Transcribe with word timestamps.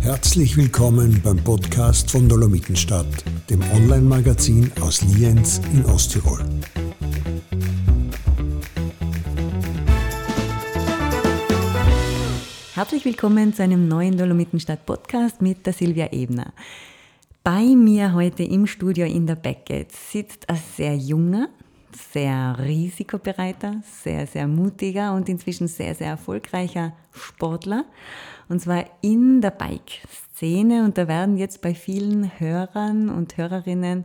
Herzlich 0.00 0.56
willkommen 0.56 1.20
beim 1.22 1.36
Podcast 1.36 2.10
von 2.10 2.28
Dolomitenstadt, 2.28 3.06
dem 3.50 3.60
Online-Magazin 3.74 4.72
aus 4.80 5.02
Lienz 5.02 5.60
in 5.74 5.84
Osttirol. 5.84 6.42
Herzlich 12.74 13.04
willkommen 13.04 13.52
zu 13.52 13.62
einem 13.62 13.88
neuen 13.88 14.16
Dolomitenstadt 14.16 14.86
Podcast 14.86 15.42
mit 15.42 15.66
der 15.66 15.74
Silvia 15.74 16.08
Ebner. 16.12 16.54
Bei 17.44 17.62
mir 17.62 18.14
heute 18.14 18.42
im 18.42 18.66
Studio 18.66 19.04
in 19.04 19.26
der 19.26 19.36
Beckett 19.36 19.92
sitzt 19.92 20.48
ein 20.48 20.60
sehr 20.76 20.96
junger, 20.96 21.48
sehr 21.96 22.56
risikobereiter, 22.58 23.82
sehr, 23.82 24.26
sehr 24.26 24.46
mutiger 24.46 25.14
und 25.14 25.28
inzwischen 25.28 25.68
sehr, 25.68 25.94
sehr 25.94 26.08
erfolgreicher 26.08 26.92
Sportler. 27.12 27.84
Und 28.48 28.60
zwar 28.60 28.84
in 29.00 29.40
der 29.40 29.50
Bike-Szene. 29.50 30.84
Und 30.84 30.98
da 30.98 31.08
werden 31.08 31.36
jetzt 31.36 31.62
bei 31.62 31.74
vielen 31.74 32.38
Hörern 32.38 33.08
und 33.08 33.36
Hörerinnen 33.36 34.04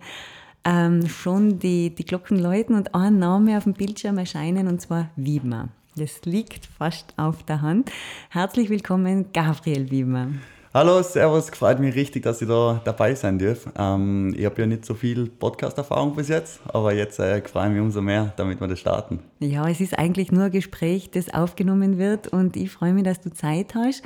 ähm, 0.66 1.08
schon 1.08 1.59
die, 1.59 1.94
die 1.94 2.06
Glocken 2.06 2.40
läuten 2.40 2.76
und 2.76 2.96
ein 2.96 3.20
Name 3.20 3.58
auf 3.58 3.64
dem 3.64 3.73
Bildschirm 3.73 4.18
erscheinen, 4.18 4.68
und 4.68 4.81
zwar 4.81 5.09
Wiedmer. 5.16 5.70
Das 5.95 6.26
liegt 6.26 6.66
fast 6.66 7.14
auf 7.18 7.44
der 7.44 7.62
Hand. 7.62 7.92
Herzlich 8.30 8.70
willkommen, 8.70 9.31
Gabriel 9.31 9.92
Wiedmer. 9.92 10.30
Hallo, 10.76 11.04
Servus, 11.04 11.52
freut 11.52 11.80
mich 11.80 11.94
richtig, 11.94 12.23
dass 12.23 12.41
ich 12.41 12.48
da 12.48 12.81
dabei 12.84 13.14
sein 13.14 13.38
darf. 13.38 13.70
Ähm, 13.77 14.34
ich 14.36 14.44
habe 14.44 14.59
ja 14.62 14.66
nicht 14.66 14.86
so 14.86 14.95
viel 14.95 15.30
Podcast-Erfahrung 15.30 16.16
bis 16.16 16.30
jetzt, 16.30 16.62
aber 16.66 16.95
jetzt 16.95 17.20
äh, 17.20 17.44
freue 17.44 17.68
ich 17.68 17.73
mich 17.73 17.81
umso 17.81 18.02
mehr, 18.02 18.34
damit 18.38 18.59
wir 18.59 18.68
das 18.68 18.80
starten. 18.80 19.20
Ja, 19.40 19.70
es 19.70 19.80
ist 19.81 19.95
eigentlich 20.00 20.31
nur 20.31 20.45
ein 20.45 20.52
Gespräch, 20.52 21.12
das 21.12 21.31
aufgenommen 21.31 22.00
wird 22.00 22.28
und 22.30 22.58
ich 22.58 22.72
freue 22.72 22.92
mich, 22.94 23.03
dass 23.03 23.22
du 23.22 23.31
Zeit 23.31 23.75
hast. 23.75 24.02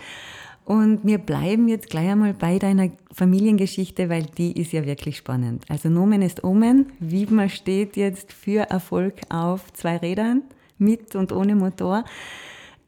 Und 0.65 1.05
wir 1.05 1.19
bleiben 1.19 1.69
jetzt 1.69 1.89
gleich 1.89 2.09
einmal 2.09 2.33
bei 2.33 2.59
deiner 2.59 2.89
Familiengeschichte, 3.13 4.09
weil 4.09 4.23
die 4.23 4.59
ist 4.59 4.73
ja 4.73 4.85
wirklich 4.85 5.15
spannend. 5.15 5.63
Also 5.69 5.87
Nomen 5.87 6.21
ist 6.21 6.43
Omen. 6.43 6.91
Wiedmer 6.99 7.47
steht 7.47 7.95
jetzt 7.95 8.33
für 8.33 8.69
Erfolg 8.69 9.13
auf 9.29 9.71
zwei 9.71 9.95
Rädern, 9.95 10.41
mit 10.77 11.15
und 11.15 11.31
ohne 11.31 11.55
Motor. 11.55 12.03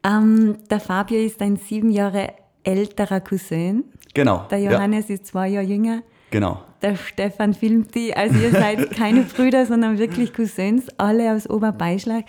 Ähm, 0.04 0.58
der 0.70 0.80
Fabio 0.80 1.18
ist 1.18 1.40
ein 1.40 1.56
sieben 1.56 1.90
Jahre 1.90 2.34
älterer 2.64 3.20
Cousin. 3.20 3.84
Genau. 4.14 4.46
Der 4.50 4.58
Johannes 4.58 5.08
ja. 5.08 5.14
ist 5.14 5.26
zwei 5.26 5.48
Jahre 5.48 5.66
jünger. 5.66 6.02
Genau. 6.30 6.60
Der 6.82 6.96
Stefan 6.96 7.54
filmt 7.54 7.94
die. 7.94 8.14
Also 8.14 8.38
ihr 8.38 8.50
seid 8.50 8.90
keine 8.96 9.22
Brüder, 9.22 9.66
sondern 9.66 9.98
wirklich 9.98 10.32
Cousins, 10.32 10.86
alle 10.96 11.34
aus 11.34 11.48
Oberbeischlag. 11.48 12.24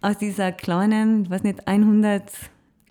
Aus 0.00 0.18
dieser 0.18 0.50
kleinen, 0.50 1.30
was 1.30 1.44
nicht, 1.44 1.68
100 1.68 2.24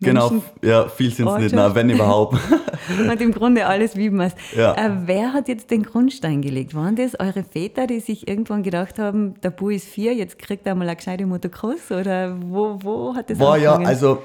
Genau, 0.03 0.41
ja, 0.63 0.87
viel 0.87 1.13
sind 1.13 1.27
es 1.27 1.37
nicht, 1.37 1.53
nein, 1.53 1.75
wenn 1.75 1.89
überhaupt. 1.91 2.35
und 3.07 3.21
im 3.21 3.31
Grunde 3.31 3.67
alles 3.67 3.95
wie 3.95 4.09
man 4.09 4.27
es. 4.27 4.57
Ja. 4.57 4.73
Äh, 4.73 4.89
wer 5.05 5.31
hat 5.31 5.47
jetzt 5.47 5.69
den 5.69 5.83
Grundstein 5.83 6.41
gelegt? 6.41 6.73
Waren 6.73 6.95
das 6.95 7.19
eure 7.19 7.43
Väter, 7.43 7.85
die 7.85 7.99
sich 7.99 8.27
irgendwann 8.27 8.63
gedacht 8.63 8.97
haben, 8.97 9.35
der 9.41 9.51
Bu 9.51 9.69
ist 9.69 9.87
vier, 9.87 10.15
jetzt 10.15 10.39
kriegt 10.39 10.65
er 10.65 10.73
mal 10.73 10.87
eine 10.87 10.95
gescheite 10.95 11.27
Motocross? 11.27 11.91
Oder 11.91 12.35
wo, 12.41 12.79
wo 12.81 13.13
hat 13.15 13.29
das 13.29 13.37
War 13.37 13.53
angefangen? 13.53 13.83
ja, 13.83 13.87
also 13.87 14.23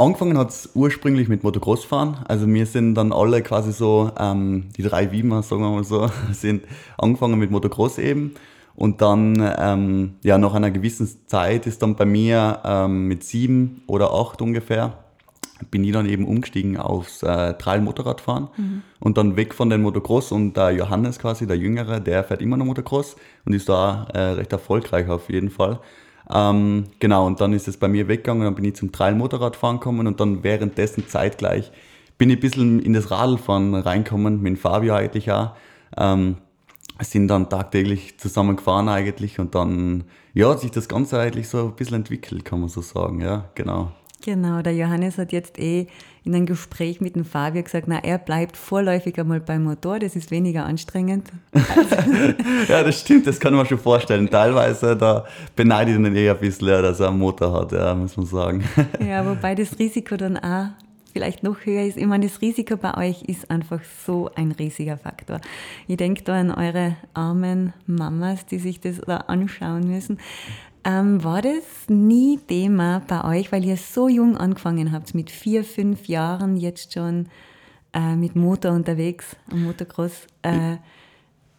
Angefangen 0.00 0.38
hat 0.38 0.50
es 0.50 0.70
ursprünglich 0.74 1.28
mit 1.28 1.42
Motocross-Fahren. 1.42 2.18
Also 2.28 2.46
wir 2.46 2.66
sind 2.66 2.94
dann 2.94 3.12
alle 3.12 3.42
quasi 3.42 3.72
so, 3.72 4.12
ähm, 4.16 4.68
die 4.76 4.82
drei 4.82 5.10
Wiemer, 5.10 5.42
sagen 5.42 5.62
wir 5.62 5.70
mal 5.70 5.82
so, 5.82 6.08
sind 6.32 6.62
angefangen 6.96 7.36
mit 7.36 7.50
Motocross 7.50 7.98
eben. 7.98 8.34
Und 8.76 9.02
dann, 9.02 9.34
ähm, 9.58 10.14
ja, 10.22 10.38
nach 10.38 10.54
einer 10.54 10.70
gewissen 10.70 11.08
Zeit 11.26 11.66
ist 11.66 11.82
dann 11.82 11.96
bei 11.96 12.04
mir 12.04 12.60
ähm, 12.64 13.08
mit 13.08 13.24
sieben 13.24 13.82
oder 13.88 14.14
acht 14.14 14.40
ungefähr, 14.40 14.96
bin 15.72 15.82
ich 15.82 15.90
dann 15.90 16.08
eben 16.08 16.28
umgestiegen 16.28 16.76
aufs 16.76 17.24
äh, 17.24 17.54
Trail-Motorradfahren 17.54 18.48
mhm. 18.56 18.82
und 19.00 19.18
dann 19.18 19.36
weg 19.36 19.52
von 19.52 19.68
den 19.68 19.82
Motocross 19.82 20.30
und 20.30 20.56
der 20.56 20.70
Johannes 20.70 21.18
quasi, 21.18 21.48
der 21.48 21.58
Jüngere, 21.58 21.98
der 21.98 22.22
fährt 22.22 22.40
immer 22.40 22.56
noch 22.56 22.66
Motocross 22.66 23.16
und 23.44 23.52
ist 23.52 23.68
da 23.68 24.06
äh, 24.14 24.20
recht 24.34 24.52
erfolgreich 24.52 25.08
auf 25.08 25.28
jeden 25.28 25.50
Fall. 25.50 25.80
Ähm, 26.30 26.84
genau, 26.98 27.26
und 27.26 27.40
dann 27.40 27.52
ist 27.52 27.68
es 27.68 27.76
bei 27.76 27.88
mir 27.88 28.08
weggegangen, 28.08 28.44
dann 28.44 28.54
bin 28.54 28.64
ich 28.64 28.76
zum 28.76 28.92
Trail-Motorradfahren 28.92 29.78
gekommen 29.78 30.06
und 30.06 30.20
dann 30.20 30.42
währenddessen 30.42 31.08
zeitgleich 31.08 31.72
bin 32.18 32.30
ich 32.30 32.36
ein 32.36 32.40
bisschen 32.40 32.80
in 32.80 32.92
das 32.92 33.10
Radlfahren 33.10 33.74
reinkommen, 33.74 34.42
mit 34.42 34.58
Fabio 34.58 34.94
eigentlich 34.94 35.30
auch. 35.30 35.52
Ähm, 35.96 36.36
sind 37.00 37.28
dann 37.28 37.48
tagtäglich 37.48 38.18
zusammen 38.18 38.56
gefahren 38.56 38.88
eigentlich 38.88 39.38
und 39.38 39.54
dann 39.54 40.04
ja, 40.34 40.50
hat 40.50 40.60
sich 40.60 40.72
das 40.72 40.88
Ganze 40.88 41.20
eigentlich 41.20 41.48
so 41.48 41.66
ein 41.66 41.76
bisschen 41.76 41.96
entwickelt, 41.96 42.44
kann 42.44 42.60
man 42.60 42.68
so 42.68 42.80
sagen, 42.82 43.20
ja, 43.20 43.48
genau. 43.54 43.92
Genau, 44.24 44.62
der 44.62 44.74
Johannes 44.74 45.16
hat 45.16 45.32
jetzt 45.32 45.58
eh 45.58 45.86
in 46.24 46.34
einem 46.34 46.46
Gespräch 46.46 47.00
mit 47.00 47.16
dem 47.16 47.24
Fabio 47.24 47.62
gesagt, 47.62 47.86
na, 47.88 48.00
er 48.02 48.18
bleibt 48.18 48.56
vorläufig 48.56 49.18
einmal 49.18 49.40
beim 49.40 49.64
Motor, 49.64 49.98
das 49.98 50.16
ist 50.16 50.30
weniger 50.30 50.66
anstrengend. 50.66 51.30
ja, 52.68 52.82
das 52.82 53.00
stimmt, 53.00 53.26
das 53.26 53.38
kann 53.38 53.54
man 53.54 53.64
schon 53.64 53.78
vorstellen. 53.78 54.28
Teilweise, 54.28 54.96
da 54.96 55.24
beneide 55.54 55.92
ich 55.92 55.96
ihn 55.96 56.16
eher 56.16 56.34
ein 56.34 56.40
bisschen, 56.40 56.82
dass 56.82 57.00
er 57.00 57.08
einen 57.08 57.18
Motor 57.18 57.52
hat, 57.52 57.72
ja, 57.72 57.94
muss 57.94 58.16
man 58.16 58.26
sagen. 58.26 58.64
ja, 59.00 59.24
wobei 59.24 59.54
das 59.54 59.78
Risiko 59.78 60.16
dann 60.16 60.36
auch 60.36 60.66
vielleicht 61.12 61.42
noch 61.42 61.64
höher 61.64 61.84
ist. 61.84 61.96
Ich 61.96 62.06
meine, 62.06 62.26
das 62.26 62.40
Risiko 62.40 62.76
bei 62.76 62.96
euch 63.08 63.22
ist 63.22 63.50
einfach 63.50 63.80
so 64.06 64.30
ein 64.34 64.52
riesiger 64.52 64.98
Faktor. 64.98 65.40
Ich 65.86 65.96
denke 65.96 66.22
da 66.22 66.34
an 66.34 66.50
eure 66.50 66.96
armen 67.14 67.72
Mamas, 67.86 68.46
die 68.46 68.58
sich 68.58 68.80
das 68.80 69.00
da 69.00 69.16
anschauen 69.16 69.88
müssen. 69.88 70.18
Ähm, 70.88 71.22
war 71.22 71.42
das 71.42 71.88
nie 71.88 72.38
Thema 72.38 73.02
bei 73.06 73.38
euch, 73.38 73.52
weil 73.52 73.62
ihr 73.62 73.76
so 73.76 74.08
jung 74.08 74.38
angefangen 74.38 74.90
habt, 74.90 75.14
mit 75.14 75.30
vier, 75.30 75.62
fünf 75.62 76.08
Jahren 76.08 76.56
jetzt 76.56 76.94
schon 76.94 77.26
äh, 77.92 78.16
mit 78.16 78.36
Motor 78.36 78.72
unterwegs, 78.72 79.36
am 79.52 79.64
Motocross? 79.64 80.26
Äh, 80.40 80.76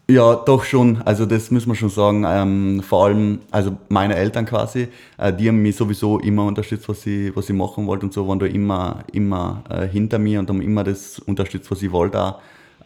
ja, 0.09 0.33
doch 0.33 0.63
schon. 0.63 1.03
Also 1.03 1.27
das 1.27 1.51
muss 1.51 1.67
man 1.67 1.75
schon 1.75 1.91
sagen. 1.91 2.25
Ähm, 2.27 2.81
vor 2.81 3.05
allem, 3.05 3.41
also 3.51 3.77
meine 3.89 4.15
Eltern 4.15 4.47
quasi, 4.47 4.87
äh, 5.19 5.31
die 5.31 5.47
haben 5.47 5.61
mich 5.61 5.75
sowieso 5.75 6.17
immer 6.17 6.45
unterstützt, 6.45 6.89
was 6.89 7.03
sie, 7.03 7.31
was 7.35 7.45
sie 7.45 7.53
machen 7.53 7.85
wollten 7.85 8.05
und 8.05 8.13
so, 8.13 8.27
waren 8.27 8.39
da 8.39 8.47
immer, 8.47 9.03
immer 9.13 9.63
äh, 9.69 9.87
hinter 9.87 10.17
mir 10.17 10.39
und 10.39 10.49
haben 10.49 10.61
immer 10.61 10.83
das 10.83 11.19
unterstützt, 11.19 11.69
was 11.69 11.83
ich 11.83 11.91
wollte. 11.91 12.33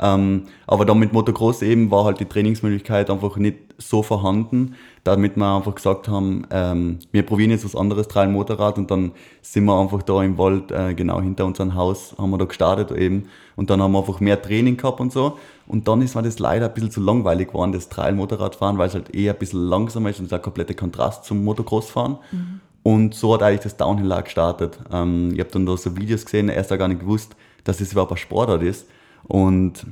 Ähm, 0.02 0.44
aber 0.66 0.86
dann 0.86 1.00
mit 1.00 1.14
Motocross 1.14 1.62
eben 1.62 1.92
war 1.92 2.06
halt 2.06 2.20
die 2.20 2.26
Trainingsmöglichkeit 2.26 3.10
einfach 3.10 3.38
nicht 3.38 3.58
so 3.78 4.02
vorhanden, 4.02 4.76
damit 5.04 5.36
wir 5.38 5.56
einfach 5.56 5.76
gesagt 5.76 6.08
haben, 6.08 6.48
ähm, 6.50 7.00
wir 7.12 7.24
probieren 7.24 7.52
jetzt 7.52 7.66
was 7.66 7.76
anderes, 7.76 8.08
drei 8.08 8.28
Motorrad 8.28 8.78
und 8.78 8.90
dann 8.90 9.12
sind 9.42 9.66
wir 9.66 9.80
einfach 9.80 10.02
da 10.02 10.24
im 10.24 10.38
Wald, 10.38 10.72
äh, 10.72 10.94
genau 10.94 11.22
hinter 11.22 11.46
unserem 11.46 11.76
Haus, 11.76 12.16
haben 12.18 12.32
wir 12.32 12.38
da 12.38 12.46
gestartet 12.46 12.92
eben 12.92 13.28
und 13.56 13.70
dann 13.70 13.82
haben 13.82 13.92
wir 13.92 14.00
einfach 14.00 14.20
mehr 14.20 14.42
Training 14.42 14.78
gehabt 14.78 15.00
und 15.00 15.12
so 15.12 15.38
und 15.68 15.88
dann 15.88 16.02
ist 16.02 16.16
mir 16.16 16.24
das 16.24 16.40
leider 16.40 16.68
ein 16.68 16.74
bisschen 16.74 16.92
zu 16.92 17.02
langweilig 17.02 17.50
geworden, 17.50 17.72
das 17.72 17.90
Trail-Motorradfahren, 17.90 18.78
weil 18.78 18.88
es 18.88 18.94
halt 18.94 19.14
eher 19.14 19.34
ein 19.34 19.40
bisschen 19.40 19.62
langsamer 19.62 20.10
ist 20.10 20.20
und 20.20 20.32
der 20.32 20.40
komplette 20.40 20.76
Kontrast 20.76 21.26
zum 21.26 21.44
Motocross-Fahren. 21.44 22.18
Mhm. 22.32 22.62
Und 22.84 23.16
so 23.16 23.34
hat 23.34 23.44
eigentlich 23.44 23.62
das 23.62 23.78
Downhill 23.78 24.12
auch 24.12 24.24
gestartet. 24.24 24.78
Ähm, 24.92 25.32
ich 25.34 25.40
habe 25.40 25.50
dann 25.52 25.66
da 25.66 25.78
so 25.78 25.96
Videos 25.96 26.26
gesehen, 26.26 26.50
erst 26.50 26.70
gar 26.70 26.90
nicht 26.90 27.00
gewusst, 27.00 27.34
dass 27.64 27.78
das 27.78 27.94
überhaupt 27.94 28.12
ein 28.12 28.18
Sportart 28.18 28.62
ist. 28.62 28.88
Und 29.28 29.86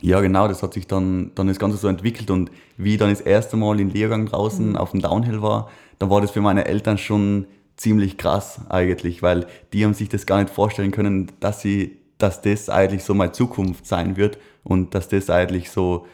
ja, 0.00 0.20
genau, 0.20 0.48
das 0.48 0.62
hat 0.62 0.74
sich 0.74 0.86
dann, 0.86 1.32
dann 1.34 1.48
das 1.48 1.58
Ganze 1.58 1.76
so 1.76 1.88
entwickelt. 1.88 2.30
Und 2.30 2.50
wie 2.76 2.92
ich 2.92 2.98
dann 2.98 3.10
das 3.10 3.20
erste 3.20 3.56
Mal 3.56 3.80
in 3.80 3.90
Lehrgang 3.90 4.26
draußen 4.26 4.70
mhm. 4.70 4.76
auf 4.76 4.92
dem 4.92 5.00
Downhill 5.00 5.42
war, 5.42 5.68
dann 5.98 6.10
war 6.10 6.20
das 6.20 6.30
für 6.30 6.40
meine 6.40 6.64
Eltern 6.64 6.98
schon 6.98 7.46
ziemlich 7.76 8.16
krass 8.18 8.60
eigentlich, 8.68 9.22
weil 9.22 9.46
die 9.72 9.84
haben 9.84 9.94
sich 9.94 10.08
das 10.08 10.26
gar 10.26 10.42
nicht 10.42 10.52
vorstellen 10.52 10.90
können, 10.90 11.32
dass 11.40 11.60
sie, 11.60 11.98
dass 12.18 12.42
das 12.42 12.68
eigentlich 12.68 13.04
so 13.04 13.14
meine 13.14 13.32
Zukunft 13.32 13.86
sein 13.86 14.16
wird 14.16 14.38
und 14.64 14.94
dass 14.94 15.08
das 15.08 15.30
eigentlich 15.30 15.70
so 15.70 16.06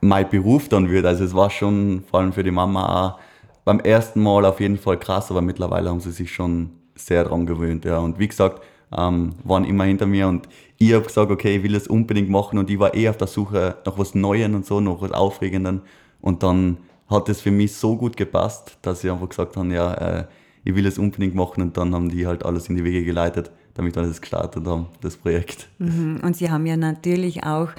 mein 0.00 0.28
Beruf 0.28 0.68
dann 0.68 0.90
wird. 0.90 1.06
Also 1.06 1.24
es 1.24 1.34
war 1.34 1.50
schon 1.50 2.04
vor 2.10 2.20
allem 2.20 2.32
für 2.32 2.42
die 2.42 2.50
Mama 2.50 3.06
auch 3.06 3.18
beim 3.64 3.80
ersten 3.80 4.22
Mal 4.22 4.44
auf 4.44 4.60
jeden 4.60 4.78
Fall 4.78 4.98
krass, 4.98 5.30
aber 5.30 5.42
mittlerweile 5.42 5.90
haben 5.90 6.00
sie 6.00 6.12
sich 6.12 6.32
schon 6.32 6.70
sehr 6.94 7.24
dran 7.24 7.46
gewöhnt. 7.46 7.84
Ja. 7.84 7.98
Und 7.98 8.18
wie 8.18 8.28
gesagt, 8.28 8.62
ähm, 8.96 9.34
waren 9.44 9.64
immer 9.64 9.84
hinter 9.84 10.06
mir 10.06 10.28
und 10.28 10.48
ich 10.78 10.92
habe 10.92 11.04
gesagt, 11.04 11.30
okay, 11.30 11.56
ich 11.56 11.62
will 11.62 11.72
das 11.72 11.88
unbedingt 11.88 12.30
machen 12.30 12.58
und 12.58 12.70
ich 12.70 12.78
war 12.78 12.94
eh 12.94 13.08
auf 13.08 13.16
der 13.16 13.26
Suche 13.26 13.76
nach 13.84 13.98
was 13.98 14.14
Neuem 14.14 14.54
und 14.54 14.64
so, 14.64 14.80
nach 14.80 15.00
was 15.00 15.12
Aufregenden 15.12 15.82
und 16.20 16.42
dann 16.42 16.78
hat 17.08 17.28
es 17.28 17.40
für 17.40 17.50
mich 17.50 17.74
so 17.74 17.96
gut 17.96 18.16
gepasst, 18.16 18.78
dass 18.82 19.02
ich 19.02 19.10
einfach 19.10 19.28
gesagt 19.28 19.56
habe, 19.56 19.72
ja, 19.72 19.94
äh, 19.94 20.24
ich 20.64 20.74
will 20.74 20.86
es 20.86 20.98
unbedingt 20.98 21.34
machen 21.34 21.62
und 21.62 21.76
dann 21.76 21.94
haben 21.94 22.10
die 22.10 22.26
halt 22.26 22.44
alles 22.44 22.68
in 22.68 22.76
die 22.76 22.84
Wege 22.84 23.04
geleitet, 23.04 23.50
damit 23.74 23.96
wir 23.96 24.02
das 24.02 24.20
gestartet 24.20 24.66
haben, 24.66 24.86
das 25.00 25.16
Projekt. 25.16 25.68
Mhm. 25.78 26.20
Und 26.22 26.36
Sie 26.36 26.50
haben 26.50 26.66
ja 26.66 26.76
natürlich 26.76 27.44
auch 27.44 27.70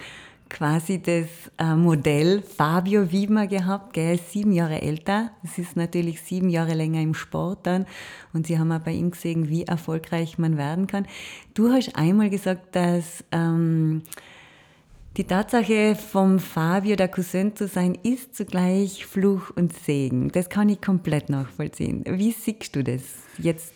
quasi 0.50 1.02
das 1.02 1.28
äh, 1.58 1.76
Modell 1.76 2.42
Fabio 2.42 3.12
Wiedmer 3.12 3.48
gehabt. 3.48 3.98
Er 3.98 4.16
ist 4.16 4.32
sieben 4.32 4.52
Jahre 4.52 4.82
älter. 4.82 5.32
Es 5.44 5.58
ist 5.58 5.76
natürlich 5.76 6.22
sieben 6.22 6.50
Jahre 6.50 6.74
länger 6.74 7.02
im 7.02 7.14
Sport 7.14 7.60
dann. 7.68 7.86
Und 8.34 8.48
Sie 8.48 8.58
haben 8.58 8.72
auch 8.72 8.80
bei 8.80 8.92
ihm 8.92 9.12
gesehen, 9.12 9.50
wie 9.50 9.64
erfolgreich 9.64 10.38
man 10.38 10.58
werden 10.58 10.88
kann. 10.88 11.06
Du 11.54 11.72
hast 11.72 11.96
einmal 11.96 12.30
gesagt, 12.30 12.76
dass 12.76 13.24
ähm, 13.32 14.02
Die 15.18 15.24
Tatsache, 15.26 15.96
vom 15.96 16.40
Fabio 16.40 16.96
der 16.96 17.10
Cousin 17.10 17.56
zu 17.56 17.68
sein, 17.68 17.98
ist 18.04 18.36
zugleich 18.36 19.06
Fluch 19.06 19.52
und 19.56 19.74
Segen. 19.74 20.30
Das 20.32 20.50
kann 20.50 20.70
ich 20.70 20.82
komplett 20.82 21.30
nachvollziehen. 21.30 22.06
Wie 22.08 22.32
siehst 22.32 22.76
du 22.76 22.84
das 22.84 23.02
jetzt? 23.38 23.74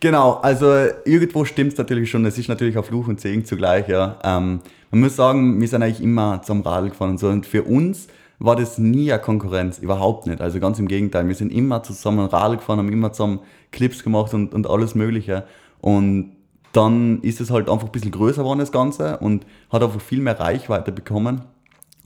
Genau, 0.00 0.32
also 0.34 0.66
irgendwo 1.04 1.44
stimmt 1.44 1.72
es 1.72 1.78
natürlich 1.78 2.10
schon. 2.10 2.26
Es 2.26 2.36
ist 2.36 2.48
natürlich 2.48 2.76
auch 2.76 2.84
Fluch 2.84 3.06
und 3.06 3.20
Segen 3.20 3.44
zugleich. 3.44 3.88
Ja. 3.88 4.18
Ähm, 4.24 4.60
man 4.92 5.00
muss 5.00 5.16
sagen, 5.16 5.58
wir 5.58 5.66
sind 5.66 5.82
eigentlich 5.82 6.02
immer 6.02 6.42
zum 6.42 6.60
Radl 6.60 6.90
gefahren 6.90 7.10
und 7.12 7.18
so. 7.18 7.28
Und 7.28 7.46
für 7.46 7.62
uns 7.64 8.08
war 8.38 8.56
das 8.56 8.76
nie 8.76 9.10
eine 9.10 9.22
Konkurrenz, 9.22 9.78
überhaupt 9.78 10.26
nicht. 10.26 10.42
Also 10.42 10.60
ganz 10.60 10.78
im 10.78 10.86
Gegenteil. 10.86 11.26
Wir 11.26 11.34
sind 11.34 11.50
immer 11.50 11.82
zusammen 11.82 12.26
Radl 12.26 12.56
gefahren, 12.56 12.78
haben 12.78 12.92
immer 12.92 13.10
zusammen 13.10 13.40
Clips 13.70 14.04
gemacht 14.04 14.34
und, 14.34 14.52
und 14.52 14.68
alles 14.68 14.94
Mögliche. 14.94 15.44
Und 15.80 16.32
dann 16.72 17.22
ist 17.22 17.40
es 17.40 17.50
halt 17.50 17.70
einfach 17.70 17.86
ein 17.86 17.92
bisschen 17.92 18.10
größer 18.10 18.42
geworden, 18.42 18.58
das 18.58 18.70
Ganze, 18.70 19.16
und 19.18 19.46
hat 19.70 19.82
einfach 19.82 20.00
viel 20.00 20.20
mehr 20.20 20.38
Reichweite 20.38 20.92
bekommen. 20.92 21.42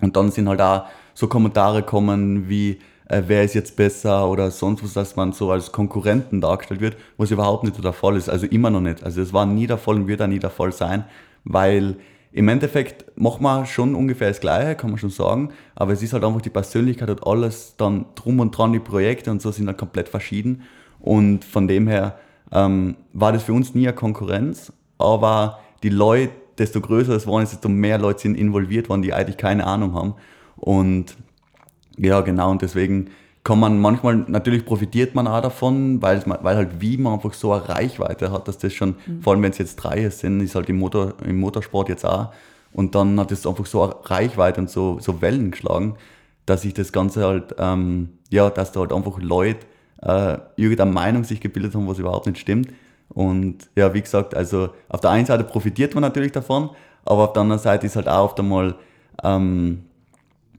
Und 0.00 0.17
dann 0.17 0.31
sind 0.31 0.49
halt 0.49 0.61
auch 0.61 0.85
so 1.15 1.27
Kommentare 1.27 1.83
kommen 1.83 2.49
wie, 2.49 2.79
äh, 3.09 3.23
wer 3.27 3.43
ist 3.43 3.55
jetzt 3.55 3.75
besser 3.77 4.29
oder 4.29 4.53
sonst 4.53 4.85
was, 4.85 4.93
dass 4.93 5.17
man 5.17 5.33
so 5.33 5.50
als 5.50 5.73
Konkurrenten 5.73 6.41
dargestellt 6.41 6.81
wird, 6.81 6.97
was 7.17 7.33
überhaupt 7.33 7.65
nicht 7.65 7.83
der 7.83 7.93
Fall 7.93 8.17
ist. 8.17 8.29
Also 8.29 8.47
immer 8.47 8.71
noch 8.71 8.81
nicht. 8.81 9.03
Also 9.03 9.23
es 9.23 9.33
war 9.33 9.44
nie 9.44 9.67
der 9.67 9.79
Fall 9.79 9.97
und 9.97 10.06
wird 10.06 10.23
auch 10.23 10.29
nie 10.29 10.38
der 10.38 10.50
Fall 10.50 10.71
sein, 10.71 11.05
weil 11.43 11.97
im 12.37 12.49
Endeffekt 12.49 13.06
macht 13.17 13.41
man 13.41 13.65
schon 13.65 13.94
ungefähr 13.94 14.29
das 14.29 14.41
Gleiche, 14.41 14.75
kann 14.75 14.91
man 14.91 14.99
schon 14.99 15.09
sagen, 15.09 15.53
aber 15.75 15.94
es 15.94 16.03
ist 16.03 16.12
halt 16.12 16.23
einfach 16.23 16.43
die 16.43 16.50
Persönlichkeit 16.50 17.09
und 17.09 17.27
alles 17.27 17.77
dann 17.79 18.05
drum 18.15 18.41
und 18.41 18.50
dran, 18.50 18.75
die 18.75 18.79
Projekte 18.79 19.31
und 19.31 19.41
so 19.41 19.50
sind 19.50 19.69
halt 19.69 19.79
komplett 19.79 20.11
verschieden. 20.11 20.61
Und 21.00 21.47
von 21.47 21.67
dem 21.67 21.88
her 21.88 22.19
ähm, 22.53 22.97
war 23.15 23.33
das 23.33 23.44
für 23.44 23.55
uns 23.55 23.75
nie 23.75 23.88
eine 23.88 23.97
Konkurrenz, 23.97 24.71
aber 24.99 25.61
die 25.83 25.88
Leute, 25.88 26.31
desto 26.59 26.83
größer 26.83 27.15
es 27.15 27.27
waren, 27.27 27.41
desto 27.41 27.71
mehr 27.71 27.97
Leute 27.97 28.21
sind 28.21 28.35
involviert 28.35 28.91
worden, 28.91 29.00
die 29.00 29.15
eigentlich 29.15 29.38
keine 29.38 29.67
Ahnung 29.67 29.94
haben. 29.94 30.15
Und 30.56 31.17
ja, 31.97 32.21
genau, 32.21 32.50
und 32.50 32.61
deswegen 32.61 33.09
kann 33.46 33.60
man 33.60 33.78
manchmal, 33.78 34.16
natürlich 34.26 34.64
profitiert 34.64 35.14
man 35.14 35.28
auch 35.28 35.40
davon, 35.40 36.02
weil, 36.02 36.20
weil 36.26 36.56
halt 36.56 36.81
wie 36.81 36.96
man 36.96 37.12
einfach 37.12 37.32
so 37.32 37.52
eine 37.52 37.69
Reichweite 37.69 38.32
hat, 38.32 38.48
dass 38.48 38.58
das 38.58 38.75
schon, 38.75 38.96
mhm. 39.06 39.22
vor 39.22 39.32
allem 39.32 39.43
wenn 39.44 39.52
es 39.52 39.58
jetzt 39.58 39.76
drei 39.76 40.10
sind, 40.10 40.40
ist 40.40 40.56
halt 40.56 40.69
im, 40.69 40.81
Motor, 40.81 41.14
im 41.25 41.38
Motorsport 41.38 41.88
jetzt 41.88 42.04
auch. 42.04 42.32
Und 42.72 42.96
dann 42.96 43.20
hat 43.20 43.31
es 43.31 43.46
einfach 43.46 43.64
so 43.64 43.84
eine 43.84 43.94
Reichweite 44.02 44.60
und 44.60 44.69
so, 44.69 44.98
so 44.98 45.22
Wellen 45.22 45.52
geschlagen, 45.52 45.94
dass 46.44 46.62
sich 46.62 46.75
das 46.75 46.90
Ganze 46.90 47.25
halt, 47.25 47.54
ähm, 47.56 48.08
ja, 48.31 48.50
dass 48.50 48.72
da 48.72 48.81
halt 48.81 48.93
einfach 48.93 49.20
Leute 49.20 49.64
äh, 50.02 50.38
irgendeine 50.56 50.90
Meinung 50.90 51.22
sich 51.22 51.40
gebildet 51.40 51.76
haben, 51.76 51.87
was 51.87 52.00
überhaupt 52.00 52.26
nicht 52.26 52.40
stimmt. 52.40 52.72
Und 53.10 53.58
ja, 53.76 53.94
wie 53.94 54.02
gesagt, 54.02 54.34
also 54.34 54.70
auf 54.88 55.00
der 55.02 55.10
einen 55.10 55.26
Seite 55.26 55.44
profitiert 55.44 55.94
man 55.94 56.02
natürlich 56.02 56.32
davon, 56.32 56.70
aber 57.04 57.22
auf 57.22 57.32
der 57.32 57.42
anderen 57.42 57.62
Seite 57.62 57.87
ist 57.87 57.94
halt 57.94 58.08
auch 58.08 58.25
oft 58.25 58.40
einmal, 58.40 58.75
ähm, 59.22 59.84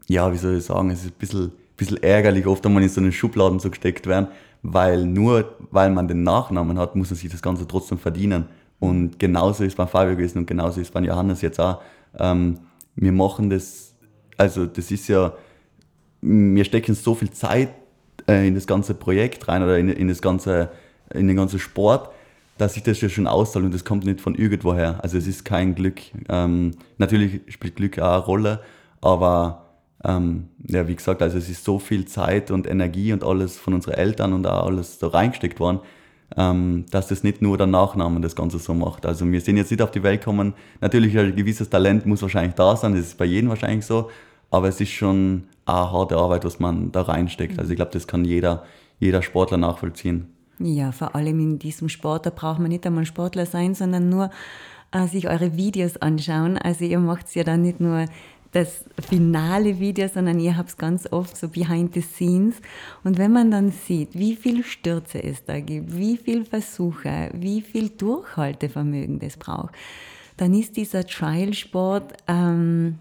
ja, 0.07 0.31
wie 0.31 0.37
soll 0.37 0.55
ich 0.55 0.63
sagen, 0.63 0.89
es 0.89 1.01
ist 1.01 1.07
ein 1.07 1.19
bisschen, 1.19 1.51
bisschen 1.77 2.03
ärgerlich, 2.03 2.45
oft 2.47 2.65
einmal 2.65 2.83
in 2.83 2.89
so 2.89 2.99
einen 2.99 3.11
Schubladen 3.11 3.59
so 3.59 3.69
gesteckt 3.69 4.07
werden, 4.07 4.27
weil 4.63 5.05
nur 5.05 5.55
weil 5.71 5.91
man 5.91 6.07
den 6.07 6.23
Nachnamen 6.23 6.77
hat, 6.77 6.95
muss 6.95 7.11
man 7.11 7.17
sich 7.17 7.31
das 7.31 7.41
Ganze 7.41 7.67
trotzdem 7.67 7.99
verdienen. 7.99 8.45
Und 8.79 9.19
genauso 9.19 9.63
ist 9.63 9.77
beim 9.77 9.87
Fabio 9.87 10.15
gewesen 10.15 10.39
und 10.39 10.47
genauso 10.47 10.81
ist 10.81 10.93
beim 10.93 11.03
Johannes 11.03 11.41
jetzt 11.41 11.59
auch. 11.59 11.81
Ähm, 12.17 12.59
wir 12.95 13.11
machen 13.11 13.49
das, 13.49 13.95
also 14.37 14.65
das 14.65 14.91
ist 14.91 15.07
ja, 15.07 15.33
wir 16.21 16.65
stecken 16.65 16.95
so 16.95 17.15
viel 17.15 17.31
Zeit 17.31 17.69
äh, 18.27 18.47
in 18.47 18.55
das 18.55 18.67
ganze 18.67 18.93
Projekt 18.93 19.47
rein 19.47 19.63
oder 19.63 19.77
in, 19.77 19.89
in, 19.89 20.07
das 20.07 20.21
ganze, 20.21 20.69
in 21.13 21.27
den 21.27 21.37
ganzen 21.37 21.59
Sport, 21.59 22.09
dass 22.57 22.73
sich 22.73 22.83
das 22.83 23.01
ja 23.01 23.09
schon 23.09 23.27
auszahlt 23.27 23.65
und 23.65 23.73
das 23.73 23.85
kommt 23.85 24.05
nicht 24.05 24.21
von 24.21 24.35
irgendwoher. 24.35 25.03
Also 25.03 25.17
es 25.17 25.27
ist 25.27 25.45
kein 25.45 25.75
Glück. 25.75 26.01
Ähm, 26.27 26.71
natürlich 26.97 27.41
spielt 27.47 27.75
Glück 27.75 27.99
auch 27.99 28.13
eine 28.13 28.25
Rolle, 28.25 28.61
aber 29.01 29.66
ähm, 30.03 30.49
ja, 30.67 30.87
wie 30.87 30.95
gesagt, 30.95 31.21
also 31.21 31.37
es 31.37 31.49
ist 31.49 31.63
so 31.63 31.79
viel 31.79 32.05
Zeit 32.05 32.51
und 32.51 32.67
Energie 32.67 33.13
und 33.13 33.23
alles 33.23 33.57
von 33.57 33.73
unseren 33.73 33.95
Eltern 33.95 34.33
und 34.33 34.45
auch 34.45 34.67
alles 34.67 34.99
da 34.99 35.07
reingesteckt 35.07 35.59
worden, 35.59 35.79
ähm, 36.35 36.85
dass 36.91 37.07
das 37.07 37.23
nicht 37.23 37.41
nur 37.41 37.57
der 37.57 37.67
Nachname 37.67 38.21
das 38.21 38.35
Ganze 38.35 38.59
so 38.59 38.73
macht. 38.73 39.05
Also 39.05 39.29
wir 39.31 39.41
sind 39.41 39.57
jetzt 39.57 39.71
nicht 39.71 39.81
auf 39.81 39.91
die 39.91 40.03
Welt 40.03 40.21
gekommen. 40.21 40.53
Natürlich 40.81 41.17
ein 41.17 41.35
gewisses 41.35 41.69
Talent 41.69 42.05
muss 42.05 42.21
wahrscheinlich 42.21 42.55
da 42.55 42.75
sein, 42.75 42.93
das 42.93 43.07
ist 43.07 43.17
bei 43.17 43.25
jedem 43.25 43.49
wahrscheinlich 43.49 43.85
so, 43.85 44.09
aber 44.51 44.67
es 44.67 44.79
ist 44.79 44.91
schon 44.91 45.43
eine 45.65 45.91
harte 45.91 46.17
Arbeit, 46.17 46.45
was 46.45 46.59
man 46.59 46.91
da 46.91 47.01
reinsteckt. 47.01 47.57
Also 47.57 47.71
ich 47.71 47.77
glaube, 47.77 47.91
das 47.91 48.07
kann 48.07 48.23
jeder, 48.23 48.63
jeder 48.99 49.21
Sportler 49.21 49.57
nachvollziehen. 49.57 50.27
Ja, 50.59 50.91
vor 50.91 51.15
allem 51.15 51.39
in 51.39 51.59
diesem 51.59 51.89
Sport, 51.89 52.25
da 52.25 52.29
braucht 52.29 52.59
man 52.59 52.69
nicht 52.69 52.85
einmal 52.85 53.05
Sportler 53.05 53.45
sein, 53.45 53.75
sondern 53.75 54.09
nur 54.09 54.31
äh, 54.91 55.07
sich 55.07 55.27
eure 55.27 55.55
Videos 55.55 55.97
anschauen. 55.97 56.57
Also 56.57 56.85
ihr 56.85 56.99
macht 56.99 57.33
ja 57.35 57.43
dann 57.43 57.61
nicht 57.61 57.79
nur 57.79 58.05
das 58.51 58.85
finale 59.09 59.79
Video, 59.79 60.07
sondern 60.07 60.39
ihr 60.39 60.57
habt 60.57 60.69
es 60.69 60.77
ganz 60.77 61.07
oft 61.11 61.35
so 61.35 61.49
behind 61.49 61.93
the 61.93 62.01
scenes. 62.01 62.55
Und 63.03 63.17
wenn 63.17 63.31
man 63.31 63.51
dann 63.51 63.71
sieht, 63.71 64.13
wie 64.13 64.35
viele 64.35 64.63
Stürze 64.63 65.23
es 65.23 65.43
da 65.45 65.59
gibt, 65.59 65.95
wie 65.95 66.17
viele 66.17 66.45
Versuche, 66.45 67.29
wie 67.33 67.61
viel 67.61 67.89
Durchhaltevermögen 67.89 69.19
das 69.19 69.37
braucht, 69.37 69.73
dann 70.37 70.53
ist 70.53 70.77
dieser 70.77 71.05
Trial-Sport 71.05 72.13
ähm, 72.27 72.99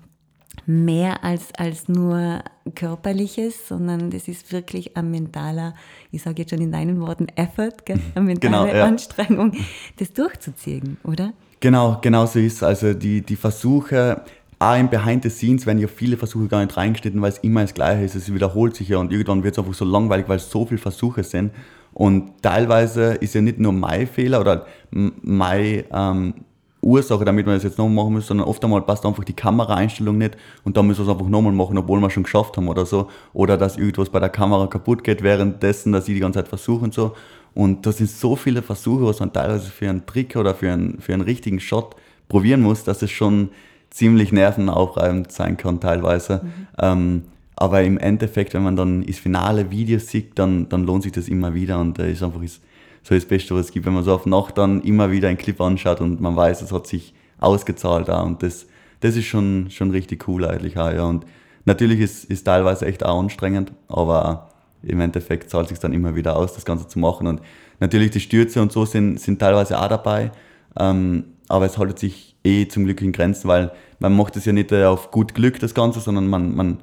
mehr 0.64 1.22
als, 1.22 1.54
als 1.56 1.88
nur 1.88 2.42
körperliches, 2.75 3.69
sondern 3.69 4.10
das 4.10 4.26
ist 4.26 4.52
wirklich 4.52 4.96
ein 4.96 5.10
mentaler, 5.10 5.75
ich 6.10 6.22
sage 6.22 6.42
jetzt 6.42 6.50
schon 6.50 6.60
in 6.60 6.72
deinen 6.72 7.00
Worten, 7.00 7.28
Effort, 7.37 7.84
gell? 7.84 8.00
eine 8.14 8.25
mentale 8.25 8.66
genau, 8.66 8.76
ja. 8.78 8.84
Anstrengung, 8.84 9.52
das 9.99 10.12
durchzuziehen, 10.12 10.96
oder? 11.04 11.32
Genau, 11.60 11.99
genau 12.00 12.26
so 12.26 12.38
ist 12.38 12.56
es. 12.56 12.62
Also 12.62 12.94
die, 12.94 13.20
die 13.20 13.37
Versuche, 13.37 14.22
auch 14.58 14.78
im 14.78 14.88
Behind 14.88 15.22
the 15.22 15.30
Scenes 15.30 15.66
werden 15.66 15.78
ja 15.78 15.86
viele 15.86 16.16
Versuche 16.16 16.48
gar 16.48 16.64
nicht 16.64 16.76
reingeschnitten, 16.76 17.20
weil 17.20 17.30
es 17.30 17.38
immer 17.38 17.62
das 17.62 17.74
Gleiche 17.74 18.04
ist. 18.04 18.14
Es 18.14 18.32
wiederholt 18.32 18.74
sich 18.74 18.88
ja 18.88 18.98
und 18.98 19.12
irgendwann 19.12 19.42
wird 19.42 19.54
es 19.54 19.58
einfach 19.58 19.74
so 19.74 19.84
langweilig, 19.84 20.28
weil 20.28 20.36
es 20.36 20.50
so 20.50 20.64
viele 20.64 20.78
Versuche 20.78 21.22
sind. 21.22 21.52
Und 21.92 22.42
teilweise 22.42 23.14
ist 23.14 23.34
ja 23.34 23.40
nicht 23.40 23.58
nur 23.58 23.72
mein 23.72 24.06
Fehler 24.06 24.40
oder 24.40 24.66
mein 24.90 25.84
ähm, 25.92 26.34
Ursache, 26.82 27.24
damit 27.24 27.46
man 27.46 27.56
das 27.56 27.64
jetzt 27.64 27.78
nochmal 27.78 28.04
machen 28.04 28.14
muss, 28.14 28.26
sondern 28.26 28.46
oft 28.46 28.62
einmal 28.64 28.82
passt 28.82 29.04
einfach 29.04 29.24
die 29.24 29.32
Kameraeinstellung 29.32 30.16
nicht 30.16 30.36
und 30.62 30.76
dann 30.76 30.86
müssen 30.86 31.00
wir 31.00 31.10
es 31.10 31.12
einfach 31.12 31.28
nochmal 31.28 31.52
machen, 31.52 31.76
obwohl 31.76 32.00
wir 32.00 32.10
schon 32.10 32.22
geschafft 32.22 32.56
haben 32.56 32.68
oder 32.68 32.86
so. 32.86 33.08
Oder 33.32 33.56
dass 33.56 33.76
irgendwas 33.76 34.08
bei 34.08 34.20
der 34.20 34.28
Kamera 34.28 34.66
kaputt 34.66 35.04
geht 35.04 35.22
währenddessen, 35.22 35.92
dass 35.92 36.08
ich 36.08 36.14
die 36.14 36.20
ganze 36.20 36.38
Zeit 36.38 36.48
versuche 36.48 36.84
und 36.84 36.94
so. 36.94 37.14
Und 37.54 37.86
das 37.86 37.98
sind 37.98 38.10
so 38.10 38.36
viele 38.36 38.62
Versuche, 38.62 39.04
was 39.04 39.20
man 39.20 39.32
teilweise 39.32 39.70
für 39.70 39.88
einen 39.88 40.06
Trick 40.06 40.36
oder 40.36 40.54
für 40.54 40.70
einen, 40.70 41.00
für 41.00 41.12
einen 41.12 41.22
richtigen 41.22 41.60
Shot 41.60 41.96
probieren 42.28 42.60
muss, 42.62 42.84
dass 42.84 43.02
es 43.02 43.10
schon 43.10 43.50
ziemlich 43.90 44.32
nervenaufreibend 44.32 45.32
sein 45.32 45.56
kann 45.56 45.80
teilweise. 45.80 46.42
Mhm. 46.42 46.66
Ähm, 46.78 47.22
aber 47.56 47.82
im 47.82 47.96
Endeffekt, 47.98 48.52
wenn 48.52 48.62
man 48.62 48.76
dann 48.76 49.04
das 49.04 49.16
finale 49.18 49.70
Video 49.70 49.98
sieht, 49.98 50.38
dann, 50.38 50.68
dann 50.68 50.84
lohnt 50.84 51.04
sich 51.04 51.12
das 51.12 51.28
immer 51.28 51.54
wieder 51.54 51.80
und 51.80 51.98
da 51.98 52.04
ist 52.04 52.22
einfach 52.22 52.42
ist 52.42 52.62
so 53.02 53.14
das 53.14 53.24
Beste, 53.24 53.54
was 53.54 53.66
es 53.66 53.72
gibt, 53.72 53.87
wenn 53.87 53.94
man 53.94 54.04
so 54.04 54.12
auf 54.12 54.26
Nacht 54.26 54.58
dann 54.58 54.82
immer 54.82 55.11
wieder 55.11 55.28
einen 55.28 55.38
Clip 55.38 55.58
anschaut 55.61 56.00
und 56.00 56.20
man 56.20 56.37
weiß, 56.37 56.61
es 56.61 56.72
hat 56.72 56.87
sich 56.87 57.14
ausgezahlt 57.38 58.11
auch. 58.11 58.26
Und 58.26 58.42
das, 58.42 58.66
das 59.00 59.16
ist 59.16 59.26
schon, 59.26 59.70
schon 59.70 59.90
richtig 59.90 60.28
cool 60.28 60.44
eigentlich 60.44 60.76
auch, 60.76 60.92
ja. 60.92 61.04
Und 61.04 61.25
natürlich 61.64 62.00
ist, 62.00 62.25
ist 62.25 62.44
teilweise 62.44 62.84
echt 62.84 63.04
auch 63.04 63.20
anstrengend, 63.20 63.72
aber 63.88 64.50
im 64.82 65.00
Endeffekt 65.00 65.50
zahlt 65.50 65.66
es 65.66 65.70
sich 65.70 65.78
dann 65.78 65.92
immer 65.92 66.14
wieder 66.14 66.37
aus, 66.37 66.54
das 66.54 66.64
Ganze 66.64 66.88
zu 66.88 66.99
machen. 66.99 67.26
Und 67.26 67.40
natürlich 67.80 68.11
die 68.11 68.20
Stürze 68.20 68.61
und 68.61 68.72
so 68.72 68.84
sind, 68.84 69.20
sind 69.20 69.38
teilweise 69.38 69.80
auch 69.80 69.88
dabei, 69.88 70.32
ähm, 70.78 71.25
aber 71.49 71.66
es 71.66 71.78
haltet 71.78 71.99
sich 71.99 72.36
eh 72.46 72.68
zum 72.68 72.84
Glück 72.84 73.02
in 73.02 73.12
Grenzen, 73.12 73.48
weil 73.48 73.72
man 73.98 74.16
macht 74.16 74.36
es 74.36 74.44
ja 74.44 74.52
nicht 74.52 74.72
auf 74.72 75.10
gut 75.10 75.34
Glück, 75.34 75.58
das 75.58 75.74
Ganze, 75.74 76.00
sondern 76.00 76.28
man, 76.28 76.54
man, 76.54 76.78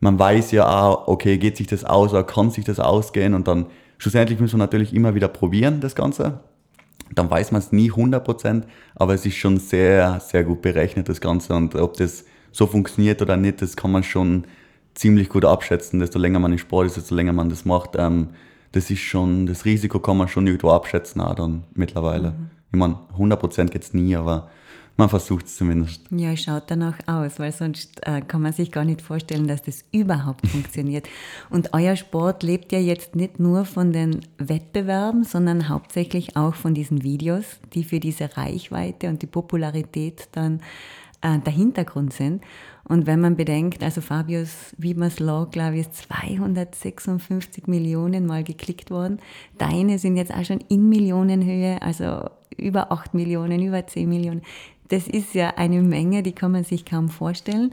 man 0.00 0.18
weiß 0.18 0.52
ja 0.52 0.66
auch, 0.68 1.08
okay, 1.08 1.38
geht 1.38 1.56
sich 1.56 1.66
das 1.66 1.84
aus 1.84 2.12
oder 2.12 2.24
kann 2.24 2.50
sich 2.50 2.64
das 2.64 2.80
ausgehen 2.80 3.34
und 3.34 3.46
dann 3.46 3.66
Schlussendlich 4.02 4.40
müssen 4.40 4.54
wir 4.54 4.64
natürlich 4.64 4.92
immer 4.94 5.14
wieder 5.14 5.28
probieren, 5.28 5.80
das 5.80 5.94
Ganze. 5.94 6.40
Dann 7.14 7.30
weiß 7.30 7.52
man 7.52 7.60
es 7.60 7.70
nie 7.70 7.92
100%, 7.92 8.64
aber 8.96 9.14
es 9.14 9.24
ist 9.24 9.36
schon 9.36 9.58
sehr, 9.58 10.18
sehr 10.18 10.42
gut 10.42 10.60
berechnet, 10.60 11.08
das 11.08 11.20
Ganze. 11.20 11.54
Und 11.54 11.76
ob 11.76 11.96
das 11.98 12.24
so 12.50 12.66
funktioniert 12.66 13.22
oder 13.22 13.36
nicht, 13.36 13.62
das 13.62 13.76
kann 13.76 13.92
man 13.92 14.02
schon 14.02 14.42
ziemlich 14.94 15.28
gut 15.28 15.44
abschätzen. 15.44 16.00
Desto 16.00 16.18
länger 16.18 16.40
man 16.40 16.50
im 16.50 16.58
Sport 16.58 16.88
ist, 16.88 16.96
desto 16.96 17.14
länger 17.14 17.32
man 17.32 17.48
das 17.48 17.64
macht. 17.64 17.90
Ähm, 17.94 18.30
das 18.72 18.90
ist 18.90 19.02
schon, 19.02 19.46
das 19.46 19.64
Risiko 19.66 20.00
kann 20.00 20.16
man 20.16 20.26
schon 20.26 20.48
irgendwo 20.48 20.70
abschätzen, 20.70 21.20
auch 21.20 21.36
dann 21.36 21.62
mittlerweile. 21.72 22.32
Mhm. 22.32 22.50
Ich 22.72 22.78
meine, 22.80 22.98
100% 23.16 23.66
geht 23.66 23.84
es 23.84 23.94
nie, 23.94 24.16
aber 24.16 24.50
man 24.96 25.08
versucht 25.08 25.46
es 25.46 25.56
zumindest. 25.56 26.02
Ja, 26.10 26.36
schaut 26.36 26.64
danach 26.68 26.98
aus, 27.06 27.38
weil 27.38 27.52
sonst 27.52 28.06
äh, 28.06 28.20
kann 28.20 28.42
man 28.42 28.52
sich 28.52 28.70
gar 28.70 28.84
nicht 28.84 29.02
vorstellen, 29.02 29.46
dass 29.46 29.62
das 29.62 29.84
überhaupt 29.92 30.46
funktioniert. 30.48 31.08
Und 31.50 31.72
euer 31.72 31.96
Sport 31.96 32.42
lebt 32.42 32.72
ja 32.72 32.78
jetzt 32.78 33.16
nicht 33.16 33.40
nur 33.40 33.64
von 33.64 33.92
den 33.92 34.20
Wettbewerben, 34.38 35.24
sondern 35.24 35.68
hauptsächlich 35.68 36.36
auch 36.36 36.54
von 36.54 36.74
diesen 36.74 37.02
Videos, 37.02 37.44
die 37.74 37.84
für 37.84 38.00
diese 38.00 38.36
Reichweite 38.36 39.08
und 39.08 39.22
die 39.22 39.26
Popularität 39.26 40.28
dann 40.32 40.60
äh, 41.22 41.38
der 41.38 41.52
Hintergrund 41.52 42.12
sind. 42.12 42.42
Und 42.84 43.06
wenn 43.06 43.20
man 43.20 43.36
bedenkt, 43.36 43.82
also 43.82 44.00
Fabius 44.00 44.74
Wiebmers 44.76 45.20
Law, 45.20 45.46
glaube 45.46 45.76
ich, 45.76 45.82
ist 45.82 45.96
256 46.08 47.66
Millionen 47.66 48.26
Mal 48.26 48.44
geklickt 48.44 48.90
worden. 48.90 49.20
Deine 49.56 49.98
sind 49.98 50.16
jetzt 50.16 50.34
auch 50.34 50.44
schon 50.44 50.62
in 50.68 50.88
Millionenhöhe, 50.88 51.80
also 51.80 52.28
über 52.56 52.90
8 52.92 53.14
Millionen, 53.14 53.62
über 53.62 53.86
10 53.86 54.08
Millionen 54.08 54.42
das 54.92 55.08
ist 55.08 55.34
ja 55.34 55.54
eine 55.56 55.80
Menge, 55.80 56.22
die 56.22 56.32
kann 56.32 56.52
man 56.52 56.64
sich 56.64 56.84
kaum 56.84 57.08
vorstellen. 57.08 57.70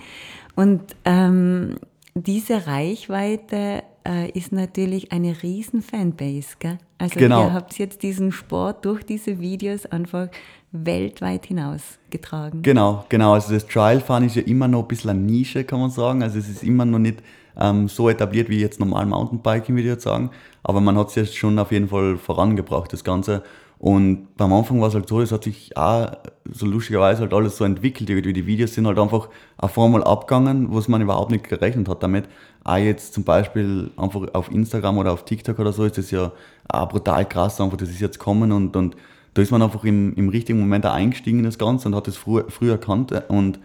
Und 0.55 0.81
ähm, 1.03 1.75
diese 2.15 2.65
Reichweite 2.65 3.83
äh, 4.07 4.29
ist 4.31 4.53
natürlich 4.53 5.11
eine 5.11 5.43
riesen 5.43 5.81
Fanbase. 5.81 6.55
Gell? 6.59 6.77
Also 6.97 7.19
Genau. 7.19 7.43
ihr 7.45 7.53
habt 7.53 7.77
jetzt 7.77 8.03
diesen 8.03 8.31
Sport 8.31 8.85
durch 8.85 9.03
diese 9.03 9.39
Videos 9.39 9.85
einfach 9.85 10.29
weltweit 10.71 11.45
hinausgetragen. 11.47 12.61
Genau, 12.61 13.05
genau. 13.09 13.33
Also 13.33 13.53
das 13.53 13.67
Trial 13.67 13.99
Fahren 13.99 14.25
ist 14.25 14.37
ja 14.37 14.43
immer 14.43 14.69
noch 14.69 14.83
ein 14.83 14.87
bisschen 14.87 15.09
eine 15.09 15.19
Nische, 15.19 15.65
kann 15.65 15.81
man 15.81 15.89
sagen. 15.91 16.23
Also 16.23 16.39
es 16.39 16.47
ist 16.47 16.63
immer 16.63 16.85
noch 16.85 16.99
nicht 16.99 17.21
ähm, 17.59 17.89
so 17.89 18.07
etabliert 18.07 18.47
wie 18.47 18.61
jetzt 18.61 18.79
normal 18.79 19.05
Mountainbiking, 19.05 19.75
würde 19.75 19.87
ich 19.87 19.93
jetzt 19.93 20.03
sagen. 20.03 20.29
Aber 20.63 20.79
man 20.79 20.97
hat 20.97 21.09
es 21.09 21.15
jetzt 21.15 21.35
schon 21.35 21.59
auf 21.59 21.73
jeden 21.73 21.89
Fall 21.89 22.17
vorangebracht, 22.17 22.93
das 22.93 23.03
Ganze. 23.03 23.43
Und 23.79 24.35
beim 24.35 24.51
Anfang 24.51 24.81
war 24.81 24.89
es 24.89 24.93
halt 24.93 25.07
so, 25.07 25.21
es 25.21 25.31
hat 25.31 25.45
sich 25.45 25.75
auch 25.77 26.11
so 26.51 26.65
lustigerweise 26.65 27.21
halt 27.21 27.33
alles 27.33 27.55
so 27.55 27.63
entwickelt. 27.63 28.09
Irgendwie 28.09 28.33
die 28.33 28.45
Videos 28.45 28.73
sind 28.73 28.85
halt 28.85 28.99
einfach 28.99 29.29
auf 29.55 29.79
einmal 29.79 30.03
abgegangen, 30.03 30.67
was 30.69 30.89
man 30.89 31.01
überhaupt 31.01 31.31
nicht 31.31 31.47
gerechnet 31.47 31.87
hat 31.87 32.03
damit. 32.03 32.25
Auch 32.65 32.75
jetzt 32.75 33.13
zum 33.13 33.23
Beispiel 33.23 33.89
einfach 33.95 34.27
auf 34.33 34.51
Instagram 34.51 34.97
oder 34.97 35.13
auf 35.13 35.23
TikTok 35.23 35.59
oder 35.59 35.71
so 35.71 35.85
ist 35.85 35.97
das 35.97 36.11
ja 36.11 36.33
auch 36.67 36.89
brutal 36.89 37.25
krass, 37.25 37.61
einfach 37.61 37.77
das 37.77 37.89
ist 37.89 38.01
jetzt 38.01 38.19
kommen 38.19 38.51
und, 38.51 38.75
und 38.75 38.97
da 39.33 39.41
ist 39.41 39.51
man 39.51 39.61
einfach 39.61 39.85
im, 39.85 40.13
im 40.15 40.27
richtigen 40.27 40.59
Moment 40.59 40.85
auch 40.85 40.93
eingestiegen 40.93 41.39
in 41.39 41.45
das 41.45 41.57
Ganze 41.57 41.87
und 41.87 41.95
hat 41.95 42.09
es 42.09 42.17
früh, 42.17 42.43
früh 42.49 42.69
erkannt 42.69 43.13
und 43.29 43.59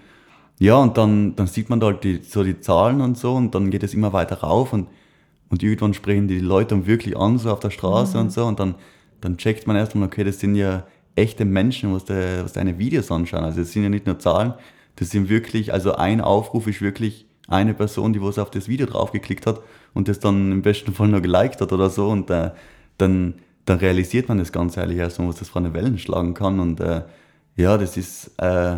ja, 0.61 0.77
und 0.77 0.97
dann, 0.97 1.35
dann 1.35 1.49
sieht 1.49 1.69
man 1.69 1.81
da 1.81 1.87
halt 1.87 2.05
die, 2.05 2.23
so 2.23 2.45
die 2.45 2.61
Zahlen 2.61 3.01
und 3.01 3.19
so 3.19 3.35
und 3.35 3.55
dann 3.57 3.71
geht 3.71 3.83
es 3.83 3.95
immer 3.95 4.13
weiter 4.13 4.37
rauf 4.37 4.73
und, 4.73 4.87
und 5.51 5.63
irgendwann 5.65 5.93
sprechen 5.93 6.29
die 6.29 6.39
Leute 6.39 6.77
dann 6.77 6.87
wirklich 6.87 7.17
an, 7.17 7.39
so 7.39 7.51
auf 7.51 7.59
der 7.59 7.71
Straße 7.71 8.17
und 8.19 8.31
so 8.31 8.45
und 8.45 8.61
dann, 8.61 8.77
dann 9.25 9.39
checkt 9.39 9.67
man 9.67 9.75
erstmal, 9.75 10.07
okay, 10.07 10.23
das 10.23 10.39
sind 10.39 10.55
ja 10.55 10.87
echte 11.17 11.47
Menschen, 11.47 11.95
was, 11.95 12.05
der, 12.05 12.45
was 12.45 12.53
deine 12.53 12.79
Videos 12.79 13.11
anschauen. 13.11 13.43
Also 13.43 13.61
das 13.61 13.73
sind 13.73 13.83
ja 13.83 13.89
nicht 13.89 14.05
nur 14.05 14.19
Zahlen, 14.19 14.53
das 14.97 15.11
sind 15.11 15.31
wirklich, 15.31 15.73
also 15.73 15.95
ein 15.95 16.21
Aufruf 16.21 16.67
ist 16.67 16.83
wirklich 16.83 17.27
eine 17.49 17.73
Person, 17.73 18.13
die 18.13 18.21
was 18.21 18.39
auf 18.39 18.51
das 18.51 18.69
Video 18.69 18.87
draufgeklickt 18.87 19.47
hat 19.47 19.61
und 19.95 20.09
das 20.09 20.21
dann 20.21 20.53
im 20.53 20.61
besten 20.61 20.93
Fall 20.93 21.09
noch 21.09 21.23
geliked 21.23 21.63
hat 21.63 21.73
oder 21.73 21.89
so 21.89 22.11
und 22.11 22.29
äh, 22.29 22.51
dann, 22.99 23.35
dann 23.65 23.79
realisiert 23.79 24.29
man 24.29 24.37
das 24.37 24.53
ganz 24.53 24.77
ehrlich 24.77 24.99
erstmal, 24.99 25.29
was 25.29 25.37
das 25.37 25.49
für 25.49 25.59
eine 25.59 25.73
Wellen 25.73 25.99
schlagen 25.99 26.35
kann 26.35 26.61
und 26.61 26.81
äh, 26.81 27.03
ja, 27.57 27.79
das 27.79 27.97
ist 27.97 28.31
äh, 28.39 28.77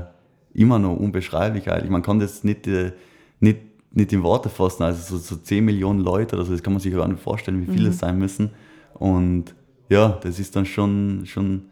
immer 0.54 0.78
noch 0.78 0.96
unbeschreiblich 0.96 1.70
eigentlich. 1.72 1.90
Man 1.90 2.02
kann 2.02 2.20
das 2.20 2.44
nicht, 2.44 2.68
äh, 2.68 2.92
nicht, 3.40 3.58
nicht 3.90 4.12
in 4.12 4.22
Worte 4.22 4.48
fassen, 4.48 4.84
also 4.84 5.16
so, 5.16 5.18
so 5.18 5.42
10 5.42 5.64
Millionen 5.64 6.00
Leute 6.00 6.36
oder 6.36 6.44
so, 6.44 6.52
das 6.52 6.62
kann 6.62 6.72
man 6.72 6.80
sich 6.80 6.94
gar 6.94 7.08
nicht 7.08 7.20
vorstellen, 7.20 7.66
wie 7.66 7.72
viele 7.72 7.88
es 7.88 7.98
sein 7.98 8.16
müssen 8.16 8.50
und 8.94 9.56
ja, 9.88 10.18
das 10.22 10.38
ist 10.38 10.54
dann 10.56 10.66
schon, 10.66 11.22
schon 11.26 11.62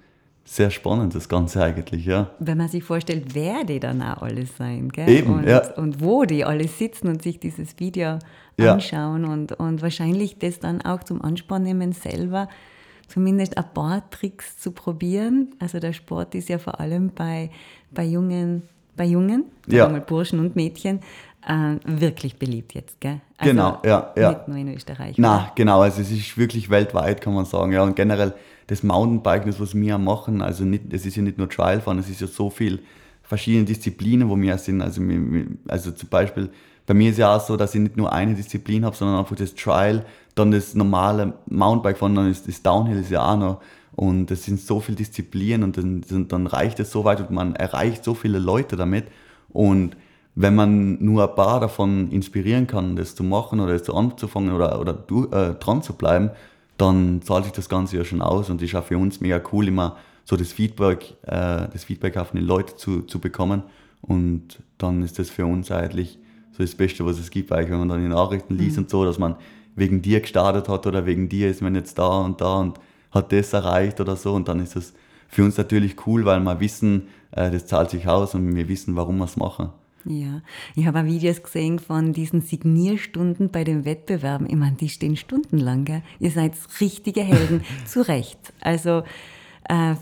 sehr 0.44 0.70
spannend, 0.70 1.14
das 1.14 1.28
Ganze 1.28 1.62
eigentlich, 1.62 2.04
ja. 2.04 2.30
Wenn 2.38 2.58
man 2.58 2.68
sich 2.68 2.84
vorstellt, 2.84 3.34
wer 3.34 3.64
die 3.64 3.80
dann 3.80 4.02
auch 4.02 4.20
alles 4.22 4.56
sein, 4.56 4.90
gell? 4.90 5.08
Eben, 5.08 5.32
und, 5.32 5.46
ja. 5.48 5.74
und 5.76 6.02
wo 6.02 6.24
die 6.24 6.44
alle 6.44 6.68
sitzen 6.68 7.08
und 7.08 7.22
sich 7.22 7.40
dieses 7.40 7.78
Video 7.78 8.18
Ja. 8.58 8.74
anschauen 8.74 9.24
und, 9.24 9.52
und 9.52 9.80
wahrscheinlich 9.82 10.38
das 10.38 10.60
dann 10.60 10.82
auch 10.82 11.02
zum 11.02 11.22
Ansporn 11.22 11.62
nehmen, 11.62 11.92
selber 11.92 12.48
zumindest 13.08 13.56
ein 13.58 13.64
paar 13.72 14.08
Tricks 14.10 14.58
zu 14.58 14.70
probieren. 14.72 15.54
Also 15.58 15.78
der 15.78 15.92
Sport 15.92 16.34
ist 16.34 16.48
ja 16.48 16.58
vor 16.58 16.78
allem 16.78 17.10
bei, 17.14 17.50
bei 17.90 18.04
Jungen, 18.04 18.62
bei 18.96 19.04
Jungen, 19.06 19.44
Ja. 19.66 19.86
Burschen 19.88 20.38
und 20.40 20.56
Mädchen, 20.56 21.00
äh, 21.46 21.76
wirklich 21.84 22.36
beliebt 22.38 22.74
jetzt, 22.74 23.00
gell? 23.00 23.20
Also 23.38 23.50
Genau, 23.52 23.78
ja, 23.84 24.12
ja. 24.16 24.30
Nicht 24.30 24.48
nur 24.48 24.56
in 24.56 24.74
Österreich. 24.74 25.16
Na, 25.18 25.50
genau, 25.54 25.80
also 25.80 26.00
es 26.00 26.10
ist 26.10 26.36
wirklich 26.38 26.70
weltweit, 26.70 27.20
kann 27.20 27.34
man 27.34 27.44
sagen. 27.44 27.72
Ja, 27.72 27.82
und 27.82 27.96
generell 27.96 28.34
das 28.66 28.82
Mountainbiken, 28.82 29.50
das 29.50 29.60
was 29.60 29.74
wir 29.74 29.98
machen, 29.98 30.40
also 30.42 30.64
nicht, 30.64 30.92
es 30.92 31.04
ist 31.06 31.16
ja 31.16 31.22
nicht 31.22 31.36
nur 31.38 31.48
Trialfahren, 31.48 31.98
es 31.98 32.08
ist 32.08 32.20
ja 32.20 32.26
so 32.26 32.48
viel 32.50 32.80
verschiedene 33.22 33.64
Disziplinen, 33.64 34.28
wo 34.28 34.36
wir 34.36 34.56
sind. 34.58 34.80
Also, 34.82 35.00
also 35.68 35.92
zum 35.92 36.08
Beispiel, 36.08 36.50
bei 36.86 36.94
mir 36.94 37.10
ist 37.10 37.18
ja 37.18 37.34
auch 37.36 37.40
so, 37.40 37.56
dass 37.56 37.74
ich 37.74 37.80
nicht 37.80 37.96
nur 37.96 38.12
eine 38.12 38.34
Disziplin 38.34 38.84
habe, 38.84 38.94
sondern 38.96 39.18
einfach 39.18 39.36
das 39.36 39.54
Trial, 39.54 40.04
dann 40.34 40.50
das 40.50 40.74
normale 40.74 41.34
Mountainbike-Fahren, 41.46 42.14
dann 42.14 42.30
ist 42.30 42.46
das 42.48 42.62
Downhill 42.62 42.98
ist 43.00 43.10
ja 43.10 43.32
auch 43.32 43.36
noch. 43.38 43.60
Und 43.96 44.30
es 44.30 44.44
sind 44.44 44.60
so 44.60 44.80
viele 44.80 44.96
Disziplinen 44.96 45.62
und 45.62 45.76
dann, 45.76 46.02
dann- 46.08 46.28
dann 46.28 46.46
reicht 46.46 46.80
es 46.80 46.90
so 46.90 47.04
weit 47.04 47.20
und 47.20 47.30
man 47.30 47.54
erreicht 47.54 48.02
so 48.04 48.14
viele 48.14 48.38
Leute 48.38 48.76
damit. 48.76 49.04
Und 49.50 49.96
wenn 50.34 50.54
man 50.54 51.02
nur 51.04 51.28
ein 51.28 51.34
paar 51.34 51.60
davon 51.60 52.10
inspirieren 52.10 52.66
kann, 52.66 52.96
das 52.96 53.14
zu 53.14 53.22
machen 53.22 53.60
oder 53.60 53.72
das 53.72 53.84
zu 53.84 53.94
anzufangen 53.94 54.52
oder, 54.52 54.80
oder 54.80 54.92
du, 54.92 55.26
äh, 55.26 55.54
dran 55.54 55.82
zu 55.82 55.94
bleiben, 55.94 56.30
dann 56.76 57.22
zahlt 57.22 57.44
sich 57.44 57.52
das 57.52 57.68
Ganze 57.68 57.96
ja 57.96 58.04
schon 58.04 58.20
aus 58.20 58.50
und 58.50 58.60
ist 58.60 58.74
auch 58.74 58.84
für 58.84 58.98
uns 58.98 59.20
mega 59.20 59.40
cool, 59.52 59.68
immer 59.68 59.96
so 60.24 60.36
das 60.36 60.52
Feedback, 60.52 61.14
äh, 61.22 61.68
das 61.72 61.84
Feedback 61.84 62.16
auch 62.16 62.26
von 62.26 62.40
den 62.40 62.46
Leuten 62.46 62.76
zu, 62.76 63.02
zu 63.02 63.20
bekommen. 63.20 63.62
Und 64.02 64.60
dann 64.78 65.02
ist 65.02 65.18
das 65.18 65.30
für 65.30 65.46
uns 65.46 65.70
eigentlich 65.70 66.18
so 66.52 66.62
das 66.62 66.74
Beste, 66.74 67.06
was 67.06 67.18
es 67.18 67.30
gibt, 67.30 67.52
eigentlich, 67.52 67.70
wenn 67.70 67.78
man 67.78 67.88
dann 67.88 68.02
die 68.02 68.08
Nachrichten 68.08 68.56
liest 68.56 68.78
und 68.78 68.90
so, 68.90 69.04
dass 69.04 69.18
man 69.18 69.36
wegen 69.76 70.02
dir 70.02 70.20
gestartet 70.20 70.68
hat 70.68 70.86
oder 70.86 71.06
wegen 71.06 71.28
dir 71.28 71.48
ist 71.48 71.62
man 71.62 71.74
jetzt 71.74 71.98
da 71.98 72.20
und 72.20 72.40
da 72.40 72.58
und 72.58 72.78
hat 73.10 73.32
das 73.32 73.52
erreicht 73.52 74.00
oder 74.00 74.16
so. 74.16 74.34
Und 74.34 74.48
dann 74.48 74.60
ist 74.60 74.76
das 74.76 74.94
für 75.28 75.44
uns 75.44 75.56
natürlich 75.56 76.06
cool, 76.06 76.24
weil 76.24 76.40
wir 76.40 76.60
wissen, 76.60 77.08
äh, 77.30 77.50
das 77.50 77.66
zahlt 77.66 77.90
sich 77.90 78.08
aus 78.08 78.34
und 78.34 78.54
wir 78.54 78.68
wissen, 78.68 78.96
warum 78.96 79.18
wir 79.18 79.24
es 79.24 79.36
machen. 79.36 79.70
Ja, 80.06 80.42
ich 80.74 80.86
habe 80.86 81.00
auch 81.00 81.04
Videos 81.04 81.42
gesehen 81.42 81.78
von 81.78 82.12
diesen 82.12 82.42
Signierstunden 82.42 83.50
bei 83.50 83.64
den 83.64 83.84
Wettbewerben. 83.84 84.48
Ich 84.48 84.56
meine, 84.56 84.76
die 84.76 84.88
stehen 84.88 85.16
stundenlang. 85.16 85.84
Gell? 85.84 86.02
Ihr 86.20 86.30
seid 86.30 86.52
richtige 86.80 87.22
Helden, 87.22 87.62
zu 87.86 88.06
Recht. 88.06 88.38
Also 88.60 89.02
äh, 89.68 89.94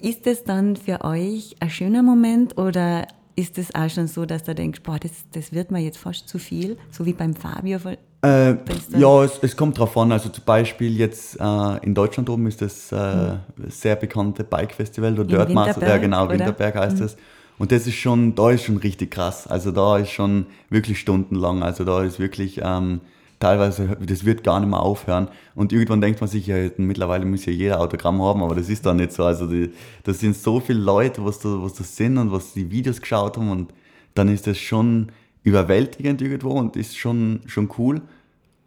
ist 0.00 0.26
es 0.26 0.44
dann 0.44 0.76
für 0.76 1.04
euch 1.04 1.56
ein 1.60 1.70
schöner 1.70 2.02
Moment 2.02 2.58
oder 2.58 3.06
ist 3.36 3.58
es 3.58 3.74
auch 3.74 3.88
schon 3.88 4.06
so, 4.06 4.24
dass 4.26 4.44
du 4.44 4.54
denkst, 4.54 4.82
boah, 4.82 4.98
das, 4.98 5.12
das 5.32 5.52
wird 5.52 5.70
mir 5.70 5.80
jetzt 5.80 5.98
fast 5.98 6.28
zu 6.28 6.38
viel, 6.38 6.76
so 6.90 7.06
wie 7.06 7.12
beim 7.12 7.34
Fabio? 7.34 7.78
Äh, 8.22 8.56
ja, 8.96 9.24
es, 9.24 9.38
es 9.42 9.56
kommt 9.56 9.78
drauf 9.78 9.96
an. 9.96 10.12
Also 10.12 10.28
zum 10.28 10.44
Beispiel 10.44 10.96
jetzt 10.96 11.40
äh, 11.40 11.76
in 11.82 11.94
Deutschland 11.94 12.28
oben 12.28 12.46
ist 12.46 12.60
das 12.60 12.92
äh, 12.92 13.36
sehr 13.68 13.96
bekannte 13.96 14.44
Bike-Festival, 14.44 15.14
der 15.14 15.24
Dirt 15.24 15.54
Master, 15.54 15.88
ja 15.88 15.96
genau, 15.96 16.24
oder? 16.24 16.34
Winterberg 16.34 16.76
heißt 16.76 17.00
das. 17.00 17.16
Und 17.60 17.72
das 17.72 17.86
ist 17.86 17.96
schon, 17.96 18.34
da 18.34 18.52
ist 18.52 18.64
schon 18.64 18.78
richtig 18.78 19.10
krass. 19.10 19.46
Also 19.46 19.70
da 19.70 19.98
ist 19.98 20.08
schon 20.08 20.46
wirklich 20.70 20.98
stundenlang. 20.98 21.62
Also 21.62 21.84
da 21.84 22.02
ist 22.02 22.18
wirklich 22.18 22.58
ähm, 22.64 23.02
teilweise, 23.38 23.98
das 24.00 24.24
wird 24.24 24.42
gar 24.42 24.60
nicht 24.60 24.70
mehr 24.70 24.80
aufhören. 24.80 25.28
Und 25.54 25.70
irgendwann 25.70 26.00
denkt 26.00 26.22
man 26.22 26.30
sich, 26.30 26.46
ja, 26.46 26.56
mittlerweile 26.78 27.26
muss 27.26 27.44
ja 27.44 27.52
jeder 27.52 27.78
Autogramm 27.80 28.22
haben, 28.22 28.42
aber 28.42 28.54
das 28.54 28.70
ist 28.70 28.86
da 28.86 28.94
nicht 28.94 29.12
so. 29.12 29.24
Also 29.24 29.46
die, 29.46 29.74
das 30.04 30.20
sind 30.20 30.38
so 30.38 30.58
viele 30.58 30.78
Leute, 30.78 31.22
was 31.22 31.38
da, 31.40 31.50
was 31.60 31.74
das 31.74 31.94
sind 31.94 32.16
und 32.16 32.32
was 32.32 32.54
die 32.54 32.70
Videos 32.70 32.98
geschaut 32.98 33.36
haben 33.36 33.50
und 33.50 33.74
dann 34.14 34.28
ist 34.28 34.46
das 34.46 34.56
schon 34.56 35.12
überwältigend 35.42 36.22
irgendwo 36.22 36.52
und 36.52 36.76
ist 36.76 36.96
schon, 36.96 37.40
schon 37.44 37.68
cool. 37.76 38.00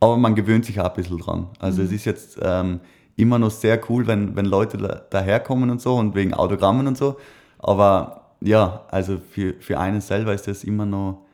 Aber 0.01 0.17
man 0.17 0.35
gewöhnt 0.35 0.65
sich 0.65 0.79
auch 0.79 0.89
ein 0.89 0.93
bisschen 0.93 1.17
dran. 1.17 1.47
Also 1.57 1.81
es 1.81 1.91
ist 1.91 2.05
jetzt 2.05 2.37
ähm, 2.43 2.79
immer 3.15 3.39
noch 3.39 3.49
sehr 3.49 3.81
cool, 3.89 4.05
wenn, 4.05 4.35
wenn 4.35 4.45
Leute 4.45 4.77
da, 4.77 5.01
daherkommen 5.09 5.71
und 5.71 5.81
so 5.81 5.95
und 5.95 6.13
wegen 6.13 6.35
Autogrammen 6.35 6.85
und 6.85 6.95
so. 6.95 7.17
Aber 7.57 8.22
ja, 8.43 8.85
also 8.89 9.17
für, 9.17 9.53
für 9.59 9.79
einen 9.79 10.01
selber 10.01 10.33
ist 10.33 10.47
das 10.47 10.63
immer 10.63 10.85
noch, 10.85 11.25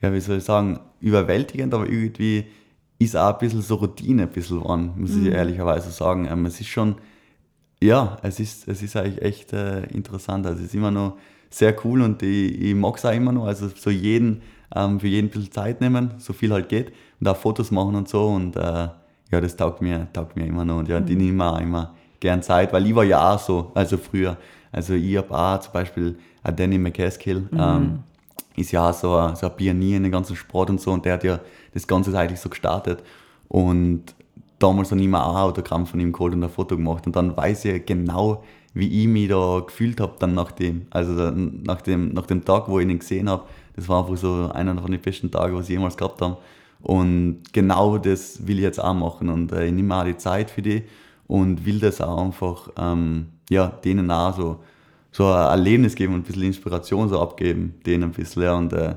ja, 0.00 0.12
wie 0.12 0.20
soll 0.20 0.38
ich 0.38 0.44
sagen, 0.44 0.78
überwältigend, 1.00 1.74
aber 1.74 1.88
irgendwie 1.88 2.46
ist 2.98 3.16
auch 3.16 3.32
ein 3.32 3.38
bisschen 3.38 3.62
so 3.62 3.76
Routine 3.76 4.22
ein 4.22 4.28
bisschen 4.30 4.60
geworden, 4.60 4.92
muss 4.96 5.16
ich 5.16 5.26
ehrlicherweise 5.26 5.90
sagen. 5.90 6.28
Ähm, 6.30 6.46
es 6.46 6.60
ist 6.60 6.68
schon, 6.68 6.96
ja, 7.82 8.18
es 8.22 8.38
ist, 8.38 8.68
es 8.68 8.82
ist 8.82 8.96
eigentlich 8.96 9.22
echt 9.22 9.52
äh, 9.52 9.84
interessant. 9.86 10.46
Also 10.46 10.60
es 10.60 10.66
ist 10.66 10.74
immer 10.74 10.92
noch 10.92 11.18
sehr 11.50 11.74
cool 11.84 12.02
und 12.02 12.22
ich, 12.22 12.60
ich 12.60 12.74
mag 12.74 12.96
es 12.96 13.04
auch 13.04 13.12
immer 13.12 13.32
noch. 13.32 13.46
Also 13.46 13.68
so 13.68 13.90
jeden, 13.90 14.42
ähm, 14.74 15.00
für 15.00 15.08
jeden 15.08 15.28
ein 15.28 15.30
bisschen 15.30 15.50
Zeit 15.50 15.80
nehmen, 15.80 16.12
so 16.18 16.32
viel 16.32 16.52
halt 16.52 16.68
geht 16.68 16.92
und 17.20 17.28
auch 17.28 17.36
Fotos 17.36 17.70
machen 17.72 17.96
und 17.96 18.08
so 18.08 18.28
und 18.28 18.56
äh, 18.56 18.60
ja, 19.32 19.40
das 19.40 19.56
taugt 19.56 19.82
mir, 19.82 20.06
taugt 20.12 20.36
mir 20.36 20.46
immer 20.46 20.64
noch 20.64 20.78
und 20.78 20.88
ja, 20.88 21.00
die 21.00 21.16
nehmen 21.16 21.40
auch 21.40 21.60
immer 21.60 21.94
gern 22.20 22.42
Zeit, 22.42 22.72
weil 22.72 22.86
ich 22.86 22.94
war 22.94 23.04
ja 23.04 23.34
auch 23.34 23.38
so, 23.38 23.72
also 23.74 23.96
früher. 23.96 24.36
Also 24.72 24.94
ich 24.94 25.16
habe 25.16 25.36
auch 25.36 25.60
zum 25.60 25.72
Beispiel 25.72 26.18
auch 26.42 26.50
Danny 26.50 26.78
McCaskill, 26.78 27.48
ähm, 27.56 28.00
ist 28.56 28.72
ja 28.72 28.90
auch 28.90 28.94
so 28.94 29.14
ein, 29.14 29.36
so 29.36 29.46
ein 29.46 29.56
Pionier 29.56 29.98
in 29.98 30.02
den 30.02 30.12
ganzen 30.12 30.34
Sport 30.34 30.70
und 30.70 30.80
so 30.80 30.90
und 30.90 31.04
der 31.04 31.14
hat 31.14 31.24
ja 31.24 31.40
das 31.72 31.86
Ganze 31.86 32.16
eigentlich 32.18 32.40
so 32.40 32.48
gestartet. 32.48 33.02
Und 33.48 34.14
damals 34.58 34.88
dann 34.88 34.98
immer 34.98 35.26
auch 35.26 35.36
ein 35.36 35.42
Autogramm 35.42 35.86
von 35.86 36.00
ihm 36.00 36.12
geholt 36.12 36.34
und 36.34 36.42
ein 36.42 36.50
Foto 36.50 36.76
gemacht. 36.76 37.06
Und 37.06 37.16
dann 37.16 37.36
weiß 37.36 37.66
ich 37.66 37.84
genau, 37.84 38.42
wie 38.74 39.02
ich 39.02 39.08
mich 39.08 39.28
da 39.28 39.62
gefühlt 39.66 40.00
habe 40.00 40.14
dann 40.18 40.34
nach 40.34 40.52
dem, 40.52 40.86
also 40.90 41.16
dann 41.16 41.62
nach 41.62 41.82
dem, 41.82 42.12
nach 42.14 42.26
dem 42.26 42.44
Tag, 42.44 42.68
wo 42.68 42.78
ich 42.78 42.88
ihn 42.88 42.98
gesehen 42.98 43.28
habe, 43.28 43.44
das 43.76 43.88
war 43.88 44.02
einfach 44.02 44.16
so 44.16 44.50
einer 44.52 44.80
von 44.80 44.90
den 44.90 45.00
besten 45.00 45.30
Tagen, 45.30 45.54
was 45.54 45.64
ich 45.64 45.74
jemals 45.74 45.96
gehabt 45.96 46.20
habe 46.22 46.38
und 46.82 47.42
genau 47.52 47.96
das 47.98 48.46
will 48.46 48.58
ich 48.58 48.64
jetzt 48.64 48.82
auch 48.82 48.94
machen. 48.94 49.28
Und 49.28 49.52
äh, 49.52 49.66
ich 49.66 49.72
nehme 49.72 49.94
auch 49.96 50.04
die 50.04 50.16
Zeit 50.16 50.50
für 50.50 50.62
die 50.62 50.82
und 51.28 51.64
will 51.64 51.78
das 51.78 52.00
auch 52.00 52.18
einfach, 52.18 52.68
ähm, 52.76 53.28
ja, 53.52 53.68
denen 53.68 54.10
auch 54.10 54.36
so, 54.36 54.60
so 55.10 55.26
ein 55.26 55.50
Erlebnis 55.50 55.94
geben 55.94 56.14
und 56.14 56.20
ein 56.20 56.24
bisschen 56.24 56.42
Inspiration 56.42 57.08
so 57.08 57.20
abgeben, 57.20 57.74
denen 57.86 58.04
ein 58.04 58.12
bisschen, 58.12 58.42
ja, 58.42 58.54
und 58.54 58.72
äh, 58.72 58.96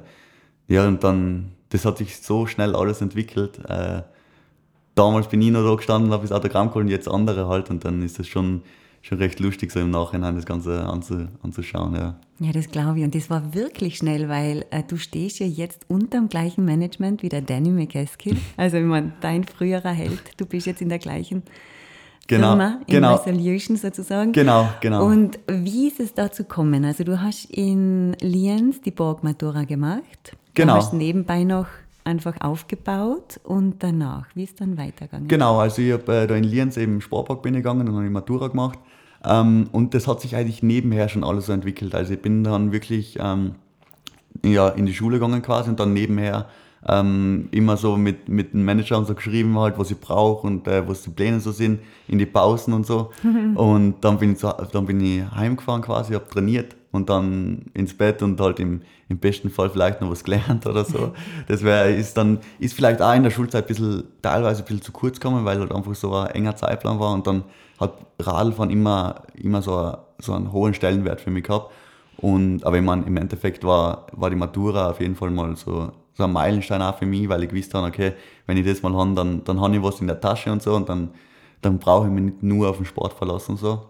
ja, 0.67 0.87
und 0.87 1.03
dann, 1.03 1.51
das 1.69 1.85
hat 1.85 1.97
sich 1.97 2.17
so 2.17 2.47
schnell 2.47 2.75
alles 2.75 3.01
entwickelt. 3.01 3.59
Äh, 3.67 4.01
damals 4.95 5.27
bin 5.27 5.41
ich 5.41 5.51
noch 5.51 5.63
da 5.63 5.75
gestanden, 5.75 6.11
habe 6.11 6.23
das 6.23 6.31
Autogramm 6.31 6.69
geholt 6.69 6.85
und 6.85 6.91
jetzt 6.91 7.07
andere 7.07 7.47
halt 7.47 7.69
und 7.69 7.85
dann 7.85 8.01
ist 8.01 8.17
das 8.17 8.27
schon, 8.27 8.61
schon 9.01 9.19
recht 9.19 9.39
lustig, 9.39 9.71
so 9.71 9.79
im 9.79 9.91
Nachhinein 9.91 10.35
das 10.35 10.45
Ganze 10.45 10.85
anzu, 10.85 11.27
anzuschauen. 11.43 11.93
Ja. 11.95 12.15
ja, 12.39 12.51
das 12.51 12.71
glaube 12.71 12.99
ich. 12.99 13.05
Und 13.05 13.13
das 13.13 13.29
war 13.29 13.53
wirklich 13.53 13.97
schnell, 13.97 14.29
weil 14.29 14.65
äh, 14.71 14.81
du 14.87 14.97
stehst 14.97 15.39
ja 15.39 15.45
jetzt 15.45 15.85
unter 15.87 16.17
dem 16.17 16.29
gleichen 16.29 16.65
Management 16.65 17.21
wie 17.21 17.29
der 17.29 17.41
Danny 17.41 17.69
McCaskill. 17.69 18.37
Also, 18.57 18.77
ich 18.77 18.83
meine, 18.83 19.13
dein 19.21 19.43
früherer 19.43 19.91
Held, 19.91 20.21
du 20.37 20.45
bist 20.45 20.65
jetzt 20.65 20.81
in 20.81 20.89
der 20.89 20.99
gleichen 20.99 21.43
Genau, 22.27 22.49
Firma, 22.49 22.79
in 22.87 22.93
genau. 22.95 23.15
Resolution 23.15 23.77
sozusagen. 23.77 24.31
Genau, 24.31 24.67
genau. 24.81 25.05
Und 25.05 25.39
wie 25.47 25.87
ist 25.87 25.99
es 25.99 26.13
dazu 26.13 26.43
gekommen? 26.43 26.83
Also, 26.83 27.03
du 27.03 27.21
hast 27.21 27.45
in 27.51 28.13
Lienz 28.19 28.81
die 28.81 28.91
Borg-Matura 28.91 29.63
gemacht. 29.65 30.35
Genau. 30.55 30.73
Du 30.73 30.79
hast 30.79 30.93
nebenbei 30.93 31.43
noch 31.43 31.67
einfach 32.03 32.35
aufgebaut 32.39 33.39
und 33.43 33.83
danach, 33.83 34.27
wie 34.35 34.43
ist 34.43 34.51
es 34.51 34.55
dann 34.55 34.77
weitergegangen? 34.77 35.27
Genau, 35.27 35.59
also 35.59 35.81
ich 35.81 35.91
habe 35.91 36.15
äh, 36.15 36.27
da 36.27 36.35
in 36.35 36.43
Lienz 36.43 36.77
eben 36.77 37.01
Sportpark 37.01 37.41
bin 37.41 37.55
gegangen 37.55 37.87
und 37.87 37.95
habe 37.95 38.03
die 38.03 38.11
Matura 38.11 38.47
gemacht. 38.47 38.79
Ähm, 39.23 39.67
und 39.71 39.93
das 39.93 40.07
hat 40.07 40.21
sich 40.21 40.35
eigentlich 40.35 40.61
nebenher 40.61 41.09
schon 41.09 41.23
alles 41.23 41.47
so 41.47 41.53
entwickelt. 41.53 41.95
Also 41.95 42.13
ich 42.13 42.21
bin 42.21 42.43
dann 42.43 42.71
wirklich 42.71 43.17
ähm, 43.19 43.55
ja, 44.43 44.69
in 44.69 44.85
die 44.85 44.93
Schule 44.93 45.17
gegangen 45.17 45.41
quasi 45.41 45.69
und 45.69 45.79
dann 45.79 45.93
nebenher 45.93 46.47
ähm, 46.87 47.47
immer 47.51 47.77
so 47.77 47.97
mit, 47.97 48.29
mit 48.29 48.53
dem 48.53 48.63
Manager 48.63 48.97
und 48.97 49.07
so 49.07 49.15
geschrieben 49.15 49.57
halt, 49.57 49.77
was 49.77 49.91
ich 49.91 49.99
brauche 49.99 50.45
und 50.45 50.67
äh, 50.67 50.87
was 50.87 51.01
die 51.01 51.09
Pläne 51.09 51.39
so 51.39 51.51
sind, 51.51 51.79
in 52.07 52.19
die 52.19 52.25
Pausen 52.25 52.73
und 52.73 52.85
so. 52.85 53.11
und 53.55 53.95
dann 54.01 54.19
bin 54.19 54.33
ich, 54.33 54.37
zu, 54.37 54.53
dann 54.71 54.85
bin 54.85 55.01
ich 55.01 55.23
heimgefahren 55.31 55.81
quasi, 55.81 56.13
habe 56.13 56.27
trainiert 56.27 56.75
und 56.91 57.09
dann 57.09 57.65
ins 57.73 57.95
Bett 57.95 58.21
und 58.21 58.39
halt 58.39 58.59
im, 58.59 58.81
im 59.09 59.17
besten 59.17 59.49
Fall 59.49 59.69
vielleicht 59.69 59.99
noch 60.01 60.11
was 60.11 60.23
gelernt 60.23 60.65
oder 60.65 60.85
so. 60.85 61.13
Das 61.47 61.63
wäre, 61.63 61.91
ist 61.91 62.15
dann, 62.17 62.39
ist 62.59 62.75
vielleicht 62.75 63.01
auch 63.01 63.15
in 63.15 63.23
der 63.23 63.31
Schulzeit 63.31 63.65
ein 63.65 63.67
bisschen, 63.67 64.03
teilweise 64.21 64.61
ein 64.61 64.65
bisschen 64.65 64.83
zu 64.83 64.91
kurz 64.91 65.19
gekommen, 65.19 65.43
weil 65.43 65.59
halt 65.59 65.71
einfach 65.71 65.95
so 65.95 66.13
ein 66.13 66.27
enger 66.27 66.55
Zeitplan 66.55 66.99
war 66.99 67.13
und 67.13 67.25
dann 67.25 67.43
hat 67.79 67.93
Radfahren 68.19 68.69
immer, 68.69 69.23
immer 69.35 69.61
so, 69.61 69.97
so 70.19 70.33
einen 70.33 70.51
hohen 70.51 70.73
Stellenwert 70.73 71.19
für 71.19 71.31
mich 71.31 71.43
gehabt. 71.43 71.71
Und, 72.17 72.65
aber 72.65 72.77
ich 72.77 72.83
meine, 72.83 73.05
im 73.05 73.17
Endeffekt 73.17 73.63
war, 73.63 74.07
war 74.13 74.29
die 74.29 74.37
Matura 74.37 74.89
auf 74.91 75.01
jeden 75.01 75.15
Fall 75.15 75.31
mal 75.31 75.55
so, 75.57 75.91
so 76.15 76.23
ein 76.23 76.31
Meilenstein 76.31 76.81
auch 76.81 76.97
für 76.97 77.05
mich, 77.05 77.29
weil 77.29 77.43
ich 77.43 77.49
gewusst 77.49 77.73
habe, 77.73 77.87
okay, 77.87 78.13
wenn 78.47 78.57
ich 78.57 78.65
das 78.65 78.81
mal 78.81 78.93
habe, 78.95 79.13
dann, 79.13 79.43
dann 79.43 79.59
habe 79.61 79.75
ich 79.75 79.83
was 79.83 80.01
in 80.01 80.07
der 80.07 80.19
Tasche 80.19 80.51
und 80.51 80.61
so 80.61 80.75
und 80.75 80.89
dann, 80.89 81.09
dann 81.61 81.77
brauche 81.77 82.07
ich 82.07 82.11
mich 82.11 82.23
nicht 82.23 82.43
nur 82.43 82.69
auf 82.69 82.77
den 82.77 82.85
Sport 82.85 83.13
verlassen, 83.13 83.57
so, 83.57 83.83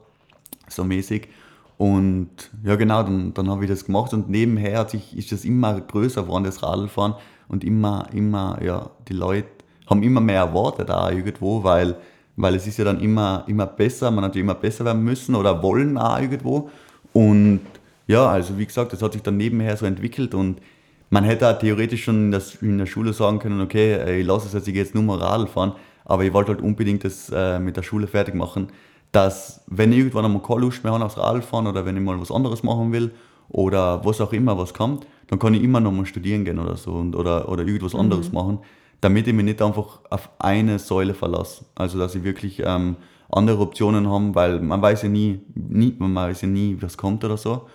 so 0.67 0.84
mäßig. 0.84 1.29
Und 1.77 2.29
ja, 2.63 2.75
genau, 2.75 3.03
dann, 3.03 3.34
dann 3.34 3.50
habe 3.50 3.65
ich 3.65 3.70
das 3.70 3.86
gemacht 3.86 4.13
und 4.13 4.29
nebenher 4.29 4.79
hat 4.79 4.91
sich, 4.91 5.15
ist 5.15 5.32
das 5.32 5.46
immer 5.46 5.79
größer 5.79 6.24
geworden, 6.24 6.46
das 6.46 6.63
Radlfahren. 6.63 7.15
Und 7.48 7.63
immer, 7.63 8.08
immer, 8.12 8.60
ja, 8.63 8.89
die 9.08 9.13
Leute 9.13 9.48
haben 9.88 10.01
immer 10.01 10.22
mehr 10.22 10.39
erwartet 10.39 10.89
auch 10.89 11.12
irgendwo, 11.12 11.63
weil, 11.63 11.96
weil 12.38 12.55
es 12.55 12.65
ist 12.65 12.77
ja 12.77 12.86
dann 12.86 13.00
immer, 13.01 13.44
immer 13.48 13.67
besser, 13.67 14.10
man 14.10 14.24
hat 14.24 14.36
ja 14.36 14.41
immer 14.41 14.55
besser 14.55 14.84
werden 14.84 15.03
müssen 15.03 15.36
oder 15.36 15.62
wollen 15.62 15.98
auch 15.98 16.20
irgendwo. 16.20 16.70
Und 17.13 17.60
ja, 18.08 18.27
also 18.27 18.58
wie 18.58 18.65
gesagt, 18.65 18.94
das 18.94 19.01
hat 19.01 19.13
sich 19.13 19.22
dann 19.22 19.38
nebenher 19.38 19.77
so 19.77 19.86
entwickelt 19.86 20.34
und 20.34 20.60
man 21.09 21.24
hätte 21.24 21.50
auch 21.50 21.57
theoretisch 21.59 22.03
schon 22.03 22.33
in 22.62 22.77
der, 22.77 22.85
Schule 22.85 23.13
sagen 23.13 23.39
können, 23.39 23.62
okay, 23.62 24.19
ich 24.19 24.25
lasse 24.25 24.47
es 24.47 24.53
jetzt, 24.53 24.67
ich 24.67 24.74
gehe 24.74 24.83
jetzt 24.83 24.95
nur 24.95 25.03
mal 25.03 25.17
Radl 25.17 25.47
fahren, 25.47 25.74
aber 26.03 26.24
ich 26.24 26.33
wollte 26.33 26.51
halt 26.51 26.62
unbedingt 26.62 27.03
das 27.03 27.29
äh, 27.29 27.59
mit 27.59 27.77
der 27.77 27.83
Schule 27.83 28.07
fertig 28.07 28.35
machen, 28.35 28.67
dass 29.12 29.63
wenn 29.67 29.91
ich 29.91 30.00
irgendwann 30.00 30.25
einmal 30.25 30.41
keine 30.41 30.62
Lust 30.62 30.83
mehr 30.83 30.93
habe 30.93 31.05
aufs 31.05 31.17
Radl 31.17 31.41
fahren 31.41 31.67
oder 31.67 31.85
wenn 31.85 31.95
ich 31.95 32.03
mal 32.03 32.19
was 32.19 32.31
anderes 32.31 32.63
machen 32.63 32.91
will 32.91 33.12
oder 33.50 34.03
was 34.03 34.19
auch 34.19 34.33
immer 34.33 34.57
was 34.57 34.74
kommt, 34.74 35.07
dann 35.27 35.39
kann 35.39 35.53
ich 35.53 35.63
immer 35.63 35.79
noch 35.79 35.91
mal 35.91 36.05
studieren 36.05 36.45
gehen 36.45 36.59
oder 36.59 36.75
so 36.75 36.91
und, 36.93 37.15
oder, 37.15 37.50
oder 37.50 37.65
irgendwas 37.65 37.95
anderes 37.95 38.31
machen, 38.31 38.59
damit 39.01 39.27
ich 39.27 39.33
mich 39.33 39.45
nicht 39.45 39.62
einfach 39.62 40.01
auf 40.09 40.29
eine 40.39 40.79
Säule 40.79 41.13
verlasse. 41.13 41.65
Also 41.75 41.97
dass 41.97 42.15
ich 42.15 42.24
wirklich 42.24 42.62
ähm, 42.63 42.97
andere 43.29 43.59
Optionen 43.59 44.09
habe, 44.09 44.35
weil 44.35 44.59
man 44.59 44.81
weiß 44.81 45.03
ja 45.03 45.09
nie, 45.09 45.39
nie, 45.53 45.95
man 45.97 46.13
weiß 46.13 46.41
ja 46.41 46.47
nie, 46.47 46.77
was 46.79 46.97
kommt 46.97 47.24
oder 47.24 47.38
so. 47.38 47.67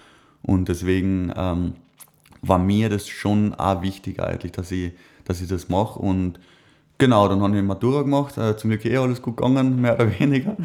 Und 0.42 0.68
deswegen 0.68 1.32
ähm, 1.36 1.74
war 2.42 2.58
mir 2.58 2.88
das 2.88 3.08
schon 3.08 3.54
auch 3.54 3.82
wichtig 3.82 4.20
eigentlich, 4.22 4.52
dass 4.52 4.70
ich, 4.70 4.92
dass 5.24 5.40
ich 5.40 5.48
das 5.48 5.68
mache. 5.68 5.98
Und 5.98 6.40
genau, 6.98 7.28
dann 7.28 7.40
habe 7.40 7.56
ich 7.56 7.62
Matura 7.62 8.02
gemacht, 8.02 8.38
äh, 8.38 8.56
zum 8.56 8.70
Glück 8.70 8.84
eh 8.84 8.96
alles 8.96 9.22
gut 9.22 9.36
gegangen, 9.36 9.80
mehr 9.80 9.94
oder 9.94 10.18
weniger. 10.18 10.56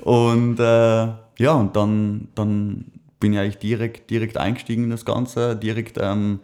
und 0.00 0.58
äh, 0.58 1.08
ja, 1.38 1.52
und 1.52 1.74
dann, 1.76 2.28
dann 2.34 2.86
bin 3.20 3.32
ich 3.32 3.38
eigentlich 3.38 3.58
direkt, 3.58 4.10
direkt 4.10 4.36
eingestiegen 4.36 4.84
in 4.84 4.90
das 4.90 5.04
Ganze, 5.04 5.56
direkt 5.56 5.98
ähm, 6.00 6.40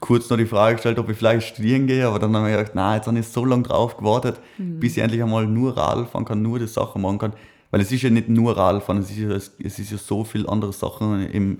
kurz 0.00 0.28
noch 0.28 0.36
die 0.36 0.46
Frage 0.46 0.74
gestellt, 0.74 0.98
ob 0.98 1.08
ich 1.08 1.16
vielleicht 1.16 1.46
studieren 1.46 1.86
gehe, 1.86 2.06
aber 2.06 2.18
dann 2.18 2.36
habe 2.36 2.50
ich 2.50 2.56
gedacht, 2.56 2.74
nein, 2.74 2.96
jetzt 2.96 3.06
habe 3.06 3.18
ich 3.18 3.26
so 3.26 3.44
lange 3.44 3.62
drauf 3.62 3.96
gewartet, 3.96 4.40
bis 4.58 4.96
ich 4.96 5.02
endlich 5.02 5.22
einmal 5.22 5.46
nur 5.46 5.76
Radl 5.76 6.06
fahren 6.06 6.24
kann, 6.24 6.42
nur 6.42 6.58
die 6.58 6.66
Sachen 6.66 7.02
machen 7.02 7.18
kann. 7.18 7.32
Weil 7.70 7.80
es 7.80 7.92
ist 7.92 8.02
ja 8.02 8.10
nicht 8.10 8.28
nur 8.28 8.56
Radfahren, 8.56 9.02
es 9.02 9.10
ist 9.10 9.18
ja, 9.18 9.30
es 9.30 9.78
ist 9.78 9.90
ja 9.90 9.98
so 9.98 10.24
viel 10.24 10.48
andere 10.48 10.72
Sachen 10.72 11.28
im, 11.28 11.58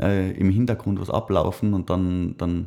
äh, 0.00 0.30
im 0.32 0.50
Hintergrund 0.50 1.00
was 1.00 1.10
ablaufen 1.10 1.74
und 1.74 1.90
dann, 1.90 2.34
dann 2.38 2.66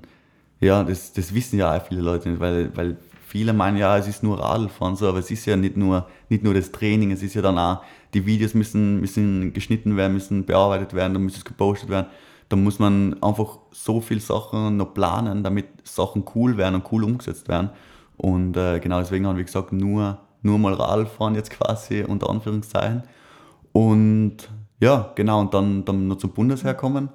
ja, 0.60 0.84
das, 0.84 1.14
das 1.14 1.34
wissen 1.34 1.58
ja 1.60 1.76
auch 1.76 1.86
viele 1.86 2.02
Leute 2.02 2.30
nicht, 2.30 2.40
weil, 2.40 2.76
weil 2.76 2.98
viele 3.26 3.54
meinen 3.54 3.78
ja, 3.78 3.98
es 3.98 4.08
ist 4.08 4.24
nur 4.24 4.40
Radlfahren, 4.40 4.96
so, 4.96 5.08
aber 5.08 5.20
es 5.20 5.32
ist 5.32 5.46
ja 5.46 5.56
nicht 5.56 5.78
nur, 5.78 6.08
nicht 6.30 6.44
nur 6.44 6.54
das 6.54 6.72
Training, 6.72 7.12
es 7.12 7.22
ist 7.22 7.36
ja 7.36 7.42
dann 7.42 7.58
auch, 7.58 7.82
die 8.14 8.26
Videos 8.26 8.54
müssen, 8.56 9.00
müssen 9.00 9.54
geschnitten 9.54 9.96
werden, 9.96 10.14
müssen 10.14 10.46
bearbeitet 10.46 10.94
werden, 10.94 11.14
dann 11.14 11.24
muss 11.24 11.38
es 11.38 11.46
gepostet 11.46 11.90
werden. 11.90 12.08
Da 12.50 12.56
muss 12.56 12.80
man 12.80 13.22
einfach 13.22 13.60
so 13.72 14.02
viele 14.02 14.20
Sachen 14.20 14.78
noch 14.78 14.96
planen, 14.96 15.44
damit 15.44 15.68
Sachen 15.84 16.26
cool 16.34 16.58
werden 16.58 16.76
und 16.76 16.92
cool 16.92 17.04
umgesetzt 17.04 17.48
werden. 17.48 17.70
Und 18.18 18.58
äh, 18.58 18.80
genau 18.80 19.00
deswegen 19.00 19.28
haben 19.28 19.38
wir 19.38 19.44
gesagt, 19.44 19.72
nur, 19.72 20.18
nur 20.42 20.58
mal 20.58 20.74
Radfahren 20.74 21.36
jetzt 21.36 21.52
quasi, 21.52 22.04
unter 22.04 22.30
Anführungszeichen. 22.30 23.04
Und 23.72 24.50
ja, 24.80 25.12
genau, 25.16 25.42
und 25.42 25.54
dann, 25.54 25.84
dann 25.84 26.08
noch 26.08 26.18
zum 26.18 26.32
Bundesheer 26.32 26.74
kommen. 26.74 27.10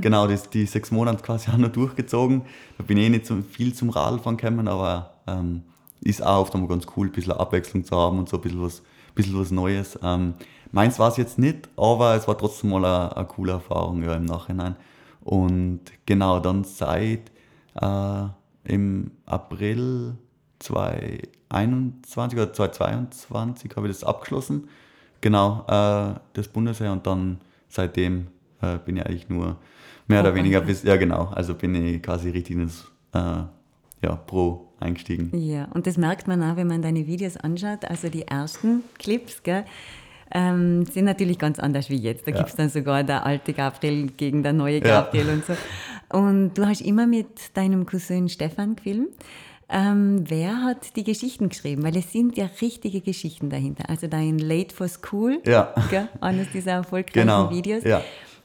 Genau, 0.00 0.26
das, 0.26 0.48
die 0.48 0.64
sechs 0.64 0.90
Monate 0.90 1.22
quasi 1.22 1.50
auch 1.52 1.58
noch 1.58 1.70
durchgezogen. 1.70 2.42
Da 2.78 2.84
bin 2.84 2.96
ich 2.96 3.06
eh 3.06 3.10
nicht 3.10 3.26
so 3.26 3.36
viel 3.42 3.74
zum 3.74 3.90
Radfahren 3.90 4.36
gekommen, 4.36 4.68
aber 4.68 5.14
ähm, 5.26 5.62
ist 6.02 6.24
auch 6.24 6.40
oft 6.40 6.54
einmal 6.54 6.68
ganz 6.68 6.86
cool, 6.96 7.08
ein 7.08 7.12
bisschen 7.12 7.32
Abwechslung 7.32 7.84
zu 7.84 7.94
haben 7.96 8.18
und 8.18 8.28
so 8.28 8.38
ein 8.38 8.40
bisschen 8.42 8.62
was, 8.62 8.82
bisschen 9.14 9.38
was 9.38 9.50
Neues. 9.50 9.98
Ähm, 10.02 10.34
meins 10.72 10.98
war 10.98 11.08
es 11.08 11.18
jetzt 11.18 11.38
nicht, 11.38 11.68
aber 11.76 12.14
es 12.14 12.26
war 12.26 12.38
trotzdem 12.38 12.70
mal 12.70 12.84
eine, 12.84 13.16
eine 13.16 13.26
coole 13.26 13.52
Erfahrung 13.52 14.02
ja, 14.02 14.14
im 14.14 14.24
Nachhinein. 14.24 14.76
Und 15.22 15.80
genau, 16.06 16.40
dann 16.40 16.64
seit 16.64 17.30
äh, 17.74 18.22
im 18.64 19.10
April 19.26 20.16
2021 20.60 22.38
oder 22.38 22.52
2022 22.52 23.76
habe 23.76 23.88
ich 23.88 23.94
das 23.94 24.04
abgeschlossen. 24.04 24.68
Genau, 25.20 25.64
äh, 25.68 26.18
das 26.32 26.48
Bundesheer 26.48 26.92
und 26.92 27.06
dann 27.06 27.38
seitdem 27.68 28.28
äh, 28.62 28.78
bin 28.78 28.96
ich 28.96 29.06
eigentlich 29.06 29.28
nur 29.28 29.56
mehr 30.06 30.20
oder 30.20 30.34
weniger 30.34 30.60
bis, 30.60 30.82
ja 30.82 30.96
genau, 30.96 31.26
also 31.34 31.54
bin 31.54 31.74
ich 31.74 32.02
quasi 32.02 32.30
richtig 32.30 32.56
ins 32.56 32.84
äh, 33.14 33.18
ja, 34.02 34.16
Pro 34.26 34.72
eingestiegen. 34.80 35.30
Ja, 35.38 35.66
und 35.74 35.86
das 35.86 35.96
merkt 35.98 36.26
man 36.26 36.42
auch, 36.42 36.56
wenn 36.56 36.66
man 36.66 36.80
deine 36.82 37.06
Videos 37.06 37.36
anschaut. 37.36 37.84
Also 37.84 38.08
die 38.08 38.22
ersten 38.26 38.82
Clips, 38.98 39.42
gell, 39.42 39.64
ähm, 40.32 40.86
sind 40.86 41.04
natürlich 41.04 41.38
ganz 41.38 41.58
anders 41.58 41.90
wie 41.90 41.96
jetzt. 41.96 42.26
Da 42.26 42.30
Ja. 42.30 42.38
gibt 42.38 42.48
es 42.50 42.56
dann 42.56 42.70
sogar 42.70 43.04
der 43.04 43.26
alte 43.26 43.52
Gabriel 43.52 44.06
gegen 44.16 44.42
der 44.42 44.52
neue 44.54 44.78
Ja. 44.78 45.02
Gabriel 45.02 45.28
und 45.28 45.44
so. 45.44 45.54
Und 46.16 46.54
du 46.54 46.66
hast 46.66 46.80
immer 46.80 47.06
mit 47.06 47.56
deinem 47.56 47.84
Cousin 47.84 48.28
Stefan 48.28 48.74
gefilmt. 48.76 49.10
Ähm, 49.72 50.24
wer 50.28 50.62
hat 50.64 50.96
die 50.96 51.04
Geschichten 51.04 51.48
geschrieben? 51.48 51.82
Weil 51.84 51.96
es 51.96 52.10
sind 52.12 52.36
ja 52.36 52.48
richtige 52.60 53.00
Geschichten 53.00 53.50
dahinter. 53.50 53.88
Also 53.88 54.08
dein 54.08 54.38
Late 54.38 54.74
for 54.74 54.88
School, 54.88 55.40
Ja. 55.46 55.72
gell, 55.90 56.08
eines 56.20 56.50
dieser 56.50 56.72
erfolgreichen 56.72 57.28
Genau, 57.28 57.50
Videos. 57.50 57.84
ja. 57.84 58.02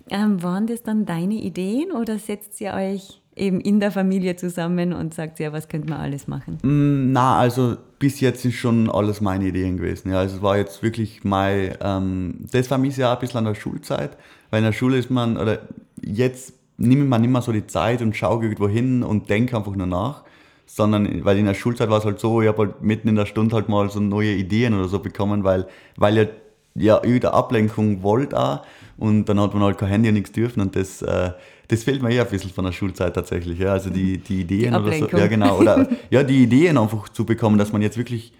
Ähm, 0.09 0.43
waren 0.43 0.67
das 0.67 0.83
dann 0.83 1.05
deine 1.05 1.33
Ideen 1.33 1.91
oder 1.91 2.19
setzt 2.19 2.61
ihr 2.61 2.73
euch 2.73 3.21
eben 3.35 3.59
in 3.59 3.79
der 3.79 3.91
Familie 3.91 4.35
zusammen 4.35 4.93
und 4.93 5.13
sagt, 5.15 5.39
ja, 5.39 5.51
was 5.51 5.67
könnte 5.67 5.89
man 5.89 5.99
alles 5.99 6.27
machen? 6.27 6.59
Mm, 6.61 7.11
Na, 7.11 7.37
also 7.39 7.75
bis 7.97 8.19
jetzt 8.19 8.43
sind 8.43 8.53
schon 8.53 8.89
alles 8.89 9.19
meine 9.19 9.45
Ideen 9.45 9.77
gewesen. 9.77 10.11
Ja, 10.11 10.19
also 10.19 10.37
es 10.37 10.41
war 10.43 10.57
jetzt 10.57 10.83
wirklich 10.83 11.23
mein, 11.23 11.75
ähm, 11.81 12.45
das 12.51 12.69
war 12.69 12.77
mich 12.77 12.95
ja 12.97 13.09
auch 13.11 13.15
ein 13.15 13.19
bisschen 13.19 13.39
an 13.39 13.45
der 13.45 13.55
Schulzeit, 13.55 14.15
weil 14.51 14.59
in 14.59 14.65
der 14.65 14.73
Schule 14.73 14.97
ist 14.99 15.09
man, 15.09 15.37
oder 15.37 15.59
jetzt 16.01 16.53
nimmt 16.77 17.09
man 17.09 17.29
mehr 17.29 17.41
so 17.41 17.51
die 17.51 17.65
Zeit 17.67 18.01
und 18.01 18.15
schaue 18.15 18.43
irgendwo 18.43 18.69
hin 18.69 19.01
und 19.03 19.29
denke 19.29 19.57
einfach 19.57 19.75
nur 19.75 19.87
nach, 19.87 20.23
sondern, 20.65 21.23
weil 21.23 21.37
in 21.37 21.45
der 21.45 21.53
Schulzeit 21.53 21.89
war 21.89 21.99
es 21.99 22.05
halt 22.05 22.19
so, 22.19 22.41
ich 22.41 22.47
habe 22.47 22.63
halt 22.63 22.81
mitten 22.81 23.07
in 23.07 23.15
der 23.15 23.25
Stunde 23.25 23.55
halt 23.55 23.69
mal 23.69 23.89
so 23.89 23.99
neue 23.99 24.33
Ideen 24.33 24.73
oder 24.73 24.87
so 24.87 24.99
bekommen, 24.99 25.43
weil, 25.43 25.67
weil 25.95 26.17
ihr 26.17 26.29
ja 26.75 26.95
irgendeine 26.97 27.33
Ablenkung 27.33 28.03
wollt 28.03 28.33
auch 28.33 28.61
und 28.97 29.25
dann 29.25 29.39
hat 29.39 29.53
man 29.53 29.63
halt 29.63 29.77
kein 29.77 29.89
Handy 29.89 30.09
und 30.09 30.15
nichts 30.15 30.31
dürfen 30.31 30.61
und 30.61 30.75
das, 30.75 31.01
äh, 31.01 31.31
das 31.67 31.83
fehlt 31.83 32.01
mir 32.01 32.11
eher 32.11 32.23
ein 32.23 32.29
bisschen 32.29 32.51
von 32.51 32.65
der 32.65 32.71
Schulzeit 32.71 33.13
tatsächlich, 33.13 33.59
ja, 33.59 33.71
also 33.71 33.89
die, 33.89 34.17
die 34.17 34.41
Ideen 34.41 34.75
oder 34.75 34.91
so, 34.91 35.07
ja 35.07 35.27
genau, 35.27 35.57
oder 35.59 35.87
ja, 36.09 36.23
die 36.23 36.43
Ideen 36.43 36.77
einfach 36.77 37.09
zu 37.09 37.25
bekommen, 37.25 37.57
dass 37.57 37.71
man 37.71 37.81
jetzt 37.81 37.97
wirklich 37.97 38.33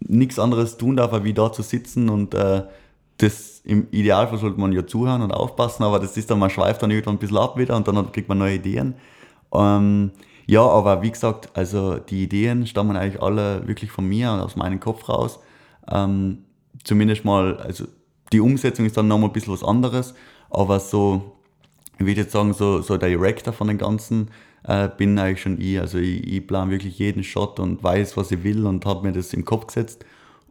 nichts 0.00 0.38
anderes 0.38 0.76
tun 0.76 0.96
darf, 0.96 1.12
als 1.12 1.24
wie 1.24 1.34
da 1.34 1.50
zu 1.52 1.62
sitzen 1.62 2.08
und 2.08 2.34
äh, 2.34 2.62
das 3.18 3.62
im 3.64 3.86
Idealfall 3.90 4.38
sollte 4.38 4.60
man 4.60 4.72
ja 4.72 4.86
zuhören 4.86 5.22
und 5.22 5.32
aufpassen, 5.32 5.84
aber 5.84 5.98
das 5.98 6.16
ist 6.16 6.30
dann, 6.30 6.38
man 6.38 6.50
schweift 6.50 6.82
dann 6.82 6.90
irgendwann 6.90 7.16
ein 7.16 7.18
bisschen 7.18 7.38
ab 7.38 7.56
wieder 7.58 7.76
und 7.76 7.86
dann 7.86 8.10
kriegt 8.12 8.28
man 8.28 8.38
neue 8.38 8.54
Ideen. 8.54 8.94
Ähm, 9.54 10.10
ja, 10.46 10.62
aber 10.62 11.02
wie 11.02 11.10
gesagt, 11.10 11.50
also 11.54 11.96
die 11.96 12.24
Ideen 12.24 12.66
stammen 12.66 12.96
eigentlich 12.96 13.22
alle 13.22 13.66
wirklich 13.66 13.90
von 13.90 14.06
mir 14.06 14.32
und 14.32 14.40
aus 14.40 14.56
meinem 14.56 14.80
Kopf 14.80 15.08
raus. 15.08 15.38
Ähm, 15.90 16.44
zumindest 16.84 17.24
mal, 17.24 17.56
also 17.58 17.86
die 18.32 18.40
Umsetzung 18.40 18.86
ist 18.86 18.96
dann 18.96 19.08
nochmal 19.08 19.30
ein 19.30 19.32
bisschen 19.32 19.52
was 19.52 19.64
anderes, 19.64 20.14
aber 20.50 20.80
so, 20.80 21.36
ich 21.98 22.06
würde 22.06 22.22
jetzt 22.22 22.32
sagen, 22.32 22.54
so, 22.54 22.80
so 22.80 22.96
Director 22.96 23.52
von 23.52 23.68
den 23.68 23.78
Ganzen 23.78 24.30
äh, 24.64 24.88
bin 24.88 25.18
eigentlich 25.18 25.42
schon 25.42 25.60
ich. 25.60 25.78
Also 25.78 25.98
ich, 25.98 26.26
ich 26.26 26.46
plane 26.46 26.70
wirklich 26.70 26.98
jeden 26.98 27.24
Shot 27.24 27.60
und 27.60 27.82
weiß, 27.82 28.16
was 28.16 28.30
ich 28.30 28.42
will 28.42 28.66
und 28.66 28.84
habe 28.86 29.06
mir 29.06 29.12
das 29.12 29.32
im 29.32 29.44
Kopf 29.44 29.66
gesetzt. 29.66 30.04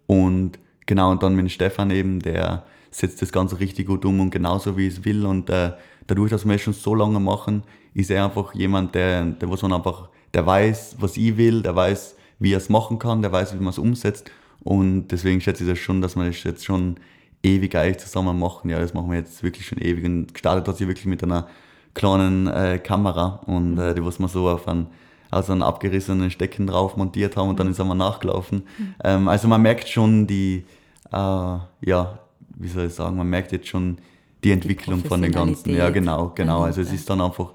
Und 0.07 0.59
genau, 0.85 1.11
und 1.11 1.23
dann 1.23 1.35
mit 1.35 1.51
Stefan 1.51 1.91
eben, 1.91 2.19
der 2.19 2.63
setzt 2.91 3.21
das 3.21 3.31
Ganze 3.31 3.59
richtig 3.59 3.87
gut 3.87 4.03
um 4.05 4.19
und 4.19 4.31
genauso 4.31 4.77
wie 4.77 4.87
ich 4.87 4.97
es 4.97 5.05
will. 5.05 5.25
Und 5.25 5.49
äh, 5.49 5.71
dadurch, 6.07 6.31
dass 6.31 6.45
wir 6.45 6.55
es 6.55 6.61
schon 6.61 6.73
so 6.73 6.93
lange 6.93 7.19
machen, 7.19 7.63
ist 7.93 8.09
er 8.09 8.25
einfach 8.25 8.53
jemand, 8.53 8.95
der, 8.95 9.25
der 9.25 9.49
was 9.49 9.61
man 9.61 9.73
einfach, 9.73 10.09
der 10.33 10.45
weiß, 10.45 10.97
was 10.99 11.17
ich 11.17 11.37
will, 11.37 11.61
der 11.61 11.75
weiß, 11.75 12.15
wie 12.39 12.53
er 12.53 12.57
es 12.57 12.69
machen 12.69 12.99
kann, 12.99 13.21
der 13.21 13.31
weiß, 13.31 13.53
wie 13.53 13.59
man 13.59 13.69
es 13.69 13.77
umsetzt. 13.77 14.31
Und 14.63 15.07
deswegen 15.07 15.41
schätze 15.41 15.63
ich 15.63 15.69
das 15.69 15.79
schon, 15.79 16.01
dass 16.01 16.15
wir 16.15 16.25
das 16.25 16.43
jetzt 16.43 16.65
schon 16.65 16.97
ewig 17.43 17.75
eigentlich 17.75 17.99
zusammen 17.99 18.37
machen. 18.37 18.69
Ja, 18.69 18.79
das 18.79 18.93
machen 18.93 19.09
wir 19.09 19.17
jetzt 19.17 19.43
wirklich 19.43 19.65
schon 19.65 19.79
ewig. 19.79 20.05
Und 20.05 20.33
gestartet 20.33 20.67
hat 20.67 20.77
sich 20.77 20.87
wirklich 20.87 21.05
mit 21.05 21.23
einer 21.23 21.47
kleinen 21.93 22.47
äh, 22.47 22.79
Kamera 22.79 23.41
und 23.45 23.77
äh, 23.77 23.93
die 23.93 24.05
was 24.05 24.19
wir 24.19 24.27
so 24.27 24.47
auf 24.47 24.67
einen, 24.67 24.87
also 25.29 25.51
einen 25.51 25.61
abgerissenen 25.61 26.31
Stecken 26.31 26.67
drauf 26.67 26.95
montiert 26.95 27.35
haben 27.35 27.49
und 27.49 27.59
dann 27.59 27.69
ist 27.69 27.79
wir 27.79 27.95
nachgelaufen. 27.95 28.63
Mhm. 28.77 28.95
Ähm, 29.03 29.27
also 29.27 29.47
man 29.47 29.61
merkt 29.61 29.89
schon 29.89 30.27
die, 30.27 30.63
äh, 31.11 31.15
ja, 31.17 32.19
wie 32.55 32.67
soll 32.67 32.85
ich 32.85 32.93
sagen, 32.93 33.17
man 33.17 33.27
merkt 33.27 33.51
jetzt 33.51 33.67
schon 33.67 33.97
die 34.43 34.51
Entwicklung 34.51 35.03
die 35.03 35.07
von 35.07 35.21
den 35.21 35.31
ganzen. 35.31 35.75
Ja, 35.75 35.89
genau, 35.89 36.31
genau. 36.33 36.61
Also 36.61 36.81
es 36.81 36.91
ist 36.91 37.09
dann 37.09 37.21
einfach, 37.21 37.51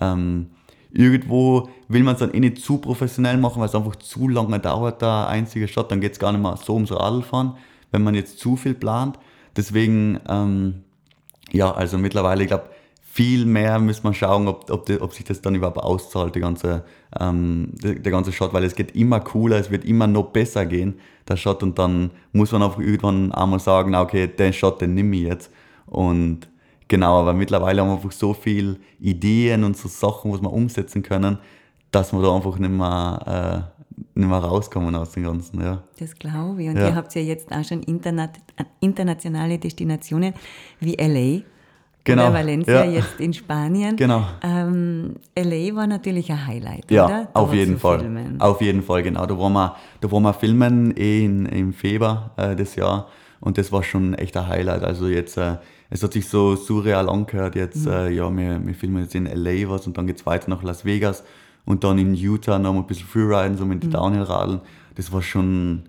ähm, 0.00 0.50
irgendwo 0.92 1.68
will 1.88 2.02
man 2.02 2.14
es 2.14 2.20
dann 2.20 2.34
eh 2.34 2.40
nicht 2.40 2.58
zu 2.58 2.78
professionell 2.78 3.36
machen, 3.36 3.60
weil 3.60 3.68
es 3.68 3.74
einfach 3.74 3.96
zu 3.96 4.28
lange 4.28 4.58
dauert, 4.58 5.02
der 5.02 5.28
einzige 5.28 5.68
Shot. 5.68 5.90
Dann 5.90 6.00
geht 6.00 6.12
es 6.12 6.18
gar 6.18 6.32
nicht 6.32 6.42
mehr 6.42 6.56
so 6.56 6.74
ums 6.74 6.92
Radlfahren, 6.92 7.54
wenn 7.90 8.02
man 8.02 8.14
jetzt 8.14 8.38
zu 8.38 8.56
viel 8.56 8.74
plant. 8.74 9.18
Deswegen, 9.56 10.20
ähm, 10.28 10.84
ja, 11.50 11.72
also 11.72 11.98
mittlerweile, 11.98 12.42
ich 12.42 12.48
glaube, 12.48 12.70
viel 13.12 13.44
mehr 13.44 13.80
müssen 13.80 14.04
wir 14.04 14.14
schauen, 14.14 14.46
ob, 14.46 14.70
ob, 14.70 14.86
die, 14.86 15.00
ob 15.00 15.12
sich 15.12 15.24
das 15.24 15.40
dann 15.40 15.56
überhaupt 15.56 15.78
auszahlt, 15.78 16.36
die 16.36 16.40
ganze, 16.40 16.84
ähm, 17.18 17.72
der, 17.82 17.94
der, 17.94 18.12
ganze 18.12 18.30
Shot, 18.30 18.52
weil 18.52 18.62
es 18.62 18.76
geht 18.76 18.94
immer 18.94 19.18
cooler, 19.18 19.58
es 19.58 19.70
wird 19.70 19.84
immer 19.84 20.06
noch 20.06 20.28
besser 20.28 20.64
gehen, 20.64 21.00
der 21.28 21.36
Shot, 21.36 21.64
und 21.64 21.76
dann 21.76 22.12
muss 22.32 22.52
man 22.52 22.62
auch 22.62 22.78
irgendwann 22.78 23.32
einmal 23.32 23.58
sagen, 23.58 23.96
okay, 23.96 24.28
den 24.28 24.52
Shot, 24.52 24.80
den 24.80 24.94
nehme 24.94 25.16
ich 25.16 25.22
jetzt. 25.22 25.50
Und 25.86 26.48
genau, 26.90 27.20
aber 27.20 27.32
mittlerweile 27.32 27.80
haben 27.80 27.88
wir 27.88 27.94
einfach 27.94 28.12
so 28.12 28.34
viele 28.34 28.76
Ideen 29.00 29.64
und 29.64 29.76
so 29.78 29.88
Sachen, 29.88 30.30
was 30.32 30.42
wir 30.42 30.52
umsetzen 30.52 31.02
können, 31.02 31.38
dass 31.90 32.12
wir 32.12 32.20
da 32.20 32.36
einfach 32.36 32.58
nicht 32.58 32.70
mehr, 32.70 33.70
äh, 33.78 34.18
nicht 34.18 34.28
mehr 34.28 34.38
rauskommen 34.38 34.94
aus 34.94 35.12
dem 35.12 35.22
Ganzen. 35.22 35.62
Ja. 35.62 35.82
Das 35.98 36.14
glaube 36.14 36.62
ich. 36.62 36.68
Und 36.68 36.76
ja. 36.76 36.88
ihr 36.88 36.94
habt 36.94 37.14
ja 37.14 37.22
jetzt 37.22 37.50
auch 37.50 37.64
schon 37.64 37.82
internationale 38.80 39.58
Destinationen 39.58 40.34
wie 40.80 40.96
LA 40.96 41.42
genau. 42.04 42.24
oder 42.24 42.34
Valencia 42.34 42.84
ja. 42.84 42.90
jetzt 42.90 43.20
in 43.20 43.32
Spanien. 43.32 43.96
Genau. 43.96 44.24
Ähm, 44.42 45.16
LA 45.38 45.74
war 45.74 45.86
natürlich 45.86 46.30
ein 46.30 46.46
Highlight, 46.46 46.90
ja, 46.90 47.06
oder? 47.06 47.28
Da 47.32 47.40
auf 47.40 47.54
jeden 47.54 47.78
Fall. 47.78 48.00
Filmen. 48.00 48.40
Auf 48.40 48.60
jeden 48.60 48.82
Fall, 48.82 49.02
genau. 49.02 49.26
Da 49.26 49.38
waren 49.38 49.52
wir, 49.52 49.76
da 50.00 50.10
waren 50.10 50.22
wir 50.22 50.34
filmen 50.34 50.90
in, 50.92 51.46
im 51.46 51.72
Februar 51.72 52.32
äh, 52.36 52.56
des 52.56 52.74
Jahr 52.74 53.06
und 53.40 53.58
das 53.58 53.70
war 53.70 53.82
schon 53.82 54.14
echt 54.14 54.36
ein 54.36 54.48
Highlight. 54.48 54.82
Also 54.82 55.06
jetzt, 55.06 55.36
äh, 55.36 55.56
es 55.90 56.02
hat 56.02 56.12
sich 56.12 56.28
so 56.28 56.56
surreal 56.56 57.08
angehört. 57.08 57.56
Jetzt, 57.56 57.84
mhm. 57.84 57.92
äh, 57.92 58.10
ja, 58.10 58.30
wir, 58.34 58.64
wir 58.64 58.74
filmen 58.74 59.02
jetzt 59.02 59.14
in 59.14 59.26
LA 59.26 59.68
was 59.68 59.86
und 59.86 59.98
dann 59.98 60.06
geht 60.06 60.16
es 60.18 60.26
weiter 60.26 60.48
nach 60.48 60.62
Las 60.62 60.84
Vegas 60.84 61.24
und 61.64 61.84
dann 61.84 61.98
in 61.98 62.14
Utah 62.14 62.58
noch 62.58 62.74
ein 62.74 62.86
bisschen 62.86 63.06
Freeriden, 63.06 63.58
so 63.58 63.66
mit 63.66 63.82
den 63.82 63.90
mhm. 63.90 63.94
Downhill-Radeln. 63.94 64.60
Das 64.94 65.12
war 65.12 65.20
schon, 65.20 65.82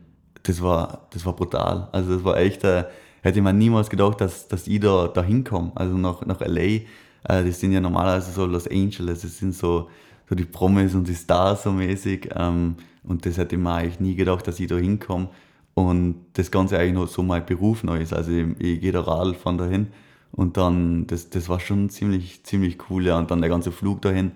das 0.43 0.61
war, 0.61 1.07
das 1.11 1.25
war 1.25 1.35
brutal. 1.35 1.87
Also 1.91 2.15
das 2.15 2.23
war 2.23 2.37
echt, 2.37 2.63
äh, 2.63 2.85
hätte 3.21 3.41
man 3.41 3.57
niemals 3.57 3.89
gedacht, 3.89 4.19
dass, 4.21 4.47
dass 4.47 4.67
ich 4.67 4.79
da, 4.79 5.07
da 5.07 5.23
hinkomme. 5.23 5.71
Also 5.75 5.95
nach, 5.95 6.25
nach 6.25 6.39
LA, 6.41 6.61
äh, 6.61 6.83
das 7.23 7.59
sind 7.59 7.71
ja 7.71 7.79
normalerweise 7.79 8.31
so 8.31 8.45
Los 8.45 8.67
Angeles, 8.67 9.21
das 9.21 9.37
sind 9.37 9.53
so, 9.53 9.89
so 10.27 10.35
die 10.35 10.45
Promis 10.45 10.95
und 10.95 11.07
die 11.07 11.15
Stars 11.15 11.63
so 11.63 11.71
mäßig. 11.71 12.29
Ähm, 12.35 12.75
und 13.03 13.25
das 13.25 13.37
hätte 13.37 13.55
ich 13.55 13.61
mir 13.61 13.73
eigentlich 13.73 13.99
nie 13.99 14.15
gedacht, 14.15 14.47
dass 14.47 14.59
ich 14.59 14.67
da 14.67 14.75
hinkomme. 14.75 15.29
Und 15.73 16.25
das 16.33 16.51
Ganze 16.51 16.77
eigentlich 16.77 16.93
noch 16.93 17.07
so 17.07 17.23
mein 17.23 17.45
Beruf 17.45 17.83
neu 17.83 18.01
ist. 18.01 18.13
Also 18.13 18.31
ich, 18.31 18.45
ich 18.59 18.81
gehe 18.81 18.91
da 18.91 19.01
Radl 19.01 19.33
von 19.33 19.57
dahin. 19.57 19.87
Und 20.31 20.57
dann, 20.57 21.07
das, 21.07 21.29
das 21.29 21.49
war 21.49 21.59
schon 21.59 21.89
ziemlich, 21.89 22.43
ziemlich 22.43 22.77
cool. 22.89 23.05
Ja. 23.05 23.17
Und 23.17 23.31
dann 23.31 23.41
der 23.41 23.49
ganze 23.49 23.71
Flug 23.71 24.01
dahin, 24.01 24.31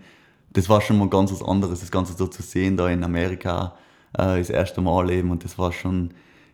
das 0.54 0.70
war 0.70 0.82
schon 0.82 0.98
mal 0.98 1.10
ganz 1.10 1.32
was 1.32 1.44
anderes, 1.44 1.82
das 1.82 1.92
Ganze 1.92 2.14
so 2.14 2.28
zu 2.28 2.42
sehen, 2.42 2.78
da 2.78 2.90
in 2.90 3.04
Amerika, 3.04 3.76
äh, 4.14 4.38
das 4.38 4.50
erste 4.50 4.82
Mal 4.82 5.10
eben. 5.12 5.32
Und 5.32 5.44
das 5.44 5.58
war 5.58 5.72
schon, 5.72 6.12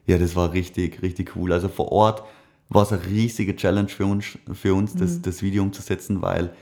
ja, 0.08 0.17
das 0.17 0.36
war 0.36 0.54
richtig, 0.54 1.02
richtig 1.02 1.36
cool. 1.36 1.54
Also 1.54 1.67
vor 1.67 1.91
Ort 1.91 2.24
war 2.70 2.84
es 2.84 2.91
eine 2.91 3.06
riesige 3.06 3.56
Challenge 3.56 3.89
für 3.89 4.06
uns, 4.06 4.38
für 4.54 4.74
uns 4.74 4.96
das, 4.96 5.17
mhm. 5.17 5.22
das 5.24 5.41
Video 5.41 5.62
umzusetzen, 5.63 6.22
weil 6.22 6.54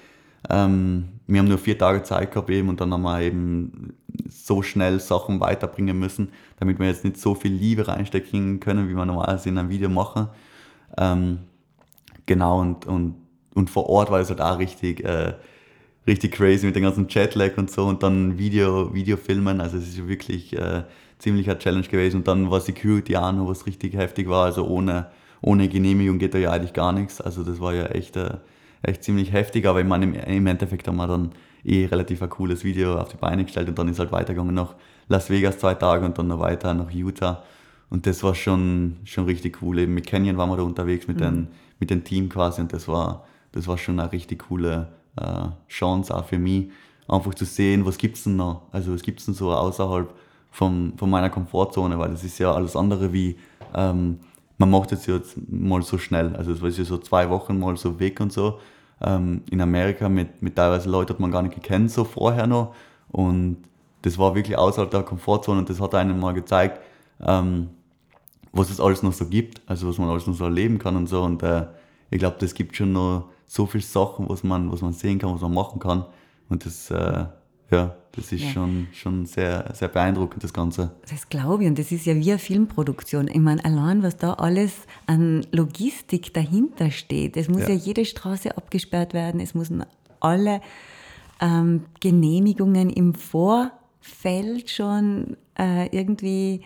ähm, 0.49 1.09
wir 1.27 1.39
haben 1.39 1.47
nur 1.47 1.57
vier 1.57 1.77
Tage 1.77 2.03
Zeit 2.03 2.31
gehabt 2.31 2.49
eben 2.49 2.69
und 2.69 2.81
dann 2.81 2.93
haben 2.93 3.01
wir 3.01 3.21
eben 3.21 3.93
so 4.29 4.61
schnell 4.61 4.99
Sachen 4.99 5.39
weiterbringen 5.39 5.97
müssen, 5.97 6.29
damit 6.59 6.79
wir 6.79 6.87
jetzt 6.87 7.03
nicht 7.03 7.17
so 7.17 7.35
viel 7.35 7.51
Liebe 7.51 7.87
reinstecken 7.87 8.59
können, 8.59 8.89
wie 8.89 8.95
wir 8.95 9.05
normalerweise 9.05 9.49
in 9.49 9.57
einem 9.57 9.69
Video 9.69 9.89
machen. 9.89 10.27
Ähm, 10.97 11.39
genau, 12.25 12.61
und, 12.61 12.85
und, 12.85 13.15
und 13.53 13.69
vor 13.69 13.89
Ort 13.89 14.11
war 14.11 14.19
es 14.19 14.29
halt 14.29 14.41
auch 14.41 14.59
richtig, 14.59 15.03
äh, 15.03 15.33
richtig 16.07 16.33
crazy 16.33 16.65
mit 16.65 16.75
dem 16.75 16.83
ganzen 16.83 17.07
Jetlag 17.09 17.57
und 17.57 17.69
so 17.69 17.85
und 17.85 18.01
dann 18.03 18.37
Video, 18.37 18.93
Video 18.93 19.17
filmen, 19.17 19.61
also 19.61 19.77
es 19.77 19.89
ist 19.89 20.07
wirklich 20.07 20.57
äh, 20.57 20.83
ziemlicher 21.19 21.59
Challenge 21.59 21.87
gewesen. 21.87 22.17
Und 22.17 22.27
dann 22.27 22.49
war 22.49 22.61
Security 22.61 23.15
auch 23.15 23.31
noch, 23.31 23.47
was 23.47 23.67
richtig 23.67 23.93
heftig 23.93 24.27
war. 24.27 24.45
Also 24.45 24.65
ohne, 24.65 25.07
ohne 25.41 25.67
Genehmigung 25.67 26.17
geht 26.17 26.33
da 26.33 26.37
ja 26.37 26.51
eigentlich 26.51 26.73
gar 26.73 26.93
nichts. 26.93 27.21
Also 27.21 27.43
das 27.43 27.59
war 27.59 27.73
ja 27.73 27.85
echt, 27.87 28.15
äh, 28.15 28.37
echt 28.81 29.03
ziemlich 29.03 29.31
heftig. 29.33 29.65
Aber 29.65 29.81
ich 29.81 29.87
meine, 29.87 30.05
im, 30.05 30.13
im 30.13 30.47
Endeffekt 30.47 30.87
haben 30.87 30.97
wir 30.97 31.07
dann 31.07 31.31
eh 31.63 31.85
relativ 31.85 32.21
ein 32.21 32.29
cooles 32.29 32.63
Video 32.63 32.99
auf 32.99 33.09
die 33.09 33.17
Beine 33.17 33.43
gestellt 33.43 33.69
und 33.69 33.77
dann 33.77 33.89
ist 33.89 33.99
halt 33.99 34.11
weitergegangen 34.11 34.55
nach 34.55 34.75
Las 35.07 35.29
Vegas 35.29 35.59
zwei 35.59 35.73
Tage 35.73 36.05
und 36.05 36.17
dann 36.17 36.27
noch 36.27 36.39
weiter 36.39 36.73
nach 36.73 36.91
Utah. 36.91 37.43
Und 37.89 38.05
das 38.05 38.23
war 38.23 38.35
schon, 38.35 38.97
schon 39.03 39.25
richtig 39.25 39.61
cool. 39.61 39.79
Eben 39.79 39.93
mit 39.93 40.05
Canyon 40.05 40.37
waren 40.37 40.49
wir 40.49 40.57
da 40.57 40.63
unterwegs 40.63 41.07
mit, 41.07 41.17
mhm. 41.17 41.23
den, 41.23 41.47
mit 41.79 41.89
dem 41.89 42.03
Team 42.03 42.29
quasi 42.29 42.61
und 42.61 42.71
das 42.71 42.87
war, 42.87 43.25
das 43.51 43.67
war 43.67 43.77
schon 43.77 43.99
eine 43.99 44.11
richtig 44.11 44.47
coole 44.47 44.87
äh, 45.17 45.47
Chance 45.67 46.15
auch 46.15 46.25
für 46.25 46.37
mich, 46.37 46.69
einfach 47.07 47.33
zu 47.33 47.45
sehen, 47.45 47.85
was 47.85 47.97
gibt 47.97 48.17
es 48.17 48.23
denn 48.23 48.35
noch. 48.35 48.63
Also 48.71 48.93
was 48.93 49.01
gibt 49.01 49.19
es 49.19 49.25
denn 49.25 49.33
so 49.33 49.51
außerhalb 49.51 50.13
vom, 50.51 50.93
von 50.97 51.09
meiner 51.09 51.29
Komfortzone, 51.29 51.97
weil 51.97 52.11
das 52.11 52.23
ist 52.23 52.37
ja 52.37 52.53
alles 52.53 52.75
andere 52.75 53.11
wie, 53.11 53.37
ähm, 53.75 54.19
man 54.59 54.69
macht 54.69 54.91
es 54.91 55.05
jetzt 55.07 55.37
mal 55.49 55.81
so 55.81 55.97
schnell. 55.97 56.35
Also 56.35 56.51
es 56.51 56.61
war 56.61 56.69
ja 56.69 56.83
so 56.83 56.97
zwei 56.99 57.29
Wochen 57.29 57.57
mal 57.57 57.77
so 57.77 57.99
weg 57.99 58.19
und 58.19 58.31
so. 58.31 58.59
Ähm, 59.01 59.41
in 59.49 59.61
Amerika 59.61 60.09
mit, 60.09 60.41
mit 60.41 60.57
teilweise 60.57 60.89
Leuten 60.89 61.13
hat 61.13 61.19
man 61.19 61.31
gar 61.31 61.41
nicht 61.41 61.55
gekannt, 61.55 61.89
so 61.91 62.03
vorher 62.03 62.45
noch. 62.45 62.75
Und 63.11 63.63
das 64.01 64.17
war 64.17 64.35
wirklich 64.35 64.57
außerhalb 64.57 64.91
der 64.91 65.03
Komfortzone 65.03 65.59
und 65.59 65.69
das 65.69 65.79
hat 65.79 65.95
einem 65.95 66.19
mal 66.19 66.33
gezeigt, 66.33 66.81
ähm, 67.25 67.69
was 68.51 68.69
es 68.69 68.81
alles 68.81 69.01
noch 69.01 69.13
so 69.13 69.25
gibt, 69.25 69.61
also 69.65 69.87
was 69.87 69.97
man 69.97 70.09
alles 70.09 70.27
noch 70.27 70.35
so 70.35 70.43
erleben 70.43 70.77
kann 70.77 70.97
und 70.97 71.07
so. 71.07 71.23
Und 71.23 71.41
äh, 71.41 71.65
ich 72.11 72.19
glaube, 72.19 72.35
das 72.39 72.53
gibt 72.53 72.75
schon 72.75 72.91
noch 72.91 73.29
so 73.47 73.65
viele 73.65 73.83
Sachen, 73.83 74.27
was 74.27 74.43
man, 74.43 74.71
was 74.71 74.81
man 74.81 74.91
sehen 74.91 75.19
kann, 75.19 75.33
was 75.33 75.41
man 75.41 75.53
machen 75.53 75.79
kann. 75.79 76.05
Und 76.49 76.65
das, 76.65 76.91
äh, 76.91 77.25
ja, 77.71 77.95
das 78.11 78.31
ist 78.31 78.43
ja. 78.43 78.49
schon, 78.49 78.87
schon 78.91 79.25
sehr, 79.25 79.71
sehr 79.73 79.87
beeindruckend, 79.87 80.43
das 80.43 80.53
Ganze. 80.53 80.91
Das 81.09 81.29
glaube 81.29 81.63
ich. 81.63 81.69
Und 81.69 81.79
das 81.79 81.91
ist 81.91 82.05
ja 82.05 82.15
wie 82.15 82.31
eine 82.31 82.39
Filmproduktion. 82.39 83.27
Ich 83.27 83.39
meine, 83.39 83.63
allein, 83.63 84.03
was 84.03 84.17
da 84.17 84.33
alles 84.33 84.73
an 85.05 85.45
Logistik 85.51 86.33
dahinter 86.33 86.91
steht. 86.91 87.37
Es 87.37 87.47
muss 87.47 87.61
ja, 87.63 87.69
ja 87.69 87.75
jede 87.75 88.05
Straße 88.05 88.57
abgesperrt 88.57 89.13
werden. 89.13 89.39
Es 89.39 89.53
müssen 89.53 89.85
alle 90.19 90.61
ähm, 91.39 91.85
Genehmigungen 91.99 92.89
im 92.89 93.13
Vorfeld 93.13 94.69
schon 94.69 95.37
äh, 95.57 95.87
irgendwie 95.95 96.61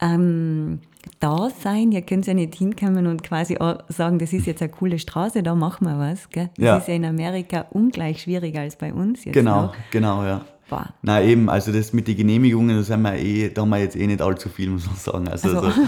ähm, 0.00 0.80
da 1.18 1.50
sein. 1.62 1.92
Ihr 1.92 2.02
könnt 2.02 2.26
ja 2.26 2.34
nicht 2.34 2.54
hinkommen 2.54 3.06
und 3.06 3.22
quasi 3.22 3.56
sagen, 3.88 4.18
das 4.18 4.32
ist 4.32 4.46
jetzt 4.46 4.62
eine 4.62 4.70
coole 4.70 4.98
Straße, 4.98 5.42
da 5.42 5.54
machen 5.54 5.86
wir 5.86 5.98
was. 5.98 6.28
Gell? 6.30 6.50
Das 6.56 6.64
ja. 6.64 6.76
ist 6.78 6.88
ja 6.88 6.94
in 6.94 7.04
Amerika 7.04 7.66
ungleich 7.70 8.22
schwieriger 8.22 8.60
als 8.60 8.76
bei 8.76 8.92
uns 8.92 9.24
jetzt. 9.24 9.34
Genau, 9.34 9.62
noch. 9.62 9.74
genau, 9.90 10.24
ja. 10.24 10.42
Boah. 10.68 10.94
Nein, 11.02 11.28
eben, 11.28 11.50
also 11.50 11.72
das 11.72 11.92
mit 11.92 12.06
den 12.06 12.16
Genehmigungen, 12.16 12.76
das 12.76 12.90
haben 12.90 13.02
wir 13.02 13.16
eh, 13.16 13.48
da 13.48 13.62
haben 13.62 13.70
wir 13.70 13.78
jetzt 13.78 13.96
eh 13.96 14.06
nicht 14.06 14.22
allzu 14.22 14.48
viel, 14.48 14.70
muss 14.70 14.86
man 14.86 14.94
sagen. 14.94 15.28
Also, 15.28 15.48
also. 15.48 15.70
So, 15.70 15.82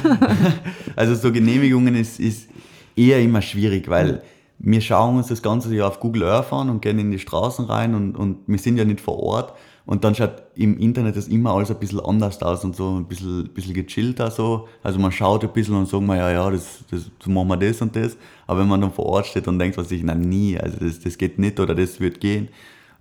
also 0.97 1.15
so 1.15 1.33
Genehmigungen 1.33 1.95
ist, 1.95 2.19
ist 2.19 2.49
eher 2.97 3.21
immer 3.21 3.43
schwierig, 3.43 3.89
weil 3.89 4.23
wir 4.59 4.81
schauen 4.81 5.17
uns 5.17 5.29
das 5.29 5.41
ganze 5.41 5.75
Jahr 5.75 5.89
auf 5.89 6.01
Google 6.01 6.25
Earth 6.25 6.53
an 6.53 6.69
und 6.69 6.83
gehen 6.83 6.99
in 6.99 7.11
die 7.11 7.21
Straßen 7.21 7.65
rein 7.67 7.95
und, 7.95 8.17
und 8.17 8.39
wir 8.47 8.59
sind 8.59 8.77
ja 8.77 8.85
nicht 8.85 9.01
vor 9.01 9.19
Ort. 9.21 9.55
Und 9.85 10.05
dann 10.05 10.15
schaut 10.15 10.43
im 10.55 10.79
Internet 10.79 11.17
das 11.17 11.27
immer 11.27 11.53
alles 11.55 11.71
ein 11.71 11.79
bisschen 11.79 12.01
anders 12.01 12.41
aus 12.41 12.65
und 12.65 12.77
so 12.77 12.99
ein 12.99 13.05
bisschen, 13.07 13.49
bisschen 13.49 13.75
gechillter 13.75 14.31
so. 14.31 14.69
Also 14.83 14.99
man 15.01 15.11
schaut 15.11 15.43
ein 15.43 15.53
bisschen 15.53 15.75
und 15.75 15.89
sagt 15.89 16.03
man, 16.03 16.19
ja, 16.19 16.31
ja, 16.31 16.51
das, 16.51 16.85
das, 16.91 17.11
so 17.23 17.31
machen 17.31 17.49
wir 17.49 17.57
das 17.57 17.83
und 17.83 17.97
das. 17.97 18.17
Aber 18.47 18.61
wenn 18.61 18.69
man 18.69 18.81
dann 18.81 18.93
vor 18.93 19.07
Ort 19.07 19.27
steht 19.27 19.49
und 19.49 19.59
denkt 19.59 19.77
was 19.77 19.89
sich, 19.89 20.05
nein, 20.05 20.21
nie, 20.21 20.57
also 20.57 20.79
das, 20.79 21.01
das 21.01 21.19
geht 21.19 21.39
nicht 21.39 21.59
oder 21.59 21.75
das 21.75 21.99
wird 21.99 22.21
gehen. 22.21 22.49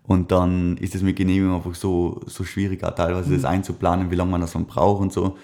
Und 0.08 0.32
dann 0.32 0.78
ist 0.78 0.96
es 0.96 1.04
mit 1.04 1.16
Genehmigung 1.16 1.56
einfach 1.56 1.76
so, 1.76 2.20
so 2.26 2.44
schwierig, 2.44 2.84
auch 2.84 2.96
teilweise 2.96 3.30
mhm. 3.30 3.36
das 3.36 3.46
einzuplanen, 3.46 4.10
wie 4.10 4.16
lange 4.16 4.32
man 4.32 4.42
das 4.42 4.54
dann 4.54 4.66
braucht 4.66 5.02
und 5.02 5.14
so. 5.14 5.38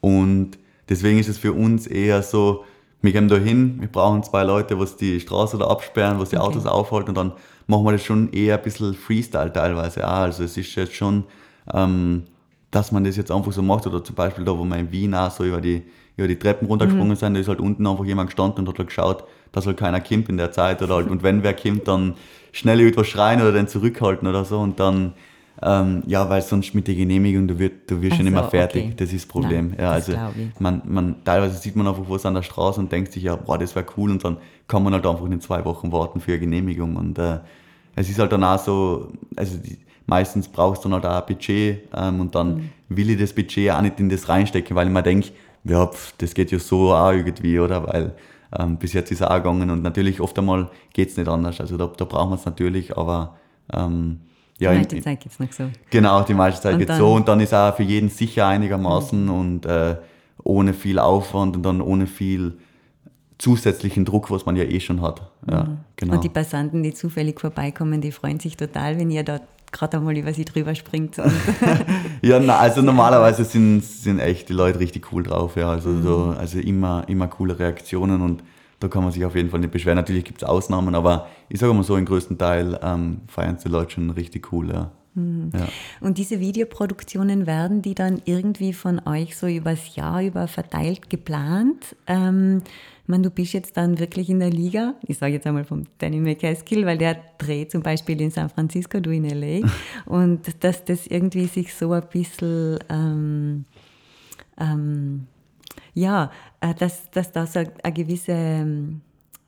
Und 0.00 0.58
deswegen 0.88 1.18
ist 1.18 1.28
es 1.28 1.38
für 1.38 1.52
uns 1.52 1.88
eher 1.88 2.22
so, 2.22 2.64
wir 3.02 3.12
gehen 3.12 3.28
da 3.28 3.36
hin, 3.36 3.76
wir 3.80 3.88
brauchen 3.88 4.22
zwei 4.22 4.42
Leute, 4.44 4.78
was 4.78 4.96
die 4.96 5.20
Straße 5.20 5.58
da 5.58 5.66
absperren, 5.68 6.18
was 6.18 6.30
die 6.30 6.36
Okay. 6.36 6.46
Autos 6.46 6.66
aufhalten 6.66 7.10
und 7.10 7.14
dann 7.16 7.32
machen 7.66 7.84
wir 7.84 7.92
das 7.92 8.04
schon 8.04 8.32
eher 8.32 8.56
ein 8.56 8.62
bisschen 8.62 8.94
Freestyle 8.94 9.52
teilweise 9.52 10.06
auch. 10.06 10.22
Also 10.22 10.42
es 10.44 10.56
ist 10.56 10.74
jetzt 10.74 10.94
schon, 10.94 11.24
ähm, 11.72 12.24
dass 12.70 12.92
man 12.92 13.04
das 13.04 13.16
jetzt 13.16 13.30
einfach 13.30 13.52
so 13.52 13.62
macht 13.62 13.86
oder 13.86 14.02
zum 14.02 14.14
Beispiel 14.14 14.44
da, 14.44 14.58
wo 14.58 14.64
wir 14.64 14.76
in 14.76 14.90
Wien 14.92 15.14
auch 15.14 15.30
so 15.30 15.44
über 15.44 15.60
die, 15.60 15.82
über 16.16 16.28
die 16.28 16.38
Treppen 16.38 16.66
runtergesprungen 16.66 17.16
sind, 17.16 17.34
da 17.34 17.40
ist 17.40 17.48
halt 17.48 17.60
unten 17.60 17.86
einfach 17.86 18.04
jemand 18.04 18.28
gestanden 18.30 18.60
und 18.60 18.68
hat 18.68 18.78
halt 18.78 18.88
geschaut, 18.88 19.24
dass 19.52 19.66
halt 19.66 19.76
keiner 19.76 20.00
kommt 20.00 20.28
in 20.28 20.36
der 20.36 20.52
Zeit 20.52 20.82
oder 20.82 20.96
halt, 20.96 21.08
und 21.08 21.22
wenn 21.22 21.42
wer 21.42 21.54
kommt, 21.54 21.86
dann 21.88 22.14
schnell 22.52 22.80
etwas 22.80 23.06
schreien 23.08 23.40
oder 23.40 23.52
den 23.52 23.68
zurückhalten 23.68 24.26
oder 24.28 24.44
so 24.44 24.58
und 24.58 24.80
dann, 24.80 25.14
ähm, 25.62 26.02
ja, 26.06 26.28
weil 26.30 26.42
sonst 26.42 26.74
mit 26.74 26.86
der 26.86 26.94
Genehmigung, 26.94 27.48
du, 27.48 27.58
wird, 27.58 27.90
du 27.90 28.00
wirst 28.00 28.12
Ach 28.12 28.16
schon 28.18 28.26
immer 28.26 28.44
so, 28.44 28.50
fertig, 28.50 28.86
okay. 28.86 28.94
das 28.96 29.12
ist 29.12 29.24
das 29.24 29.28
Problem. 29.28 29.68
Nein, 29.70 29.78
ja, 29.78 29.94
das 29.94 30.08
also 30.08 30.18
man, 30.58 30.82
man, 30.86 31.24
teilweise 31.24 31.56
sieht 31.58 31.76
man 31.76 31.86
einfach 31.88 32.04
was 32.08 32.26
an 32.26 32.34
der 32.34 32.42
Straße 32.42 32.80
und 32.80 32.92
denkt 32.92 33.12
sich, 33.12 33.24
ja, 33.24 33.36
boah, 33.36 33.58
das 33.58 33.74
wäre 33.74 33.86
cool 33.96 34.10
und 34.10 34.24
dann 34.24 34.38
kann 34.68 34.82
man 34.84 34.92
halt 34.92 35.06
einfach 35.06 35.24
in 35.24 35.40
zwei 35.40 35.64
Wochen 35.64 35.90
warten 35.92 36.20
für 36.20 36.32
eine 36.32 36.40
Genehmigung 36.40 36.96
und 36.96 37.18
äh, 37.18 37.40
es 37.96 38.08
ist 38.08 38.18
halt 38.18 38.32
dann 38.32 38.44
auch 38.44 38.58
so, 38.58 39.12
also 39.36 39.56
die, 39.58 39.78
meistens 40.06 40.48
brauchst 40.48 40.84
du 40.84 40.88
dann 40.88 41.02
halt 41.02 41.06
auch 41.06 41.20
ein 41.20 41.26
Budget 41.34 41.88
ähm, 41.94 42.20
und 42.20 42.34
dann 42.34 42.56
Mhm. 42.56 42.70
will 42.88 43.10
ich 43.10 43.18
das 43.18 43.32
Budget 43.32 43.70
auch 43.72 43.82
nicht 43.82 44.00
in 44.00 44.08
das 44.08 44.28
reinstecken, 44.28 44.76
weil 44.76 44.86
ich 44.86 44.92
mir 44.92 45.02
denke, 45.02 45.30
ja, 45.64 45.86
pf, 45.86 46.14
das 46.18 46.34
geht 46.34 46.50
ja 46.52 46.58
so 46.58 46.92
auch 46.94 47.12
irgendwie, 47.12 47.58
oder? 47.60 47.86
Weil 47.86 48.14
ähm, 48.58 48.78
bis 48.78 48.92
jetzt 48.94 49.10
ist 49.10 49.20
es 49.20 49.26
auch 49.26 49.34
gegangen 49.36 49.70
und 49.70 49.82
natürlich 49.82 50.20
oft 50.20 50.38
einmal 50.38 50.70
geht 50.92 51.10
es 51.10 51.16
nicht 51.16 51.28
anders, 51.28 51.60
also 51.60 51.76
da, 51.76 51.86
da 51.88 52.04
brauchen 52.04 52.30
wir 52.30 52.36
es 52.36 52.46
natürlich, 52.46 52.96
aber 52.96 53.36
ähm, 53.72 54.20
ja, 54.58 54.70
Die 54.70 54.76
in- 54.76 54.82
meiste 54.82 55.00
Zeit 55.02 55.20
gibt 55.20 55.32
es 55.34 55.38
noch 55.40 55.52
so. 55.52 55.64
Genau, 55.90 56.22
die 56.22 56.34
meiste 56.34 56.62
Zeit 56.62 56.78
geht 56.78 56.88
dann- 56.88 56.98
so 56.98 57.12
und 57.14 57.28
dann 57.28 57.40
ist 57.40 57.54
auch 57.54 57.74
für 57.76 57.82
jeden 57.84 58.08
sicher 58.08 58.46
einigermaßen 58.46 59.28
und 59.28 59.66
äh, 59.66 59.96
ohne 60.44 60.72
viel 60.74 60.98
Aufwand 60.98 61.56
und 61.56 61.62
dann 61.62 61.80
ohne 61.80 62.06
viel 62.06 62.54
zusätzlichen 63.38 64.04
Druck, 64.04 64.30
was 64.30 64.46
man 64.46 64.56
ja 64.56 64.64
eh 64.64 64.80
schon 64.80 65.00
hat. 65.00 65.22
Ja, 65.48 65.68
genau. 65.96 66.14
Und 66.14 66.24
die 66.24 66.28
Passanten, 66.28 66.82
die 66.82 66.92
zufällig 66.92 67.40
vorbeikommen, 67.40 68.00
die 68.00 68.10
freuen 68.10 68.40
sich 68.40 68.56
total, 68.56 68.98
wenn 68.98 69.10
ihr 69.10 69.22
da 69.22 69.40
gerade 69.70 69.98
einmal 69.98 70.16
über 70.16 70.32
sie 70.32 70.44
drüber 70.44 70.74
springt. 70.74 71.16
Ja, 72.22 72.40
na, 72.40 72.58
also 72.58 72.82
normalerweise 72.82 73.44
sind, 73.44 73.84
sind 73.84 74.18
echt 74.18 74.48
die 74.48 74.52
Leute 74.52 74.80
richtig 74.80 75.12
cool 75.12 75.22
drauf, 75.22 75.54
ja. 75.54 75.70
Also, 75.70 76.00
so, 76.02 76.34
also 76.36 76.58
immer, 76.58 77.04
immer 77.06 77.28
coole 77.28 77.56
Reaktionen 77.56 78.22
und 78.22 78.42
da 78.80 78.88
kann 78.88 79.02
man 79.02 79.12
sich 79.12 79.24
auf 79.24 79.34
jeden 79.34 79.50
Fall 79.50 79.60
nicht 79.60 79.72
beschweren. 79.72 79.96
Natürlich 79.96 80.24
gibt 80.24 80.42
es 80.42 80.48
Ausnahmen, 80.48 80.94
aber 80.94 81.28
ich 81.48 81.58
sage 81.58 81.74
mal 81.74 81.82
so, 81.82 81.96
im 81.96 82.04
größten 82.04 82.38
Teil 82.38 82.78
ähm, 82.82 83.22
feiern 83.26 83.56
es 83.56 83.62
die 83.62 83.68
Leute 83.68 83.92
schon 83.92 84.10
richtig 84.10 84.52
cool, 84.52 84.68
ja. 84.70 84.92
ja. 85.16 85.68
Und 86.00 86.18
diese 86.18 86.38
Videoproduktionen 86.38 87.46
werden 87.46 87.82
die 87.82 87.94
dann 87.94 88.22
irgendwie 88.24 88.72
von 88.72 89.00
euch 89.06 89.36
so 89.36 89.46
übers 89.46 89.96
Jahr 89.96 90.22
über 90.22 90.46
verteilt 90.46 91.10
geplant? 91.10 91.96
Ähm, 92.06 92.62
ich 93.08 93.10
meine, 93.10 93.22
du 93.22 93.30
bist 93.30 93.54
jetzt 93.54 93.76
dann 93.78 93.98
wirklich 93.98 94.28
in 94.28 94.38
der 94.38 94.50
Liga. 94.50 94.94
Ich 95.06 95.16
sage 95.16 95.32
jetzt 95.32 95.46
einmal 95.46 95.64
vom 95.64 95.84
Danny 95.96 96.20
McCaskill, 96.20 96.84
weil 96.84 96.98
der 96.98 97.16
dreht 97.38 97.70
zum 97.70 97.82
Beispiel 97.82 98.20
in 98.20 98.30
San 98.30 98.50
Francisco, 98.50 99.00
du 99.00 99.10
in 99.10 99.24
LA. 99.24 99.66
Und 100.04 100.62
dass 100.62 100.84
das 100.84 101.06
irgendwie 101.06 101.46
sich 101.46 101.74
so 101.74 101.92
ein 101.92 102.02
bisschen, 102.12 102.78
ähm, 102.90 103.64
ähm, 104.60 105.26
ja, 105.98 106.30
äh, 106.60 106.74
dass, 106.74 107.10
dass 107.10 107.32
da 107.32 107.46
so 107.46 107.58
eine 107.58 107.92
gewisse 107.92 108.32
ähm, 108.32 109.00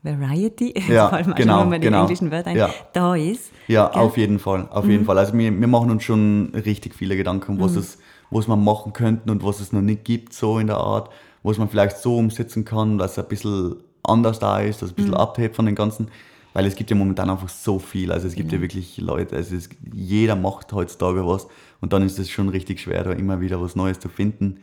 Variety, 0.02 0.74
Ja, 0.88 1.08
vor 1.08 1.18
allem 1.18 1.34
genau, 1.34 1.60
wenn 1.60 1.68
man 1.68 1.80
die 1.80 1.86
genau. 1.86 2.02
englischen 2.02 2.30
Wörter 2.30 2.52
Ja. 2.52 2.70
da 2.92 3.14
ist. 3.14 3.52
Ja, 3.68 3.88
Gell? 3.88 4.02
auf 4.02 4.16
jeden 4.16 4.38
Fall, 4.38 4.66
auf 4.70 4.86
jeden 4.86 5.04
Fall. 5.04 5.18
Also 5.18 5.32
wir, 5.34 5.58
wir 5.58 5.68
machen 5.68 5.90
uns 5.90 6.02
schon 6.02 6.52
richtig 6.54 6.94
viele 6.94 7.16
Gedanken, 7.16 7.60
was 7.60 7.76
es, 7.76 7.98
was 8.30 8.48
wir 8.48 8.56
machen 8.56 8.92
könnten 8.92 9.30
und 9.30 9.44
was 9.44 9.60
es 9.60 9.72
noch 9.72 9.82
nicht 9.82 10.04
gibt, 10.04 10.32
so 10.32 10.58
in 10.58 10.66
der 10.66 10.78
Art, 10.78 11.10
was 11.42 11.58
man 11.58 11.68
vielleicht 11.68 11.98
so 11.98 12.16
umsetzen 12.16 12.64
kann, 12.64 12.98
dass 12.98 13.12
es 13.12 13.18
ein 13.18 13.28
bisschen 13.28 13.76
anders 14.02 14.38
da 14.38 14.60
ist, 14.60 14.82
dass 14.82 14.88
es 14.88 14.92
ein 14.92 14.96
bisschen 14.96 15.14
abhebt 15.14 15.54
von 15.54 15.66
den 15.66 15.74
ganzen, 15.74 16.08
weil 16.52 16.66
es 16.66 16.74
gibt 16.74 16.90
ja 16.90 16.96
momentan 16.96 17.30
einfach 17.30 17.48
so 17.48 17.78
viel. 17.78 18.10
Also 18.10 18.26
es 18.26 18.34
gibt 18.34 18.50
ja, 18.50 18.60
wirklich 18.60 18.96
Leute, 18.98 19.36
also 19.36 19.54
es, 19.54 19.68
jeder 19.94 20.34
macht 20.34 20.72
heutzutage 20.72 21.24
was 21.26 21.46
und 21.80 21.92
dann 21.92 22.02
ist 22.02 22.18
es 22.18 22.28
schon 22.30 22.48
richtig 22.48 22.80
schwer, 22.80 23.04
da 23.04 23.12
immer 23.12 23.40
wieder 23.40 23.60
was 23.60 23.76
Neues 23.76 24.00
zu 24.00 24.08
finden. 24.08 24.60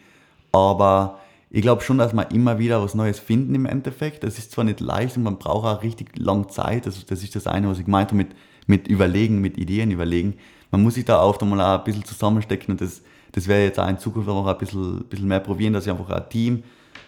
Aber 0.51 1.19
ich 1.49 1.61
glaube 1.61 1.81
schon, 1.81 1.97
dass 1.97 2.13
wir 2.13 2.29
immer 2.31 2.59
wieder 2.59 2.83
was 2.83 2.93
Neues 2.93 3.19
finden 3.19 3.55
im 3.55 3.65
Endeffekt. 3.65 4.23
Das 4.23 4.37
ist 4.37 4.51
zwar 4.51 4.65
nicht 4.65 4.79
leicht 4.79 5.15
und 5.17 5.23
man 5.23 5.37
braucht 5.37 5.65
auch 5.65 5.83
richtig 5.83 6.17
lang 6.17 6.49
Zeit. 6.49 6.85
Das, 6.85 7.05
das 7.05 7.23
ist 7.23 7.35
das 7.35 7.47
eine, 7.47 7.69
was 7.69 7.79
ich 7.79 7.85
gemeint 7.85 8.09
habe 8.09 8.17
mit, 8.17 8.35
mit 8.65 8.87
Überlegen, 8.87 9.39
mit 9.39 9.57
Ideen 9.57 9.91
überlegen. 9.91 10.35
Man 10.71 10.83
muss 10.83 10.95
sich 10.95 11.05
da 11.05 11.21
oft 11.21 11.41
einmal 11.41 11.61
auch 11.61 11.79
ein 11.79 11.83
bisschen 11.85 12.03
zusammenstecken 12.03 12.73
und 12.73 12.81
das, 12.81 13.01
das 13.31 13.45
ich 13.45 13.49
jetzt 13.49 13.79
auch 13.79 13.87
in 13.87 13.97
Zukunft 13.97 14.27
auch 14.27 14.45
ein 14.45 14.57
bisschen, 14.57 15.05
bisschen 15.05 15.27
mehr 15.27 15.39
probieren, 15.39 15.73
dass 15.73 15.85
ich 15.85 15.91
einfach 15.91 16.09
ein 16.09 16.29
Team 16.29 16.55
ein 16.55 16.63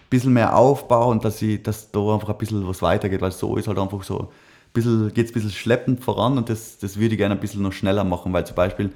bisschen 0.10 0.34
mehr 0.34 0.56
aufbaue 0.56 1.12
und 1.12 1.26
dass, 1.26 1.42
ich, 1.42 1.62
dass 1.62 1.92
da 1.92 2.00
einfach 2.14 2.30
ein 2.30 2.38
bisschen 2.38 2.66
was 2.66 2.82
weitergeht, 2.82 3.22
weil 3.22 3.32
so 3.32 3.58
ist 3.58 3.68
halt 3.68 3.78
einfach 3.78 4.02
so, 4.04 4.32
geht 4.74 4.86
es 4.86 5.32
ein 5.32 5.34
bisschen 5.34 5.52
schleppend 5.52 6.02
voran 6.02 6.38
und 6.38 6.50
das, 6.50 6.78
das 6.78 6.98
würde 6.98 7.16
ich 7.16 7.18
gerne 7.18 7.36
ein 7.36 7.42
bisschen 7.42 7.62
noch 7.62 7.74
schneller 7.74 8.06
machen, 8.06 8.32
weil 8.32 8.46
zum 8.46 8.56
Beispiel 8.56 8.92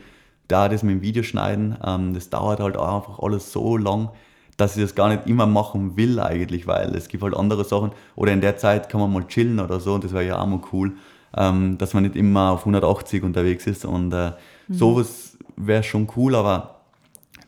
da 0.48 0.70
das 0.70 0.84
mit 0.84 0.96
dem 0.96 1.02
Videoschneiden, 1.02 1.78
ähm, 1.86 2.14
das 2.14 2.30
dauert 2.30 2.60
halt 2.60 2.78
auch 2.78 2.96
einfach 2.96 3.20
alles 3.20 3.52
so 3.52 3.78
lang, 3.78 4.10
dass 4.58 4.76
ich 4.76 4.84
das 4.84 4.96
gar 4.96 5.10
nicht 5.10 5.28
immer 5.28 5.46
machen 5.46 5.98
will 5.98 6.20
eigentlich, 6.20 6.68
weil 6.68 6.96
es 6.96 7.08
gibt 7.08 7.24
halt 7.24 7.36
andere 7.36 7.64
Sachen. 7.64 7.92
Oder 8.16 8.34
in 8.34 8.42
der 8.42 8.58
Zeit 8.58 8.90
kann 8.90 9.02
man 9.02 9.12
mal 9.12 9.28
chillen 9.28 9.60
oder 9.60 9.80
so 9.80 9.94
und 9.94 10.04
das 10.04 10.14
wäre 10.14 10.26
ja 10.26 10.40
auch 10.40 10.48
mal 10.48 10.62
cool, 10.72 10.94
ähm, 11.36 11.78
dass 11.78 11.94
man 11.94 12.04
nicht 12.04 12.16
immer 12.16 12.52
auf 12.52 12.62
180 12.62 13.24
unterwegs 13.24 13.68
ist 13.68 13.86
und 13.86 14.14
äh, 14.14 14.34
sowas 14.70 15.38
wäre 15.56 15.84
schon 15.84 16.08
cool, 16.16 16.36
aber 16.36 16.82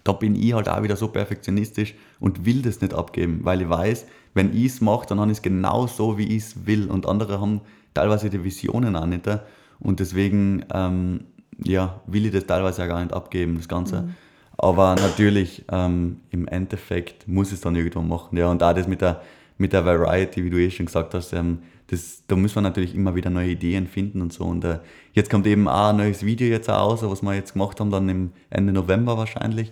da 0.04 0.14
bin 0.14 0.36
ich 0.36 0.54
halt 0.54 0.70
auch 0.70 0.84
wieder 0.84 0.96
so 0.96 1.08
perfektionistisch 1.08 1.96
und 2.20 2.46
will 2.46 2.62
das 2.62 2.82
nicht 2.82 2.94
abgeben, 2.94 3.42
weil 3.44 3.62
ich 3.62 3.70
weiß, 3.70 4.06
wenn 4.34 4.56
ich 4.56 4.66
es 4.66 4.82
mache, 4.82 5.08
dann 5.08 5.20
habe 5.20 5.32
ich 5.32 5.38
es 5.38 5.42
genau 5.42 5.88
so, 5.88 6.18
wie 6.18 6.36
ich 6.36 6.44
es 6.44 6.66
will. 6.68 6.90
Und 6.90 7.08
andere 7.08 7.40
haben 7.40 7.62
teilweise 7.94 8.30
die 8.30 8.44
Visionen 8.44 8.96
auch 8.96 9.06
nicht 9.06 9.26
äh, 9.28 9.40
und 9.80 10.00
deswegen 10.00 10.66
ähm, 10.74 11.26
ja, 11.64 12.02
will 12.06 12.26
ich 12.26 12.32
das 12.32 12.46
teilweise 12.46 12.84
auch 12.84 12.88
gar 12.88 13.02
nicht 13.02 13.14
abgeben, 13.14 13.56
das 13.58 13.68
Ganze. 13.68 14.10
Aber 14.58 14.96
natürlich, 14.96 15.66
ähm, 15.72 16.22
im 16.32 16.48
Endeffekt 16.48 17.28
muss 17.28 17.52
es 17.52 17.62
dann 17.62 17.76
irgendwann 17.76 18.08
machen. 18.08 18.38
Ja, 18.38 18.50
und 18.50 18.64
auch 18.64 18.74
das 18.74 18.88
mit 18.88 19.02
der, 19.02 19.22
mit 19.58 19.74
der 19.74 19.86
Variety, 19.86 20.44
wie 20.44 20.50
du 20.50 20.58
eh 20.58 20.72
schon 20.72 20.86
gesagt 20.86 21.14
hast, 21.14 21.34
ähm, 21.34 21.60
das, 21.88 22.24
da 22.28 22.36
muss 22.36 22.56
man 22.56 22.64
natürlich 22.64 22.96
immer 22.96 23.14
wieder 23.14 23.30
neue 23.30 23.50
Ideen 23.50 23.88
finden 23.88 24.22
und 24.22 24.34
so. 24.34 24.46
Und 24.46 24.64
äh, 24.64 24.80
jetzt 25.14 25.30
kommt 25.30 25.46
eben 25.46 25.68
auch 25.68 25.90
ein 25.90 25.98
neues 25.98 26.26
Video 26.26 26.48
jetzt 26.48 26.70
auch 26.70 26.92
raus, 26.92 27.04
was 27.04 27.22
wir 27.22 27.36
jetzt 27.36 27.54
gemacht 27.54 27.80
haben, 27.80 27.92
dann 27.92 28.10
im 28.10 28.32
Ende 28.50 28.74
November 28.74 29.18
wahrscheinlich. 29.18 29.72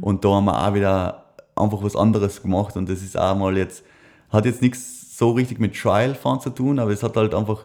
Und 0.00 0.24
da 0.24 0.30
haben 0.30 0.44
wir 0.44 0.66
auch 0.66 0.74
wieder 0.74 1.24
einfach 1.56 1.82
was 1.82 1.96
anderes 1.96 2.42
gemacht. 2.42 2.76
Und 2.76 2.88
das 2.88 3.02
ist 3.02 3.18
auch 3.18 3.36
mal 3.36 3.56
jetzt, 3.56 3.84
hat 4.30 4.44
jetzt 4.44 4.60
nichts 4.60 5.16
so 5.16 5.30
richtig 5.32 5.58
mit 5.58 5.74
Trial-Fahren 5.74 6.40
zu 6.40 6.50
tun, 6.50 6.78
aber 6.78 6.90
es 6.90 7.02
hat 7.02 7.16
halt 7.16 7.34
einfach 7.34 7.64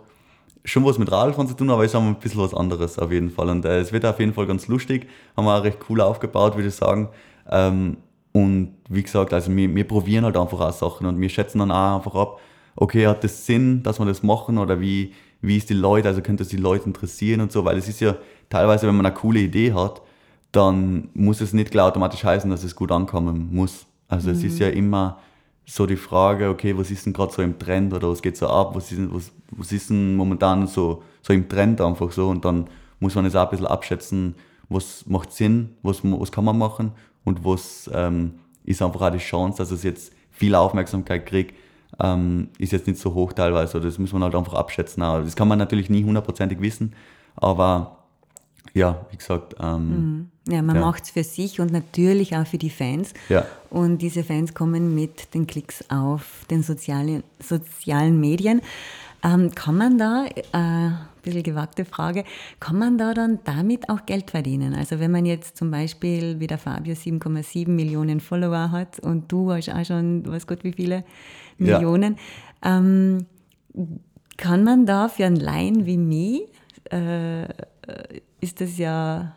schon 0.65 0.85
was 0.85 0.97
mit 0.97 1.11
Radfahren 1.11 1.47
zu 1.47 1.55
tun, 1.55 1.69
aber 1.69 1.83
es 1.83 1.93
ist 1.93 1.99
ein 1.99 2.15
bisschen 2.15 2.41
was 2.41 2.53
anderes 2.53 2.99
auf 2.99 3.11
jeden 3.11 3.29
Fall. 3.29 3.49
Und 3.49 3.65
äh, 3.65 3.79
es 3.79 3.91
wird 3.91 4.05
auf 4.05 4.19
jeden 4.19 4.33
Fall 4.33 4.45
ganz 4.45 4.67
lustig. 4.67 5.07
Haben 5.35 5.45
wir 5.45 5.57
auch 5.57 5.63
recht 5.63 5.79
cool 5.89 6.01
aufgebaut, 6.01 6.55
würde 6.55 6.69
ich 6.69 6.75
sagen. 6.75 7.09
Ähm, 7.49 7.97
und 8.31 8.75
wie 8.89 9.03
gesagt, 9.03 9.33
also 9.33 9.55
wir, 9.55 9.73
wir 9.73 9.87
probieren 9.87 10.25
halt 10.25 10.37
einfach 10.37 10.59
auch 10.59 10.71
Sachen 10.71 11.07
und 11.07 11.19
wir 11.19 11.29
schätzen 11.29 11.59
dann 11.59 11.71
auch 11.71 11.97
einfach 11.97 12.15
ab, 12.15 12.39
okay, 12.75 13.07
hat 13.07 13.23
das 13.23 13.45
Sinn, 13.45 13.83
dass 13.83 13.99
wir 13.99 14.05
das 14.05 14.23
machen 14.23 14.57
oder 14.57 14.79
wie, 14.79 15.13
wie 15.41 15.57
ist 15.57 15.69
die 15.69 15.73
Leute, 15.73 16.07
also 16.07 16.21
könnte 16.21 16.43
es 16.43 16.49
die 16.49 16.57
Leute 16.57 16.85
interessieren 16.85 17.41
und 17.41 17.51
so, 17.51 17.65
weil 17.65 17.77
es 17.77 17.87
ist 17.87 17.99
ja 18.01 18.15
teilweise, 18.49 18.87
wenn 18.87 18.95
man 18.95 19.05
eine 19.05 19.15
coole 19.15 19.39
Idee 19.39 19.73
hat, 19.73 20.01
dann 20.51 21.09
muss 21.13 21.41
es 21.41 21.53
nicht 21.53 21.71
gleich 21.71 21.85
automatisch 21.85 22.23
heißen, 22.23 22.49
dass 22.49 22.63
es 22.63 22.75
gut 22.75 22.91
ankommen 22.91 23.49
muss. 23.51 23.85
Also 24.07 24.31
es 24.31 24.43
ist 24.43 24.59
ja 24.59 24.69
immer 24.69 25.19
so 25.71 25.85
die 25.85 25.95
Frage, 25.97 26.49
okay, 26.49 26.75
was 26.77 26.89
ist 26.91 27.05
denn 27.05 27.13
gerade 27.13 27.31
so 27.31 27.41
im 27.41 27.57
Trend 27.59 27.93
oder 27.93 28.09
was 28.09 28.21
geht 28.21 28.35
so 28.37 28.47
ab, 28.47 28.75
was 28.75 28.91
ist, 28.91 28.97
denn- 28.97 29.13
was, 29.13 29.31
was 29.51 29.71
ist 29.71 29.89
denn 29.89 30.15
momentan 30.15 30.65
so, 30.67 31.03
so 31.21 31.31
im 31.33 31.47
Trend 31.47 31.79
einfach 31.81 32.11
so 32.11 32.27
und 32.29 32.43
dann 32.43 32.67
muss 32.99 33.15
man 33.15 33.25
es 33.25 33.35
auch 33.35 33.43
ein 33.45 33.49
bisschen 33.51 33.67
abschätzen, 33.67 34.35
was 34.67 35.05
macht 35.05 35.31
Sinn, 35.31 35.75
was, 35.83 36.01
was 36.03 36.31
kann 36.31 36.43
man 36.45 36.57
machen 36.57 36.91
und 37.23 37.43
was 37.45 37.89
ähm, 37.93 38.33
ist 38.63 38.81
einfach 38.81 39.01
auch 39.01 39.11
die 39.11 39.17
Chance, 39.19 39.57
dass 39.59 39.71
es 39.71 39.83
jetzt 39.83 40.11
viel 40.31 40.55
Aufmerksamkeit 40.55 41.25
kriegt, 41.25 41.55
ähm, 41.99 42.49
ist 42.57 42.71
jetzt 42.71 42.87
nicht 42.87 42.99
so 42.99 43.13
hoch 43.13 43.33
teilweise. 43.33 43.79
Das 43.79 43.97
muss 43.99 44.13
man 44.13 44.23
halt 44.23 44.35
einfach 44.35 44.53
abschätzen. 44.53 45.01
auch. 45.03 45.23
Das 45.23 45.35
kann 45.35 45.47
man 45.47 45.57
natürlich 45.59 45.89
nie 45.89 46.03
hundertprozentig 46.03 46.61
wissen, 46.61 46.93
aber 47.35 47.97
ja, 48.73 49.05
wie 49.11 49.17
gesagt, 49.17 49.55
ähm, 49.59 50.29
Ja, 50.49 50.61
man 50.61 50.77
Ja. 50.77 50.81
macht 50.81 51.03
es 51.03 51.09
für 51.11 51.23
sich 51.23 51.59
und 51.59 51.71
natürlich 51.71 52.35
auch 52.35 52.47
für 52.47 52.57
die 52.57 52.69
Fans. 52.69 53.13
Ja. 53.29 53.45
Und 53.69 53.99
diese 54.01 54.23
Fans 54.23 54.53
kommen 54.53 54.95
mit 54.95 55.33
den 55.33 55.45
Klicks 55.47 55.83
auf 55.89 56.45
den 56.49 56.63
sozialen, 56.63 57.23
sozialen 57.39 58.19
Medien. 58.19 58.61
Ähm, 59.23 59.51
kann 59.53 59.75
man 59.77 59.97
da, 59.97 60.25
äh, 60.27 60.57
ein 60.57 60.97
bisschen 61.23 61.43
gewagte 61.43 61.83
Frage, 61.83 62.23
kann 62.61 62.77
man 62.79 62.97
da 62.97 63.13
dann 63.13 63.39
damit 63.43 63.89
auch 63.89 64.05
Geld 64.05 64.31
verdienen? 64.31 64.73
Also 64.73 64.99
wenn 64.99 65.11
man 65.11 65.25
jetzt 65.25 65.57
zum 65.57 65.69
Beispiel 65.71 66.39
wie 66.39 66.47
der 66.47 66.57
Fabio 66.57 66.95
7,7 66.95 67.67
Millionen 67.75 68.21
Follower 68.21 68.71
hat 68.71 68.99
und 68.99 69.29
du 69.31 69.51
hast 69.51 69.69
auch 69.69 69.83
schon, 69.85 70.25
weiß 70.25 70.47
Gott 70.47 70.63
wie 70.63 70.71
viele 70.71 71.03
Ja. 71.57 71.73
Millionen, 71.77 72.15
ähm, 72.63 73.25
kann 74.37 74.63
man 74.63 74.85
da 74.85 75.09
für 75.09 75.25
einen 75.25 75.35
Laien 75.35 75.85
wie 75.85 75.97
mich, 75.97 76.43
äh, 76.91 77.43
ist 78.39 78.61
das 78.61 78.77
ja, 78.77 79.33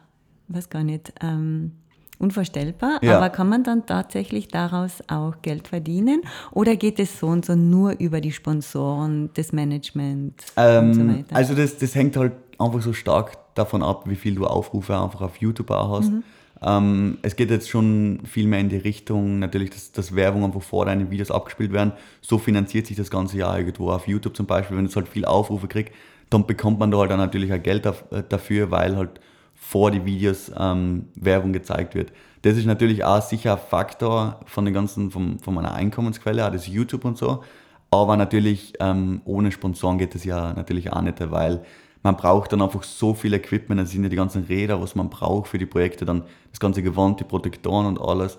weiß 0.55 0.71
gar 0.71 0.85
nicht, 0.85 1.13
ähm, 1.23 1.73
unvorstellbar. 2.19 2.99
Ja. 3.03 3.17
Aber 3.17 3.31
kann 3.31 3.49
man 3.49 3.65
dann 3.65 3.85
tatsächlich 3.85 4.49
daraus 4.49 5.03
auch 5.09 5.35
Geld 5.43 5.69
verdienen? 5.69 6.23
Oder 6.53 6.77
geht 6.77 6.99
es 7.01 7.19
so 7.19 7.27
und 7.27 7.45
so 7.45 7.57
nur 7.57 7.99
über 7.99 8.21
die 8.21 8.33
Sponsoren, 8.33 9.31
das 9.35 9.53
Management 9.53 10.45
und 10.57 10.95
so 10.95 11.01
Ähm, 11.01 11.17
weiter? 11.17 11.37
also 11.37 11.55
das, 11.55 11.77
das 11.79 11.95
hängt 11.95 12.17
halt 12.17 12.33
einfach 12.59 12.81
so 12.81 12.93
stark 12.93 13.37
davon 13.55 13.83
ab, 13.83 14.05
wie 14.07 14.15
viel 14.15 14.35
du 14.35 14.47
Aufrufe 14.47 14.99
einfach 14.99 15.21
auf 15.23 15.37
YouTube 15.39 15.71
auch 15.71 15.99
hast. 15.99 16.11
Mhm. 16.11 16.23
Ähm, 16.65 17.19
es 17.23 17.35
geht 17.35 17.51
jetzt 17.51 17.69
schon 17.69 18.21
viel 18.25 18.47
mehr 18.47 18.61
in 18.61 18.69
die 18.69 18.77
Richtung, 18.77 19.41
natürlich, 19.41 19.71
dass, 19.71 19.91
dass 19.91 20.15
Werbung 20.15 20.45
einfach 20.45 20.63
vor 20.63 20.87
deinen 20.87 21.11
Videos 21.11 21.33
abgespielt 21.33 21.73
werden. 21.73 21.93
So 22.21 22.39
finanziert 22.39 22.87
sich 22.87 22.97
das 22.97 23.11
ganze 23.11 23.37
Jahr 23.37 23.59
irgendwo 23.59 23.91
auf 23.91 24.07
YouTube 24.07 24.37
zum 24.37 24.47
Beispiel. 24.47 24.77
Wenn 24.77 24.87
es 24.87 24.95
halt 24.95 25.09
viel 25.09 25.25
Aufrufe 25.25 25.67
kriegt, 25.67 25.93
dann 26.31 26.47
bekommt 26.47 26.79
man 26.79 26.93
da 26.93 26.99
halt 26.99 27.11
dann 27.11 27.19
natürlich 27.19 27.53
auch 27.53 27.61
Geld 27.61 27.85
äh, 27.85 28.23
dafür, 28.29 28.71
weil 28.71 28.97
halt 28.97 29.21
vor 29.65 29.93
die 29.93 30.05
Videos 30.05 30.51
ähm, 30.59 31.07
Werbung 31.15 31.53
gezeigt 31.53 31.95
wird. 31.95 32.13
Das 32.43 32.57
ist 32.57 32.67
natürlich 32.67 33.05
auch 33.05 33.23
sicher 33.23 33.53
ein 33.53 33.61
Faktor 33.71 34.41
von 34.45 34.65
den 34.65 34.75
ganzen, 34.75 35.13
von, 35.13 35.39
von 35.39 35.55
meiner 35.55 35.73
Einkommensquelle, 35.73 36.45
auch 36.45 36.51
das 36.51 36.67
YouTube 36.67 37.05
und 37.05 37.17
so. 37.17 37.45
Aber 37.89 38.17
natürlich 38.17 38.75
ähm, 38.81 39.23
ohne 39.25 39.53
Sponsoren 39.53 39.99
geht 39.99 40.17
das 40.17 40.25
ja 40.25 40.53
natürlich 40.53 40.93
auch 40.93 41.01
nicht, 41.01 41.19
weil 41.31 41.63
man 42.03 42.17
braucht 42.17 42.53
dann 42.53 42.61
einfach 42.61 42.83
so 42.83 43.15
viel 43.15 43.33
Equipment, 43.35 43.81
das 43.81 43.93
sind 43.93 44.03
ja 44.03 44.09
die 44.09 44.17
ganzen 44.17 44.43
Räder, 44.45 44.83
was 44.83 44.97
man 44.97 45.09
braucht 45.09 45.47
für 45.47 45.59
die 45.59 45.67
Projekte, 45.67 46.05
dann 46.05 46.25
das 46.51 46.59
ganze 46.59 46.83
Gewand, 46.83 47.21
die 47.21 47.25
Protektoren 47.25 47.87
und 47.87 48.01
alles. 48.01 48.39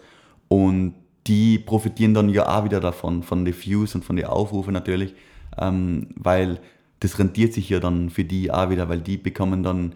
Und 0.50 0.94
die 1.26 1.58
profitieren 1.58 2.14
dann 2.14 2.28
ja 2.28 2.48
auch 2.54 2.66
wieder 2.66 2.82
davon, 2.82 3.24
von 3.24 3.46
den 3.46 3.56
Views 3.56 3.96
und 3.96 4.04
von 4.04 4.18
den 4.18 4.26
Aufrufen 4.26 4.74
natürlich, 4.74 5.16
ähm, 5.58 6.10
weil 6.16 6.60
das 7.00 7.18
rentiert 7.18 7.54
sich 7.54 7.70
ja 7.70 7.80
dann 7.80 8.10
für 8.10 8.26
die 8.26 8.52
auch 8.52 8.70
wieder, 8.70 8.90
weil 8.90 9.00
die 9.00 9.18
bekommen 9.18 9.64
dann 9.64 9.96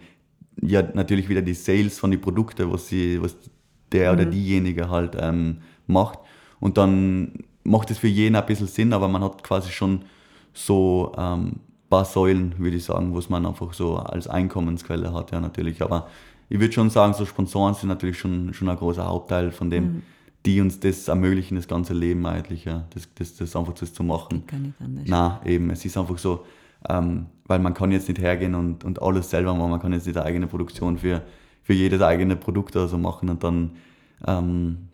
ja 0.62 0.82
natürlich 0.94 1.28
wieder 1.28 1.42
die 1.42 1.54
Sales 1.54 1.98
von 1.98 2.10
den 2.10 2.20
Produkten, 2.20 2.70
was, 2.72 2.88
sie, 2.88 3.20
was 3.20 3.36
der 3.92 4.12
oder 4.12 4.24
diejenige 4.24 4.88
halt 4.88 5.16
ähm, 5.18 5.58
macht. 5.86 6.18
Und 6.60 6.76
dann 6.76 7.32
macht 7.64 7.90
es 7.90 7.98
für 7.98 8.08
jeden 8.08 8.36
ein 8.36 8.46
bisschen 8.46 8.66
Sinn, 8.66 8.92
aber 8.92 9.08
man 9.08 9.22
hat 9.22 9.42
quasi 9.42 9.70
schon 9.70 10.02
so 10.52 11.12
ähm, 11.16 11.60
paar 11.88 12.04
Säulen, 12.04 12.54
würde 12.58 12.76
ich 12.76 12.84
sagen, 12.84 13.14
was 13.14 13.28
man 13.28 13.46
einfach 13.46 13.72
so 13.72 13.96
als 13.96 14.28
Einkommensquelle 14.28 15.12
hat, 15.12 15.32
ja 15.32 15.40
natürlich. 15.40 15.82
Aber 15.82 16.08
ich 16.48 16.60
würde 16.60 16.72
schon 16.72 16.90
sagen, 16.90 17.14
so 17.14 17.24
Sponsoren 17.24 17.74
sind 17.74 17.88
natürlich 17.88 18.18
schon, 18.18 18.52
schon 18.54 18.68
ein 18.68 18.76
großer 18.76 19.06
Hauptteil 19.06 19.52
von 19.52 19.70
dem, 19.70 20.02
die 20.46 20.60
uns 20.60 20.80
das 20.80 21.08
ermöglichen, 21.08 21.56
das 21.56 21.68
ganze 21.68 21.94
Leben 21.94 22.24
eigentlich, 22.26 22.64
ja, 22.64 22.86
das, 22.90 23.08
das, 23.14 23.36
das 23.36 23.56
einfach 23.56 23.74
das 23.74 23.92
zu 23.92 24.02
machen. 24.02 24.44
Gar 24.46 24.60
nicht 24.60 24.80
anders. 24.80 25.04
Na, 25.06 25.40
eben, 25.44 25.70
es 25.70 25.84
ist 25.84 25.96
einfach 25.96 26.18
so, 26.18 26.44
ähm, 26.88 27.26
weil 27.46 27.58
man 27.58 27.74
kann 27.74 27.90
jetzt 27.90 28.08
nicht 28.08 28.20
hergehen 28.20 28.54
und, 28.54 28.84
und 28.84 29.02
alles 29.02 29.30
selber 29.30 29.54
machen, 29.54 29.70
man 29.70 29.80
kann 29.80 29.92
jetzt 29.92 30.06
nicht 30.06 30.16
eine 30.16 30.26
eigene 30.26 30.46
Produktion 30.46 30.98
für, 30.98 31.22
für 31.62 31.72
jedes 31.72 32.02
eigene 32.02 32.36
Produkt 32.36 32.76
oder 32.76 32.88
so 32.88 32.98
machen 32.98 33.28
und 33.30 33.42
dann 33.42 33.70
ähm, 34.26 34.88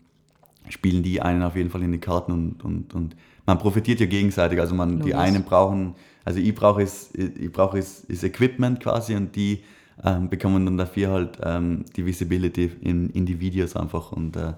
spielen 0.69 1.03
die 1.03 1.21
einen 1.21 1.43
auf 1.43 1.55
jeden 1.55 1.69
Fall 1.69 1.83
in 1.83 1.91
die 1.91 1.99
Karten 1.99 2.31
und, 2.31 2.63
und, 2.63 2.93
und 2.93 3.15
man 3.45 3.59
profitiert 3.59 3.99
ja 3.99 4.07
gegenseitig, 4.07 4.59
also 4.59 4.73
man, 4.73 5.01
die 5.01 5.13
einen 5.13 5.43
brauchen, 5.43 5.95
also 6.23 6.39
ich 6.39 6.55
brauche 6.55 6.81
es, 6.81 7.13
ich 7.13 7.51
brauche 7.51 7.77
es, 7.77 7.99
ist 8.05 8.23
Equipment 8.23 8.79
quasi 8.79 9.15
und 9.15 9.35
die 9.35 9.63
ähm, 10.03 10.29
bekommen 10.29 10.65
dann 10.65 10.77
dafür 10.77 11.11
halt 11.11 11.39
ähm, 11.43 11.85
die 11.95 12.05
Visibility 12.05 12.71
in, 12.81 13.09
in 13.11 13.25
die 13.25 13.39
Videos 13.39 13.75
einfach 13.75 14.11
und 14.11 14.35
äh, 14.35 14.53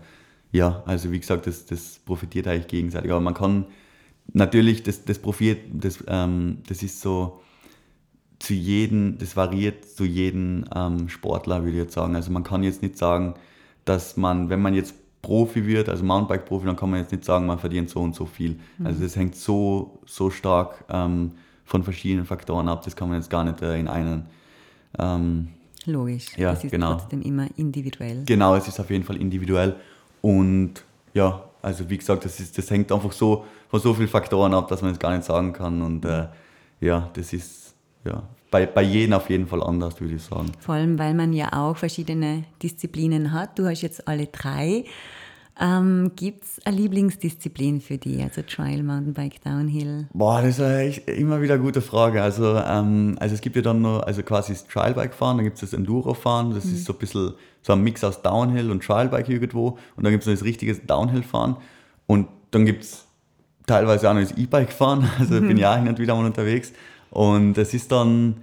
ja, 0.51 0.81
also 0.85 1.11
wie 1.11 1.19
gesagt, 1.19 1.45
das, 1.45 1.65
das 1.65 1.99
profitiert 2.05 2.47
eigentlich 2.47 2.67
gegenseitig, 2.67 3.11
aber 3.11 3.19
man 3.19 3.33
kann 3.33 3.65
natürlich, 4.33 4.83
das, 4.83 5.05
das 5.05 5.19
Profit, 5.19 5.59
das, 5.71 6.03
ähm, 6.07 6.59
das 6.67 6.83
ist 6.83 7.01
so 7.01 7.41
zu 8.39 8.53
jedem, 8.53 9.17
das 9.17 9.35
variiert 9.35 9.85
zu 9.85 10.05
jedem 10.05 10.65
ähm, 10.75 11.09
Sportler, 11.09 11.63
würde 11.63 11.77
ich 11.77 11.83
jetzt 11.83 11.93
sagen. 11.93 12.15
Also 12.15 12.31
man 12.31 12.43
kann 12.43 12.63
jetzt 12.63 12.81
nicht 12.81 12.97
sagen, 12.97 13.33
dass 13.85 14.17
man, 14.17 14.49
wenn 14.49 14.61
man 14.61 14.73
jetzt 14.73 14.93
Profi 15.21 15.65
wird, 15.65 15.89
also 15.89 16.03
Mountainbike-Profi, 16.03 16.65
dann 16.65 16.75
kann 16.75 16.89
man 16.89 16.99
jetzt 16.99 17.11
nicht 17.11 17.25
sagen, 17.25 17.45
man 17.47 17.59
verdient 17.59 17.89
so 17.89 17.99
und 17.99 18.15
so 18.15 18.25
viel. 18.25 18.59
Also 18.83 19.01
das 19.01 19.15
hängt 19.15 19.35
so, 19.35 19.99
so 20.05 20.29
stark 20.29 20.85
ähm, 20.89 21.31
von 21.65 21.83
verschiedenen 21.83 22.25
Faktoren 22.25 22.69
ab, 22.69 22.83
das 22.83 22.95
kann 22.95 23.09
man 23.09 23.17
jetzt 23.17 23.29
gar 23.29 23.43
nicht 23.43 23.61
äh, 23.61 23.79
in 23.79 23.87
einen. 23.87 24.27
Ähm, 24.97 25.49
Logisch. 25.85 26.37
Ja, 26.37 26.51
das 26.51 26.63
ist 26.63 26.71
genau. 26.71 26.93
trotzdem 26.93 27.21
immer 27.21 27.47
individuell. 27.55 28.23
Genau, 28.25 28.55
es 28.55 28.67
ist 28.67 28.79
auf 28.79 28.89
jeden 28.89 29.03
Fall 29.03 29.17
individuell. 29.17 29.75
Und 30.21 30.83
ja, 31.13 31.43
also 31.61 31.89
wie 31.89 31.97
gesagt, 31.97 32.25
das, 32.25 32.39
ist, 32.39 32.57
das 32.57 32.69
hängt 32.69 32.91
einfach 32.91 33.11
so 33.11 33.45
von 33.69 33.79
so 33.79 33.93
vielen 33.93 34.07
Faktoren 34.07 34.53
ab, 34.53 34.67
dass 34.67 34.81
man 34.81 34.91
es 34.91 34.99
gar 34.99 35.15
nicht 35.15 35.25
sagen 35.25 35.53
kann. 35.53 35.81
Und 35.81 36.05
äh, 36.05 36.27
ja, 36.79 37.09
das 37.13 37.33
ist 37.33 37.75
ja, 38.05 38.23
bei, 38.51 38.65
bei 38.65 38.81
jedem 38.81 39.13
auf 39.13 39.29
jeden 39.29 39.47
Fall 39.47 39.61
anders, 39.63 39.99
würde 39.99 40.15
ich 40.15 40.23
sagen. 40.23 40.51
Vor 40.59 40.75
allem, 40.75 40.97
weil 40.97 41.13
man 41.13 41.33
ja 41.33 41.53
auch 41.53 41.75
verschiedene 41.75 42.43
Disziplinen 42.63 43.31
hat. 43.33 43.59
Du 43.59 43.65
hast 43.65 43.81
jetzt 43.81 44.07
alle 44.07 44.27
drei. 44.27 44.85
Ähm, 45.59 46.11
Gibt 46.15 46.43
es 46.43 46.65
eine 46.65 46.77
Lieblingsdisziplin 46.77 47.81
für 47.81 47.97
dich? 47.97 48.21
Also 48.21 48.43
Trial, 48.43 48.83
Mountainbike, 48.83 49.41
Downhill? 49.43 50.07
Boah, 50.13 50.41
das 50.41 50.59
ist 50.59 50.65
echt 50.65 51.09
immer 51.09 51.41
wieder 51.41 51.55
eine 51.55 51.63
gute 51.63 51.81
Frage. 51.81 52.21
Also, 52.21 52.57
ähm, 52.57 53.17
also 53.19 53.33
es 53.33 53.41
gibt 53.41 53.55
ja 53.55 53.63
dann 53.63 53.81
noch, 53.81 54.01
also 54.03 54.21
quasi 54.21 54.53
das 54.53 54.67
Trialbike 54.67 55.15
fahren, 55.15 55.37
dann 55.37 55.45
gibt 55.45 55.55
es 55.55 55.61
das 55.61 55.73
Enduro 55.73 56.13
fahren, 56.13 56.53
das 56.53 56.65
ist 56.65 56.85
so 56.85 56.93
ein 56.93 56.99
bisschen 56.99 57.33
so 57.63 57.73
ein 57.73 57.81
Mix 57.81 58.03
aus 58.03 58.21
Downhill 58.21 58.69
und 58.69 58.83
Trialbike 58.83 59.29
irgendwo. 59.29 59.79
Und 59.95 60.03
dann 60.03 60.11
gibt 60.11 60.23
es 60.23 60.27
noch 60.27 60.35
das 60.35 60.43
richtige 60.43 60.75
Downhill 60.75 61.23
fahren. 61.23 61.57
Und 62.05 62.27
dann 62.51 62.65
gibt 62.65 62.83
es 62.83 63.06
teilweise 63.67 64.09
auch 64.09 64.15
noch 64.15 64.21
das 64.21 64.31
E-Bike 64.31 64.73
fahren, 64.73 65.07
also 65.19 65.39
bin 65.39 65.57
ja 65.57 65.73
auch 65.73 65.77
hin 65.77 65.87
und 65.87 65.99
wieder 65.99 66.15
mal 66.15 66.25
unterwegs. 66.25 66.73
Und 67.11 67.57
es 67.57 67.73
ist 67.75 67.91
dann, 67.91 68.37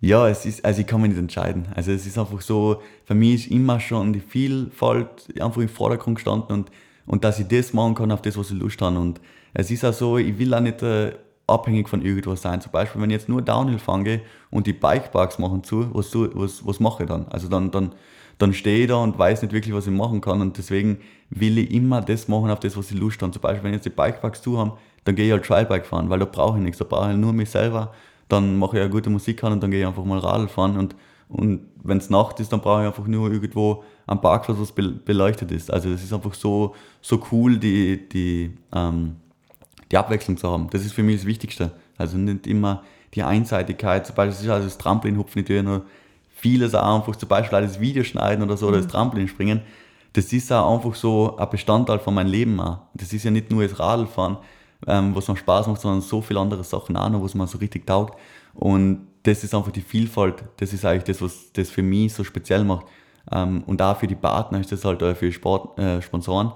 ja, 0.00 0.28
es 0.28 0.44
ist, 0.44 0.64
also 0.64 0.80
ich 0.80 0.86
kann 0.86 1.00
mich 1.00 1.10
nicht 1.10 1.20
entscheiden. 1.20 1.68
Also 1.76 1.92
es 1.92 2.06
ist 2.06 2.18
einfach 2.18 2.40
so, 2.40 2.82
für 3.04 3.14
mich 3.14 3.46
ist 3.46 3.52
immer 3.52 3.78
schon 3.78 4.12
die 4.12 4.20
Vielfalt 4.20 5.32
einfach 5.40 5.60
im 5.60 5.68
Vordergrund 5.68 6.16
gestanden 6.16 6.56
und, 6.56 6.70
und 7.06 7.22
dass 7.22 7.38
ich 7.38 7.46
das 7.46 7.72
machen 7.72 7.94
kann, 7.94 8.10
auf 8.10 8.22
das, 8.22 8.36
was 8.36 8.50
ich 8.50 8.58
Lust 8.58 8.82
habe. 8.82 8.98
Und 8.98 9.20
es 9.54 9.70
ist 9.70 9.84
auch 9.84 9.92
so, 9.92 10.18
ich 10.18 10.38
will 10.38 10.52
auch 10.54 10.60
nicht 10.60 10.82
äh, 10.82 11.12
abhängig 11.46 11.88
von 11.88 12.02
irgendwas 12.02 12.42
sein. 12.42 12.60
Zum 12.60 12.72
Beispiel, 12.72 13.00
wenn 13.00 13.10
ich 13.10 13.16
jetzt 13.16 13.28
nur 13.28 13.42
Downhill 13.42 13.78
fange 13.78 14.22
und 14.50 14.66
die 14.66 14.72
Bikeparks 14.72 15.38
machen 15.38 15.62
zu, 15.62 15.94
was, 15.94 16.14
was, 16.14 16.66
was 16.66 16.80
mache 16.80 17.04
ich 17.04 17.08
dann? 17.08 17.26
Also 17.28 17.48
dann, 17.48 17.70
dann, 17.70 17.94
dann 18.38 18.54
stehe 18.54 18.82
ich 18.82 18.88
da 18.88 18.96
und 18.96 19.18
weiß 19.18 19.42
nicht 19.42 19.52
wirklich, 19.52 19.74
was 19.74 19.86
ich 19.86 19.92
machen 19.92 20.20
kann. 20.20 20.40
Und 20.40 20.56
deswegen 20.58 20.98
will 21.34 21.58
ich 21.58 21.70
immer 21.70 22.00
das 22.00 22.28
machen, 22.28 22.50
auf 22.50 22.60
das, 22.60 22.76
was 22.76 22.90
ich 22.90 22.98
Lust 22.98 23.22
habe. 23.22 23.32
Zum 23.32 23.42
Beispiel, 23.42 23.64
wenn 23.64 23.72
jetzt 23.72 23.86
die 23.86 23.90
Bikeparks 23.90 24.42
zu 24.42 24.58
haben, 24.58 24.72
dann 25.04 25.16
gehe 25.16 25.26
ich 25.26 25.32
halt 25.32 25.44
Trialbike 25.44 25.86
fahren, 25.86 26.10
weil 26.10 26.18
da 26.18 26.26
brauche 26.26 26.58
ich 26.58 26.64
nichts. 26.64 26.78
Da 26.78 26.84
brauche 26.84 27.10
ich 27.10 27.16
nur 27.16 27.32
mich 27.32 27.50
selber. 27.50 27.92
Dann 28.28 28.58
mache 28.58 28.76
ich 28.76 28.82
eine 28.82 28.90
gute 28.90 29.10
Musik 29.10 29.42
an 29.44 29.52
und 29.54 29.62
dann 29.62 29.70
gehe 29.70 29.80
ich 29.80 29.86
einfach 29.86 30.04
mal 30.04 30.18
Radl 30.18 30.48
fahren. 30.48 30.76
Und, 30.76 30.94
und 31.28 31.60
wenn 31.82 31.98
es 31.98 32.10
Nacht 32.10 32.38
ist, 32.40 32.52
dann 32.52 32.60
brauche 32.60 32.82
ich 32.82 32.86
einfach 32.86 33.06
nur 33.06 33.32
irgendwo 33.32 33.82
am 34.06 34.20
Parkplatz, 34.20 34.58
was 34.60 34.72
bel- 34.72 35.00
beleuchtet 35.04 35.50
ist. 35.50 35.72
Also 35.72 35.90
das 35.90 36.02
ist 36.02 36.12
einfach 36.12 36.34
so, 36.34 36.74
so 37.00 37.20
cool, 37.32 37.58
die, 37.58 38.08
die, 38.08 38.56
ähm, 38.74 39.16
die 39.90 39.96
Abwechslung 39.96 40.36
zu 40.36 40.50
haben. 40.50 40.68
Das 40.70 40.84
ist 40.84 40.92
für 40.92 41.02
mich 41.02 41.16
das 41.16 41.26
Wichtigste. 41.26 41.72
Also 41.98 42.16
nicht 42.18 42.46
immer 42.46 42.82
die 43.14 43.22
Einseitigkeit. 43.22 44.06
Zum 44.06 44.16
Beispiel 44.16 44.50
also 44.50 44.66
das 44.66 44.78
Trampolinhupfen 44.78 45.42
natürlich 45.42 45.62
nur 45.64 45.82
vieles 46.34 46.74
auch 46.74 46.96
einfach, 46.96 47.16
zum 47.16 47.28
Beispiel 47.28 47.58
auch 47.58 47.62
das 47.62 47.80
Video 47.80 48.02
schneiden 48.04 48.42
oder 48.42 48.56
so, 48.56 48.68
oder 48.68 48.78
das 48.78 48.88
Trampolin 48.88 49.28
springen. 49.28 49.62
Das 50.12 50.32
ist 50.32 50.52
auch 50.52 50.74
einfach 50.76 50.94
so 50.94 51.36
ein 51.36 51.50
Bestandteil 51.50 51.98
von 51.98 52.14
meinem 52.14 52.30
Leben 52.30 52.60
auch. 52.60 52.78
Das 52.94 53.12
ist 53.12 53.24
ja 53.24 53.30
nicht 53.30 53.50
nur 53.50 53.66
das 53.66 53.78
Radlfahren, 53.78 54.38
ähm, 54.86 55.14
was 55.14 55.28
mir 55.28 55.36
Spaß 55.36 55.66
macht, 55.68 55.80
sondern 55.80 56.00
so 56.02 56.20
viele 56.20 56.40
andere 56.40 56.64
Sachen 56.64 56.96
auch 56.96 57.08
noch, 57.08 57.22
was 57.22 57.34
man 57.34 57.46
so 57.46 57.58
richtig 57.58 57.86
taugt. 57.86 58.18
Und 58.54 59.06
das 59.22 59.44
ist 59.44 59.54
einfach 59.54 59.72
die 59.72 59.80
Vielfalt. 59.80 60.44
Das 60.58 60.72
ist 60.72 60.84
eigentlich 60.84 61.04
das, 61.04 61.22
was 61.22 61.52
das 61.52 61.70
für 61.70 61.82
mich 61.82 62.12
so 62.12 62.24
speziell 62.24 62.64
macht. 62.64 62.86
Ähm, 63.30 63.62
und 63.66 63.80
auch 63.80 63.96
für 63.96 64.06
die 64.06 64.14
Partner 64.14 64.60
ist 64.60 64.72
das 64.72 64.84
halt, 64.84 65.02
oder 65.02 65.14
für 65.14 65.26
die 65.26 65.32
Sport, 65.32 65.78
äh, 65.78 66.02
Sponsoren, 66.02 66.52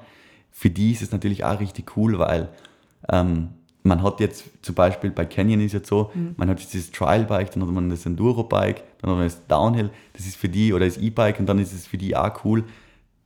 für 0.50 0.70
die 0.70 0.92
ist 0.92 1.02
es 1.02 1.12
natürlich 1.12 1.44
auch 1.44 1.60
richtig 1.60 1.96
cool, 1.96 2.18
weil 2.18 2.48
ähm, 3.08 3.50
man 3.82 4.02
hat 4.02 4.20
jetzt 4.20 4.44
zum 4.62 4.74
Beispiel 4.74 5.10
bei 5.10 5.24
Canyon 5.24 5.60
ist 5.60 5.72
jetzt 5.72 5.88
so, 5.88 6.10
man 6.36 6.48
hat 6.48 6.60
jetzt 6.60 6.74
dieses 6.74 6.90
Trial-Bike, 6.90 7.52
dann 7.52 7.62
hat 7.62 7.70
man 7.70 7.88
das 7.88 8.04
Enduro-Bike, 8.04 8.82
dann 9.00 9.10
hat 9.10 9.16
man 9.16 9.26
das 9.26 9.46
Downhill, 9.46 9.90
das 10.14 10.26
ist 10.26 10.36
für 10.36 10.48
die, 10.48 10.72
oder 10.72 10.84
das 10.84 10.98
E-Bike 10.98 11.38
und 11.38 11.46
dann 11.46 11.58
ist 11.58 11.72
es 11.72 11.86
für 11.86 11.98
die 11.98 12.16
auch 12.16 12.44
cool, 12.44 12.64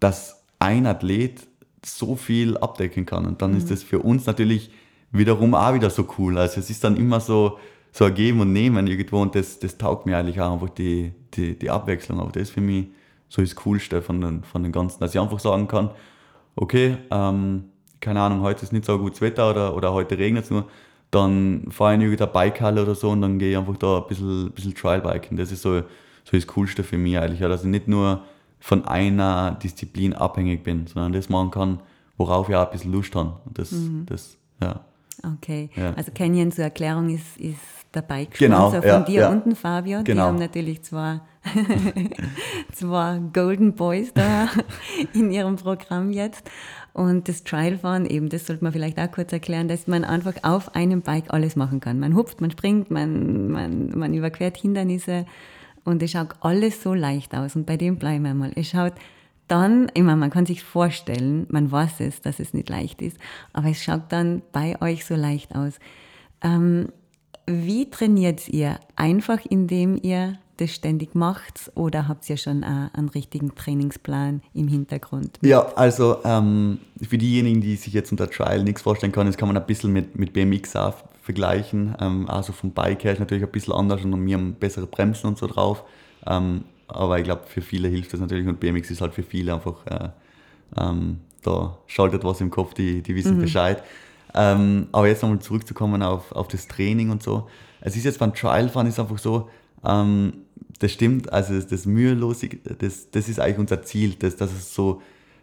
dass 0.01 0.45
ein 0.59 0.87
Athlet 0.87 1.47
so 1.85 2.17
viel 2.17 2.59
abdecken 2.59 3.07
kann. 3.07 3.27
Und 3.27 3.41
dann 3.41 3.57
ist 3.57 3.71
das 3.71 3.83
für 3.83 4.01
uns 4.01 4.27
natürlich 4.27 4.71
wiederum 5.13 5.55
auch 5.55 5.75
wieder 5.75 5.91
so 5.91 6.07
cool. 6.19 6.39
Also 6.39 6.61
es 6.61 6.71
ist 6.71 6.85
dann 6.85 6.97
immer 6.97 7.21
so, 7.21 7.59
so 7.93 8.05
ein 8.05 8.15
Geben 8.15 8.41
und 8.41 8.53
Nehmen 8.53 8.87
irgendwo 8.87 9.21
und 9.21 9.35
das, 9.35 9.59
das 9.59 9.79
taugt 9.79 10.07
mir 10.07 10.17
eigentlich 10.17 10.41
auch 10.41 10.53
einfach 10.53 10.71
die, 10.71 11.13
die, 11.35 11.59
die 11.59 11.71
Abwechslung. 11.71 12.21
Aber 12.21 12.31
das 12.33 12.45
ist 12.45 12.51
für 12.51 12.61
mich 12.61 12.89
so 13.29 13.43
das 13.43 13.55
Coolste 13.57 14.03
von 14.03 14.21
den, 14.21 14.45
von 14.45 14.63
den 14.63 14.73
Ganzen, 14.73 15.01
dass 15.01 15.15
ich 15.15 15.21
einfach 15.21 15.39
sagen 15.39 15.69
kann, 15.69 15.91
okay, 16.57 16.97
ähm, 17.11 17.65
keine 18.01 18.21
Ahnung, 18.21 18.43
heute 18.43 18.65
ist 18.65 18.73
nicht 18.73 18.85
so 18.85 18.99
gutes 18.99 19.21
Wetter 19.21 19.51
oder, 19.51 19.77
oder 19.77 19.93
heute 19.93 20.19
regnet 20.19 20.45
es 20.45 20.51
nur, 20.51 20.67
dann 21.11 21.67
fahre 21.71 21.93
ich 21.93 22.01
in 22.01 22.03
irgendeine 22.03 22.31
Bikehalle 22.33 22.83
oder 22.83 22.95
so 22.95 23.11
und 23.11 23.23
dann 23.23 23.39
gehe 23.39 23.53
ich 23.53 23.57
einfach 23.57 23.77
da 23.77 23.99
ein 23.99 24.07
bisschen, 24.09 24.51
bisschen 24.53 24.75
Trialbiken. 24.75 25.37
Das 25.37 25.53
ist 25.53 25.63
so, 25.63 25.81
so 25.81 26.33
das 26.33 26.47
Coolste 26.47 26.83
für 26.83 26.99
mich 26.99 27.19
eigentlich, 27.19 27.41
ja, 27.41 27.49
dass 27.49 27.63
ich 27.63 27.71
nicht 27.71 27.89
nur 27.89 28.23
von 28.61 28.85
einer 28.87 29.53
Disziplin 29.63 30.13
abhängig 30.13 30.63
bin, 30.63 30.87
sondern 30.87 31.13
das 31.13 31.29
machen 31.29 31.51
kann, 31.51 31.81
worauf 32.17 32.49
ich 32.49 32.55
auch 32.55 32.67
ein 32.67 32.73
bisschen 32.73 32.93
Lust 32.93 33.15
habe. 33.17 33.41
Und 33.47 33.59
das, 33.59 33.75
das, 34.07 34.37
ja. 34.63 34.81
Okay. 35.37 35.71
Ja. 35.75 35.95
Also 35.95 36.13
Canyon 36.15 36.53
zur 36.53 36.65
Erklärung 36.65 37.09
ist, 37.11 37.37
ist 37.39 37.59
der 37.95 38.03
Genau, 38.03 38.15
Bike-Sponsor 38.15 38.85
ja, 38.85 38.95
von 38.95 39.05
dir 39.05 39.21
ja. 39.23 39.31
unten, 39.31 39.57
Fabio. 39.57 39.99
Die 39.99 40.05
Genau. 40.05 40.25
haben 40.25 40.39
natürlich 40.39 40.83
zwar 40.83 41.27
zwei 42.73 43.21
Golden 43.33 43.75
Boys 43.75 44.13
da 44.15 44.49
in 45.13 45.31
ihrem 45.31 45.57
Programm 45.57 46.13
jetzt. 46.13 46.49
Und 46.93 47.29
das 47.29 47.45
Trialfahren 47.45 48.07
eben, 48.07 48.29
das 48.29 48.47
sollte 48.47 48.65
man 48.65 48.73
vielleicht 48.73 48.99
auch 48.99 49.11
kurz 49.11 49.33
erklären, 49.33 49.69
dass 49.69 49.87
man 49.87 50.05
einfach 50.05 50.35
auf 50.43 50.75
einem 50.75 51.03
Bike 51.03 51.33
alles 51.33 51.57
machen 51.57 51.81
kann. 51.81 51.99
Man 52.01 52.15
hupft, 52.15 52.41
man 52.41 52.51
springt, 52.51 52.91
man, 52.91 53.49
man, 53.49 53.99
man 53.99 54.15
überquert 54.15 54.57
Hindernisse 54.57 55.25
und 55.85 56.03
es 56.03 56.13
schaut 56.13 56.35
alles 56.41 56.83
so 56.83 56.95
leicht 56.95 57.35
aus. 57.35 57.57
Und 57.57 57.67
bei 57.67 57.77
dem 57.77 57.97
bleiben 57.97 58.25
wir 58.25 58.35
mal. 58.35 58.53
Es 58.55 58.69
schaut 58.69 58.95
dann, 59.49 59.91
ich 59.95 60.03
man 60.03 60.31
kann 60.31 60.47
sich 60.47 60.63
vorstellen, 60.63 61.47
man 61.51 61.73
weiß 61.73 62.01
es, 62.01 62.21
dass 62.21 62.39
es 62.39 62.55
nicht 62.55 62.69
leicht 62.69 63.03
ist, 63.03 63.17
aber 63.53 63.69
es 63.69 63.83
schaut 63.83 64.05
dann 64.11 64.43
bei 64.53 64.81
euch 64.81 65.05
so 65.05 65.17
leicht 65.17 65.57
aus. 65.57 65.81
Ähm, 66.41 66.89
wie 67.47 67.91
trainiert 67.91 68.49
ihr? 68.49 68.79
Einfach 68.95 69.41
indem 69.49 69.99
ihr 70.01 70.39
das 70.59 70.73
ständig 70.73 71.15
macht 71.15 71.73
oder 71.75 72.07
habt 72.07 72.29
ihr 72.31 72.37
schon 72.37 72.63
einen 72.63 73.09
richtigen 73.09 73.55
Trainingsplan 73.55 74.43
im 74.55 74.69
Hintergrund? 74.69 75.39
Ja, 75.43 75.67
also 75.75 76.19
ähm, 76.25 76.79
für 77.03 77.19
diejenigen, 77.19 77.61
die 77.61 77.77
sich 77.77 77.93
jetzt 77.93 78.13
unter 78.13 78.31
Trial 78.31 78.63
nichts 78.63 78.83
vorstellen 78.83 79.11
können, 79.11 79.31
das 79.31 79.37
kann 79.37 79.49
man 79.49 79.57
ein 79.57 79.67
bisschen 79.67 79.93
mit, 79.93 80.19
mit 80.19 80.33
BMX 80.33 80.77
auch 80.77 80.95
vergleichen. 81.31 81.95
Ähm, 82.01 82.29
also 82.29 82.53
vom 82.53 82.73
Bike 82.73 83.05
her 83.05 83.13
ist 83.13 83.21
natürlich 83.21 83.45
ein 83.45 83.51
bisschen 83.51 83.73
anders 83.73 84.05
und 84.05 84.27
wir 84.27 84.37
haben 84.37 84.55
bessere 84.55 84.87
Bremsen 84.87 85.29
und 85.29 85.39
so 85.39 85.47
drauf. 85.47 85.85
Ähm, 86.27 86.65
aber 86.89 87.19
ich 87.19 87.25
glaube, 87.25 87.43
für 87.47 87.63
viele 87.63 87.89
hilft 87.89 88.13
das 88.13 88.21
natürlich 88.21 88.49
und 88.49 88.59
BMX 88.59 88.91
ist 88.91 89.01
halt 89.01 89.15
für 89.15 89.23
viele 89.23 89.55
einfach, 89.55 89.87
äh, 89.87 90.09
ähm, 90.77 91.21
da 91.43 91.79
schaltet 91.87 92.25
was 92.25 92.41
im 92.41 92.51
Kopf, 92.51 92.75
die, 92.75 93.03
die 93.03 93.15
wissen 93.15 93.37
mhm. 93.37 93.43
Bescheid. 93.43 93.83
Ähm, 94.35 94.89
aber 94.93 95.07
jetzt 95.09 95.23
nochmal 95.23 95.39
zurückzukommen 95.39 96.03
auf, 96.03 96.33
auf 96.33 96.49
das 96.49 96.67
Training 96.67 97.11
und 97.11 97.23
so. 97.23 97.49
Es 97.81 97.97
ist 97.97 98.05
jetzt 98.05 98.19
beim 98.19 98.35
Trialfahren 98.35 98.89
ist 98.89 98.99
einfach 98.99 99.19
so, 99.19 99.49
ähm, 99.85 100.33
das 100.81 100.93
stimmt, 100.93 101.33
also 101.33 101.55
das, 101.55 101.67
das 101.67 101.87
Mühelose, 101.87 102.49
das, 102.49 103.11
das 103.11 103.29
ist 103.29 103.39
eigentlich 103.39 103.59
unser 103.59 103.83
Ziel, 103.83 104.15
dass, 104.15 104.37
dass 104.37 104.53
es 104.53 104.75
so, 104.75 105.01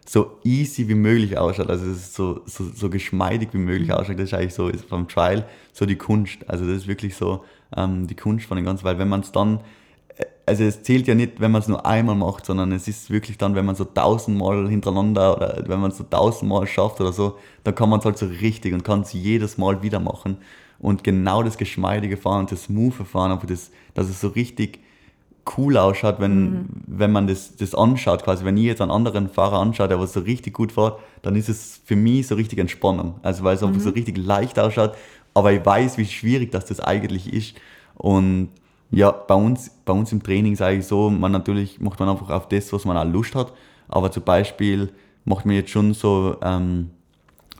so 0.08 0.38
easy 0.42 0.88
wie 0.88 0.94
möglich 0.94 1.36
ausschaut, 1.36 1.68
also 1.68 1.86
dass 1.86 1.96
es 1.96 2.14
so, 2.14 2.40
so, 2.46 2.64
so 2.74 2.88
geschmeidig 2.88 3.50
wie 3.52 3.58
möglich 3.58 3.88
mhm. 3.88 3.94
ausschaut, 3.94 4.18
das 4.18 4.26
ist 4.26 4.34
eigentlich 4.34 4.54
so 4.54 4.68
ist 4.68 4.88
beim 4.88 5.06
Trial 5.06 5.46
so 5.72 5.84
die 5.84 5.96
Kunst, 5.96 6.38
also 6.48 6.64
das 6.66 6.78
ist 6.78 6.86
wirklich 6.88 7.14
so 7.14 7.44
ähm, 7.76 8.06
die 8.06 8.14
Kunst 8.14 8.46
von 8.46 8.56
dem 8.56 8.64
Ganzen, 8.64 8.84
weil 8.84 8.98
wenn 8.98 9.08
man 9.08 9.20
es 9.20 9.32
dann 9.32 9.60
also 10.46 10.64
es 10.64 10.82
zählt 10.82 11.06
ja 11.06 11.14
nicht, 11.14 11.40
wenn 11.40 11.50
man 11.50 11.60
es 11.60 11.68
nur 11.68 11.84
einmal 11.84 12.14
macht, 12.14 12.46
sondern 12.46 12.72
es 12.72 12.88
ist 12.88 13.10
wirklich 13.10 13.38
dann, 13.38 13.54
wenn 13.54 13.66
man 13.66 13.76
so 13.76 13.84
tausendmal 13.84 14.68
hintereinander 14.68 15.36
oder 15.36 15.62
wenn 15.66 15.80
man 15.80 15.90
es 15.90 15.98
so 15.98 16.04
tausendmal 16.04 16.66
schafft 16.66 17.00
oder 17.00 17.12
so, 17.12 17.38
dann 17.64 17.74
kann 17.74 17.88
man 17.88 18.00
es 18.00 18.04
halt 18.04 18.18
so 18.18 18.26
richtig 18.26 18.72
und 18.72 18.82
kann 18.82 19.02
es 19.02 19.12
jedes 19.12 19.58
Mal 19.58 19.82
wieder 19.82 20.00
machen. 20.00 20.38
Und 20.78 21.04
genau 21.04 21.42
das 21.42 21.58
geschmeidige 21.58 22.16
Fahren 22.16 22.40
und 22.40 22.52
das 22.52 22.64
smooth 22.64 22.94
Fahren, 22.94 23.32
aber 23.32 23.46
das, 23.46 23.70
dass 23.94 24.08
es 24.08 24.20
so 24.20 24.28
richtig 24.28 24.80
cool 25.56 25.76
ausschaut, 25.76 26.16
wenn, 26.18 26.50
mhm. 26.50 26.66
wenn 26.86 27.12
man 27.12 27.26
das, 27.26 27.56
das 27.56 27.74
anschaut, 27.74 28.24
quasi. 28.24 28.44
Wenn 28.44 28.56
ich 28.56 28.64
jetzt 28.64 28.80
einen 28.80 28.90
anderen 28.90 29.28
Fahrer 29.28 29.58
anschaue, 29.58 29.88
der 29.88 30.00
was 30.00 30.12
so 30.12 30.20
richtig 30.20 30.54
gut 30.54 30.72
fährt, 30.72 30.98
dann 31.22 31.36
ist 31.36 31.48
es 31.48 31.80
für 31.84 31.96
mich 31.96 32.26
so 32.26 32.34
richtig 32.34 32.58
Entspannung. 32.58 33.14
Also 33.22 33.44
weil 33.44 33.54
es 33.54 33.62
mhm. 33.62 33.68
einfach 33.68 33.80
so 33.82 33.90
richtig 33.90 34.18
leicht 34.18 34.58
ausschaut, 34.58 34.92
aber 35.34 35.52
ich 35.52 35.64
weiß, 35.64 35.98
wie 35.98 36.06
schwierig 36.06 36.50
das, 36.50 36.66
das 36.66 36.80
eigentlich 36.80 37.32
ist. 37.32 37.54
Und 37.94 38.48
ja, 38.90 39.10
bei 39.10 39.34
uns, 39.34 39.70
bei 39.84 39.92
uns 39.92 40.12
im 40.12 40.22
Training 40.22 40.56
sage 40.56 40.78
ich 40.78 40.86
so, 40.86 41.10
man 41.10 41.32
natürlich 41.32 41.80
macht 41.80 42.00
man 42.00 42.08
einfach 42.08 42.30
auf 42.30 42.48
das, 42.48 42.72
was 42.72 42.84
man 42.84 42.96
auch 42.96 43.04
Lust 43.04 43.34
hat. 43.34 43.52
Aber 43.88 44.10
zum 44.10 44.22
Beispiel 44.22 44.90
macht 45.24 45.46
man 45.46 45.54
jetzt 45.54 45.70
schon 45.70 45.94
so, 45.94 46.36
ähm, 46.42 46.90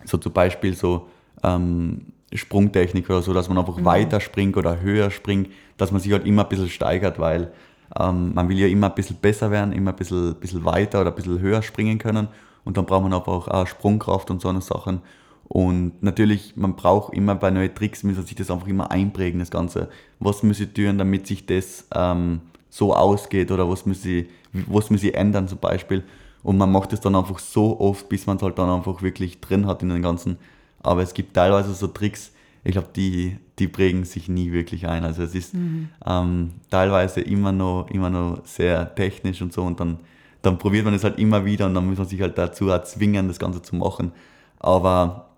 so 0.05 0.16
zum 0.18 0.32
Beispiel 0.32 0.74
so 0.74 1.07
ähm, 1.43 2.12
Sprungtechnik 2.32 3.09
oder 3.09 3.22
so, 3.22 3.32
dass 3.32 3.49
man 3.49 3.59
einfach 3.59 3.76
mhm. 3.76 3.84
weiter 3.84 4.20
springt 4.20 4.57
oder 4.57 4.80
höher 4.80 5.11
springt, 5.11 5.49
dass 5.76 5.93
man 5.93 6.01
sich 6.01 6.12
halt 6.12 6.26
immer 6.26 6.43
ein 6.43 6.49
bisschen 6.49 6.68
steigert, 6.68 7.18
weil 7.18 7.53
ähm, 7.99 8.34
man 8.34 8.49
will 8.49 8.59
ja 8.59 8.66
immer 8.66 8.89
ein 8.89 8.95
bisschen 8.95 9.16
besser 9.16 9.51
werden, 9.51 9.72
immer 9.72 9.91
ein 9.91 9.97
bisschen, 9.97 10.34
bisschen 10.36 10.64
weiter 10.64 11.01
oder 11.01 11.11
ein 11.11 11.16
bisschen 11.16 11.41
höher 11.41 11.62
springen 11.62 11.99
können. 11.99 12.28
Und 12.64 12.76
dann 12.76 12.86
braucht 12.86 13.03
man 13.03 13.12
aber 13.12 13.28
auch, 13.28 13.49
auch 13.49 13.66
Sprungkraft 13.66 14.30
und 14.30 14.43
so 14.43 14.49
eine 14.49 14.61
Sachen. 14.61 15.01
Und 15.49 16.03
natürlich, 16.03 16.55
man 16.57 16.76
braucht 16.76 17.14
immer 17.14 17.34
bei 17.34 17.51
neuen 17.51 17.74
Tricks, 17.74 18.05
muss 18.05 18.16
man 18.16 18.26
sich 18.26 18.36
das 18.36 18.51
einfach 18.51 18.66
immer 18.66 18.91
einprägen, 18.91 19.41
das 19.41 19.51
Ganze. 19.51 19.89
Was 20.20 20.43
muss 20.43 20.61
ich 20.61 20.74
tun, 20.74 20.99
damit 20.99 21.26
sich 21.26 21.47
das 21.47 21.86
ähm, 21.95 22.43
so 22.68 22.95
ausgeht 22.95 23.51
oder 23.51 23.68
was 23.68 23.86
muss, 23.86 24.05
ich, 24.05 24.26
was 24.53 24.91
muss 24.91 25.03
ich 25.03 25.14
ändern 25.14 25.49
zum 25.49 25.59
Beispiel. 25.59 26.05
Und 26.43 26.59
man 26.59 26.70
macht 26.70 26.93
es 26.93 27.01
dann 27.01 27.16
einfach 27.16 27.39
so 27.39 27.80
oft, 27.80 28.09
bis 28.11 28.26
man 28.26 28.36
es 28.36 28.43
halt 28.43 28.59
dann 28.59 28.68
einfach 28.68 29.01
wirklich 29.03 29.41
drin 29.41 29.66
hat 29.66 29.82
in 29.82 29.89
den 29.89 30.03
Ganzen. 30.03 30.39
Aber 30.80 31.03
es 31.03 31.14
gibt 31.14 31.34
teilweise 31.34 31.72
so 31.72 31.86
Tricks, 31.86 32.32
ich 32.64 32.72
glaube, 32.72 32.89
die, 32.95 33.39
die 33.59 33.69
prägen 33.69 34.05
sich 34.05 34.29
nie 34.29 34.53
wirklich 34.53 34.87
ein. 34.87 35.05
Also 35.05 35.23
es 35.23 35.35
ist 35.35 35.55
mhm. 35.55 35.89
ähm, 36.07 36.53
teilweise 36.71 37.21
immer 37.21 37.53
noch, 37.53 37.89
immer 37.91 38.11
noch 38.11 38.45
sehr 38.45 38.95
technisch 38.95 39.43
und 39.43 39.53
so 39.53 39.63
und 39.63 39.81
dann, 39.81 39.99
dann 40.43 40.59
probiert 40.59 40.85
man 40.85 40.95
es 40.95 41.05
halt 41.05 41.19
immer 41.19 41.45
wieder 41.45 41.67
und 41.67 41.75
dann 41.75 41.87
muss 41.87 41.99
man 41.99 42.07
sich 42.07 42.21
halt 42.21 42.39
dazu 42.39 42.67
zwingen, 42.85 43.29
das 43.29 43.39
Ganze 43.39 43.63
zu 43.63 43.77
machen. 43.77 44.13
Aber 44.59 45.29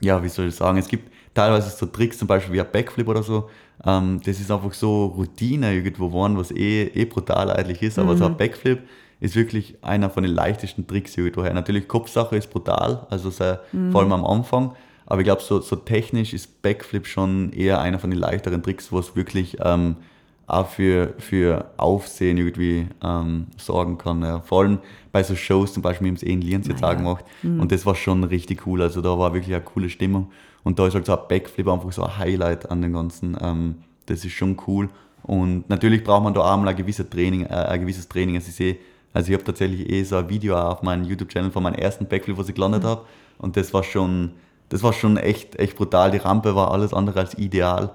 ja, 0.00 0.22
wie 0.22 0.28
soll 0.28 0.48
ich 0.48 0.54
sagen, 0.54 0.78
es 0.78 0.88
gibt 0.88 1.10
teilweise 1.34 1.70
so 1.70 1.86
Tricks, 1.86 2.18
zum 2.18 2.28
Beispiel 2.28 2.54
wie 2.54 2.60
ein 2.60 2.70
Backflip 2.70 3.08
oder 3.08 3.22
so, 3.22 3.48
ähm, 3.84 4.20
das 4.24 4.40
ist 4.40 4.50
einfach 4.50 4.72
so 4.72 5.06
Routine 5.06 5.74
irgendwo 5.74 6.08
geworden, 6.08 6.36
was 6.36 6.50
eh, 6.50 6.84
eh 6.84 7.04
brutal 7.04 7.50
eigentlich 7.50 7.82
ist, 7.82 7.98
aber 7.98 8.14
mhm. 8.14 8.18
so 8.18 8.24
ein 8.26 8.32
mhm. 8.32 8.36
Backflip 8.36 8.80
ist 9.20 9.36
wirklich 9.36 9.76
einer 9.82 10.08
von 10.10 10.22
den 10.22 10.32
leichtesten 10.32 10.86
Tricks 10.86 11.16
irgendwoher. 11.16 11.52
Natürlich, 11.52 11.86
Kopfsache 11.86 12.36
ist 12.36 12.50
brutal, 12.50 13.06
also 13.10 13.30
sehr, 13.30 13.60
mhm. 13.72 13.92
vor 13.92 14.00
allem 14.00 14.12
am 14.12 14.24
Anfang, 14.24 14.74
aber 15.10 15.22
ich 15.22 15.24
glaube, 15.24 15.42
so, 15.42 15.60
so 15.60 15.74
technisch 15.74 16.32
ist 16.32 16.62
Backflip 16.62 17.04
schon 17.04 17.52
eher 17.52 17.80
einer 17.80 17.98
von 17.98 18.10
den 18.10 18.20
leichteren 18.20 18.62
Tricks, 18.62 18.92
was 18.92 19.16
wirklich 19.16 19.56
ähm, 19.60 19.96
auch 20.46 20.68
für, 20.68 21.14
für 21.18 21.68
Aufsehen 21.78 22.38
irgendwie 22.38 22.86
ähm, 23.02 23.48
sorgen 23.56 23.98
kann. 23.98 24.22
Ja. 24.22 24.40
Vor 24.40 24.62
allem 24.62 24.78
bei 25.10 25.24
so 25.24 25.34
Shows, 25.34 25.72
zum 25.72 25.82
Beispiel, 25.82 26.04
wir 26.04 26.10
haben 26.10 26.16
es 26.16 26.22
eh 26.22 26.32
in 26.32 26.40
Lienz 26.40 26.68
jetzt 26.68 26.84
auch 26.84 26.96
gemacht 26.96 27.24
mhm. 27.42 27.58
und 27.58 27.72
das 27.72 27.84
war 27.86 27.96
schon 27.96 28.22
richtig 28.22 28.66
cool. 28.68 28.82
Also 28.82 29.00
da 29.00 29.18
war 29.18 29.34
wirklich 29.34 29.52
eine 29.52 29.64
coole 29.64 29.90
Stimmung 29.90 30.30
und 30.62 30.78
da 30.78 30.86
ist 30.86 30.94
halt 30.94 31.06
so 31.06 31.18
ein 31.18 31.26
Backflip 31.28 31.66
einfach 31.66 31.90
so 31.90 32.04
ein 32.04 32.16
Highlight 32.16 32.70
an 32.70 32.80
dem 32.80 32.92
Ganzen. 32.92 33.36
Ähm, 33.40 33.76
das 34.06 34.24
ist 34.24 34.32
schon 34.32 34.56
cool 34.68 34.90
und 35.24 35.68
natürlich 35.68 36.04
braucht 36.04 36.22
man 36.22 36.34
da 36.34 36.40
auch 36.40 36.56
mal 36.56 36.68
ein 36.68 36.76
gewisses 36.76 37.10
Training. 37.10 37.46
Äh, 37.46 37.48
ein 37.48 37.80
gewisses 37.80 38.08
Training. 38.08 38.36
Also 38.36 38.48
ich 38.48 38.54
sehe, 38.54 38.76
also 39.12 39.28
ich 39.28 39.34
habe 39.34 39.42
tatsächlich 39.42 39.90
eh 39.90 40.04
so 40.04 40.18
ein 40.18 40.28
Video 40.28 40.56
auf 40.56 40.82
meinem 40.82 41.02
YouTube-Channel 41.02 41.50
von 41.50 41.64
meinem 41.64 41.74
ersten 41.74 42.06
Backflip, 42.06 42.38
was 42.38 42.48
ich 42.48 42.54
gelandet 42.54 42.84
mhm. 42.84 42.86
habe 42.86 43.02
und 43.38 43.56
das 43.56 43.74
war 43.74 43.82
schon, 43.82 44.32
das 44.70 44.82
war 44.82 44.92
schon 44.92 45.16
echt, 45.16 45.56
echt 45.58 45.76
brutal. 45.76 46.10
Die 46.10 46.18
Rampe 46.18 46.54
war 46.54 46.70
alles 46.70 46.94
andere 46.94 47.20
als 47.20 47.34
ideal 47.34 47.90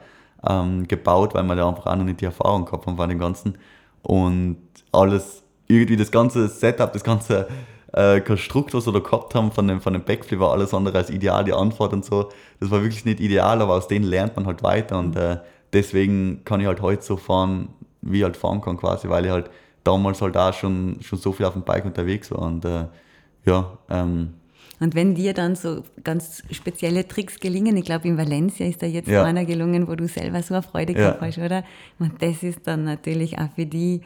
ähm, 0.47 0.87
gebaut, 0.87 1.33
weil 1.33 1.43
wir 1.43 1.55
da 1.55 1.67
einfach 1.67 1.87
auch 1.87 1.95
noch 1.95 2.03
nicht 2.03 2.21
die 2.21 2.25
Erfahrung 2.25 2.65
gehabt 2.65 2.85
haben 2.85 2.97
von 2.97 3.09
dem 3.09 3.19
Ganzen. 3.19 3.57
Und 4.03 4.57
alles, 4.91 5.43
irgendwie 5.67 5.97
das 5.97 6.11
ganze 6.11 6.47
Setup, 6.47 6.93
das 6.93 7.03
ganze 7.03 7.47
äh, 7.93 8.19
Konstrukt, 8.21 8.73
was 8.73 8.85
wir 8.85 8.93
da 8.93 8.99
gehabt 8.99 9.33
haben 9.35 9.51
von 9.51 9.67
dem, 9.67 9.81
von 9.81 9.93
dem 9.93 10.03
Backflip, 10.03 10.39
war 10.39 10.51
alles 10.51 10.73
andere 10.73 10.97
als 10.97 11.09
ideal, 11.09 11.43
die 11.45 11.53
Antwort 11.53 11.93
und 11.93 12.05
so. 12.05 12.29
Das 12.59 12.69
war 12.69 12.81
wirklich 12.81 13.05
nicht 13.05 13.19
ideal, 13.19 13.61
aber 13.61 13.73
aus 13.73 13.87
denen 13.87 14.05
lernt 14.05 14.35
man 14.35 14.45
halt 14.45 14.61
weiter 14.61 14.99
und 14.99 15.15
äh, 15.15 15.37
deswegen 15.73 16.43
kann 16.43 16.59
ich 16.59 16.67
halt 16.67 16.81
heute 16.81 17.03
so 17.03 17.17
fahren, 17.17 17.69
wie 18.01 18.17
ich 18.17 18.23
halt 18.23 18.37
fahren 18.37 18.61
kann 18.61 18.77
quasi, 18.77 19.09
weil 19.09 19.25
ich 19.25 19.31
halt 19.31 19.49
damals 19.83 20.21
halt 20.21 20.35
auch 20.35 20.53
schon, 20.53 20.97
schon 21.01 21.19
so 21.19 21.31
viel 21.31 21.45
auf 21.45 21.53
dem 21.53 21.63
Bike 21.63 21.85
unterwegs 21.85 22.31
war 22.31 22.39
und 22.39 22.65
äh, 22.65 22.85
ja, 23.45 23.77
ähm, 23.89 24.33
und 24.79 24.95
wenn 24.95 25.15
dir 25.15 25.33
dann 25.33 25.55
so 25.55 25.83
ganz 26.03 26.43
spezielle 26.51 27.07
Tricks 27.07 27.39
gelingen, 27.39 27.77
ich 27.77 27.85
glaube 27.85 28.07
in 28.07 28.17
Valencia 28.17 28.65
ist 28.65 28.81
da 28.81 28.85
jetzt 28.85 29.07
ja. 29.07 29.23
einer 29.23 29.45
gelungen, 29.45 29.87
wo 29.87 29.95
du 29.95 30.07
selber 30.07 30.41
so 30.43 30.53
eine 30.53 30.63
Freude 30.63 30.93
gehabt 30.93 31.21
ja. 31.21 31.27
hast, 31.27 31.37
oder? 31.37 31.63
Und 31.99 32.21
das 32.21 32.43
ist 32.43 32.59
dann 32.65 32.83
natürlich 32.83 33.37
auch 33.37 33.49
für 33.55 33.65
die 33.65 34.01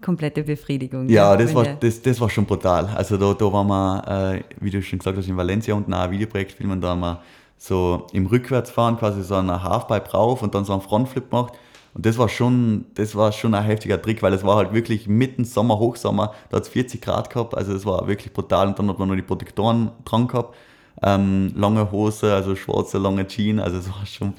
komplette 0.00 0.44
Befriedigung. 0.44 1.08
Ja, 1.08 1.36
das 1.36 1.52
war, 1.54 1.64
das, 1.64 2.00
das 2.00 2.20
war 2.20 2.30
schon 2.30 2.46
brutal. 2.46 2.86
Also 2.86 3.16
da, 3.16 3.34
da 3.34 3.52
waren 3.52 3.66
wir, 3.66 4.34
äh, 4.36 4.42
wie 4.60 4.70
du 4.70 4.80
schon 4.82 5.00
gesagt 5.00 5.16
hast, 5.16 5.26
in 5.26 5.36
Valencia 5.36 5.74
unten 5.74 5.92
auch 5.92 6.02
ein 6.02 6.10
Videoprojekt 6.12 6.52
filmen, 6.52 6.80
da 6.80 6.90
haben 6.90 7.00
wir 7.00 7.20
so 7.56 8.06
im 8.12 8.26
Rückwärtsfahren 8.26 8.96
quasi 8.96 9.24
so 9.24 9.34
einen 9.34 9.62
Halfpipe 9.62 10.12
rauf 10.12 10.42
und 10.42 10.54
dann 10.54 10.64
so 10.64 10.72
einen 10.72 10.82
Frontflip 10.82 11.30
gemacht 11.30 11.54
und 11.98 12.06
das 12.06 12.16
war 12.16 12.28
schon, 12.28 12.86
das 12.94 13.16
war 13.16 13.32
schon 13.32 13.54
ein 13.54 13.64
heftiger 13.64 14.00
Trick, 14.00 14.22
weil 14.22 14.32
es 14.32 14.44
war 14.44 14.54
halt 14.54 14.72
wirklich 14.72 15.08
mitten 15.08 15.44
Sommer, 15.44 15.80
Hochsommer, 15.80 16.32
da 16.48 16.58
hat 16.58 16.62
es 16.62 16.68
40 16.68 17.02
Grad 17.02 17.28
gehabt, 17.28 17.56
also 17.56 17.72
das 17.72 17.84
war 17.84 18.06
wirklich 18.06 18.32
brutal. 18.32 18.68
Und 18.68 18.78
dann 18.78 18.88
hat 18.88 19.00
man 19.00 19.08
noch 19.08 19.16
die 19.16 19.22
Protektoren 19.22 19.90
dran 20.04 20.28
gehabt, 20.28 20.54
ähm, 21.02 21.52
lange 21.56 21.90
Hose, 21.90 22.32
also 22.32 22.54
schwarze, 22.54 22.98
lange 22.98 23.26
Jeans, 23.26 23.60
also 23.60 23.78
es 23.78 23.88
war 23.88 24.06
schon, 24.06 24.32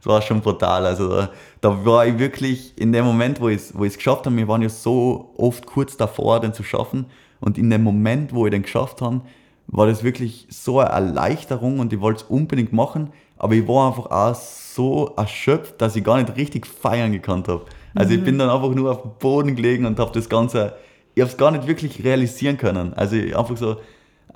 es 0.00 0.06
war 0.08 0.22
schon 0.22 0.40
brutal. 0.40 0.86
Also 0.86 1.08
da, 1.08 1.30
da 1.60 1.84
war 1.84 2.04
ich 2.04 2.18
wirklich 2.18 2.76
in 2.76 2.92
dem 2.92 3.04
Moment, 3.04 3.40
wo 3.40 3.48
ich 3.48 3.58
es 3.58 3.78
wo 3.78 3.82
geschafft 3.82 4.26
habe, 4.26 4.36
wir 4.36 4.48
waren 4.48 4.62
ja 4.62 4.68
so 4.68 5.32
oft 5.36 5.66
kurz 5.66 5.96
davor, 5.96 6.40
den 6.40 6.52
zu 6.52 6.64
schaffen. 6.64 7.06
Und 7.38 7.58
in 7.58 7.70
dem 7.70 7.84
Moment, 7.84 8.34
wo 8.34 8.44
ich 8.46 8.50
den 8.50 8.62
geschafft 8.62 9.00
habe, 9.00 9.20
war 9.68 9.86
das 9.86 10.02
wirklich 10.02 10.48
so 10.50 10.80
eine 10.80 10.90
Erleichterung 10.90 11.78
und 11.78 11.92
ich 11.92 12.00
wollte 12.00 12.24
es 12.24 12.28
unbedingt 12.28 12.72
machen, 12.72 13.12
aber 13.38 13.54
ich 13.54 13.66
war 13.66 13.88
einfach 13.88 14.10
auch 14.10 14.34
so 14.34 15.12
erschöpft, 15.16 15.80
dass 15.80 15.96
ich 15.96 16.04
gar 16.04 16.18
nicht 16.18 16.36
richtig 16.36 16.66
feiern 16.66 17.12
gekannt 17.12 17.48
habe. 17.48 17.64
Also 17.94 18.12
mhm. 18.12 18.18
ich 18.18 18.24
bin 18.24 18.38
dann 18.38 18.50
einfach 18.50 18.70
nur 18.74 18.90
auf 18.90 19.02
dem 19.02 19.12
Boden 19.18 19.56
gelegen 19.56 19.86
und 19.86 19.98
habe 19.98 20.12
das 20.12 20.28
Ganze, 20.28 20.74
ich 21.14 21.20
habe 21.20 21.30
es 21.30 21.36
gar 21.36 21.50
nicht 21.50 21.66
wirklich 21.66 22.02
realisieren 22.04 22.56
können. 22.56 22.94
Also 22.94 23.16
einfach 23.16 23.56
so, 23.56 23.76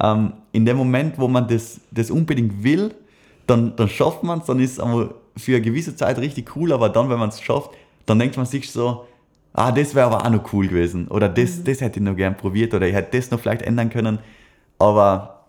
ähm, 0.00 0.32
in 0.52 0.64
dem 0.64 0.76
Moment, 0.76 1.18
wo 1.18 1.28
man 1.28 1.48
das, 1.48 1.80
das 1.90 2.10
unbedingt 2.10 2.62
will, 2.62 2.94
dann, 3.46 3.74
dann 3.76 3.88
schafft 3.88 4.22
man 4.22 4.40
es, 4.40 4.46
dann 4.46 4.60
ist 4.60 4.78
es 4.78 4.84
für 5.36 5.52
eine 5.52 5.62
gewisse 5.62 5.96
Zeit 5.96 6.18
richtig 6.18 6.54
cool, 6.56 6.72
aber 6.72 6.88
dann, 6.88 7.08
wenn 7.10 7.18
man 7.18 7.30
es 7.30 7.40
schafft, 7.40 7.70
dann 8.06 8.18
denkt 8.18 8.36
man 8.36 8.46
sich 8.46 8.70
so, 8.70 9.06
ah, 9.52 9.72
das 9.72 9.94
wäre 9.94 10.06
aber 10.06 10.24
auch 10.24 10.30
noch 10.30 10.52
cool 10.52 10.68
gewesen. 10.68 11.08
Oder 11.08 11.28
das, 11.28 11.58
mhm. 11.58 11.64
das 11.64 11.80
hätte 11.80 11.98
ich 11.98 12.04
noch 12.04 12.16
gern 12.16 12.36
probiert 12.36 12.74
oder 12.74 12.86
ich 12.86 12.94
hätte 12.94 13.16
das 13.16 13.30
noch 13.30 13.40
vielleicht 13.40 13.62
ändern 13.62 13.90
können. 13.90 14.18
Aber 14.78 15.46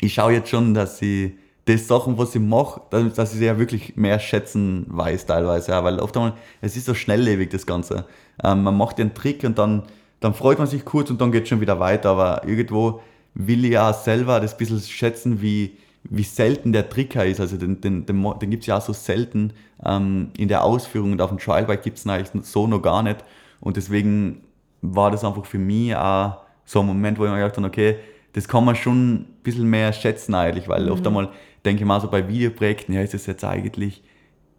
ich 0.00 0.14
schaue 0.14 0.32
jetzt 0.32 0.50
schon, 0.50 0.74
dass 0.74 1.00
ich 1.00 1.32
die 1.68 1.76
Sachen, 1.76 2.18
was 2.18 2.34
ich 2.34 2.40
mache, 2.40 2.80
dass 2.90 3.32
ich 3.32 3.38
sie 3.38 3.44
ja 3.44 3.58
wirklich 3.58 3.96
mehr 3.96 4.18
schätzen 4.18 4.86
weiß 4.88 5.26
teilweise. 5.26 5.72
Ja, 5.72 5.84
weil 5.84 6.00
oft 6.00 6.16
einmal, 6.16 6.32
es 6.60 6.76
ist 6.76 6.86
so 6.86 6.94
schnelllebig, 6.94 7.50
das 7.50 7.66
Ganze. 7.66 8.06
Ähm, 8.42 8.62
man 8.62 8.76
macht 8.76 8.98
den 8.98 9.14
Trick 9.14 9.44
und 9.44 9.58
dann, 9.58 9.84
dann 10.20 10.34
freut 10.34 10.58
man 10.58 10.66
sich 10.66 10.84
kurz 10.84 11.10
und 11.10 11.20
dann 11.20 11.30
geht 11.30 11.44
es 11.44 11.48
schon 11.50 11.60
wieder 11.60 11.78
weiter. 11.78 12.10
Aber 12.10 12.42
irgendwo 12.46 13.00
will 13.34 13.64
ich 13.64 13.72
ja 13.72 13.92
selber 13.92 14.40
das 14.40 14.56
bisschen 14.56 14.80
schätzen, 14.80 15.42
wie, 15.42 15.76
wie 16.04 16.22
selten 16.22 16.72
der 16.72 16.88
Tricker 16.88 17.26
ist. 17.26 17.40
Also 17.40 17.56
den, 17.56 17.80
den, 17.80 18.06
den, 18.06 18.22
den 18.40 18.50
gibt 18.50 18.62
es 18.62 18.66
ja 18.66 18.78
auch 18.78 18.82
so 18.82 18.92
selten 18.92 19.52
ähm, 19.84 20.30
in 20.36 20.48
der 20.48 20.64
Ausführung 20.64 21.12
und 21.12 21.20
auf 21.20 21.28
dem 21.28 21.38
Trialbike 21.38 21.82
gibt 21.82 21.98
es 21.98 22.06
eigentlich 22.06 22.44
so 22.46 22.66
noch 22.66 22.80
gar 22.80 23.02
nicht. 23.02 23.18
Und 23.60 23.76
deswegen 23.76 24.42
war 24.80 25.10
das 25.10 25.24
einfach 25.24 25.44
für 25.44 25.58
mich 25.58 25.94
auch 25.94 26.38
so 26.64 26.80
ein 26.80 26.86
Moment, 26.86 27.18
wo 27.18 27.24
ich 27.24 27.30
mir 27.30 27.38
gedacht 27.38 27.56
habe, 27.56 27.66
okay, 27.66 27.96
das 28.32 28.46
kann 28.46 28.64
man 28.64 28.76
schon 28.76 29.14
ein 29.14 29.26
bisschen 29.42 29.68
mehr 29.68 29.92
schätzen 29.92 30.34
eigentlich, 30.34 30.68
weil 30.68 30.84
mhm. 30.84 30.92
oft 30.92 31.06
einmal 31.06 31.30
denke 31.68 31.84
mal 31.84 32.00
so 32.00 32.08
bei 32.08 32.26
Videoprojekten, 32.26 32.94
ja, 32.94 33.02
ist 33.02 33.14
das 33.14 33.26
jetzt 33.26 33.44
eigentlich, 33.44 34.02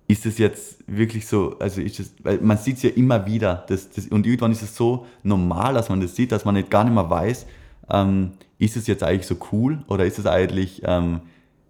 ist 0.08 0.26
das 0.26 0.38
jetzt 0.38 0.84
wirklich 0.88 1.28
so, 1.28 1.58
also 1.60 1.82
ist 1.82 2.00
das, 2.00 2.12
weil 2.22 2.40
man 2.40 2.58
sieht 2.58 2.78
es 2.78 2.84
ja 2.84 2.92
immer 2.92 3.26
wieder 3.26 3.66
das, 3.68 3.90
das, 3.90 4.08
und 4.08 4.28
irgendwann 4.28 4.52
ist 4.52 4.62
es 4.62 4.76
so 4.76 5.08
normal, 5.24 5.74
dass 5.74 5.90
man 5.90 6.02
das 6.02 6.16
sieht, 6.16 6.32
dass 6.32 6.46
man 6.46 6.56
nicht 6.56 6.70
gar 6.70 6.84
nicht 6.84 6.94
mehr 6.94 7.10
weiß, 7.10 7.48
ähm, 7.90 8.32
ist 8.60 8.78
es 8.78 8.86
jetzt 8.88 9.04
eigentlich 9.04 9.26
so 9.26 9.38
cool 9.52 9.84
oder 9.88 10.06
ist 10.06 10.20
es 10.20 10.28
eigentlich, 10.28 10.84
ähm, 10.86 11.22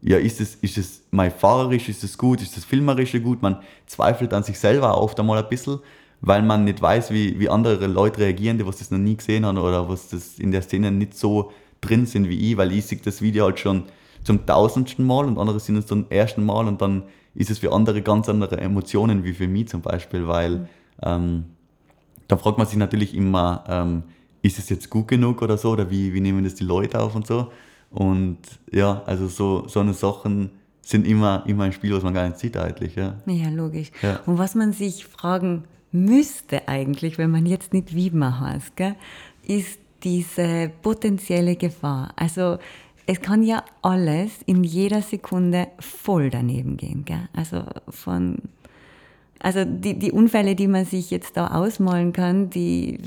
ja, 0.02 0.18
ist 0.18 0.42
es, 0.42 0.56
ist 0.56 0.78
es 0.78 1.04
mal 1.12 1.32
fahrerisch, 1.32 1.88
ist 1.88 2.04
es 2.04 2.18
gut, 2.18 2.42
ist 2.42 2.56
das 2.58 2.66
filmerische 2.66 3.22
gut? 3.22 3.42
Man 3.42 3.58
zweifelt 3.86 4.34
an 4.34 4.44
sich 4.44 4.60
selber 4.60 5.02
oft 5.02 5.20
einmal 5.20 5.42
ein 5.42 5.50
bisschen, 5.50 5.80
weil 6.22 6.42
man 6.42 6.66
nicht 6.66 6.82
weiß, 6.82 7.12
wie, 7.12 7.40
wie 7.40 7.50
andere 7.50 7.88
Leute 7.88 8.20
reagieren, 8.20 8.58
die 8.58 8.66
was 8.66 8.78
das 8.78 8.92
noch 8.92 8.98
nie 8.98 9.16
gesehen 9.16 9.46
haben 9.46 9.58
oder 9.58 9.88
was 9.88 10.10
das 10.10 10.38
in 10.38 10.52
der 10.52 10.62
Szene 10.62 10.92
nicht 10.92 11.16
so 11.16 11.52
drin 11.82 12.06
sind 12.06 12.28
wie 12.28 12.52
ich, 12.52 12.58
weil 12.58 12.74
ich 12.74 12.86
sehe 12.86 13.00
das 13.04 13.22
Video 13.22 13.46
halt 13.46 13.60
schon 13.60 13.84
zum 14.30 14.46
tausendsten 14.46 15.04
Mal 15.08 15.26
und 15.26 15.40
andere 15.40 15.60
sind 15.60 15.76
es 15.76 15.88
zum 15.88 16.06
ersten 16.12 16.46
Mal 16.46 16.68
und 16.68 16.84
dann 16.84 17.02
ist 17.34 17.50
es 17.50 17.58
für 17.58 17.74
andere 17.74 18.04
ganz 18.04 18.30
andere 18.30 18.60
Emotionen 18.60 19.24
wie 19.24 19.34
für 19.34 19.48
mich 19.48 19.70
zum 19.70 19.82
Beispiel, 19.82 20.28
weil 20.28 20.52
mhm. 20.52 20.68
ähm, 21.02 21.46
da 22.28 22.38
fragt 22.38 22.60
man 22.60 22.68
sich 22.68 22.78
natürlich 22.78 23.16
immer, 23.16 23.64
ähm, 23.68 24.04
ist 24.44 24.60
es 24.60 24.70
jetzt 24.70 24.92
gut 24.92 25.08
genug 25.08 25.42
oder 25.42 25.58
so 25.58 25.72
oder 25.72 25.90
wie, 25.90 26.14
wie 26.14 26.22
nehmen 26.22 26.44
das 26.44 26.54
die 26.54 26.64
Leute 26.64 27.00
auf 27.00 27.16
und 27.16 27.26
so. 27.26 27.52
Und 27.90 28.38
ja, 28.72 29.02
also 29.08 29.28
so, 29.28 29.68
so 29.68 29.80
eine 29.80 29.96
Sachen 29.96 30.52
sind 30.84 31.08
immer, 31.08 31.44
immer 31.48 31.64
ein 31.64 31.74
Spiel, 31.74 31.92
was 31.96 32.04
man 32.04 32.14
gar 32.14 32.28
nicht 32.28 32.38
sieht 32.38 32.56
eigentlich. 32.56 32.96
Ja, 32.98 33.16
ja 33.26 33.50
logisch. 33.50 33.92
Ja. 34.04 34.20
Und 34.28 34.38
was 34.38 34.54
man 34.54 34.74
sich 34.74 35.08
fragen 35.08 35.64
müsste 35.92 36.68
eigentlich, 36.68 37.18
wenn 37.18 37.32
man 37.32 37.48
jetzt 37.48 37.74
nicht 37.74 37.96
Wiedmer 37.96 38.42
heißt, 38.42 38.76
gell, 38.76 38.94
ist 39.42 39.80
diese 40.04 40.72
potenzielle 40.84 41.56
Gefahr. 41.56 42.14
Also 42.16 42.60
es 43.10 43.22
kann 43.22 43.42
ja 43.42 43.64
alles 43.82 44.30
in 44.46 44.64
jeder 44.64 45.02
Sekunde 45.02 45.68
voll 45.80 46.30
daneben 46.30 46.78
gehen. 46.78 47.06
Gell? 47.06 47.28
Also 47.34 47.64
von 47.90 48.38
also 49.40 49.64
die, 49.66 49.98
die 49.98 50.12
Unfälle, 50.12 50.54
die 50.54 50.68
man 50.68 50.86
sich 50.86 51.10
jetzt 51.10 51.36
da 51.36 51.48
ausmalen 51.48 52.14
kann, 52.14 52.52
die, 52.52 53.00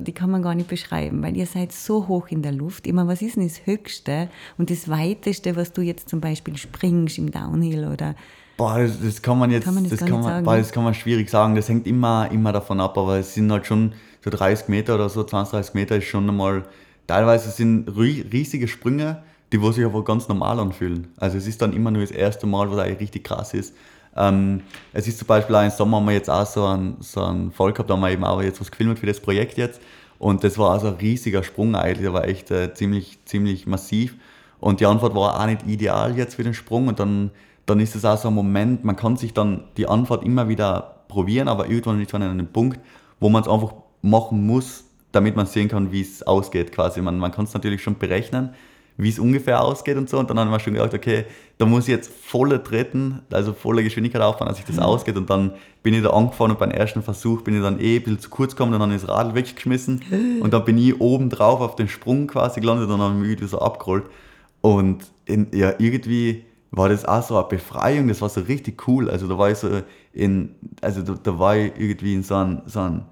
die 0.00 0.12
kann 0.12 0.30
man 0.30 0.40
gar 0.40 0.54
nicht 0.54 0.68
beschreiben, 0.68 1.22
weil 1.22 1.36
ihr 1.36 1.44
seid 1.44 1.72
so 1.72 2.08
hoch 2.08 2.28
in 2.28 2.40
der 2.40 2.52
Luft. 2.52 2.86
Immer, 2.86 3.08
was 3.08 3.20
ist 3.20 3.36
denn 3.36 3.46
das 3.46 3.66
Höchste 3.66 4.28
und 4.56 4.70
das 4.70 4.88
Weiteste, 4.88 5.54
was 5.54 5.72
du 5.72 5.82
jetzt 5.82 6.08
zum 6.08 6.20
Beispiel 6.20 6.56
springst 6.56 7.18
im 7.18 7.30
Downhill 7.30 7.86
oder 7.86 8.14
Boah, 8.56 8.78
das, 8.78 9.02
das 9.02 9.20
kann 9.20 9.38
man 9.38 9.50
jetzt, 9.50 9.64
kann 9.64 9.74
man 9.74 9.84
das, 9.84 9.98
das 9.98 10.08
kann 10.08 10.20
man, 10.20 10.44
boah, 10.44 10.56
das 10.56 10.72
kann 10.72 10.84
man 10.84 10.94
schwierig 10.94 11.28
sagen. 11.28 11.56
Das 11.56 11.68
hängt 11.68 11.86
immer, 11.86 12.30
immer 12.30 12.52
davon 12.52 12.80
ab, 12.80 12.96
aber 12.96 13.18
es 13.18 13.34
sind 13.34 13.50
halt 13.50 13.66
schon 13.66 13.92
so 14.24 14.30
30 14.30 14.68
Meter 14.68 14.94
oder 14.94 15.10
so, 15.10 15.24
20, 15.24 15.52
30 15.52 15.74
Meter 15.74 15.96
ist 15.96 16.04
schon 16.04 16.28
einmal, 16.28 16.64
teilweise 17.06 17.50
sind 17.50 17.88
riesige 17.88 18.68
Sprünge, 18.68 19.22
die 19.52 19.60
wo 19.60 19.70
sich 19.70 19.84
aber 19.84 20.02
ganz 20.02 20.28
normal 20.28 20.58
anfühlen. 20.58 21.08
Also 21.18 21.36
es 21.36 21.46
ist 21.46 21.60
dann 21.60 21.72
immer 21.72 21.90
nur 21.90 22.02
das 22.02 22.10
erste 22.10 22.46
Mal, 22.46 22.70
was 22.70 22.78
eigentlich 22.78 23.00
richtig 23.00 23.24
krass 23.24 23.54
ist. 23.54 23.74
Ähm, 24.16 24.62
es 24.92 25.06
ist 25.06 25.18
zum 25.18 25.26
Beispiel 25.26 25.54
auch 25.54 25.62
im 25.62 25.70
Sommer 25.70 25.98
haben 25.98 26.06
wir 26.06 26.12
jetzt 26.12 26.30
auch 26.30 26.46
so 26.46 26.64
einen, 26.66 26.96
so 27.00 27.22
einen 27.22 27.52
Fall 27.52 27.72
gehabt, 27.72 27.88
da 27.88 27.94
haben 27.94 28.00
wir 28.00 28.10
eben 28.10 28.24
auch 28.24 28.42
jetzt 28.42 28.60
was 28.60 28.70
gefilmt 28.70 28.98
für 28.98 29.06
das 29.06 29.20
Projekt 29.20 29.58
jetzt. 29.58 29.80
Und 30.18 30.44
das 30.44 30.58
war 30.58 30.70
also 30.70 30.88
ein 30.88 30.94
riesiger 30.94 31.42
Sprung 31.42 31.74
eigentlich, 31.74 32.02
der 32.02 32.12
war 32.12 32.26
echt 32.26 32.50
äh, 32.50 32.72
ziemlich, 32.74 33.18
ziemlich 33.24 33.66
massiv. 33.66 34.16
Und 34.60 34.80
die 34.80 34.86
Antwort 34.86 35.14
war 35.14 35.40
auch 35.40 35.46
nicht 35.46 35.66
ideal 35.66 36.16
jetzt 36.16 36.36
für 36.36 36.44
den 36.44 36.54
Sprung. 36.54 36.88
Und 36.88 37.00
dann, 37.00 37.30
dann 37.66 37.80
ist 37.80 37.96
es 37.96 38.04
auch 38.04 38.18
so 38.18 38.28
ein 38.28 38.34
Moment, 38.34 38.84
man 38.84 38.96
kann 38.96 39.16
sich 39.16 39.34
dann 39.34 39.64
die 39.76 39.88
Antwort 39.88 40.24
immer 40.24 40.48
wieder 40.48 41.02
probieren, 41.08 41.48
aber 41.48 41.68
irgendwann 41.68 42.00
ist 42.00 42.12
man 42.12 42.22
an 42.22 42.30
einem 42.30 42.46
Punkt, 42.46 42.78
wo 43.18 43.28
man 43.28 43.42
es 43.42 43.48
einfach 43.48 43.74
machen 44.02 44.46
muss, 44.46 44.84
damit 45.10 45.36
man 45.36 45.46
sehen 45.46 45.68
kann, 45.68 45.92
wie 45.92 46.00
es 46.00 46.22
ausgeht 46.22 46.72
quasi. 46.72 47.02
Man, 47.02 47.18
man 47.18 47.32
kann 47.32 47.44
es 47.44 47.54
natürlich 47.54 47.82
schon 47.82 47.98
berechnen, 47.98 48.54
wie 48.96 49.08
es 49.08 49.18
ungefähr 49.18 49.62
ausgeht 49.62 49.96
und 49.96 50.08
so. 50.08 50.18
Und 50.18 50.30
dann 50.30 50.38
haben 50.38 50.50
wir 50.50 50.60
schon 50.60 50.74
gedacht, 50.74 50.94
okay, 50.94 51.24
da 51.58 51.66
muss 51.66 51.84
ich 51.84 51.90
jetzt 51.90 52.12
volle 52.12 52.62
treten, 52.62 53.20
also 53.30 53.52
volle 53.52 53.82
Geschwindigkeit 53.82 54.22
auffahren, 54.22 54.48
dass 54.48 54.56
sich 54.56 54.66
das 54.66 54.76
mhm. 54.76 54.82
ausgeht. 54.82 55.16
Und 55.16 55.30
dann 55.30 55.52
bin 55.82 55.94
ich 55.94 56.02
da 56.02 56.10
angefahren 56.10 56.52
und 56.52 56.58
beim 56.58 56.70
ersten 56.70 57.02
Versuch 57.02 57.42
bin 57.42 57.56
ich 57.56 57.62
dann 57.62 57.80
eh 57.80 57.96
ein 57.96 58.02
bisschen 58.02 58.20
zu 58.20 58.30
kurz 58.30 58.52
gekommen, 58.52 58.72
dann 58.72 58.82
habe 58.82 58.94
ich 58.94 59.00
das 59.00 59.10
Radl 59.10 59.34
weggeschmissen 59.34 60.02
und 60.40 60.52
dann 60.52 60.64
bin 60.64 60.78
ich 60.78 61.00
oben 61.00 61.30
drauf 61.30 61.60
auf 61.60 61.76
den 61.76 61.88
Sprung 61.88 62.26
quasi 62.26 62.60
gelandet 62.60 62.88
und 62.88 62.90
dann 62.92 63.00
habe 63.00 63.14
ich 63.14 63.20
mich 63.20 63.30
irgendwie 63.30 63.48
so 63.48 63.58
abgerollt. 63.58 64.04
Und 64.60 65.04
in, 65.24 65.48
ja, 65.52 65.74
irgendwie 65.78 66.44
war 66.70 66.88
das 66.88 67.04
auch 67.04 67.22
so 67.22 67.36
eine 67.36 67.48
Befreiung, 67.48 68.08
das 68.08 68.20
war 68.22 68.28
so 68.28 68.40
richtig 68.40 68.88
cool. 68.88 69.10
Also 69.10 69.28
da 69.28 69.38
war 69.38 69.50
ich 69.50 69.58
so 69.58 69.68
in, 70.12 70.54
also 70.80 71.02
da, 71.02 71.14
da 71.22 71.38
war 71.38 71.56
ich 71.56 71.72
irgendwie 71.76 72.14
in 72.14 72.22
so 72.22 72.34
einem, 72.34 72.62
so 72.66 72.80
einem 72.80 73.02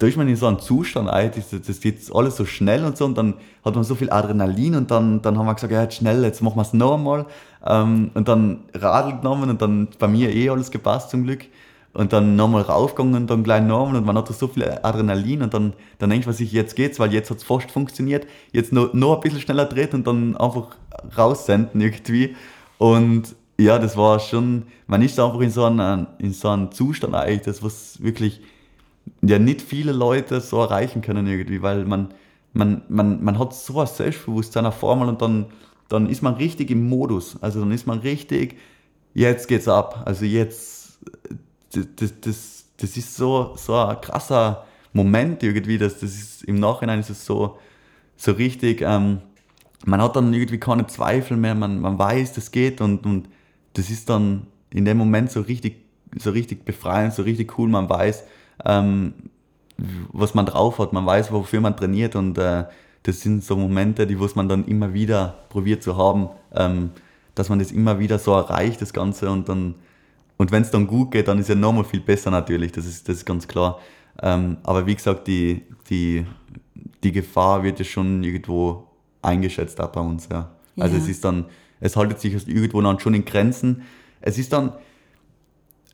da 0.00 0.06
ist 0.06 0.16
man 0.16 0.28
in 0.28 0.36
so 0.36 0.46
einem 0.46 0.58
Zustand, 0.58 1.10
das, 1.10 1.50
das 1.50 1.80
geht 1.80 1.98
alles 2.14 2.36
so 2.36 2.46
schnell 2.46 2.86
und 2.86 2.96
so 2.96 3.04
und 3.04 3.18
dann 3.18 3.34
hat 3.62 3.74
man 3.74 3.84
so 3.84 3.94
viel 3.94 4.10
Adrenalin 4.10 4.74
und 4.74 4.90
dann, 4.90 5.20
dann 5.20 5.36
haben 5.36 5.44
wir 5.44 5.54
gesagt, 5.54 5.74
ja 5.74 5.82
jetzt 5.82 5.96
schnell, 5.96 6.24
jetzt 6.24 6.40
machen 6.40 6.56
wir 6.56 6.62
es 6.62 6.72
noch 6.72 6.94
einmal. 6.94 7.26
Ähm, 7.66 8.10
und 8.14 8.26
dann 8.26 8.60
Radl 8.72 9.18
genommen 9.18 9.50
und 9.50 9.60
dann 9.60 9.88
bei 9.98 10.08
mir 10.08 10.34
eh 10.34 10.48
alles 10.48 10.70
gepasst 10.70 11.10
zum 11.10 11.24
Glück. 11.24 11.44
Und 11.92 12.14
dann 12.14 12.34
nochmal 12.34 12.62
raufgegangen 12.62 13.14
und 13.14 13.28
dann 13.28 13.44
gleich 13.44 13.62
nochmal 13.62 13.96
und 13.96 14.06
man 14.06 14.16
hat 14.16 14.28
so 14.28 14.48
viel 14.48 14.64
Adrenalin 14.64 15.42
und 15.42 15.52
dann, 15.52 15.74
dann 15.98 16.08
denkt 16.08 16.24
man 16.24 16.34
sich, 16.34 16.50
jetzt 16.50 16.76
geht's, 16.76 16.98
weil 16.98 17.12
jetzt 17.12 17.30
hat 17.30 17.38
es 17.38 17.44
fast 17.44 17.70
funktioniert, 17.70 18.26
jetzt 18.52 18.72
noch, 18.72 18.94
noch 18.94 19.16
ein 19.16 19.20
bisschen 19.20 19.40
schneller 19.40 19.66
dreht 19.66 19.92
und 19.92 20.06
dann 20.06 20.34
einfach 20.36 20.76
raussenden 21.18 21.80
irgendwie. 21.80 22.36
Und 22.78 23.34
ja, 23.58 23.78
das 23.78 23.98
war 23.98 24.18
schon, 24.18 24.62
man 24.86 25.02
ist 25.02 25.20
einfach 25.20 25.40
in 25.40 25.50
so 25.50 25.64
einem, 25.64 26.06
in 26.18 26.32
so 26.32 26.48
einem 26.48 26.72
Zustand 26.72 27.14
eigentlich, 27.14 27.42
das 27.42 27.62
was 27.62 28.02
wirklich 28.02 28.40
ja 29.22 29.38
nicht 29.38 29.62
viele 29.62 29.92
Leute 29.92 30.40
so 30.40 30.60
erreichen 30.60 31.02
können 31.02 31.26
irgendwie, 31.26 31.62
weil 31.62 31.84
man, 31.84 32.14
man, 32.52 32.82
man, 32.88 33.22
man 33.22 33.38
hat 33.38 33.54
so 33.54 33.80
ein 33.80 33.86
Selbstbewusstsein 33.86 34.66
auf 34.66 34.82
einmal 34.84 35.08
und 35.08 35.22
dann, 35.22 35.46
dann 35.88 36.08
ist 36.08 36.22
man 36.22 36.34
richtig 36.34 36.70
im 36.70 36.88
Modus. 36.88 37.36
Also 37.42 37.60
dann 37.60 37.72
ist 37.72 37.86
man 37.86 38.00
richtig, 38.00 38.56
jetzt 39.14 39.48
geht's 39.48 39.68
ab. 39.68 40.02
Also 40.06 40.24
jetzt, 40.24 40.98
das, 41.72 42.20
das, 42.20 42.64
das 42.76 42.96
ist 42.96 43.16
so, 43.16 43.54
so 43.56 43.74
ein 43.76 44.00
krasser 44.00 44.64
Moment 44.92 45.42
irgendwie, 45.42 45.78
dass 45.78 46.00
das 46.00 46.10
ist, 46.14 46.44
im 46.44 46.56
Nachhinein 46.56 47.00
ist 47.00 47.10
es 47.10 47.24
so, 47.24 47.58
so 48.16 48.32
richtig, 48.32 48.82
ähm, 48.82 49.20
man 49.86 50.02
hat 50.02 50.16
dann 50.16 50.32
irgendwie 50.32 50.58
keine 50.58 50.86
Zweifel 50.86 51.36
mehr, 51.36 51.54
man, 51.54 51.80
man 51.80 51.98
weiß, 51.98 52.34
das 52.34 52.50
geht 52.50 52.80
und, 52.80 53.06
und 53.06 53.28
das 53.74 53.90
ist 53.90 54.10
dann 54.10 54.46
in 54.70 54.84
dem 54.84 54.98
Moment 54.98 55.30
so 55.30 55.40
richtig, 55.40 55.76
so 56.18 56.30
richtig 56.30 56.64
befreiend, 56.64 57.14
so 57.14 57.22
richtig 57.22 57.58
cool, 57.58 57.68
man 57.68 57.88
weiß, 57.88 58.24
ähm, 58.64 59.14
was 60.12 60.34
man 60.34 60.46
drauf 60.46 60.78
hat. 60.78 60.92
Man 60.92 61.06
weiß, 61.06 61.32
wofür 61.32 61.60
man 61.60 61.76
trainiert 61.76 62.16
und 62.16 62.38
äh, 62.38 62.64
das 63.02 63.20
sind 63.20 63.42
so 63.42 63.56
Momente, 63.56 64.06
die 64.06 64.20
was 64.20 64.34
man 64.34 64.48
dann 64.48 64.66
immer 64.66 64.92
wieder 64.92 65.38
probiert 65.48 65.82
zu 65.82 65.96
haben, 65.96 66.28
ähm, 66.54 66.90
dass 67.34 67.48
man 67.48 67.58
das 67.58 67.72
immer 67.72 67.98
wieder 67.98 68.18
so 68.18 68.32
erreicht, 68.32 68.82
das 68.82 68.92
Ganze 68.92 69.30
und 69.30 69.48
dann 69.48 69.74
und 70.40 70.50
wenn 70.52 70.62
es 70.62 70.70
dann 70.70 70.86
gut 70.86 71.10
geht, 71.10 71.28
dann 71.28 71.38
ist 71.38 71.50
ja 71.50 71.54
nochmal 71.54 71.84
viel 71.84 72.00
besser 72.00 72.30
natürlich, 72.30 72.72
das 72.72 72.86
ist, 72.86 73.06
das 73.06 73.18
ist 73.18 73.26
ganz 73.26 73.46
klar. 73.46 73.78
Ähm, 74.22 74.56
aber 74.62 74.86
wie 74.86 74.94
gesagt, 74.94 75.26
die, 75.26 75.66
die, 75.90 76.24
die 77.04 77.12
Gefahr 77.12 77.62
wird 77.62 77.78
ja 77.78 77.84
schon 77.84 78.24
irgendwo 78.24 78.84
eingeschätzt 79.20 79.78
auch 79.82 79.90
bei 79.90 80.00
uns. 80.00 80.30
Ja. 80.32 80.50
Also 80.78 80.96
ja. 80.96 81.02
es 81.02 81.10
ist 81.10 81.26
dann, 81.26 81.44
es 81.80 81.94
haltet 81.94 82.20
sich 82.20 82.48
irgendwo 82.48 82.80
dann 82.80 82.98
schon 83.00 83.12
in 83.12 83.26
Grenzen. 83.26 83.82
Es 84.22 84.38
ist 84.38 84.50
dann, 84.54 84.72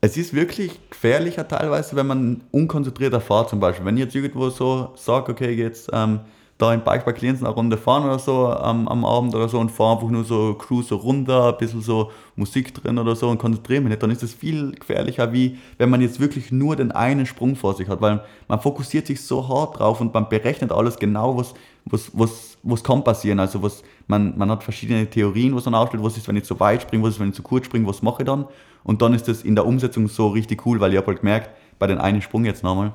es 0.07 0.15
ist 0.15 0.33
wirklich 0.33 0.79
gefährlicher 0.89 1.47
teilweise, 1.47 1.95
wenn 1.97 2.07
man 2.07 2.41
unkonzentrierter 2.51 3.19
fährt 3.19 3.49
zum 3.49 3.59
Beispiel. 3.59 3.85
Wenn 3.85 3.97
ich 3.97 4.03
jetzt 4.05 4.15
irgendwo 4.15 4.49
so 4.49 4.93
sage, 4.95 5.31
okay, 5.33 5.51
jetzt 5.51 5.89
ähm, 5.91 6.21
da 6.57 6.73
im 6.73 6.81
Bikepark 6.81 7.21
Linz 7.21 7.43
eine 7.43 7.49
Runde 7.49 7.77
fahren 7.77 8.05
oder 8.05 8.17
so 8.17 8.51
ähm, 8.51 8.87
am 8.87 9.05
Abend 9.05 9.35
oder 9.35 9.47
so 9.47 9.59
und 9.59 9.71
fahre 9.71 9.95
einfach 9.97 10.09
nur 10.09 10.23
so 10.23 10.55
cruise 10.55 10.93
runter, 10.93 11.49
ein 11.49 11.57
bisschen 11.57 11.81
so 11.81 12.11
Musik 12.35 12.73
drin 12.73 12.97
oder 12.97 13.15
so 13.15 13.29
und 13.29 13.37
konzentriere 13.37 13.81
mich 13.81 13.89
nicht, 13.89 14.01
dann 14.01 14.09
ist 14.09 14.23
das 14.23 14.33
viel 14.33 14.71
gefährlicher, 14.71 15.31
wie 15.31 15.59
wenn 15.77 15.89
man 15.89 16.01
jetzt 16.01 16.19
wirklich 16.19 16.51
nur 16.51 16.75
den 16.75 16.91
einen 16.91 17.27
Sprung 17.27 17.55
vor 17.55 17.75
sich 17.75 17.87
hat, 17.87 18.01
weil 18.01 18.23
man 18.47 18.59
fokussiert 18.59 19.05
sich 19.05 19.21
so 19.21 19.47
hart 19.47 19.79
drauf 19.79 20.01
und 20.01 20.13
man 20.13 20.29
berechnet 20.29 20.71
alles 20.71 20.97
genau, 20.97 21.37
was, 21.37 21.53
was, 21.85 22.09
was, 22.13 22.57
was 22.63 22.83
kann 22.83 23.03
passieren. 23.03 23.39
Also 23.39 23.61
was, 23.61 23.83
man, 24.07 24.35
man 24.35 24.49
hat 24.49 24.63
verschiedene 24.63 25.07
Theorien, 25.07 25.55
was 25.55 25.65
man 25.65 25.75
aufstellt, 25.75 26.03
was 26.03 26.17
ist, 26.17 26.27
wenn 26.27 26.37
ich 26.37 26.45
zu 26.45 26.59
weit 26.59 26.81
springe, 26.81 27.03
was 27.03 27.15
ist, 27.15 27.19
wenn 27.19 27.29
ich 27.29 27.35
zu 27.35 27.43
kurz 27.43 27.65
springe, 27.65 27.87
was 27.87 28.01
mache 28.01 28.23
ich 28.23 28.25
dann? 28.25 28.45
Und 28.83 29.01
dann 29.03 29.13
ist 29.13 29.27
das 29.27 29.43
in 29.43 29.53
der 29.53 29.65
Umsetzung 29.65 30.07
so 30.07 30.29
richtig 30.29 30.65
cool, 30.65 30.79
weil 30.79 30.91
ich 30.91 30.97
habe 30.97 31.07
halt 31.07 31.19
gemerkt, 31.19 31.51
bei 31.77 31.85
den 31.85 31.99
einen 31.99 32.21
Sprung 32.21 32.45
jetzt 32.45 32.63
nochmal, 32.63 32.93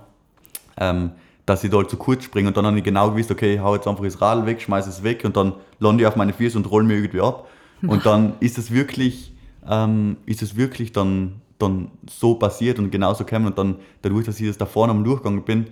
ähm, 0.79 1.13
dass 1.47 1.65
ich 1.65 1.71
da 1.71 1.79
halt 1.79 1.91
zu 1.91 1.97
kurz 1.97 2.25
springe 2.25 2.49
und 2.49 2.57
dann 2.57 2.67
habe 2.67 2.79
ich 2.79 2.85
genau 2.85 3.11
gewusst, 3.11 3.31
okay, 3.31 3.55
ich 3.55 3.61
hau 3.61 3.75
jetzt 3.75 3.87
einfach 3.89 4.05
das 4.05 4.21
Rad 4.21 4.47
weg, 4.47 4.61
schmeiße 4.61 4.89
es 4.89 5.03
weg 5.03 5.25
und 5.25 5.37
dann 5.37 5.55
lande 5.81 6.03
ich 6.03 6.07
auf 6.07 6.17
meine 6.17 6.33
Füße 6.33 6.57
und 6.57 6.71
roll 6.71 6.85
mir 6.85 6.95
irgendwie 6.95 7.21
ab. 7.21 7.49
Und 7.85 8.07
dann 8.07 8.35
ist 8.41 8.59
es 8.59 8.71
wirklich, 8.71 9.33
ähm, 9.69 10.17
ist 10.25 10.41
es 10.43 10.57
wirklich 10.57 10.93
dann, 10.93 11.41
dann 11.59 11.91
so 12.09 12.35
passiert 12.35 12.79
und 12.79 12.91
genauso 12.91 13.25
gekommen 13.25 13.47
und 13.47 13.59
dann 13.59 13.77
dadurch, 14.03 14.27
dass 14.27 14.41
ich 14.41 14.47
das 14.47 14.59
da 14.59 14.67
vorne 14.67 14.93
am 14.93 15.03
Durchgang 15.03 15.45
bin, 15.45 15.67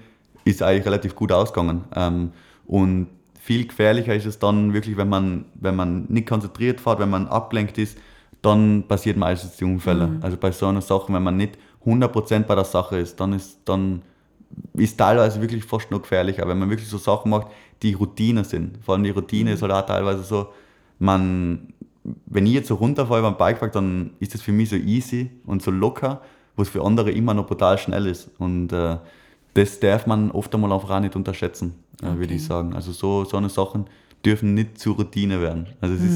ist 0.45 0.57
es 0.57 0.63
eigentlich 0.63 0.87
relativ 0.87 1.15
gut 1.15 1.31
ausgegangen. 1.31 1.85
Ähm, 1.95 2.33
und 2.67 3.09
viel 3.41 3.67
gefährlicher 3.67 4.15
ist 4.15 4.27
es 4.27 4.39
dann 4.39 4.73
wirklich, 4.73 4.97
wenn 4.97 5.09
man, 5.09 5.45
wenn 5.55 5.77
man 5.77 6.07
nicht 6.09 6.29
konzentriert 6.29 6.81
fährt, 6.81 6.99
wenn 6.99 7.11
man 7.11 7.29
abgelenkt 7.29 7.79
ist, 7.79 7.97
dann 8.43 8.85
passiert 8.89 9.17
meistens 9.17 9.57
die 9.57 9.65
Unfälle. 9.65 10.07
Mhm. 10.07 10.23
Also 10.23 10.37
bei 10.37 10.51
so 10.51 10.67
einer 10.67 10.81
Sache, 10.81 11.13
wenn 11.13 11.23
man 11.23 11.37
nicht 11.37 11.59
100% 11.85 12.41
bei 12.41 12.55
der 12.55 12.65
Sache 12.65 12.99
ist, 12.99 13.21
dann 13.21 13.33
ist 13.33 13.61
dann 13.65 14.03
ist 14.75 14.99
teilweise 14.99 15.41
wirklich 15.41 15.65
fast 15.65 15.91
noch 15.91 16.03
gefährlicher, 16.03 16.47
wenn 16.49 16.59
man 16.59 16.71
wirklich 16.71 16.89
so 16.89 16.99
Sachen 16.99 17.31
macht, 17.31 17.49
die 17.83 17.95
Routine 17.95 18.45
sind. 18.45 18.79
Vor 18.85 18.95
allem 18.95 19.05
die 19.05 19.11
Routine 19.11 19.51
mhm. 19.51 19.55
ist 19.55 19.63
halt 19.63 19.73
auch 19.73 19.87
teilweise 19.87 20.23
so, 20.23 20.49
man, 20.99 21.73
wenn 22.27 22.47
ich 22.47 22.53
jetzt 22.53 22.69
so 22.69 22.75
runterfahre 22.75 23.23
beim 23.23 23.37
Bikepark, 23.37 23.73
dann 23.73 24.11
ist 24.21 24.35
das 24.35 24.43
für 24.43 24.53
mich 24.53 24.71
so 24.71 24.77
easy 24.77 25.31
und 25.47 25.63
so 25.63 25.71
locker, 25.71 26.23
was 26.57 26.69
für 26.69 26.85
andere 26.85 27.11
immer 27.11 27.35
noch 27.35 27.47
brutal 27.47 27.79
schnell 27.79 28.07
ist. 28.07 28.31
Und 28.39 28.73
äh, 28.73 28.99
das 29.55 29.81
darf 29.81 30.07
man 30.07 30.31
oft 30.31 30.55
einmal 30.55 30.73
auch 30.73 31.01
nicht 31.01 31.17
unterschätzen, 31.17 31.75
äh, 32.03 32.07
okay. 32.07 32.19
würde 32.19 32.35
ich 32.35 32.45
sagen. 32.45 32.75
Also 32.75 32.93
so, 32.93 33.25
so 33.25 33.37
eine 33.37 33.49
Sachen 33.49 33.87
dürfen 34.25 34.55
nicht 34.55 34.79
zur 34.79 34.97
Routine 34.97 35.41
werden. 35.41 35.67
Also 35.81 35.95
es 35.95 36.01
mhm. 36.01 36.07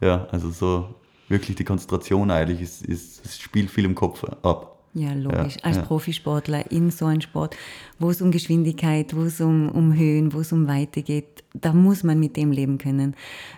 ist, 0.00 0.06
ja, 0.06 0.26
also 0.30 0.50
so 0.50 0.94
wirklich 1.28 1.56
die 1.56 1.64
Konzentration 1.64 2.30
eigentlich, 2.30 2.60
ist, 2.60 2.84
ist, 2.84 3.24
es 3.24 3.38
spielt 3.38 3.70
viel 3.70 3.84
im 3.84 3.94
Kopf 3.94 4.24
ab. 4.42 4.77
Ja, 4.98 5.12
logisch. 5.12 5.56
Ja, 5.56 5.64
Als 5.64 5.76
ja. 5.76 5.82
Profisportler 5.82 6.72
in 6.72 6.90
so 6.90 7.06
einem 7.06 7.20
Sport, 7.20 7.56
wo 8.00 8.10
es 8.10 8.20
um 8.20 8.32
Geschwindigkeit, 8.32 9.14
wo 9.14 9.22
es 9.22 9.40
um, 9.40 9.68
um 9.68 9.96
Höhen, 9.96 10.32
wo 10.32 10.40
es 10.40 10.50
um 10.50 10.66
Weite 10.66 11.02
geht, 11.02 11.44
da 11.54 11.72
muss 11.72 12.02
man 12.02 12.18
mit 12.18 12.36
dem 12.36 12.50
leben 12.50 12.78
können. 12.78 13.14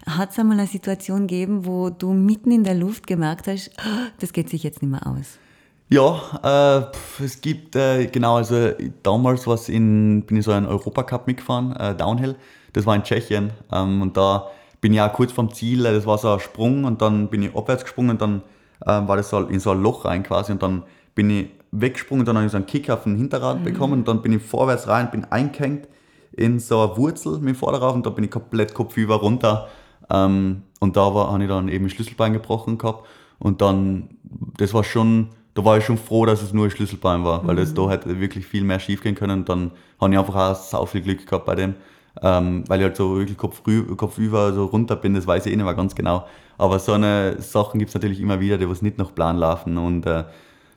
Hat 0.06 0.32
es 0.32 0.38
einmal 0.38 0.58
eine 0.58 0.66
Situation 0.66 1.26
gegeben, 1.26 1.64
wo 1.64 1.88
du 1.88 2.12
mitten 2.12 2.50
in 2.50 2.62
der 2.62 2.74
Luft 2.74 3.06
gemerkt 3.06 3.46
hast, 3.48 3.70
das 4.18 4.34
geht 4.34 4.50
sich 4.50 4.62
jetzt 4.62 4.82
nicht 4.82 4.90
mehr 4.90 5.06
aus? 5.06 5.38
Ja, 5.88 6.90
äh, 7.18 7.24
es 7.24 7.40
gibt, 7.40 7.74
äh, 7.74 8.06
genau, 8.06 8.36
also 8.36 8.72
damals 9.02 9.46
was 9.46 9.68
in, 9.68 10.22
bin 10.22 10.36
ich 10.36 10.44
so 10.44 10.52
einen 10.52 10.66
Europacup 10.66 11.26
mitgefahren, 11.26 11.74
äh, 11.74 11.96
Downhill, 11.96 12.36
das 12.74 12.84
war 12.84 12.94
in 12.94 13.02
Tschechien 13.02 13.50
ähm, 13.72 14.02
und 14.02 14.16
da 14.16 14.48
bin 14.80 14.92
ich 14.92 15.00
auch 15.00 15.12
kurz 15.12 15.32
vom 15.32 15.52
Ziel, 15.52 15.82
das 15.82 16.06
war 16.06 16.18
so 16.18 16.32
ein 16.32 16.40
Sprung 16.40 16.84
und 16.84 17.02
dann 17.02 17.28
bin 17.28 17.42
ich 17.42 17.56
abwärts 17.56 17.82
gesprungen 17.82 18.10
und 18.10 18.20
dann 18.20 18.42
ähm, 18.86 19.08
war 19.08 19.16
das 19.16 19.30
so 19.30 19.40
in 19.40 19.58
so 19.58 19.72
ein 19.72 19.82
Loch 19.82 20.04
rein 20.04 20.22
quasi 20.22 20.52
und 20.52 20.62
dann 20.62 20.84
bin 21.20 21.28
ich 21.28 21.48
weggesprungen, 21.70 22.24
dann 22.24 22.36
habe 22.36 22.46
ich 22.46 22.52
so 22.52 22.56
einen 22.56 22.64
Kick 22.64 22.88
auf 22.88 23.02
den 23.02 23.16
Hinterrad 23.16 23.60
mhm. 23.60 23.64
bekommen 23.64 23.92
und 23.92 24.08
dann 24.08 24.22
bin 24.22 24.32
ich 24.32 24.42
vorwärts 24.42 24.88
rein, 24.88 25.10
bin 25.10 25.26
eingehängt 25.26 25.86
in 26.32 26.58
so 26.58 26.80
eine 26.80 26.96
Wurzel 26.96 27.38
mit 27.40 27.50
dem 27.50 27.54
Vorderrad 27.56 27.94
und 27.94 28.06
da 28.06 28.10
bin 28.10 28.24
ich 28.24 28.30
komplett 28.30 28.72
kopfüber 28.72 29.16
runter. 29.16 29.68
Ähm, 30.08 30.62
und 30.80 30.96
da 30.96 31.14
war, 31.14 31.30
habe 31.30 31.42
ich 31.42 31.48
dann 31.50 31.68
eben 31.68 31.90
Schlüsselbein 31.90 32.32
gebrochen 32.32 32.78
gehabt. 32.78 33.06
Und 33.38 33.60
dann, 33.60 34.08
das 34.56 34.72
war 34.72 34.82
schon, 34.82 35.28
da 35.52 35.62
war 35.62 35.76
ich 35.76 35.84
schon 35.84 35.98
froh, 35.98 36.24
dass 36.24 36.40
es 36.40 36.54
nur 36.54 36.64
ein 36.64 36.70
Schlüsselbein 36.70 37.22
war, 37.22 37.46
weil 37.46 37.58
es 37.58 37.72
mhm. 37.72 37.74
da 37.74 37.90
hätte 37.90 38.18
wirklich 38.18 38.46
viel 38.46 38.64
mehr 38.64 38.80
schief 38.80 39.02
gehen 39.02 39.14
können. 39.14 39.40
Und 39.40 39.48
dann 39.50 39.72
habe 40.00 40.14
ich 40.14 40.18
einfach 40.18 40.36
auch 40.36 40.54
sau 40.54 40.86
viel 40.86 41.02
Glück 41.02 41.26
gehabt 41.26 41.44
bei 41.44 41.54
dem. 41.54 41.74
Ähm, 42.22 42.64
weil 42.66 42.80
ich 42.80 42.84
halt 42.84 42.96
so 42.96 43.18
wirklich 43.18 43.36
kopfüber, 43.36 43.94
kopfüber 43.94 44.54
so 44.54 44.64
runter 44.64 44.96
bin, 44.96 45.12
das 45.12 45.26
weiß 45.26 45.44
ich 45.44 45.52
eh 45.52 45.56
nicht 45.56 45.66
mehr 45.66 45.74
ganz 45.74 45.94
genau. 45.94 46.24
Aber 46.56 46.78
so 46.78 46.92
eine 46.92 47.42
Sachen 47.42 47.78
gibt 47.78 47.90
es 47.90 47.94
natürlich 47.94 48.20
immer 48.20 48.40
wieder, 48.40 48.56
die 48.56 48.68
was 48.68 48.80
nicht 48.80 48.96
nach 48.96 49.14
Plan 49.14 49.36
laufen. 49.36 49.76
Und 49.76 50.06
äh, 50.06 50.24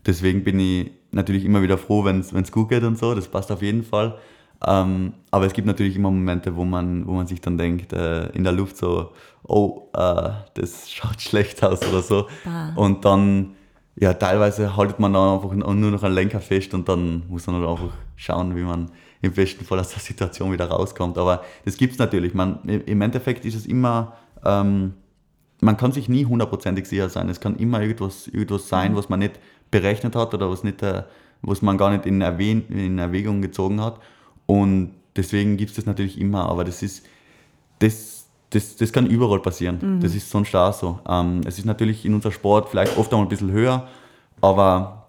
deswegen 0.05 0.43
bin 0.43 0.59
ich 0.59 0.91
natürlich 1.11 1.45
immer 1.45 1.61
wieder 1.61 1.77
froh, 1.77 2.03
wenn 2.05 2.19
es 2.19 2.51
gut 2.51 2.69
geht 2.69 2.83
und 2.83 2.97
so, 2.97 3.13
das 3.13 3.27
passt 3.27 3.51
auf 3.51 3.61
jeden 3.61 3.83
Fall. 3.83 4.17
Ähm, 4.65 5.13
aber 5.29 5.45
es 5.45 5.53
gibt 5.53 5.67
natürlich 5.67 5.95
immer 5.95 6.09
Momente, 6.09 6.55
wo 6.55 6.63
man, 6.63 7.05
wo 7.05 7.13
man 7.13 7.27
sich 7.27 7.41
dann 7.41 7.57
denkt, 7.57 7.91
äh, 7.93 8.27
in 8.29 8.43
der 8.43 8.53
Luft 8.53 8.77
so, 8.77 9.11
oh, 9.43 9.89
äh, 9.93 10.29
das 10.53 10.89
schaut 10.91 11.21
schlecht 11.21 11.63
aus 11.63 11.85
oder 11.85 12.01
so. 12.01 12.27
Ah. 12.45 12.71
Und 12.75 13.03
dann, 13.03 13.55
ja, 13.95 14.13
teilweise 14.13 14.75
haltet 14.75 14.99
man 14.99 15.13
dann 15.13 15.35
einfach 15.35 15.53
nur 15.53 15.91
noch 15.91 16.03
einen 16.03 16.15
Lenker 16.15 16.39
fest 16.39 16.73
und 16.73 16.87
dann 16.87 17.23
muss 17.27 17.45
man 17.47 17.57
halt 17.57 17.67
einfach 17.67 17.93
schauen, 18.15 18.55
wie 18.55 18.63
man 18.63 18.89
im 19.21 19.33
besten 19.33 19.65
Fall 19.65 19.79
aus 19.79 19.89
der 19.89 19.99
Situation 19.99 20.51
wieder 20.51 20.65
rauskommt. 20.65 21.17
Aber 21.17 21.43
das 21.65 21.77
gibt 21.77 21.93
es 21.93 21.99
natürlich. 21.99 22.33
Man, 22.33 22.59
Im 22.63 23.01
Endeffekt 23.01 23.45
ist 23.45 23.55
es 23.55 23.65
immer, 23.65 24.13
ähm, 24.43 24.93
man 25.61 25.77
kann 25.77 25.91
sich 25.91 26.09
nie 26.09 26.25
hundertprozentig 26.25 26.87
sicher 26.87 27.09
sein. 27.09 27.29
Es 27.29 27.39
kann 27.39 27.55
immer 27.55 27.81
irgendwas, 27.81 28.27
irgendwas 28.27 28.67
sein, 28.67 28.93
mhm. 28.93 28.97
was 28.97 29.09
man 29.09 29.19
nicht 29.19 29.39
berechnet 29.73 30.15
hat 30.15 30.33
oder 30.33 30.49
was, 30.49 30.63
nicht, 30.63 30.83
äh, 30.83 31.03
was 31.41 31.61
man 31.61 31.77
gar 31.77 31.89
nicht 31.89 32.05
in, 32.05 32.21
Erwäh 32.21 32.51
in 32.51 32.99
Erwägung 32.99 33.41
gezogen 33.41 33.81
hat. 33.81 33.99
Und 34.45 34.91
deswegen 35.15 35.57
gibt 35.57 35.71
es 35.71 35.77
das 35.77 35.85
natürlich 35.85 36.19
immer, 36.19 36.47
aber 36.47 36.63
das 36.63 36.83
ist, 36.83 37.05
das, 37.79 38.27
das, 38.51 38.75
das 38.75 38.93
kann 38.93 39.07
überall 39.07 39.39
passieren. 39.39 39.79
Mhm. 39.81 39.99
Das 39.99 40.13
ist 40.13 40.29
sonst 40.29 40.55
auch 40.55 40.73
so. 40.73 40.99
Ähm, 41.09 41.41
es 41.45 41.57
ist 41.57 41.65
natürlich 41.65 42.05
in 42.05 42.13
unserem 42.13 42.33
Sport 42.33 42.69
vielleicht 42.69 42.95
oft 42.97 43.11
einmal 43.11 43.25
ein 43.25 43.29
bisschen 43.29 43.51
höher, 43.51 43.87
aber 44.41 45.07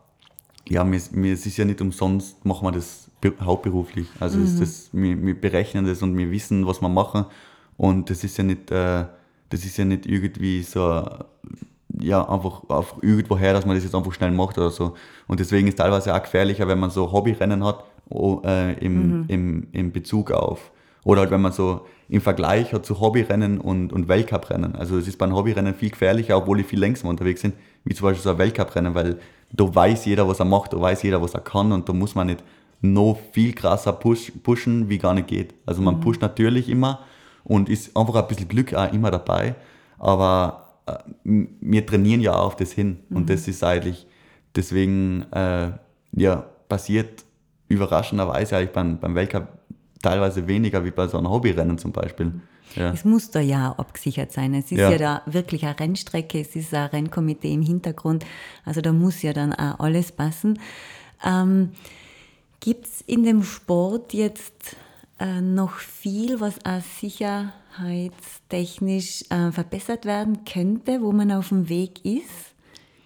ja, 0.66 0.82
mir, 0.82 1.00
mir, 1.12 1.34
es 1.34 1.44
ist 1.44 1.58
ja 1.58 1.66
nicht 1.66 1.82
umsonst, 1.82 2.42
machen 2.46 2.66
wir 2.66 2.72
das 2.72 3.10
hauptberuflich. 3.42 4.06
Also 4.18 4.38
mhm. 4.38 4.58
das, 4.58 4.88
wir, 4.92 5.26
wir, 5.26 5.38
berechnen 5.38 5.86
das 5.86 6.00
und 6.02 6.16
wir 6.16 6.30
wissen, 6.30 6.66
was 6.66 6.80
wir 6.80 6.88
machen. 6.88 7.26
Und 7.76 8.08
das 8.08 8.24
ist 8.24 8.38
ja 8.38 8.44
nicht, 8.44 8.70
äh, 8.70 9.04
das 9.50 9.64
ist 9.64 9.76
ja 9.76 9.84
nicht 9.84 10.06
irgendwie 10.06 10.62
so 10.62 11.04
ja, 12.00 12.28
einfach, 12.28 12.62
einfach 12.68 13.02
irgendwoher, 13.02 13.52
dass 13.52 13.66
man 13.66 13.76
das 13.76 13.84
jetzt 13.84 13.94
einfach 13.94 14.12
schnell 14.12 14.30
macht 14.30 14.58
oder 14.58 14.70
so. 14.70 14.94
Und 15.26 15.40
deswegen 15.40 15.68
ist 15.68 15.74
es 15.74 15.78
teilweise 15.78 16.14
auch 16.14 16.22
gefährlicher, 16.22 16.66
wenn 16.68 16.78
man 16.78 16.90
so 16.90 17.12
Hobbyrennen 17.12 17.64
hat, 17.64 17.84
oh, 18.08 18.40
äh, 18.44 18.72
im, 18.84 19.20
mhm. 19.20 19.24
im, 19.28 19.66
im 19.72 19.92
Bezug 19.92 20.30
auf, 20.30 20.70
oder 21.04 21.20
halt 21.20 21.30
wenn 21.30 21.42
man 21.42 21.52
so 21.52 21.82
im 22.08 22.20
Vergleich 22.20 22.72
hat 22.72 22.84
zu 22.84 23.00
Hobbyrennen 23.00 23.60
und, 23.60 23.92
und 23.92 24.08
Weltcuprennen. 24.08 24.76
Also 24.76 24.98
es 24.98 25.08
ist 25.08 25.18
bei 25.18 25.26
einem 25.26 25.36
Hobbyrennen 25.36 25.74
viel 25.74 25.90
gefährlicher, 25.90 26.36
obwohl 26.36 26.58
die 26.58 26.64
viel 26.64 26.78
längsamer 26.78 27.10
unterwegs 27.10 27.40
sind, 27.40 27.54
wie 27.84 27.94
zum 27.94 28.06
Beispiel 28.06 28.22
so 28.22 28.30
ein 28.30 28.38
Weltcuprennen, 28.38 28.94
weil 28.94 29.18
da 29.52 29.74
weiß 29.74 30.04
jeder, 30.06 30.28
was 30.28 30.40
er 30.40 30.46
macht, 30.46 30.72
da 30.72 30.80
weiß 30.80 31.02
jeder, 31.02 31.22
was 31.22 31.34
er 31.34 31.40
kann 31.40 31.72
und 31.72 31.88
da 31.88 31.92
muss 31.92 32.14
man 32.14 32.26
nicht 32.26 32.42
noch 32.80 33.18
viel 33.32 33.54
krasser 33.54 33.92
push, 33.92 34.32
pushen, 34.42 34.88
wie 34.88 34.98
gar 34.98 35.14
nicht 35.14 35.28
geht. 35.28 35.54
Also 35.64 35.80
man 35.80 35.96
mhm. 35.96 36.00
pusht 36.00 36.20
natürlich 36.20 36.68
immer 36.68 37.00
und 37.44 37.68
ist 37.68 37.96
einfach 37.96 38.16
ein 38.16 38.26
bisschen 38.26 38.48
Glück 38.48 38.74
auch 38.74 38.92
immer 38.92 39.10
dabei, 39.10 39.54
aber 39.98 40.63
wir 41.24 41.86
trainieren 41.86 42.20
ja 42.20 42.34
auf 42.34 42.56
das 42.56 42.72
hin 42.72 42.98
mhm. 43.08 43.16
und 43.16 43.30
das 43.30 43.48
ist 43.48 43.64
eigentlich, 43.64 44.06
deswegen 44.54 45.22
äh, 45.32 45.72
ja, 46.12 46.36
passiert 46.68 47.24
überraschenderweise 47.68 48.56
eigentlich 48.56 48.72
beim, 48.72 48.98
beim 48.98 49.14
Weltcup 49.14 49.48
teilweise 50.02 50.46
weniger 50.46 50.84
wie 50.84 50.90
bei 50.90 51.08
so 51.08 51.16
einem 51.18 51.30
Hobbyrennen 51.30 51.78
zum 51.78 51.92
Beispiel. 51.92 52.32
Ja. 52.76 52.92
Es 52.92 53.04
muss 53.04 53.30
da 53.30 53.40
ja 53.40 53.72
abgesichert 53.72 54.32
sein. 54.32 54.54
Es 54.54 54.70
ist 54.70 54.78
ja. 54.78 54.90
ja 54.90 54.98
da 54.98 55.22
wirklich 55.26 55.64
eine 55.64 55.78
Rennstrecke, 55.78 56.40
es 56.40 56.56
ist 56.56 56.74
ein 56.74 56.86
Rennkomitee 56.86 57.52
im 57.52 57.62
Hintergrund. 57.62 58.24
Also 58.64 58.80
da 58.80 58.92
muss 58.92 59.22
ja 59.22 59.32
dann 59.32 59.52
auch 59.52 59.80
alles 59.80 60.12
passen. 60.12 60.58
Ähm, 61.24 61.70
Gibt 62.60 62.86
es 62.86 63.00
in 63.02 63.24
dem 63.24 63.42
Sport 63.42 64.12
jetzt 64.12 64.76
äh, 65.24 65.40
noch 65.40 65.76
viel, 65.76 66.40
was 66.40 66.58
auch 66.66 66.82
sicherheitstechnisch 67.00 69.24
äh, 69.30 69.50
verbessert 69.50 70.04
werden 70.04 70.44
könnte, 70.44 71.00
wo 71.00 71.12
man 71.12 71.32
auf 71.32 71.48
dem 71.48 71.70
Weg 71.70 72.04
ist? 72.04 72.52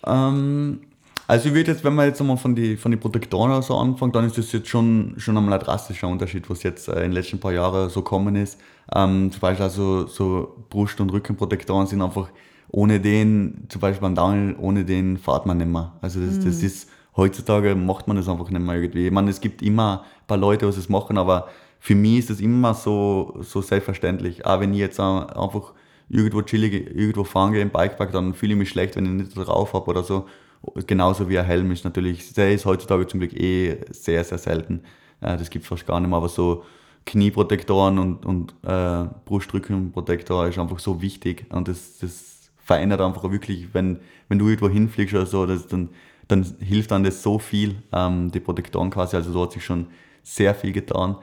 Ähm, 0.05 0.81
also 1.29 1.49
ich 1.49 1.55
würde 1.55 1.71
jetzt, 1.71 1.85
wenn 1.85 1.95
man 1.95 2.07
jetzt 2.07 2.21
einmal 2.21 2.37
von 2.37 2.57
den 2.57 2.77
von 2.77 2.91
die 2.91 2.97
Protektoren 2.97 3.63
so 3.63 3.77
anfängt, 3.77 4.17
dann 4.17 4.25
ist 4.25 4.37
das 4.37 4.51
jetzt 4.51 4.69
schon, 4.69 5.15
schon 5.19 5.37
einmal 5.37 5.55
ein 5.55 5.61
drastischer 5.61 6.09
Unterschied, 6.09 6.51
was 6.51 6.65
jetzt 6.65 6.89
äh, 6.89 6.97
in 6.97 7.03
den 7.03 7.13
letzten 7.13 7.39
paar 7.39 7.53
Jahren 7.53 7.89
so 7.89 8.03
kommen 8.03 8.35
ist. 8.35 8.59
Ähm, 8.95 9.31
zum 9.31 9.41
Beispiel 9.41 9.65
also 9.65 10.07
so 10.07 10.57
Brust- 10.71 11.01
und 11.01 11.13
Rückenprotektoren 11.13 11.87
sind 11.87 12.03
einfach 12.03 12.31
ohne 12.71 12.99
den, 12.99 13.67
zum 13.69 13.81
Beispiel 13.81 14.03
beim 14.03 14.15
Downhill, 14.15 14.57
ohne 14.59 14.85
den 14.85 15.19
fahrt 15.19 15.47
man 15.47 15.59
nicht 15.59 15.71
mehr. 15.71 15.93
Also 16.01 16.21
das, 16.21 16.39
mhm. 16.39 16.47
das 16.47 16.63
ist, 16.63 16.89
heutzutage 17.17 17.75
macht 17.75 18.09
man 18.09 18.17
das 18.17 18.29
einfach 18.29 18.51
nicht 18.51 18.63
mehr 18.63 18.77
irgendwie. 18.77 19.07
Ich 19.07 19.13
meine, 19.13 19.31
es 19.31 19.41
gibt 19.41 19.63
immer 19.63 20.05
ein 20.23 20.27
paar 20.27 20.37
Leute, 20.37 20.71
die 20.71 20.79
es 20.79 20.89
machen, 20.89 21.17
aber 21.17 21.49
für 21.81 21.95
mich 21.95 22.19
ist 22.19 22.31
das 22.31 22.41
immer 22.41 22.75
so, 22.75 23.39
so 23.41 23.63
selbstverständlich. 23.63 24.45
Auch 24.45 24.61
wenn 24.61 24.73
ich 24.73 24.81
jetzt 24.81 25.01
einfach 25.01 25.73
irgendwo 26.09 26.43
chillig, 26.43 26.73
irgendwo 26.95 27.25
fahren 27.25 27.53
gehe 27.53 27.63
im 27.63 27.71
Bikepark, 27.71 28.13
dann 28.13 28.35
fühle 28.35 28.53
ich 28.53 28.59
mich 28.59 28.69
schlecht, 28.71 28.97
wenn 28.97 29.05
ich 29.05 29.13
nicht 29.13 29.37
drauf 29.37 29.73
habe 29.73 29.87
oder 29.87 30.03
so. 30.03 30.27
Genauso 30.87 31.29
wie 31.29 31.39
ein 31.39 31.45
Helm 31.45 31.71
ist 31.71 31.85
natürlich, 31.85 32.33
der 32.33 32.53
ist 32.53 32.67
heutzutage 32.67 33.07
zum 33.07 33.21
Glück 33.21 33.33
eh 33.33 33.79
sehr, 33.91 34.25
sehr 34.25 34.39
selten. 34.39 34.83
Äh, 35.21 35.37
das 35.37 35.51
gibt 35.51 35.65
es 35.65 35.69
fast 35.69 35.87
gar 35.87 36.01
nicht 36.01 36.09
mehr, 36.09 36.17
aber 36.17 36.29
so 36.29 36.65
Knieprotektoren 37.07 37.99
und, 37.99 38.27
und 38.27 38.55
äh, 38.67 39.07
Brustrückenprotektor 39.25 40.49
ist 40.49 40.59
einfach 40.59 40.79
so 40.79 41.01
wichtig 41.01 41.47
und 41.51 41.69
das, 41.69 41.99
das 41.99 42.51
verändert 42.59 43.01
einfach 43.01 43.31
wirklich, 43.31 43.73
wenn, 43.73 44.01
wenn 44.29 44.39
du 44.39 44.47
irgendwo 44.47 44.69
hinfliegst 44.69 45.15
oder 45.15 45.25
so, 45.25 45.47
das, 45.47 45.67
dann, 45.69 45.89
dann 46.27 46.45
hilft 46.61 46.91
dann 46.91 47.05
das 47.05 47.23
so 47.23 47.39
viel, 47.39 47.77
ähm, 47.93 48.31
die 48.31 48.41
Protektoren 48.41 48.91
quasi, 48.91 49.17
also 49.17 49.33
so 49.33 49.43
hat 49.43 49.53
sich 49.53 49.65
schon 49.65 49.87
sehr 50.23 50.55
viel 50.55 50.73
getan. 50.73 51.17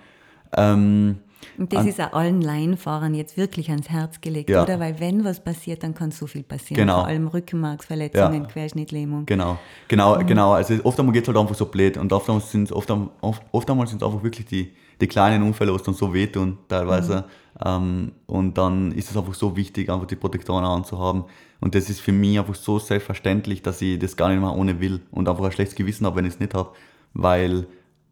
Ähm, 0.58 1.18
Und 1.58 1.72
das 1.74 1.86
ist 1.86 2.02
auch 2.02 2.14
allen 2.14 2.42
Laienfahrern 2.42 3.14
jetzt 3.14 3.38
wirklich 3.38 3.70
ans 3.70 3.90
Herz 3.90 4.20
gelegt, 4.22 4.50
Ja. 4.50 4.64
oder? 4.64 4.80
Weil 4.80 5.00
wenn 5.00 5.24
was 5.24 5.44
passiert, 5.44 5.84
dann 5.84 5.94
kann 5.94 6.12
so 6.12 6.28
viel 6.28 6.44
passieren. 6.44 6.82
Genau. 6.82 6.96
Vor 7.00 7.08
allem 7.08 7.28
Rückenmarksverletzungen, 7.28 8.44
Ja. 8.44 8.48
Querschnittlähmung. 8.50 9.26
Genau, 9.26 9.58
genau, 9.88 10.18
genau. 10.26 10.54
Also 10.54 10.76
oft 10.84 11.00
einmal 11.00 11.14
geht 11.14 11.24
es 11.24 11.28
halt 11.28 11.38
einfach 11.38 11.56
so 11.56 11.66
blöd 11.66 11.98
und 11.98 12.12
oft 12.14 12.30
einmal 12.30 12.42
sind 12.42 12.72
oft, 12.72 12.90
am- 12.92 13.10
oft, 13.22 13.42
oft 13.52 13.70
es 13.70 13.94
einfach 13.94 14.24
wirklich 14.24 14.46
die, 14.48 14.74
die 15.00 15.08
kleinen 15.08 15.44
Unfälle, 15.44 15.74
was 15.74 15.84
dann 15.84 15.94
so 15.94 16.14
wehtun 16.14 16.58
teilweise. 16.68 17.26
Ähm, 17.66 18.12
und 18.26 18.58
dann 18.58 18.92
ist 18.92 19.10
es 19.12 19.16
einfach 19.18 19.34
so 19.34 19.56
wichtig, 19.56 19.90
einfach 19.90 20.08
die 20.08 20.16
Protektoren 20.18 20.66
anzuhaben. 20.66 21.24
Und 21.62 21.74
das 21.74 21.90
ist 21.90 22.02
für 22.02 22.12
mich 22.12 22.38
einfach 22.38 22.56
so 22.56 22.80
selbstverständlich, 22.80 23.62
dass 23.62 23.82
ich 23.82 23.98
das 23.98 24.18
gar 24.18 24.30
nicht 24.30 24.40
mehr 24.42 24.54
ohne 24.54 24.80
will 24.82 25.02
und 25.12 25.30
einfach 25.30 25.46
ein 25.46 25.52
schlechtes 25.52 25.76
Gewissen 25.76 26.06
habe, 26.06 26.18
wenn 26.18 26.26
ich 26.26 26.34
es 26.34 26.40
nicht 26.40 26.54
habe. 26.54 26.72
Weil, 27.14 27.68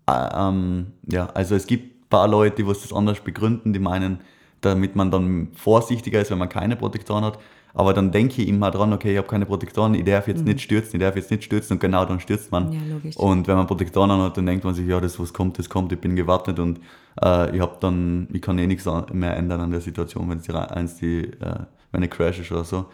äh, 0.10 0.30
ähm, 0.34 0.94
ja, 1.12 1.26
also 1.34 1.56
es 1.56 1.68
gibt 1.68 1.93
paar 2.14 2.28
Leute, 2.28 2.58
die 2.58 2.68
was 2.68 2.84
das 2.84 2.94
anders 2.94 3.20
begründen, 3.20 3.74
die 3.74 3.80
meinen, 3.80 4.20
damit 4.62 4.96
man 4.96 5.10
dann 5.10 5.48
vorsichtiger 5.56 6.22
ist, 6.22 6.30
wenn 6.30 6.38
man 6.38 6.50
keine 6.50 6.76
Protektoren 6.76 7.26
hat. 7.26 7.40
Aber 7.74 7.96
dann 7.96 8.12
denke 8.12 8.44
ich 8.44 8.48
immer 8.48 8.70
dran, 8.70 8.94
okay, 8.94 9.14
ich 9.14 9.18
habe 9.18 9.28
keine 9.28 9.48
Protektoren, 9.48 9.96
ich 9.96 10.04
darf 10.06 10.28
jetzt 10.28 10.46
nicht 10.46 10.62
stürzen, 10.62 10.98
ich 10.98 11.02
darf 11.02 11.16
jetzt 11.16 11.32
nicht 11.32 11.44
stürzen 11.44 11.74
und 11.74 11.80
genau 11.80 12.06
dann 12.06 12.20
stürzt 12.20 12.52
man. 12.52 12.72
Ja, 12.72 12.80
logisch. 12.88 13.18
Und 13.18 13.48
wenn 13.48 13.58
man 13.58 13.66
Protektoren 13.66 14.12
hat, 14.12 14.38
dann 14.38 14.46
denkt 14.46 14.64
man 14.64 14.76
sich, 14.76 14.88
ja, 14.88 15.02
das 15.02 15.20
was 15.20 15.34
kommt, 15.34 15.58
das 15.58 15.68
kommt, 15.70 15.92
ich 15.92 16.00
bin 16.00 16.16
gewappnet 16.16 16.60
und 16.60 16.80
äh, 17.24 17.56
ich 17.56 17.62
habe 17.62 17.78
dann, 17.80 18.28
ich 18.32 18.44
kann 18.44 18.60
eh 18.60 18.68
nichts 18.68 18.88
mehr 19.12 19.36
ändern 19.36 19.60
an 19.62 19.72
der 19.72 19.82
Situation, 19.82 20.30
wenn 20.30 20.38
es 20.38 20.44
die, 20.44 20.54
eins 20.54 20.98
die, 20.98 21.24
äh, 21.24 21.66
wenn 21.92 22.04
ich 22.04 22.12
crash 22.12 22.40
ist 22.40 22.52
oder 22.52 22.64
so. 22.64 22.86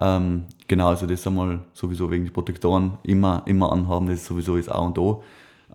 Ähm, 0.00 0.44
genau, 0.68 0.88
also 0.90 1.04
das 1.06 1.26
einmal 1.26 1.58
sowieso 1.72 2.08
wegen 2.08 2.24
die 2.24 2.30
Protektoren 2.30 2.98
immer, 3.02 3.42
immer 3.46 3.72
anhaben, 3.72 4.06
das 4.06 4.20
ist 4.20 4.26
sowieso 4.26 4.56
das 4.56 4.68
A 4.68 4.78
und 4.78 4.96
O. 4.98 5.24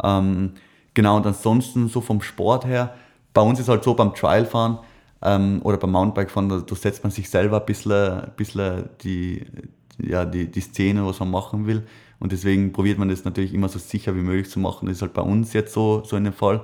Ähm, 0.01 0.53
genau, 0.97 1.17
und 1.17 1.27
ansonsten 1.27 1.89
so 1.89 2.01
vom 2.01 2.21
Sport 2.21 2.65
her, 2.65 2.95
bei 3.31 3.41
uns 3.41 3.59
ist 3.59 3.69
halt 3.69 3.83
so 3.83 3.93
beim 3.93 4.15
Trialfahren 4.15 4.79
ähm, 5.21 5.61
oder 5.63 5.77
beim 5.77 5.91
Mountainbikefahren, 5.91 6.49
da, 6.49 6.75
setzt 6.75 7.03
man 7.03 7.11
sich 7.11 7.29
selber 7.29 7.59
ein 7.59 7.65
bisschen, 7.67 8.21
ein 8.21 8.31
bisschen 8.35 8.89
die, 9.03 9.45
ja, 9.99 10.25
die, 10.25 10.49
die 10.49 10.59
Szene, 10.59 11.05
was 11.05 11.19
man 11.19 11.29
machen 11.29 11.67
will. 11.67 11.85
Und 12.19 12.31
deswegen 12.31 12.73
probiert 12.73 12.97
man 12.97 13.09
das 13.09 13.25
natürlich 13.25 13.53
immer 13.53 13.69
so 13.69 13.77
sicher 13.77 14.15
wie 14.15 14.21
möglich 14.21 14.49
zu 14.49 14.59
machen. 14.59 14.87
Das 14.87 14.97
ist 14.97 15.01
halt 15.03 15.13
bei 15.13 15.21
uns 15.21 15.53
jetzt 15.53 15.71
so, 15.71 16.03
so 16.03 16.17
in 16.17 16.23
dem 16.23 16.33
Fall. 16.33 16.63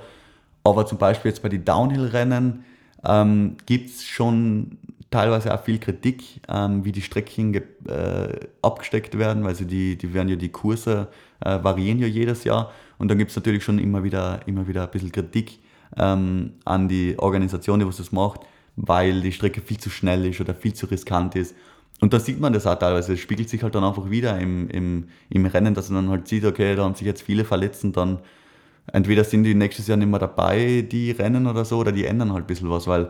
Aber 0.63 0.87
zum 0.87 0.97
Beispiel 0.97 1.29
jetzt 1.29 1.43
bei 1.43 1.49
den 1.49 1.63
Downhill-Rennen 1.63 2.65
ähm, 3.05 3.57
gibt 3.65 3.89
es 3.89 4.05
schon 4.05 4.77
teilweise 5.11 5.53
auch 5.53 5.63
viel 5.63 5.77
Kritik, 5.77 6.41
ähm, 6.47 6.83
wie 6.85 6.91
die 6.91 7.01
Strecken 7.01 7.53
äh, 7.53 7.61
abgesteckt 8.61 9.17
werden, 9.17 9.43
weil 9.43 9.55
sie 9.55 9.65
die, 9.65 9.95
die 9.95 10.13
werden 10.13 10.29
ja 10.29 10.35
die 10.35 10.49
Kurse 10.49 11.07
äh, 11.41 11.63
variieren 11.63 11.99
ja 11.99 12.07
jedes 12.07 12.43
Jahr 12.43 12.71
und 12.97 13.09
dann 13.09 13.17
gibt 13.17 13.29
es 13.31 13.35
natürlich 13.35 13.63
schon 13.63 13.79
immer 13.79 14.03
wieder, 14.03 14.39
immer 14.47 14.67
wieder 14.67 14.83
ein 14.83 14.91
bisschen 14.91 15.11
Kritik 15.11 15.59
ähm, 15.97 16.53
an 16.65 16.87
die 16.87 17.17
Organisation, 17.19 17.79
die 17.79 17.87
was 17.87 17.97
das 17.97 18.11
macht, 18.11 18.41
weil 18.75 19.21
die 19.21 19.31
Strecke 19.31 19.61
viel 19.61 19.77
zu 19.77 19.89
schnell 19.89 20.25
ist 20.25 20.41
oder 20.41 20.55
viel 20.55 20.73
zu 20.73 20.87
riskant 20.87 21.35
ist. 21.35 21.55
Und 22.01 22.11
da 22.11 22.19
sieht 22.19 22.39
man 22.39 22.51
das 22.53 22.65
auch 22.65 22.77
teilweise, 22.77 23.13
es 23.13 23.19
spiegelt 23.19 23.49
sich 23.49 23.63
halt 23.63 23.75
dann 23.75 23.83
einfach 23.83 24.09
wieder 24.09 24.39
im, 24.39 24.67
im, 24.69 25.07
im 25.29 25.45
Rennen, 25.45 25.73
dass 25.73 25.89
man 25.89 26.05
dann 26.05 26.11
halt 26.11 26.27
sieht, 26.27 26.43
okay, 26.43 26.75
da 26.75 26.83
haben 26.83 26.95
sich 26.95 27.05
jetzt 27.05 27.21
viele 27.21 27.45
verletzt 27.45 27.83
und 27.83 27.95
dann 27.95 28.19
entweder 28.91 29.23
sind 29.23 29.43
die 29.43 29.55
nächstes 29.55 29.87
Jahr 29.87 29.97
nicht 29.97 30.09
mehr 30.09 30.19
dabei, 30.19 30.85
die 30.89 31.11
Rennen 31.11 31.47
oder 31.47 31.65
so, 31.65 31.77
oder 31.79 31.91
die 31.91 32.05
ändern 32.05 32.33
halt 32.33 32.45
ein 32.45 32.47
bisschen 32.47 32.69
was, 32.69 32.87
weil 32.87 33.09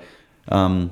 ähm, 0.50 0.92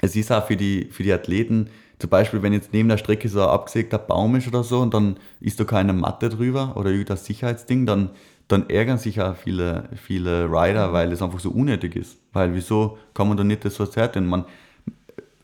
es 0.00 0.14
ist 0.16 0.30
auch 0.30 0.46
für 0.46 0.56
die, 0.56 0.88
für 0.90 1.02
die 1.02 1.12
Athleten, 1.12 1.68
zum 1.98 2.10
Beispiel, 2.10 2.42
wenn 2.42 2.52
jetzt 2.52 2.72
neben 2.72 2.88
der 2.88 2.98
Strecke 2.98 3.28
so 3.28 3.40
ein 3.40 3.48
abgesägter 3.48 3.98
Baum 3.98 4.36
ist 4.36 4.48
oder 4.48 4.64
so 4.64 4.80
und 4.80 4.92
dann 4.92 5.16
ist 5.40 5.60
da 5.60 5.64
keine 5.64 5.92
Matte 5.92 6.28
drüber 6.28 6.76
oder 6.76 6.90
irgendein 6.90 7.16
Sicherheitsding, 7.16 7.86
dann, 7.86 8.10
dann 8.48 8.68
ärgern 8.68 8.98
sich 8.98 9.20
auch 9.20 9.36
viele, 9.36 9.88
viele 9.94 10.46
Rider, 10.46 10.92
weil 10.92 11.12
es 11.12 11.22
einfach 11.22 11.40
so 11.40 11.50
unnötig 11.50 11.96
ist. 11.96 12.18
Weil 12.32 12.54
wieso 12.54 12.98
kann 13.14 13.28
man 13.28 13.36
da 13.36 13.44
nicht 13.44 13.64
das 13.64 13.78
was 13.80 13.96
härten? 13.96 14.26
Man, 14.26 14.44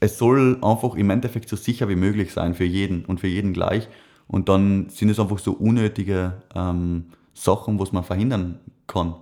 es 0.00 0.18
soll 0.18 0.58
einfach 0.60 0.96
im 0.96 1.10
Endeffekt 1.10 1.48
so 1.48 1.56
sicher 1.56 1.88
wie 1.88 1.96
möglich 1.96 2.32
sein 2.32 2.54
für 2.54 2.64
jeden 2.64 3.04
und 3.04 3.20
für 3.20 3.28
jeden 3.28 3.52
gleich. 3.52 3.88
Und 4.26 4.48
dann 4.48 4.88
sind 4.90 5.08
es 5.08 5.20
einfach 5.20 5.38
so 5.38 5.52
unnötige 5.52 6.34
ähm, 6.54 7.06
Sachen, 7.40 7.78
was 7.78 7.92
man 7.92 8.04
verhindern 8.04 8.60
kann. 8.86 9.14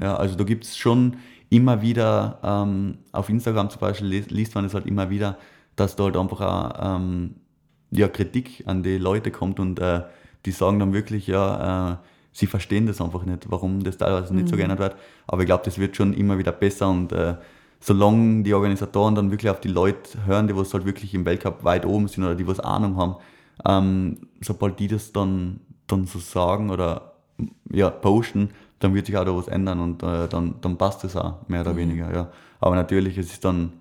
Ja, 0.00 0.16
also 0.16 0.36
da 0.36 0.44
gibt 0.44 0.64
es 0.64 0.76
schon 0.76 1.16
immer 1.50 1.82
wieder, 1.82 2.38
ähm, 2.42 2.98
auf 3.12 3.28
Instagram 3.28 3.70
zum 3.70 3.80
Beispiel 3.80 4.06
liest 4.06 4.54
man 4.54 4.64
es 4.64 4.74
halt 4.74 4.86
immer 4.86 5.10
wieder, 5.10 5.36
dass 5.76 5.96
da 5.96 6.04
halt 6.04 6.16
einfach 6.16 6.40
auch 6.40 6.96
ähm, 6.96 7.36
ja, 7.90 8.08
Kritik 8.08 8.62
an 8.66 8.82
die 8.82 8.98
Leute 8.98 9.30
kommt 9.30 9.58
und 9.58 9.80
äh, 9.80 10.02
die 10.46 10.52
sagen 10.52 10.78
dann 10.78 10.92
wirklich, 10.92 11.26
ja, 11.26 11.92
äh, 11.92 11.96
sie 12.32 12.46
verstehen 12.46 12.86
das 12.86 13.00
einfach 13.00 13.24
nicht, 13.24 13.50
warum 13.50 13.82
das 13.82 13.96
teilweise 13.96 14.34
nicht 14.34 14.48
so 14.48 14.56
geändert 14.56 14.78
wird. 14.78 14.96
Aber 15.26 15.42
ich 15.42 15.46
glaube, 15.46 15.64
das 15.64 15.78
wird 15.78 15.96
schon 15.96 16.12
immer 16.12 16.38
wieder 16.38 16.52
besser 16.52 16.88
und 16.90 17.12
äh, 17.12 17.36
solange 17.80 18.42
die 18.42 18.54
Organisatoren 18.54 19.14
dann 19.14 19.30
wirklich 19.30 19.50
auf 19.50 19.60
die 19.60 19.68
Leute 19.68 20.26
hören, 20.26 20.48
die 20.48 20.56
was 20.56 20.72
halt 20.72 20.86
wirklich 20.86 21.14
im 21.14 21.24
Weltcup 21.24 21.64
weit 21.64 21.84
oben 21.84 22.08
sind 22.08 22.24
oder 22.24 22.34
die 22.34 22.46
was 22.46 22.60
Ahnung 22.60 22.96
haben, 22.96 23.16
ähm, 23.66 24.28
sobald 24.40 24.78
die 24.78 24.88
das 24.88 25.12
dann, 25.12 25.60
dann 25.86 26.06
so 26.06 26.18
sagen 26.18 26.70
oder 26.70 27.13
ja, 27.70 27.90
posten, 27.90 28.50
dann 28.80 28.94
wird 28.94 29.06
sich 29.06 29.16
auch 29.16 29.24
da 29.24 29.34
was 29.34 29.48
ändern 29.48 29.80
und 29.80 30.02
äh, 30.02 30.28
dann, 30.28 30.54
dann 30.60 30.76
passt 30.76 31.04
es 31.04 31.16
auch, 31.16 31.34
mehr 31.48 31.62
oder 31.62 31.76
weniger, 31.76 32.12
ja. 32.14 32.30
Aber 32.60 32.76
natürlich, 32.76 33.18
es 33.18 33.32
ist 33.32 33.44
dann, 33.44 33.72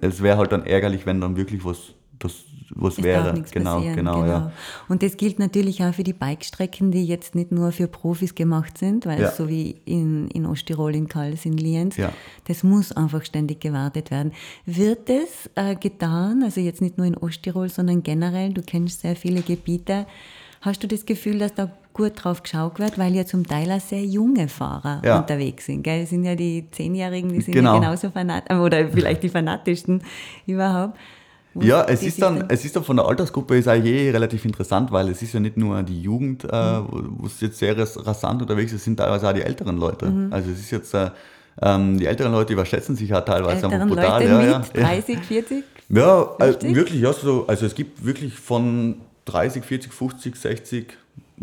es 0.00 0.22
wäre 0.22 0.38
halt 0.38 0.52
dann 0.52 0.64
ärgerlich, 0.66 1.06
wenn 1.06 1.20
dann 1.20 1.36
wirklich 1.36 1.64
was, 1.64 1.78
das, 2.18 2.34
was 2.70 2.98
Es 2.98 3.04
wäre. 3.04 3.42
genau, 3.50 3.76
passieren, 3.76 3.96
genau, 3.96 4.24
ja. 4.24 4.52
Und 4.88 5.02
das 5.02 5.16
gilt 5.16 5.38
natürlich 5.38 5.82
auch 5.84 5.94
für 5.94 6.02
die 6.02 6.12
Bikestrecken, 6.12 6.90
die 6.90 7.04
jetzt 7.04 7.34
nicht 7.34 7.50
nur 7.52 7.72
für 7.72 7.86
Profis 7.88 8.34
gemacht 8.34 8.76
sind, 8.78 9.06
weil 9.06 9.20
Ja. 9.22 9.30
so 9.30 9.48
wie 9.48 9.76
in, 9.84 10.28
in 10.28 10.44
Osttirol, 10.46 10.94
in 10.94 11.08
Kals, 11.08 11.44
in 11.46 11.56
Lienz, 11.56 11.96
Ja. 11.96 12.12
das 12.46 12.62
muss 12.64 12.92
einfach 12.92 13.24
ständig 13.24 13.60
gewartet 13.60 14.10
werden. 14.10 14.32
Wird 14.66 15.08
das 15.08 15.48
äh, 15.54 15.76
getan, 15.76 16.42
also 16.42 16.60
jetzt 16.60 16.80
nicht 16.82 16.98
nur 16.98 17.06
in 17.06 17.16
Osttirol, 17.16 17.68
sondern 17.68 18.02
generell, 18.02 18.52
du 18.52 18.62
kennst 18.62 19.00
sehr 19.00 19.16
viele 19.16 19.42
Gebiete, 19.42 20.06
hast 20.60 20.82
du 20.82 20.88
das 20.88 21.06
Gefühl, 21.06 21.38
dass 21.38 21.54
da 21.54 21.70
gut 21.92 22.12
drauf 22.22 22.42
geschaut 22.42 22.78
wird, 22.78 22.96
weil 22.98 23.14
ja 23.14 23.24
zum 23.26 23.46
Teil 23.46 23.70
auch 23.72 23.80
sehr 23.80 24.04
junge 24.04 24.48
Fahrer 24.48 25.02
Ja. 25.04 25.18
unterwegs 25.18 25.66
sind. 25.66 25.82
Gell? 25.82 26.02
Das 26.02 26.10
sind 26.10 26.24
ja 26.24 26.34
die 26.36 26.66
Zehnjährigen, 26.70 27.32
die 27.32 27.40
sind 27.40 27.54
Genau. 27.54 27.74
ja 27.74 27.80
genauso 27.80 28.10
fanatisch, 28.10 28.56
oder 28.56 28.88
vielleicht 28.88 29.22
die 29.24 29.28
fanatischsten 29.28 30.02
überhaupt. 30.46 30.96
Wo 31.54 31.62
Ja, 31.62 31.84
es 31.88 32.02
ist, 32.04 32.20
dann, 32.22 32.44
es 32.48 32.64
ist 32.64 32.76
dann 32.76 32.84
von 32.84 32.96
der 32.96 33.06
Altersgruppe 33.06 33.56
ist 33.56 33.66
eigentlich 33.66 33.92
eh 33.94 34.10
relativ 34.10 34.44
interessant, 34.44 34.92
weil 34.92 35.08
es 35.08 35.22
ist 35.22 35.32
ja 35.32 35.40
nicht 35.40 35.56
nur 35.56 35.82
die 35.82 36.00
Jugend, 36.02 36.44
äh, 36.44 36.46
Mhm. 36.80 36.86
wo 36.88 37.02
wo 37.22 37.26
es 37.26 37.40
jetzt 37.40 37.58
sehr 37.58 37.76
ras- 37.76 37.98
rasant 38.06 38.40
unterwegs 38.42 38.70
ist, 38.72 38.78
es 38.80 38.84
sind 38.84 38.96
teilweise 38.98 39.28
auch 39.28 39.32
die 39.32 39.42
älteren 39.42 39.76
Leute. 39.78 40.06
Mhm. 40.06 40.32
Also 40.32 40.50
es 40.52 40.60
ist 40.60 40.70
jetzt, 40.70 40.94
äh, 40.94 41.10
ähm, 41.60 41.98
die 41.98 42.06
älteren 42.06 42.30
Leute 42.30 42.52
überschätzen 42.52 42.94
sich 42.94 43.08
ja 43.08 43.22
teilweise 43.22 43.66
älteren 43.66 43.88
brutal. 43.88 44.20
Leute 44.22 44.30
ja, 44.30 44.58
mit 44.58 44.76
ja. 44.76 44.82
30, 44.82 45.18
40? 45.20 45.64
Ja, 45.88 46.22
äh, 46.38 46.44
50? 46.52 46.74
wirklich, 46.76 47.00
ja, 47.00 47.12
so, 47.12 47.46
also 47.48 47.66
es 47.66 47.74
gibt 47.74 48.04
wirklich 48.04 48.34
von 48.34 49.00
30, 49.28 49.64
40, 49.64 49.92
50, 49.92 50.36
60, 50.36 50.86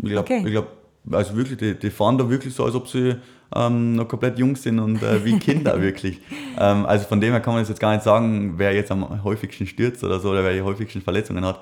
ich 0.02 0.10
glaube, 0.10 0.20
Okay. 0.20 0.42
glaub, 0.50 0.66
also 1.12 1.36
wirklich, 1.36 1.58
die, 1.58 1.74
die 1.74 1.90
fahren 1.90 2.18
da 2.18 2.28
wirklich 2.28 2.52
so, 2.54 2.64
als 2.64 2.74
ob 2.74 2.88
sie 2.88 3.16
ähm, 3.54 3.94
noch 3.94 4.08
komplett 4.08 4.38
jung 4.38 4.56
sind 4.56 4.78
und 4.80 5.02
äh, 5.02 5.24
wie 5.24 5.38
Kinder 5.38 5.80
wirklich. 5.88 6.20
Ähm, 6.58 6.84
also 6.86 7.06
von 7.06 7.20
dem 7.20 7.30
her 7.32 7.40
kann 7.40 7.54
man 7.54 7.64
jetzt 7.64 7.78
gar 7.80 7.92
nicht 7.92 8.02
sagen, 8.02 8.54
wer 8.56 8.72
jetzt 8.74 8.90
am 8.90 9.22
häufigsten 9.22 9.66
stürzt 9.66 10.02
oder 10.02 10.18
so 10.18 10.30
oder 10.30 10.42
wer 10.42 10.52
die 10.52 10.62
häufigsten 10.62 11.00
Verletzungen 11.00 11.44
hat. 11.44 11.60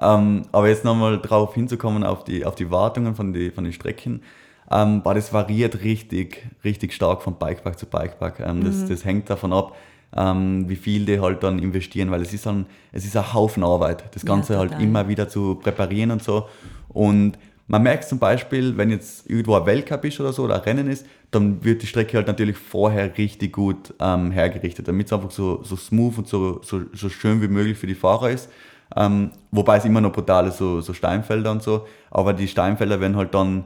Ähm, 0.00 0.42
aber 0.52 0.68
jetzt 0.68 0.84
nochmal 0.84 1.20
drauf 1.20 1.54
hinzukommen, 1.54 2.04
auf 2.04 2.24
die, 2.24 2.44
auf 2.46 2.54
die 2.54 2.70
Wartungen 2.70 3.14
von, 3.14 3.32
die, 3.32 3.50
von 3.50 3.64
den 3.64 3.72
Strecken, 3.72 4.22
ähm, 4.70 5.02
boah, 5.02 5.14
das 5.14 5.32
variiert 5.32 5.82
richtig, 5.82 6.46
richtig 6.64 6.92
stark 6.92 7.22
von 7.22 7.34
Bikepark 7.38 7.78
zu 7.78 7.86
Bikepark. 7.86 8.40
Ähm, 8.40 8.64
das, 8.64 8.86
das 8.86 9.04
hängt 9.04 9.28
davon 9.28 9.52
ab, 9.52 9.74
ähm, 10.16 10.68
wie 10.68 10.76
viel 10.76 11.04
die 11.04 11.20
halt 11.20 11.42
dann 11.42 11.58
investieren, 11.58 12.10
weil 12.10 12.22
es 12.22 12.32
ist, 12.32 12.46
dann, 12.46 12.66
es 12.92 13.04
ist 13.04 13.16
ein 13.16 13.32
Haufen 13.34 13.62
Arbeit, 13.62 14.04
das 14.14 14.22
Ja, 14.22 14.28
Ganze 14.28 14.58
halt 14.58 14.70
total. 14.70 14.84
immer 14.84 15.08
wieder 15.08 15.28
zu 15.28 15.56
präparieren 15.56 16.10
und 16.10 16.22
so. 16.22 16.48
Und 16.88 17.38
man 17.66 17.82
merkt 17.82 18.04
zum 18.08 18.18
Beispiel, 18.18 18.76
wenn 18.78 18.88
jetzt 18.90 19.28
irgendwo 19.28 19.54
ein 19.54 19.66
Weltcup 19.66 20.04
ist 20.06 20.18
oder 20.20 20.32
so 20.32 20.44
oder 20.44 20.54
ein 20.56 20.60
Rennen 20.62 20.88
ist, 20.88 21.04
dann 21.30 21.62
wird 21.62 21.82
die 21.82 21.86
Strecke 21.86 22.16
halt 22.16 22.26
natürlich 22.26 22.56
vorher 22.56 23.16
richtig 23.18 23.52
gut 23.52 23.92
ähm, 24.00 24.30
hergerichtet, 24.30 24.88
damit 24.88 25.06
es 25.08 25.12
einfach 25.12 25.30
so, 25.30 25.62
so 25.62 25.76
smooth 25.76 26.16
und 26.18 26.26
so, 26.28 26.60
so, 26.62 26.80
so 26.94 27.10
schön 27.10 27.42
wie 27.42 27.48
möglich 27.48 27.76
für 27.76 27.86
die 27.86 27.94
Fahrer 27.94 28.30
ist. 28.30 28.48
Ähm, 28.96 29.32
wobei 29.50 29.76
es 29.76 29.84
immer 29.84 30.00
noch 30.00 30.12
brutal 30.12 30.46
ist, 30.46 30.56
so, 30.56 30.80
so 30.80 30.94
Steinfelder 30.94 31.50
und 31.50 31.62
so. 31.62 31.86
Aber 32.10 32.32
die 32.32 32.48
Steinfelder 32.48 33.00
werden 33.00 33.16
halt 33.16 33.34
dann 33.34 33.64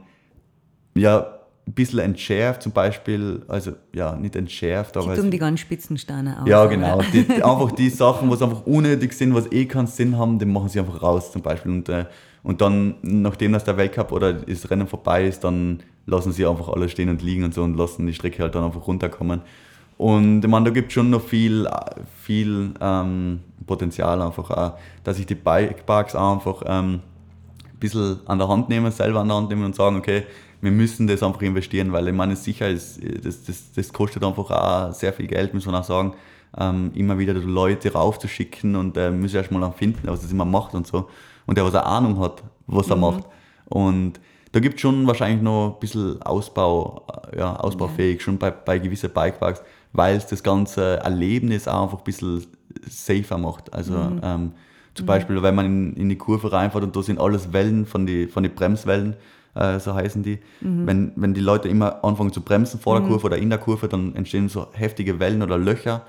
ja 0.96 1.38
ein 1.66 1.74
bisschen 1.74 2.00
entschärft, 2.00 2.62
zum 2.62 2.72
Beispiel, 2.72 3.42
also 3.46 3.72
ja, 3.94 4.16
nicht 4.16 4.34
entschärft, 4.34 4.96
aber 4.96 5.12
es, 5.12 5.20
tun 5.20 5.30
die 5.30 5.38
ganz 5.38 5.60
Spitzensteine 5.60 6.42
aus. 6.42 6.48
ja, 6.48 6.66
genau. 6.66 7.00
Die, 7.12 7.42
einfach 7.42 7.72
die 7.72 7.88
Sachen, 7.88 8.28
was 8.30 8.42
einfach 8.42 8.66
unnötig 8.66 9.12
sind, 9.12 9.34
was 9.34 9.50
eh 9.52 9.66
keinen 9.66 9.86
Sinn 9.86 10.18
haben, 10.18 10.38
die 10.38 10.44
machen 10.44 10.68
sie 10.68 10.80
einfach 10.80 11.00
raus 11.00 11.30
zum 11.30 11.40
Beispiel. 11.40 11.70
Und, 11.70 11.88
äh, 11.88 12.06
und 12.42 12.60
dann, 12.60 12.96
nachdem 13.02 13.52
das 13.52 13.62
der 13.62 13.76
Weltcup 13.76 14.10
oder 14.10 14.32
das 14.32 14.68
Rennen 14.70 14.88
vorbei 14.88 15.26
ist, 15.26 15.44
dann 15.44 15.80
lassen 16.06 16.32
sie 16.32 16.44
einfach 16.44 16.68
alles 16.68 16.90
stehen 16.90 17.08
und 17.08 17.22
liegen 17.22 17.44
und 17.44 17.54
so 17.54 17.62
und 17.62 17.76
lassen 17.76 18.06
die 18.06 18.14
Strecke 18.14 18.42
halt 18.42 18.56
dann 18.56 18.64
einfach 18.64 18.86
runterkommen. 18.88 19.42
Und 19.98 20.44
ich 20.44 20.50
meine, 20.50 20.64
da 20.64 20.70
gibt 20.72 20.88
es 20.88 20.94
schon 20.94 21.10
noch 21.10 21.22
viel, 21.22 21.68
viel 22.22 22.72
ähm, 22.80 23.40
Potenzial 23.66 24.20
einfach 24.20 24.50
auch, 24.50 24.78
dass 25.04 25.16
sich 25.16 25.26
die 25.26 25.36
Bikeparks 25.36 26.16
auch 26.16 26.34
einfach 26.34 26.62
ähm, 26.66 26.94
ein 27.72 27.78
bisschen 27.78 28.18
an 28.26 28.38
der 28.38 28.48
Hand 28.48 28.68
nehmen, 28.68 28.90
selber 28.90 29.20
an 29.20 29.28
der 29.28 29.36
Hand 29.36 29.50
nehmen 29.50 29.64
und 29.64 29.76
sagen, 29.76 29.96
okay, 29.96 30.24
wir 30.62 30.70
müssen 30.70 31.08
das 31.08 31.22
einfach 31.22 31.42
investieren, 31.42 31.92
weil 31.92 32.08
ich 32.08 32.14
meine, 32.14 32.36
sicher 32.36 32.68
ist, 32.68 33.00
das, 33.24 33.44
das, 33.44 33.72
das 33.72 33.92
kostet 33.92 34.22
einfach 34.22 34.50
auch 34.50 34.94
sehr 34.94 35.12
viel 35.12 35.26
Geld, 35.26 35.52
muss 35.52 35.66
man 35.66 35.74
auch 35.74 35.84
sagen, 35.84 36.14
ähm, 36.56 36.92
immer 36.94 37.18
wieder 37.18 37.34
Leute 37.34 37.92
raufzuschicken 37.92 38.76
und 38.76 38.96
äh, 38.96 39.10
müssen 39.10 39.36
erstmal 39.36 39.70
finden, 39.72 40.00
was 40.04 40.22
das 40.22 40.30
immer 40.30 40.44
macht 40.44 40.74
und 40.74 40.86
so. 40.86 41.08
Und 41.46 41.58
der, 41.58 41.64
was 41.64 41.74
eine 41.74 41.84
Ahnung 41.84 42.20
hat, 42.20 42.44
was 42.68 42.88
er 42.88 42.96
mhm. 42.96 43.02
macht. 43.02 43.24
Und 43.66 44.20
da 44.52 44.60
gibt 44.60 44.76
es 44.76 44.82
schon 44.82 45.06
wahrscheinlich 45.06 45.42
noch 45.42 45.74
ein 45.74 45.80
bisschen 45.80 46.22
Ausbau, 46.22 47.06
äh, 47.32 47.38
ja, 47.38 47.56
ausbaufähig, 47.56 48.18
ja. 48.18 48.24
schon 48.24 48.38
bei, 48.38 48.52
bei 48.52 48.78
gewissen 48.78 49.10
Bikeparks, 49.10 49.62
weil 49.92 50.16
es 50.16 50.26
das 50.26 50.44
ganze 50.44 51.00
Erlebnis 51.00 51.66
auch 51.66 51.84
einfach 51.84 51.98
ein 51.98 52.04
bisschen 52.04 52.46
safer 52.88 53.36
macht. 53.36 53.72
Also 53.72 53.94
mhm. 53.94 54.20
ähm, 54.22 54.52
zum 54.94 55.06
mhm. 55.06 55.08
Beispiel, 55.08 55.42
wenn 55.42 55.54
man 55.56 55.66
in, 55.66 55.96
in, 55.96 56.08
die 56.08 56.18
Kurve 56.18 56.52
reinfährt 56.52 56.84
und 56.84 56.94
da 56.94 57.02
sind 57.02 57.18
alles 57.18 57.52
Wellen 57.52 57.84
von 57.84 58.06
den 58.06 58.28
von 58.28 58.44
die 58.44 58.48
Bremswellen, 58.48 59.16
äh, 59.54 59.78
so 59.78 59.94
heißen 59.94 60.22
die. 60.22 60.38
Mhm. 60.60 60.86
Wenn, 60.86 61.12
wenn 61.16 61.34
die 61.34 61.40
Leute 61.40 61.68
immer 61.68 62.04
anfangen 62.04 62.32
zu 62.32 62.40
bremsen 62.40 62.80
vor 62.80 62.96
der 62.96 63.04
mhm. 63.04 63.10
Kurve 63.10 63.26
oder 63.26 63.38
in 63.38 63.50
der 63.50 63.58
Kurve, 63.58 63.88
dann 63.88 64.14
entstehen 64.14 64.48
so 64.48 64.66
heftige 64.72 65.18
Wellen 65.20 65.42
oder 65.42 65.58
Löcher. 65.58 66.02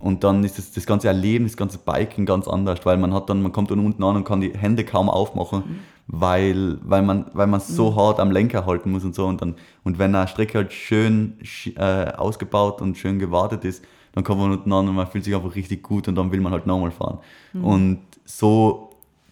Und 0.00 0.22
dann 0.22 0.44
ist 0.44 0.58
das, 0.58 0.70
das 0.70 0.86
ganze 0.86 1.08
Erleben, 1.08 1.44
das 1.44 1.56
ganze 1.56 1.78
Biken 1.78 2.24
ganz 2.24 2.46
anders, 2.46 2.86
weil 2.86 2.96
man 2.98 3.12
hat 3.12 3.28
dann, 3.28 3.42
man 3.42 3.50
kommt 3.50 3.70
dann 3.70 3.84
unten 3.84 4.02
an 4.04 4.16
und 4.16 4.24
kann 4.24 4.40
die 4.40 4.52
Hände 4.56 4.84
kaum 4.84 5.10
aufmachen, 5.10 5.58
mhm. 5.58 5.78
weil, 6.06 6.78
weil 6.82 7.02
man, 7.02 7.26
weil 7.32 7.48
man 7.48 7.60
so 7.60 7.90
mhm. 7.90 7.96
hart 7.96 8.20
am 8.20 8.30
Lenker 8.30 8.64
halten 8.64 8.92
muss 8.92 9.04
und 9.04 9.14
so. 9.14 9.26
Und, 9.26 9.42
dann, 9.42 9.56
und 9.82 9.98
wenn 9.98 10.14
eine 10.14 10.28
Strecke 10.28 10.58
halt 10.58 10.72
schön 10.72 11.38
äh, 11.76 12.12
ausgebaut 12.12 12.80
und 12.80 12.96
schön 12.96 13.18
gewartet 13.18 13.64
ist, 13.64 13.84
dann 14.12 14.24
kommt 14.24 14.40
man 14.40 14.52
unten 14.52 14.72
an 14.72 14.88
und 14.88 14.94
man 14.94 15.06
fühlt 15.06 15.24
sich 15.24 15.34
einfach 15.34 15.54
richtig 15.54 15.82
gut 15.82 16.08
und 16.08 16.14
dann 16.14 16.32
will 16.32 16.40
man 16.40 16.52
halt 16.52 16.66
nochmal 16.66 16.90
fahren. 16.90 17.18
Mhm. 17.52 17.64
Und 17.64 17.98
so 18.24 18.87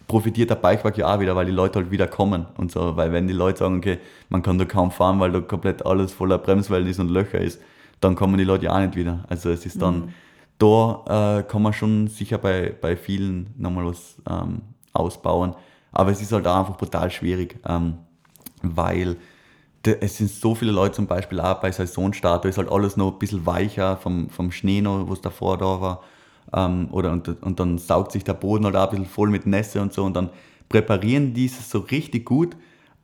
profitiert 0.07 0.49
der 0.49 0.55
Bikepark 0.55 0.97
ja 0.97 1.13
auch 1.13 1.19
wieder, 1.19 1.35
weil 1.35 1.45
die 1.45 1.51
Leute 1.51 1.79
halt 1.79 1.91
wieder 1.91 2.07
kommen 2.07 2.45
und 2.57 2.71
so. 2.71 2.95
Weil 2.95 3.11
wenn 3.11 3.27
die 3.27 3.33
Leute 3.33 3.59
sagen, 3.59 3.77
okay, 3.77 3.99
man 4.29 4.41
kann 4.41 4.57
da 4.57 4.65
kaum 4.65 4.91
fahren, 4.91 5.19
weil 5.19 5.31
da 5.31 5.41
komplett 5.41 5.85
alles 5.85 6.13
voller 6.13 6.37
Bremswellen 6.37 6.87
ist 6.87 6.99
und 6.99 7.09
Löcher 7.09 7.39
ist, 7.39 7.61
dann 7.99 8.15
kommen 8.15 8.37
die 8.37 8.43
Leute 8.43 8.65
ja 8.65 8.75
auch 8.75 8.79
nicht 8.79 8.95
wieder. 8.95 9.25
Also 9.27 9.49
es 9.49 9.65
ist 9.65 9.81
dann, 9.81 9.95
mhm. 9.99 10.09
da 10.59 11.39
äh, 11.39 11.43
kann 11.43 11.61
man 11.61 11.73
schon 11.73 12.07
sicher 12.07 12.37
bei, 12.37 12.73
bei 12.79 12.95
vielen 12.95 13.53
nochmal 13.57 13.85
was 13.85 14.17
ähm, 14.29 14.61
ausbauen. 14.93 15.55
Aber 15.91 16.11
es 16.11 16.21
ist 16.21 16.31
halt 16.31 16.47
auch 16.47 16.57
einfach 16.57 16.77
brutal 16.77 17.11
schwierig, 17.11 17.59
ähm, 17.67 17.97
weil 18.61 19.17
es 19.83 20.17
sind 20.17 20.29
so 20.29 20.53
viele 20.53 20.71
Leute 20.71 20.95
zum 20.95 21.07
Beispiel 21.07 21.39
auch 21.39 21.61
bei 21.61 21.71
Saisonstart, 21.71 22.43
da 22.43 22.49
ist 22.49 22.57
halt 22.57 22.69
alles 22.69 22.97
noch 22.97 23.13
ein 23.13 23.19
bisschen 23.19 23.45
weicher 23.45 23.95
vom, 23.97 24.29
vom 24.29 24.51
Schnee 24.51 24.81
noch, 24.81 25.09
was 25.09 25.21
davor 25.21 25.57
da 25.57 25.79
war. 25.79 26.01
Ähm, 26.53 26.87
oder, 26.91 27.11
und, 27.11 27.41
und 27.41 27.59
dann 27.59 27.77
saugt 27.77 28.11
sich 28.11 28.23
der 28.23 28.33
Boden 28.33 28.65
halt 28.65 28.75
auch 28.75 28.85
ein 28.85 28.89
bisschen 28.89 29.05
voll 29.05 29.29
mit 29.29 29.45
Nässe 29.45 29.81
und 29.81 29.93
so 29.93 30.03
und 30.03 30.15
dann 30.15 30.29
präparieren 30.69 31.33
die 31.33 31.45
es 31.45 31.69
so 31.69 31.79
richtig 31.79 32.25
gut, 32.25 32.55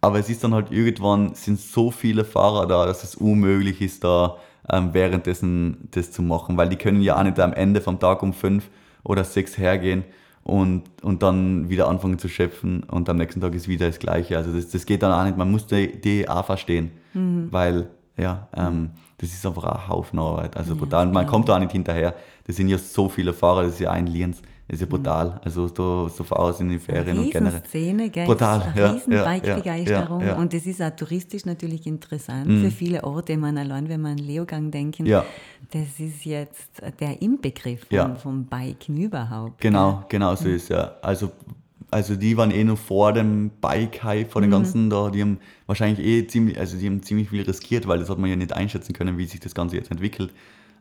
aber 0.01 0.19
es 0.19 0.29
ist 0.29 0.43
dann 0.43 0.53
halt 0.53 0.71
irgendwann, 0.71 1.33
sind 1.35 1.59
so 1.59 1.91
viele 1.91 2.25
Fahrer 2.25 2.67
da, 2.67 2.85
dass 2.85 3.03
es 3.03 3.15
unmöglich 3.15 3.81
ist, 3.81 4.03
da 4.03 4.37
ähm, 4.69 4.93
währenddessen 4.93 5.89
das 5.91 6.11
zu 6.11 6.21
machen, 6.21 6.57
weil 6.57 6.69
die 6.69 6.75
können 6.75 7.01
ja 7.01 7.17
auch 7.17 7.23
nicht 7.23 7.39
am 7.39 7.53
Ende 7.53 7.81
vom 7.81 7.99
Tag 7.99 8.23
um 8.23 8.33
fünf 8.33 8.69
oder 9.03 9.23
sechs 9.23 9.57
hergehen 9.57 10.03
und, 10.43 10.83
und 11.01 11.23
dann 11.23 11.69
wieder 11.69 11.87
anfangen 11.87 12.19
zu 12.19 12.27
schöpfen 12.27 12.83
und 12.83 13.09
am 13.09 13.17
nächsten 13.17 13.41
Tag 13.41 13.53
ist 13.55 13.67
wieder 13.67 13.87
das 13.87 13.99
Gleiche. 13.99 14.37
Also 14.37 14.53
das, 14.53 14.69
das 14.69 14.85
geht 14.85 15.03
dann 15.03 15.11
auch 15.11 15.23
nicht, 15.23 15.37
man 15.37 15.51
muss 15.51 15.67
die, 15.67 15.99
die 15.99 16.27
auch 16.27 16.45
verstehen, 16.45 16.91
mhm. 17.13 17.47
weil 17.51 17.89
ja, 18.17 18.47
ähm, 18.55 18.91
das 19.17 19.31
ist 19.31 19.45
einfach 19.45 19.63
ein 19.63 19.87
Haufen 19.87 20.19
Arbeit. 20.19 20.57
Also 20.57 20.75
brutal. 20.75 21.07
Ja, 21.07 21.13
man 21.13 21.25
kommt 21.25 21.49
da 21.49 21.55
auch 21.55 21.59
nicht 21.59 21.71
hinterher. 21.71 22.15
Das 22.45 22.55
sind 22.55 22.67
ja 22.67 22.77
so 22.77 23.09
viele 23.09 23.33
Fahrer, 23.33 23.63
das 23.63 23.73
ist 23.73 23.79
ja 23.79 23.91
ein 23.91 24.07
Lienz. 24.07 24.41
Das 24.67 24.75
ist 24.75 24.81
ja 24.81 24.85
mhm. 24.85 24.89
brutal. 24.91 25.41
Also 25.43 25.67
da, 25.67 26.09
so 26.09 26.23
Fahrer 26.23 26.53
sind 26.53 26.71
in 26.71 26.79
Ferien 26.79 27.17
und 27.17 27.31
generell. 27.31 27.63
Szene, 27.65 28.09
gell? 28.09 28.25
Brutal, 28.25 28.73
ja. 28.75 28.91
Riesen 28.91 29.13
ja, 29.13 29.23
Bike-Begeisterung. 29.23 30.21
Ja, 30.21 30.27
ja, 30.27 30.35
und 30.35 30.53
das 30.53 30.65
ist 30.65 30.81
auch 30.81 30.95
touristisch 30.95 31.45
natürlich 31.45 31.85
interessant 31.85 32.47
mhm. 32.47 32.61
für 32.63 32.71
viele 32.71 33.03
Orte. 33.03 33.37
Man 33.37 33.57
allein, 33.57 33.89
wenn 33.89 34.01
man 34.01 34.13
an 34.13 34.17
Leogang 34.19 34.71
denken, 34.71 35.05
ja. 35.05 35.25
das 35.71 35.99
ist 35.99 36.23
jetzt 36.23 36.81
der 36.99 37.21
Inbegriff 37.21 37.85
vom, 37.89 38.15
vom 38.15 38.45
Biken 38.45 38.97
überhaupt. 38.97 39.59
Genau, 39.59 40.03
genau 40.07 40.35
so 40.35 40.47
mhm. 40.47 40.55
ist 40.55 40.69
ja. 40.69 40.95
Also 41.01 41.31
also 41.93 42.15
die 42.15 42.35
waren 42.37 42.51
eh 42.51 42.63
noch 42.63 42.77
vor 42.77 43.13
dem 43.13 43.51
Bike-Hype, 43.61 44.31
vor 44.31 44.41
den 44.41 44.49
mhm. 44.49 44.53
ganzen 44.53 44.89
da, 44.89 45.09
die 45.09 45.21
haben 45.21 45.37
wahrscheinlich 45.67 46.05
eh 46.05 46.27
ziemlich, 46.27 46.59
also 46.59 46.77
die 46.77 46.87
haben 46.87 47.03
ziemlich 47.03 47.29
viel 47.29 47.43
riskiert, 47.43 47.87
weil 47.87 47.99
das 47.99 48.09
hat 48.09 48.17
man 48.17 48.29
ja 48.29 48.35
nicht 48.35 48.53
einschätzen 48.53 48.93
können, 48.93 49.17
wie 49.17 49.25
sich 49.25 49.39
das 49.39 49.55
Ganze 49.55 49.75
jetzt 49.75 49.91
entwickelt. 49.91 50.33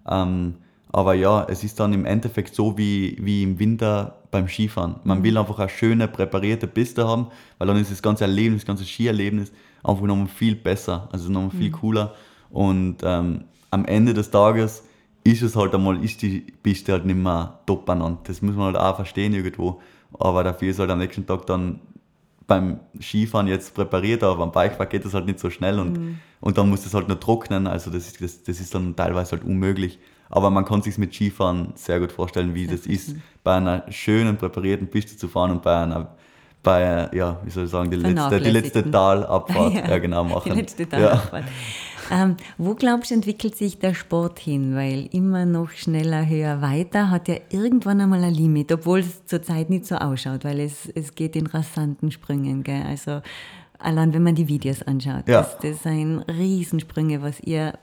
Ähm, 0.08 0.54
aber 0.90 1.14
ja, 1.14 1.46
es 1.48 1.64
ist 1.64 1.80
dann 1.80 1.92
im 1.92 2.04
Endeffekt 2.04 2.54
so 2.54 2.76
wie, 2.76 3.16
wie 3.20 3.42
im 3.42 3.58
Winter 3.58 4.18
beim 4.30 4.48
Skifahren. 4.48 4.96
Man 5.04 5.18
mhm. 5.18 5.22
will 5.24 5.38
einfach 5.38 5.58
eine 5.58 5.68
schöne, 5.68 6.08
präparierte 6.08 6.66
Piste 6.66 7.06
haben, 7.06 7.28
weil 7.58 7.68
dann 7.68 7.76
ist 7.76 7.90
das 7.90 8.02
ganze 8.02 8.24
Erlebnis, 8.24 8.62
das 8.62 8.66
ganze 8.66 8.84
Skierlebnis 8.84 9.52
einfach 9.84 10.02
nochmal 10.02 10.28
viel 10.28 10.54
besser, 10.54 11.08
also 11.12 11.30
nochmal 11.30 11.50
viel 11.50 11.68
mhm. 11.68 11.74
cooler. 11.74 12.14
Und 12.50 12.96
ähm, 13.02 13.44
am 13.70 13.84
Ende 13.84 14.12
des 14.12 14.30
Tages 14.30 14.84
ist 15.24 15.42
es 15.42 15.56
halt 15.56 15.74
einmal, 15.74 16.02
ist 16.04 16.20
die 16.22 16.40
Piste 16.62 16.92
halt 16.92 17.06
nicht 17.06 17.16
mehr 17.16 17.60
top 17.66 17.86
benannt. 17.86 18.20
Das 18.24 18.42
muss 18.42 18.56
man 18.56 18.66
halt 18.66 18.76
auch 18.76 18.96
verstehen 18.96 19.34
irgendwo 19.34 19.80
aber 20.18 20.44
dafür 20.44 20.70
ist 20.70 20.78
halt 20.78 20.90
am 20.90 20.98
nächsten 20.98 21.26
Tag 21.26 21.46
dann 21.46 21.80
beim 22.46 22.80
Skifahren 23.00 23.46
jetzt 23.46 23.74
präpariert, 23.74 24.22
aber 24.22 24.36
beim 24.46 24.52
Bikepark 24.52 24.90
geht 24.90 25.04
das 25.04 25.14
halt 25.14 25.26
nicht 25.26 25.38
so 25.38 25.48
schnell 25.50 25.78
und, 25.78 25.98
mhm. 25.98 26.18
und 26.40 26.58
dann 26.58 26.68
muss 26.68 26.84
das 26.84 26.94
halt 26.94 27.08
nur 27.08 27.18
trocknen, 27.18 27.66
also 27.66 27.90
das 27.90 28.08
ist, 28.08 28.20
das, 28.20 28.42
das 28.42 28.60
ist 28.60 28.74
dann 28.74 28.96
teilweise 28.96 29.32
halt 29.32 29.44
unmöglich. 29.44 29.98
Aber 30.28 30.48
man 30.50 30.64
kann 30.64 30.80
sich 30.80 30.96
mit 30.96 31.14
Skifahren 31.14 31.72
sehr 31.74 32.00
gut 32.00 32.10
vorstellen, 32.10 32.54
wie 32.54 32.66
das 32.66 32.86
ist, 32.86 33.16
bei 33.44 33.56
einer 33.56 33.84
schönen, 33.90 34.38
präparierten 34.38 34.88
Piste 34.88 35.16
zu 35.16 35.28
fahren 35.28 35.50
und 35.50 35.62
bei 35.62 35.76
einer 35.82 36.14
bei, 36.62 37.10
ja, 37.12 37.40
wie 37.44 37.50
soll 37.50 37.64
ich 37.64 37.70
sagen, 37.70 37.90
die 37.90 37.96
letzte, 37.96 38.40
die 38.40 38.50
letzte 38.50 38.88
Talabfahrt 38.88 39.74
ja, 39.74 39.88
ja, 39.88 39.98
genau 39.98 40.24
machen. 40.24 40.52
Die 40.52 40.60
letzte 40.60 40.88
Talabfahrt. 40.88 41.44
Ja. 41.44 41.50
Ähm, 42.10 42.36
wo 42.58 42.74
glaubst 42.74 43.10
du, 43.10 43.14
entwickelt 43.14 43.56
sich 43.56 43.78
der 43.78 43.94
Sport 43.94 44.38
hin? 44.38 44.74
Weil 44.74 45.06
immer 45.12 45.44
noch 45.44 45.70
schneller, 45.70 46.26
höher, 46.26 46.60
weiter 46.60 47.10
hat 47.10 47.28
ja 47.28 47.36
irgendwann 47.50 48.00
einmal 48.00 48.24
ein 48.24 48.34
Limit, 48.34 48.72
obwohl 48.72 49.00
es 49.00 49.26
zurzeit 49.26 49.70
nicht 49.70 49.86
so 49.86 49.96
ausschaut, 49.96 50.44
weil 50.44 50.60
es, 50.60 50.88
es 50.94 51.14
geht 51.14 51.36
in 51.36 51.46
rasanten 51.46 52.10
Sprüngen. 52.10 52.62
Gell? 52.62 52.82
Also 52.82 53.22
allein 53.78 54.12
wenn 54.14 54.22
man 54.22 54.34
die 54.34 54.48
Videos 54.48 54.82
anschaut, 54.82 55.28
ja. 55.28 55.42
das, 55.42 55.58
das 55.58 55.82
sind 55.82 56.20
Riesensprünge, 56.28 57.22
was 57.22 57.40
ihr 57.40 57.74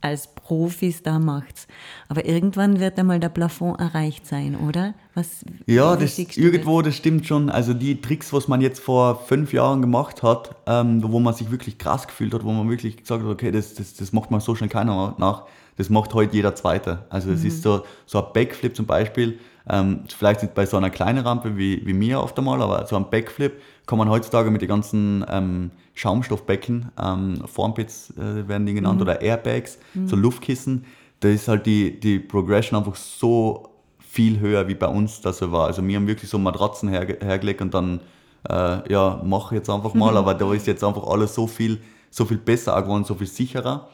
als 0.00 0.34
Profis 0.34 1.02
da 1.02 1.18
macht's. 1.18 1.66
Aber 2.08 2.24
irgendwann 2.24 2.78
wird 2.78 2.98
einmal 2.98 3.18
der 3.18 3.28
Plafond 3.28 3.80
erreicht 3.80 4.26
sein, 4.26 4.56
oder? 4.56 4.94
Was, 5.14 5.44
ja, 5.66 5.96
das, 5.96 6.18
irgendwo, 6.18 6.82
das 6.82 6.96
stimmt 6.96 7.26
schon. 7.26 7.50
Also 7.50 7.74
die 7.74 8.00
Tricks, 8.00 8.32
was 8.32 8.46
man 8.46 8.60
jetzt 8.60 8.80
vor 8.80 9.24
fünf 9.26 9.52
Jahren 9.52 9.80
gemacht 9.80 10.22
hat, 10.22 10.54
ähm, 10.66 11.02
wo 11.04 11.18
man 11.18 11.34
sich 11.34 11.50
wirklich 11.50 11.78
krass 11.78 12.06
gefühlt 12.06 12.32
hat, 12.32 12.44
wo 12.44 12.52
man 12.52 12.70
wirklich 12.70 12.96
gesagt 12.96 13.24
hat, 13.24 13.30
okay, 13.30 13.50
das, 13.50 13.74
das, 13.74 13.94
das 13.94 14.12
macht 14.12 14.30
man 14.30 14.40
so 14.40 14.54
schnell 14.54 14.70
keiner 14.70 15.14
nach, 15.18 15.44
das 15.76 15.90
macht 15.90 16.14
heute 16.14 16.36
jeder 16.36 16.54
Zweite. 16.54 17.04
Also 17.10 17.30
es 17.30 17.40
mhm. 17.40 17.48
ist 17.48 17.62
so, 17.62 17.82
so 18.06 18.24
ein 18.24 18.32
Backflip 18.32 18.76
zum 18.76 18.86
Beispiel, 18.86 19.38
ähm, 19.68 20.04
vielleicht 20.08 20.42
nicht 20.42 20.54
bei 20.54 20.66
so 20.66 20.76
einer 20.76 20.90
kleinen 20.90 21.18
Rampe 21.18 21.56
wie, 21.56 21.84
wie 21.86 21.92
mir 21.92 22.20
oft 22.20 22.38
einmal, 22.38 22.62
aber 22.62 22.86
so 22.86 22.96
ein 22.96 23.10
Backflip 23.10 23.60
kann 23.86 23.98
man 23.98 24.08
heutzutage 24.08 24.50
mit 24.50 24.62
den 24.62 24.68
ganzen 24.68 25.24
ähm, 25.28 25.70
Schaumstoffbecken, 25.98 26.92
ähm, 27.02 27.42
Formpits 27.46 28.10
äh, 28.16 28.46
werden 28.46 28.66
die 28.66 28.74
genannt, 28.74 28.96
mhm. 28.96 29.02
oder 29.02 29.20
Airbags, 29.20 29.78
mhm. 29.94 30.06
so 30.06 30.14
Luftkissen, 30.14 30.84
da 31.18 31.28
ist 31.28 31.48
halt 31.48 31.66
die, 31.66 31.98
die 31.98 32.20
Progression 32.20 32.78
einfach 32.78 32.94
so 32.94 33.70
viel 33.98 34.38
höher 34.38 34.68
wie 34.68 34.76
bei 34.76 34.86
uns 34.86 35.20
das 35.20 35.42
war. 35.50 35.66
Also 35.66 35.84
wir 35.84 35.96
haben 35.96 36.06
wirklich 36.06 36.30
so 36.30 36.38
Matratzen 36.38 36.88
her, 36.88 37.04
hergelegt 37.20 37.60
und 37.60 37.74
dann, 37.74 38.00
äh, 38.48 38.92
ja, 38.92 39.20
mach 39.24 39.50
jetzt 39.50 39.68
einfach 39.68 39.92
mal, 39.94 40.16
aber 40.16 40.34
da 40.34 40.52
ist 40.54 40.68
jetzt 40.68 40.84
einfach 40.84 41.04
alles 41.04 41.34
so 41.34 41.48
viel, 41.48 41.80
so 42.10 42.24
viel 42.24 42.38
besser 42.38 42.80
geworden, 42.80 43.02
so 43.04 43.16
viel 43.16 43.26
sicherer 43.26 43.88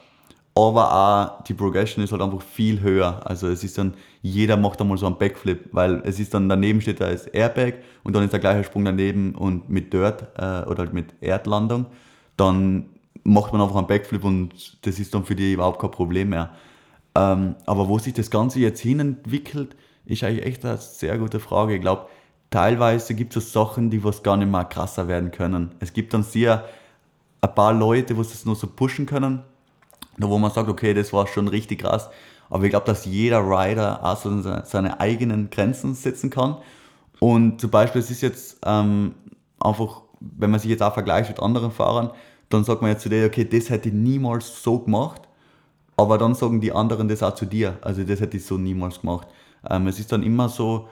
aber 0.55 0.93
auch 0.93 1.45
die 1.45 1.55
Progression 1.55 2.05
ist 2.05 2.13
halt 2.13 2.23
einfach 2.23 2.43
viel 2.43 2.81
höher. 2.81 3.21
Also 3.25 3.49
es 3.49 3.65
ist 3.65 3.77
dann, 3.77 3.95
jeder 4.23 4.57
macht 4.57 4.81
einmal 4.81 4.97
so 4.99 5.07
einen 5.07 5.19
Backflip, 5.19 5.69
weil 5.73 6.01
es 6.05 6.21
ist 6.21 6.33
dann 6.33 6.49
daneben 6.49 6.81
steht 6.81 7.01
da 7.01 7.07
als 7.07 7.27
Airbag 7.27 7.75
und 8.05 8.15
dann 8.15 8.23
ist 8.23 8.33
der 8.33 8.41
gleiche 8.41 8.63
Sprung 8.63 8.85
daneben 8.85 9.35
und 9.35 9.69
mit 9.69 9.93
Dirt 9.93 10.23
äh, 10.37 10.63
oder 10.69 10.79
halt 10.79 10.93
mit 10.93 11.15
Erdlandung, 11.21 11.87
dann 12.37 12.87
macht 13.25 13.53
man 13.53 13.63
einfach 13.63 13.77
einen 13.77 13.89
Backflip 13.89 14.23
und 14.23 14.79
das 14.87 15.01
ist 15.01 15.13
dann 15.13 15.25
für 15.25 15.35
die 15.35 15.55
überhaupt 15.55 15.81
kein 15.81 15.91
Problem 15.91 16.29
mehr. 16.29 16.51
Ähm, 17.17 17.57
aber 17.67 17.89
wo 17.89 17.99
sich 17.99 18.13
das 18.13 18.31
Ganze 18.31 18.61
jetzt 18.61 18.81
hin 18.81 19.01
entwickelt, 19.01 19.75
ist 20.07 20.23
eigentlich 20.23 20.47
echt 20.47 20.65
eine 20.65 20.77
sehr 20.77 21.19
gute 21.19 21.41
Frage. 21.41 21.75
Ich 21.75 21.81
glaube, 21.81 22.07
teilweise 22.51 23.15
gibt 23.15 23.37
es 23.37 23.53
Sachen, 23.53 23.91
die 23.91 24.05
was 24.05 24.23
gar 24.23 24.37
nicht 24.37 24.51
mehr 24.51 24.65
krasser 24.65 25.09
werden 25.09 25.33
können. 25.33 25.73
Es 25.81 25.93
gibt 25.93 26.15
dann 26.15 26.23
sehr 26.23 26.65
ein 27.41 27.55
paar 27.55 27.73
Leute, 27.73 28.15
die 28.15 28.19
das 28.19 28.45
nur 28.45 28.55
so 28.55 28.69
pushen 28.69 29.07
können 29.07 29.43
wo 30.19 30.39
man 30.39 30.51
sagt, 30.51 30.69
okay, 30.69 30.95
das 30.95 31.13
war 31.13 31.27
schon 31.27 31.49
richtig 31.49 31.81
krass. 31.81 32.11
Aber 32.51 32.65
ich 32.65 32.71
glaube, 32.71 32.87
dass 32.87 33.05
jeder 33.05 33.41
Rider 33.41 34.05
auch 34.05 34.17
so 34.17 34.41
seine 34.65 35.01
eigenen 35.01 35.51
Grenzen 35.51 35.95
setzen 35.95 36.31
kann. 36.31 36.57
Und 37.21 37.61
zum 37.61 37.71
Beispiel, 37.71 38.01
es 38.01 38.11
ist 38.11 38.21
jetzt 38.21 38.59
ähm, 38.65 39.15
einfach, 39.59 40.03
wenn 40.21 40.51
man 40.51 40.61
sich 40.61 40.71
jetzt 40.71 40.83
auch 40.83 40.95
vergleicht 40.95 41.31
mit 41.31 41.41
anderen 41.41 41.71
Fahrern, 41.71 42.11
dann 42.51 42.65
sagt 42.65 42.83
man 42.83 42.91
jetzt 42.91 43.03
zu 43.03 43.09
dir, 43.09 43.27
okay, 43.27 43.45
das 43.45 43.71
hätte 43.71 43.89
ich 43.89 43.95
niemals 43.95 44.63
so 44.63 44.79
gemacht. 44.79 45.23
Aber 45.97 46.19
dann 46.19 46.35
sagen 46.35 46.61
die 46.61 46.73
anderen 46.73 47.09
das 47.09 47.23
auch 47.23 47.35
zu 47.35 47.47
dir. 47.47 47.79
Also 47.81 48.05
das 48.05 48.21
hätte 48.21 48.37
ich 48.37 48.45
so 48.45 48.59
niemals 48.59 49.01
gemacht. 49.01 49.29
Ähm, 49.69 49.87
es 49.87 49.99
ist 49.99 50.13
dann 50.13 50.23
immer 50.23 50.49
so, 50.49 50.89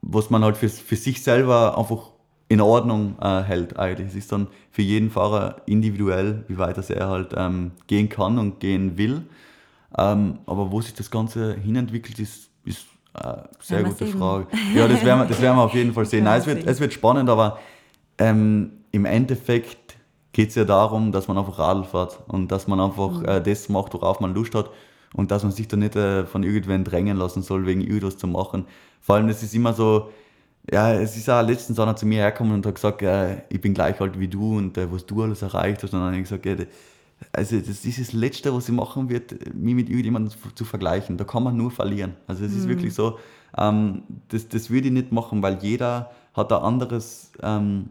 was 0.00 0.30
man 0.30 0.42
halt 0.42 0.56
für, 0.56 0.68
für 0.68 0.96
sich 0.96 1.22
selber 1.22 1.76
einfach 1.78 2.11
in 2.52 2.60
Ordnung 2.60 3.16
äh, 3.20 3.42
hält 3.42 3.78
eigentlich. 3.78 4.08
Es 4.08 4.14
ist 4.14 4.30
dann 4.32 4.46
für 4.70 4.82
jeden 4.82 5.10
Fahrer 5.10 5.56
individuell, 5.64 6.44
wie 6.48 6.58
weit 6.58 6.76
das 6.76 6.90
er 6.90 7.08
halt 7.08 7.32
ähm, 7.34 7.72
gehen 7.86 8.08
kann 8.10 8.38
und 8.38 8.60
gehen 8.60 8.98
will. 8.98 9.22
Ähm, 9.96 10.38
aber 10.44 10.70
wo 10.70 10.80
sich 10.82 10.92
das 10.94 11.10
Ganze 11.10 11.54
hinentwickelt, 11.54 12.18
ist, 12.18 12.50
ist 12.66 12.84
eine 13.14 13.48
sehr 13.60 13.82
gute 13.84 14.06
sehen. 14.06 14.18
Frage. 14.18 14.46
Ja, 14.74 14.86
das 14.86 15.02
werden 15.02 15.20
wir, 15.20 15.26
das 15.26 15.40
werden 15.40 15.56
wir 15.56 15.62
auf 15.62 15.74
jeden 15.74 15.94
Fall 15.94 16.04
sehen. 16.04 16.24
Nein, 16.28 16.40
es, 16.40 16.46
wir 16.46 16.56
wird, 16.56 16.66
es 16.66 16.78
wird 16.78 16.92
spannend, 16.92 17.30
aber 17.30 17.58
ähm, 18.18 18.72
im 18.90 19.06
Endeffekt 19.06 19.96
geht 20.32 20.50
es 20.50 20.54
ja 20.54 20.64
darum, 20.64 21.10
dass 21.12 21.28
man 21.28 21.38
einfach 21.38 21.58
Radl 21.58 21.84
fährt 21.84 22.20
und 22.28 22.52
dass 22.52 22.66
man 22.68 22.80
einfach 22.80 23.20
Mhm. 23.20 23.24
äh, 23.24 23.40
das 23.42 23.70
macht, 23.70 23.94
worauf 23.94 24.20
man 24.20 24.34
Lust 24.34 24.54
hat 24.54 24.68
und 25.14 25.30
dass 25.30 25.42
man 25.42 25.52
sich 25.52 25.68
da 25.68 25.78
nicht 25.78 25.96
äh, 25.96 26.26
von 26.26 26.42
irgendwen 26.42 26.84
drängen 26.84 27.16
lassen 27.16 27.42
soll, 27.42 27.64
wegen 27.66 27.80
irgendwas 27.80 28.18
zu 28.18 28.26
machen. 28.26 28.66
Vor 29.00 29.14
allem, 29.16 29.28
das 29.28 29.42
ist 29.42 29.54
immer 29.54 29.72
so, 29.72 30.10
ja, 30.70 30.92
es 30.94 31.16
ist 31.16 31.28
auch 31.28 31.42
letztens 31.46 31.78
einer 31.78 31.96
zu 31.96 32.06
mir 32.06 32.18
hergekommen 32.20 32.54
und 32.54 32.66
hat 32.66 32.74
gesagt, 32.76 33.02
äh, 33.02 33.42
ich 33.48 33.60
bin 33.60 33.74
gleich 33.74 34.00
alt 34.00 34.18
wie 34.18 34.28
du 34.28 34.58
und 34.58 34.76
äh, 34.78 34.90
was 34.90 35.04
du 35.06 35.22
alles 35.22 35.42
erreicht 35.42 35.82
hast. 35.82 35.92
Und 35.92 36.00
dann 36.00 36.08
habe 36.08 36.16
ich 36.16 36.22
gesagt, 36.22 36.46
ja, 36.46 36.54
also 37.32 37.58
das 37.58 37.84
ist 37.84 38.00
das 38.00 38.12
Letzte, 38.12 38.54
was 38.54 38.68
ich 38.68 38.74
machen 38.74 39.08
wird, 39.08 39.54
mich 39.54 39.74
mit 39.74 39.88
irgendjemandem 39.88 40.32
zu- 40.54 40.64
vergleichen. 40.64 41.16
Da 41.16 41.24
kann 41.24 41.42
man 41.42 41.56
nur 41.56 41.70
verlieren. 41.70 42.14
Also 42.26 42.44
es 42.44 42.54
ist 42.54 42.68
wirklich 42.68 42.94
so, 42.94 43.18
ähm, 43.56 44.02
das, 44.28 44.48
das 44.48 44.70
würde 44.70 44.88
ich 44.88 44.92
nicht 44.92 45.12
machen, 45.12 45.42
weil 45.42 45.58
jeder 45.62 46.10
hat 46.34 46.52
ein 46.52 46.62
anderes, 46.62 47.32
ähm, 47.42 47.90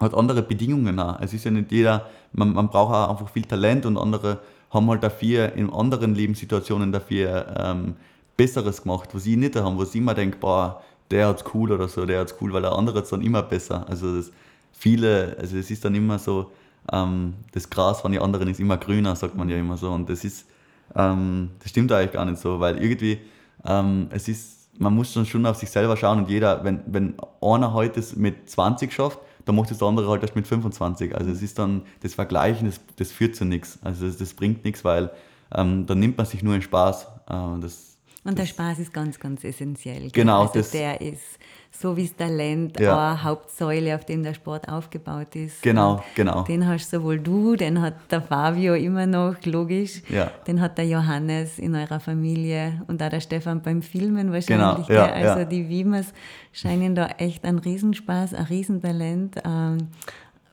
hat 0.00 0.14
andere 0.14 0.42
Bedingungen 0.42 0.98
auch. 1.00 1.20
Es 1.20 1.32
ist 1.32 1.44
ja 1.44 1.50
nicht 1.50 1.72
jeder, 1.72 2.06
man, 2.32 2.52
man 2.52 2.68
braucht 2.68 2.94
auch 2.94 3.10
einfach 3.10 3.28
viel 3.30 3.44
Talent 3.44 3.86
und 3.86 3.96
andere 3.98 4.40
haben 4.70 4.90
halt 4.90 5.02
dafür 5.02 5.52
in 5.54 5.70
anderen 5.72 6.14
Lebenssituationen 6.14 6.92
dafür 6.92 7.54
ähm, 7.58 7.94
Besseres 8.36 8.82
gemacht, 8.82 9.10
was 9.12 9.26
ich 9.26 9.36
nicht 9.36 9.56
habe, 9.56 9.76
wo 9.76 9.82
ich 9.82 9.94
immer 9.94 10.14
denke, 10.14 10.36
boah, 10.38 10.82
der 11.10 11.28
hat's 11.28 11.44
cool 11.54 11.72
oder 11.72 11.88
so, 11.88 12.04
der 12.06 12.20
hat's 12.20 12.34
cool, 12.40 12.52
weil 12.52 12.62
der 12.62 12.72
andere 12.72 12.98
hat's 12.98 13.10
dann 13.10 13.22
immer 13.22 13.42
besser. 13.42 13.86
Also 13.88 14.16
das, 14.16 14.30
viele, 14.72 15.36
also 15.38 15.56
es 15.56 15.70
ist 15.70 15.84
dann 15.84 15.94
immer 15.94 16.18
so, 16.18 16.50
ähm, 16.92 17.34
das 17.52 17.68
Gras 17.70 18.00
von 18.00 18.12
den 18.12 18.22
anderen 18.22 18.48
ist 18.48 18.60
immer 18.60 18.76
grüner, 18.76 19.16
sagt 19.16 19.34
man 19.34 19.48
ja 19.48 19.56
immer 19.56 19.76
so. 19.76 19.90
Und 19.90 20.08
das 20.08 20.24
ist, 20.24 20.46
ähm, 20.94 21.50
das 21.60 21.70
stimmt 21.70 21.92
eigentlich 21.92 22.12
gar 22.12 22.24
nicht 22.24 22.38
so, 22.38 22.60
weil 22.60 22.82
irgendwie, 22.82 23.18
ähm, 23.64 24.08
es 24.10 24.28
ist, 24.28 24.68
man 24.78 24.94
muss 24.94 25.12
dann 25.14 25.26
schon 25.26 25.46
auf 25.46 25.56
sich 25.56 25.70
selber 25.70 25.96
schauen 25.96 26.18
und 26.18 26.28
jeder, 26.28 26.62
wenn, 26.64 26.80
wenn 26.86 27.14
einer 27.40 27.72
heute 27.72 28.00
es 28.00 28.14
mit 28.14 28.48
20 28.50 28.92
schafft, 28.92 29.18
dann 29.46 29.54
macht 29.56 29.70
es 29.70 29.78
der 29.78 29.88
andere 29.88 30.08
halt 30.10 30.22
erst 30.22 30.36
mit 30.36 30.46
25. 30.46 31.14
Also 31.16 31.30
es 31.30 31.40
ist 31.40 31.58
dann, 31.58 31.82
das 32.02 32.14
Vergleichen, 32.14 32.66
das, 32.66 32.80
das 32.96 33.12
führt 33.12 33.36
zu 33.36 33.44
nichts. 33.44 33.78
Also 33.82 34.06
das, 34.06 34.16
das 34.16 34.34
bringt 34.34 34.64
nichts, 34.64 34.84
weil 34.84 35.10
ähm, 35.54 35.86
dann 35.86 36.00
nimmt 36.00 36.18
man 36.18 36.26
sich 36.26 36.42
nur 36.42 36.54
in 36.54 36.62
Spaß. 36.62 37.06
Äh, 37.28 37.60
das, 37.60 37.95
Und 38.26 38.38
der 38.38 38.46
Spaß 38.46 38.80
ist 38.80 38.92
ganz, 38.92 39.18
ganz 39.20 39.44
essentiell. 39.44 40.10
Genau, 40.10 40.42
Also 40.42 40.54
das- 40.54 40.70
der 40.72 41.00
ist 41.00 41.22
so 41.70 41.96
wie 41.96 42.06
das 42.08 42.16
Talent 42.16 42.80
Ja. 42.80 43.10
eine 43.10 43.22
Hauptsäule, 43.22 43.94
auf 43.94 44.04
dem 44.06 44.22
der 44.22 44.32
Sport 44.34 44.68
aufgebaut 44.68 45.36
ist. 45.36 45.62
Genau, 45.62 45.94
Und 45.96 46.02
genau. 46.14 46.42
Den 46.42 46.66
hast 46.66 46.90
sowohl 46.90 47.18
du, 47.20 47.54
den 47.54 47.80
hat 47.82 47.94
der 48.10 48.22
Fabio 48.22 48.74
immer 48.74 49.06
noch, 49.06 49.36
logisch. 49.44 50.02
Ja. 50.08 50.30
Den 50.46 50.60
hat 50.60 50.78
der 50.78 50.86
Johannes 50.86 51.58
in 51.58 51.74
eurer 51.74 52.00
Familie 52.00 52.82
und 52.88 53.02
auch 53.02 53.10
der 53.10 53.20
Stefan 53.20 53.62
beim 53.62 53.82
Filmen 53.82 54.32
wahrscheinlich. 54.32 54.86
Genau, 54.86 54.98
ja, 55.00 55.12
also 55.12 55.44
die 55.48 55.68
Wiemers 55.68 56.12
scheinen 56.52 56.94
da 56.94 57.08
echt 57.18 57.44
ein 57.44 57.58
Riesenspaß, 57.58 58.32
ein 58.34 58.44
Riesentalent, 58.46 59.36
ähm, 59.44 59.88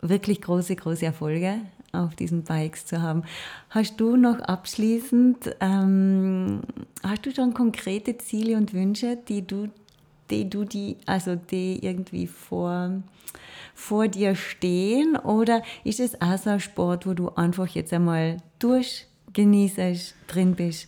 wirklich 0.01 0.41
große, 0.41 0.75
große 0.75 1.05
Erfolge 1.05 1.53
auf 1.93 2.15
diesen 2.15 2.43
Bikes 2.43 2.85
zu 2.85 3.01
haben. 3.01 3.23
Hast 3.69 3.99
du 3.99 4.17
noch 4.17 4.39
abschließend, 4.39 5.55
ähm, 5.61 6.61
hast 7.03 7.25
du 7.25 7.31
schon 7.31 7.53
konkrete 7.53 8.17
Ziele 8.17 8.57
und 8.57 8.73
Wünsche, 8.73 9.17
die 9.27 9.45
du, 9.45 9.69
die 10.29 10.49
du 10.49 10.65
die, 10.65 10.97
also 11.05 11.35
die 11.35 11.85
irgendwie 11.85 12.27
vor, 12.27 12.91
vor 13.75 14.07
dir 14.07 14.35
stehen? 14.35 15.15
Oder 15.15 15.61
ist 15.83 15.99
es 15.99 16.19
auch 16.19 16.37
so 16.37 16.49
ein 16.49 16.59
Sport, 16.59 17.05
wo 17.05 17.13
du 17.13 17.29
einfach 17.29 17.67
jetzt 17.67 17.93
einmal 17.93 18.37
durchgenießt, 18.59 20.15
drin 20.27 20.55
bist? 20.55 20.87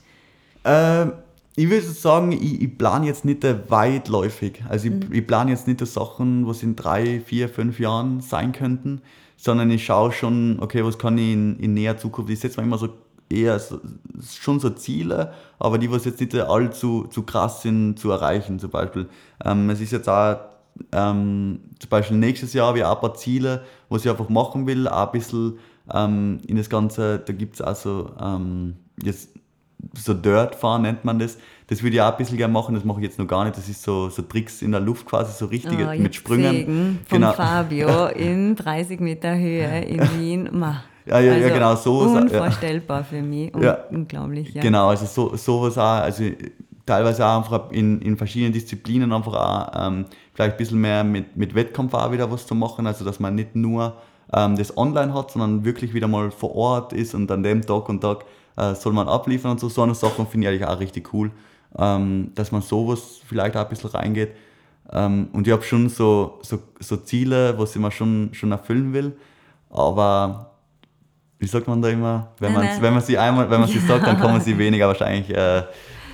Ähm, 0.63 1.13
ich 1.55 1.69
würde 1.69 1.85
sagen, 1.85 2.31
ich, 2.31 2.61
ich 2.61 2.77
plane 2.77 3.05
jetzt 3.05 3.23
nicht 3.23 3.43
weitläufig. 3.69 4.63
Also 4.67 4.89
ich, 4.89 5.11
ich 5.11 5.27
plane 5.27 5.51
jetzt 5.51 5.67
nicht 5.67 5.79
die 5.79 5.85
Sachen, 5.85 6.47
was 6.47 6.63
in 6.63 6.75
drei, 6.75 7.21
vier, 7.21 7.47
fünf 7.47 7.79
Jahren 7.79 8.19
sein 8.21 8.51
könnten, 8.51 9.01
sondern 9.37 9.71
ich 9.71 9.85
schaue 9.85 10.11
schon, 10.11 10.57
okay, 10.59 10.83
was 10.83 10.97
kann 10.97 11.17
ich 11.17 11.33
in, 11.33 11.57
in 11.59 11.73
näher 11.73 11.97
Zukunft, 11.97 12.31
ich 12.31 12.39
setze 12.39 12.59
mir 12.59 12.67
immer 12.67 12.77
so 12.77 12.89
eher 13.29 13.59
so, 13.59 13.79
schon 14.37 14.59
so 14.59 14.69
Ziele, 14.69 15.33
aber 15.59 15.77
die, 15.77 15.91
was 15.91 16.05
jetzt 16.05 16.19
nicht 16.21 16.35
allzu 16.35 17.07
zu 17.09 17.23
krass 17.23 17.61
sind, 17.61 17.97
zu 17.99 18.11
erreichen 18.11 18.59
zum 18.59 18.69
Beispiel. 18.69 19.07
Ähm, 19.43 19.69
es 19.69 19.81
ist 19.81 19.91
jetzt 19.91 20.09
auch 20.09 20.37
ähm, 20.91 21.61
zum 21.79 21.89
Beispiel 21.89 22.17
nächstes 22.17 22.53
Jahr 22.53 22.67
habe 22.67 22.79
ich 22.79 22.83
auch 22.83 22.95
ein 22.95 23.01
paar 23.01 23.13
Ziele, 23.15 23.63
was 23.89 24.03
ich 24.03 24.11
einfach 24.11 24.29
machen 24.29 24.67
will, 24.67 24.87
auch 24.87 25.07
ein 25.07 25.11
bisschen 25.11 25.59
ähm, 25.93 26.39
in 26.47 26.57
das 26.57 26.69
Ganze, 26.69 27.19
da 27.19 27.33
gibt 27.33 27.55
es 27.55 27.61
auch 27.61 27.75
so, 27.75 28.11
ähm, 28.19 28.75
jetzt 29.01 29.29
so 29.93 30.13
Dirt 30.13 30.55
fahren 30.55 30.81
nennt 30.83 31.05
man 31.05 31.19
das. 31.19 31.37
Das 31.67 31.81
würde 31.81 31.95
ich 31.95 32.01
auch 32.01 32.11
ein 32.11 32.17
bisschen 32.17 32.37
gerne 32.37 32.53
machen, 32.53 32.75
das 32.75 32.83
mache 32.83 32.99
ich 32.99 33.05
jetzt 33.05 33.17
noch 33.19 33.27
gar 33.27 33.43
nicht. 33.43 33.57
Das 33.57 33.67
ist 33.67 33.81
so, 33.81 34.09
so 34.09 34.21
Tricks 34.21 34.61
in 34.61 34.71
der 34.71 34.81
Luft 34.81 35.05
quasi, 35.05 35.31
so 35.37 35.45
richtige 35.47 35.89
Ah, 35.89 35.95
mit 35.95 36.13
Sprüngen. 36.13 36.99
Von 37.07 37.19
Genau. 37.21 37.33
Fabio 37.33 38.05
in 38.15 38.55
30 38.55 38.99
Meter 38.99 39.35
Höhe 39.35 39.81
in 39.81 39.99
Wien. 40.19 40.49
Ma. 40.51 40.83
Ja, 41.07 41.19
ja, 41.19 41.33
ja, 41.35 41.43
Also 41.43 41.53
genau, 41.53 41.75
so 41.75 42.05
ist- 42.05 42.13
ja. 42.15 42.21
Unvorstellbar 42.41 43.03
für 43.03 43.21
mich. 43.21 43.53
Un 43.53 43.61
Ja. 43.61 43.77
Unglaublich, 43.91 44.51
ja. 44.55 44.61
Genau, 44.63 44.89
also 44.89 45.05
so, 45.05 45.35
sowas 45.37 45.77
auch, 45.77 46.01
also 46.03 46.23
teilweise 46.83 47.23
auch 47.25 47.37
einfach 47.43 47.71
in, 47.71 48.01
in 48.01 48.17
verschiedenen 48.17 48.53
Disziplinen 48.53 49.13
einfach 49.13 49.33
auch 49.33 49.87
ähm, 49.87 50.05
vielleicht 50.33 50.53
ein 50.55 50.57
bisschen 50.57 50.81
mehr 50.81 51.03
mit, 51.03 51.37
mit 51.37 51.53
Wettkampf 51.53 51.93
auch 51.93 52.11
wieder 52.11 52.31
was 52.31 52.47
zu 52.47 52.55
machen, 52.55 52.87
also 52.87 53.05
dass 53.05 53.19
man 53.19 53.35
nicht 53.35 53.55
nur 53.55 53.93
ähm, 54.33 54.55
das 54.55 54.75
online 54.77 55.13
hat, 55.13 55.29
sondern 55.29 55.63
wirklich 55.63 55.93
wieder 55.93 56.07
mal 56.07 56.31
vor 56.31 56.55
Ort 56.55 56.91
ist 56.91 57.13
und 57.13 57.29
an 57.31 57.43
dem 57.43 57.61
Tag 57.63 57.87
und 57.87 58.01
Tag 58.01 58.25
äh, 58.57 58.75
soll 58.75 58.93
man 58.93 59.07
abliefern 59.07 59.51
und 59.51 59.59
so. 59.59 59.69
So 59.69 59.81
eine 59.83 59.95
Sachen 59.95 60.27
finde 60.27 60.47
ich 60.47 60.53
eigentlich 60.53 60.67
auch 60.67 60.79
richtig 60.79 61.13
cool, 61.13 61.31
ähm, 61.77 62.31
dass 62.35 62.51
man 62.51 62.61
sowas 62.61 63.19
vielleicht 63.27 63.55
auch 63.55 63.63
ein 63.63 63.69
bisschen 63.69 63.89
reingeht. 63.89 64.31
Ähm, 64.91 65.29
und 65.33 65.47
ich 65.47 65.53
habe 65.53 65.63
schon 65.63 65.89
so, 65.89 66.39
so, 66.41 66.59
so 66.79 66.97
Ziele, 66.97 67.57
was 67.57 67.75
ich 67.75 67.81
mir 67.81 67.91
schon, 67.91 68.29
schon 68.33 68.51
erfüllen 68.51 68.93
will, 68.93 69.17
aber 69.69 70.51
wie 71.39 71.47
sagt 71.47 71.67
man 71.67 71.81
da 71.81 71.89
immer, 71.89 72.29
wenn 72.39 72.53
man 72.53 72.67
wenn 72.79 72.93
man 72.93 73.01
sie 73.01 73.17
einmal, 73.17 73.49
wenn 73.49 73.59
man 73.59 73.69
sie 73.69 73.79
sagt, 73.87 74.05
dann 74.05 74.17
kann 74.17 74.31
man 74.31 74.41
sie 74.41 74.57
weniger 74.57 74.87
wahrscheinlich 74.87 75.29
äh, 75.35 75.63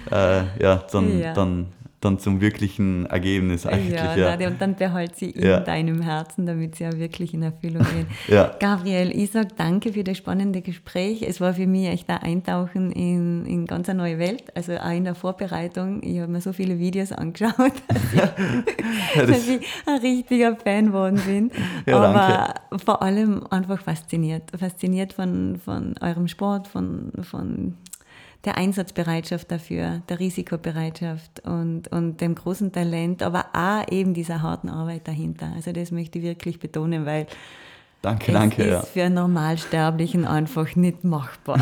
äh, 0.10 0.44
ja, 0.60 0.84
dann, 0.92 1.20
Ja. 1.20 1.34
Dann, 1.34 1.68
dann 2.02 2.20
zum 2.20 2.42
wirklichen 2.42 3.06
Ergebnis 3.06 3.66
eigentlich. 3.66 3.94
Ja, 3.96 4.16
Ja, 4.38 4.48
und 4.48 4.60
dann 4.60 4.76
behalt 4.76 5.16
sie 5.16 5.30
in 5.30 5.46
Ja. 5.48 5.60
deinem 5.60 6.02
Herzen, 6.02 6.46
damit 6.46 6.76
sie 6.76 6.84
ja 6.84 6.92
wirklich 6.98 7.34
in 7.34 7.44
Erfüllung 7.44 7.84
gehen. 7.84 8.08
Ja. 8.28 8.52
Gabriel, 8.60 9.12
ich 9.16 9.32
sage 9.32 9.50
danke 9.56 9.94
für 9.94 10.04
das 10.04 10.18
spannende 10.18 10.62
Gespräch. 10.62 11.22
Es 11.22 11.40
war 11.40 11.54
für 11.54 11.68
mich 11.68 11.88
echt 11.88 12.10
ein 12.10 12.18
Eintauchen 12.18 12.92
in, 12.92 13.46
in 13.46 13.66
ganz 13.68 13.88
eine 13.90 14.00
neue 14.00 14.20
Welt. 14.20 14.44
Also 14.56 14.74
auch 14.78 14.92
in 14.92 15.04
der 15.04 15.16
Vorbereitung. 15.16 16.02
Ich 16.04 16.20
habe 16.20 16.32
mir 16.32 16.42
so 16.42 16.54
viele 16.54 16.80
Videos 16.80 17.12
angeschaut, 17.12 17.54
dass 17.88 18.14
ich, 18.14 18.22
dass 19.16 19.28
das, 19.28 19.48
ich 19.48 19.62
ein 19.86 20.00
richtiger 20.00 20.56
Fan 20.56 20.88
geworden 20.88 21.22
bin. 21.26 21.52
Aber 21.94 22.56
vor 22.84 23.02
allem 23.02 23.44
einfach 23.50 23.80
fasziniert. 23.82 24.44
Fasziniert 24.58 25.14
von, 25.14 25.60
von 25.64 25.96
eurem 26.02 26.28
Sport, 26.28 26.68
von, 26.68 27.12
von 27.22 27.76
der 28.46 28.58
Einsatzbereitschaft 28.58 29.52
dafür, 29.52 30.02
der 30.10 30.20
Risikobereitschaft 30.20 31.42
und, 31.46 31.88
und 31.90 32.22
dem 32.22 32.36
großen 32.36 32.72
Talent, 32.72 33.22
aber 33.24 33.46
auch 33.54 33.88
eben 33.92 34.14
dieser 34.14 34.42
harten 34.42 34.70
Arbeit 34.70 35.08
dahinter. 35.08 35.52
Also 35.56 35.72
das 35.72 35.92
möchte 35.92 36.18
ich 36.20 36.24
wirklich 36.26 36.60
betonen, 36.60 37.06
weil 37.06 37.28
danke, 38.02 38.32
es 38.32 38.34
danke. 38.34 38.64
ist 38.64 38.70
Ja. 38.72 38.82
für 38.82 39.04
einen 39.04 39.16
Normalsterblichen 39.16 40.26
einfach 40.26 40.76
nicht 40.76 41.04
machbar. 41.04 41.60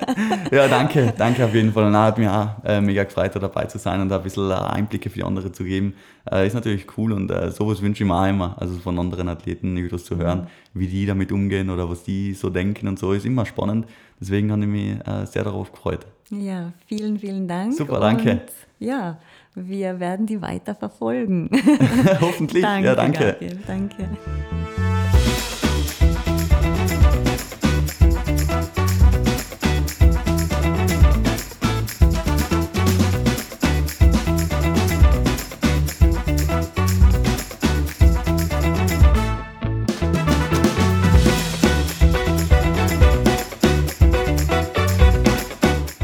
ja, 0.50 0.66
danke, 0.66 1.12
danke 1.16 1.44
auf 1.44 1.54
jeden 1.54 1.72
Fall. 1.74 1.84
Und 1.84 1.96
hat 1.96 2.16
mich 2.16 2.28
auch 2.28 2.48
äh, 2.64 2.80
mega 2.80 3.04
gefreut, 3.04 3.34
da 3.34 3.38
dabei 3.40 3.66
zu 3.66 3.78
sein 3.78 4.00
und 4.00 4.08
da 4.08 4.16
ein 4.16 4.22
bisschen 4.22 4.50
äh, 4.50 4.54
Einblicke 4.54 5.10
für 5.10 5.26
andere 5.26 5.52
zu 5.52 5.62
geben. 5.64 5.94
Äh, 6.30 6.46
ist 6.46 6.54
natürlich 6.54 6.86
cool 6.96 7.12
und 7.12 7.30
äh, 7.30 7.50
sowas 7.50 7.82
wünsche 7.82 8.02
ich 8.02 8.08
mir 8.08 8.16
auch 8.18 8.26
immer. 8.26 8.56
Also 8.58 8.78
von 8.78 8.98
anderen 8.98 9.28
Athleten 9.28 9.76
etwas 9.76 10.04
zu 10.04 10.16
hören, 10.16 10.46
wie 10.72 10.86
die 10.86 11.04
damit 11.04 11.32
umgehen 11.32 11.68
oder 11.68 11.90
was 11.90 12.02
die 12.02 12.32
so 12.32 12.48
denken 12.48 12.88
und 12.88 12.98
so, 12.98 13.12
ist 13.12 13.26
immer 13.26 13.44
spannend. 13.44 13.86
Deswegen 14.20 14.50
habe 14.52 14.62
ich 14.62 14.68
mich 14.68 15.06
äh, 15.06 15.26
sehr 15.26 15.44
darauf 15.44 15.72
gefreut. 15.72 16.06
ja, 16.30 16.72
vielen, 16.86 17.18
vielen 17.18 17.48
Dank. 17.48 17.74
Super, 17.74 18.00
danke. 18.00 18.32
Und 18.32 18.42
ja, 18.78 19.18
wir 19.54 20.00
werden 20.00 20.26
die 20.26 20.40
weiter 20.40 20.74
verfolgen. 20.74 21.50
Hoffentlich. 22.20 22.62
danke, 22.62 22.86
ja, 22.86 22.94
danke. 22.94 23.32
Gabriel, 23.32 23.58
danke. 23.66 24.08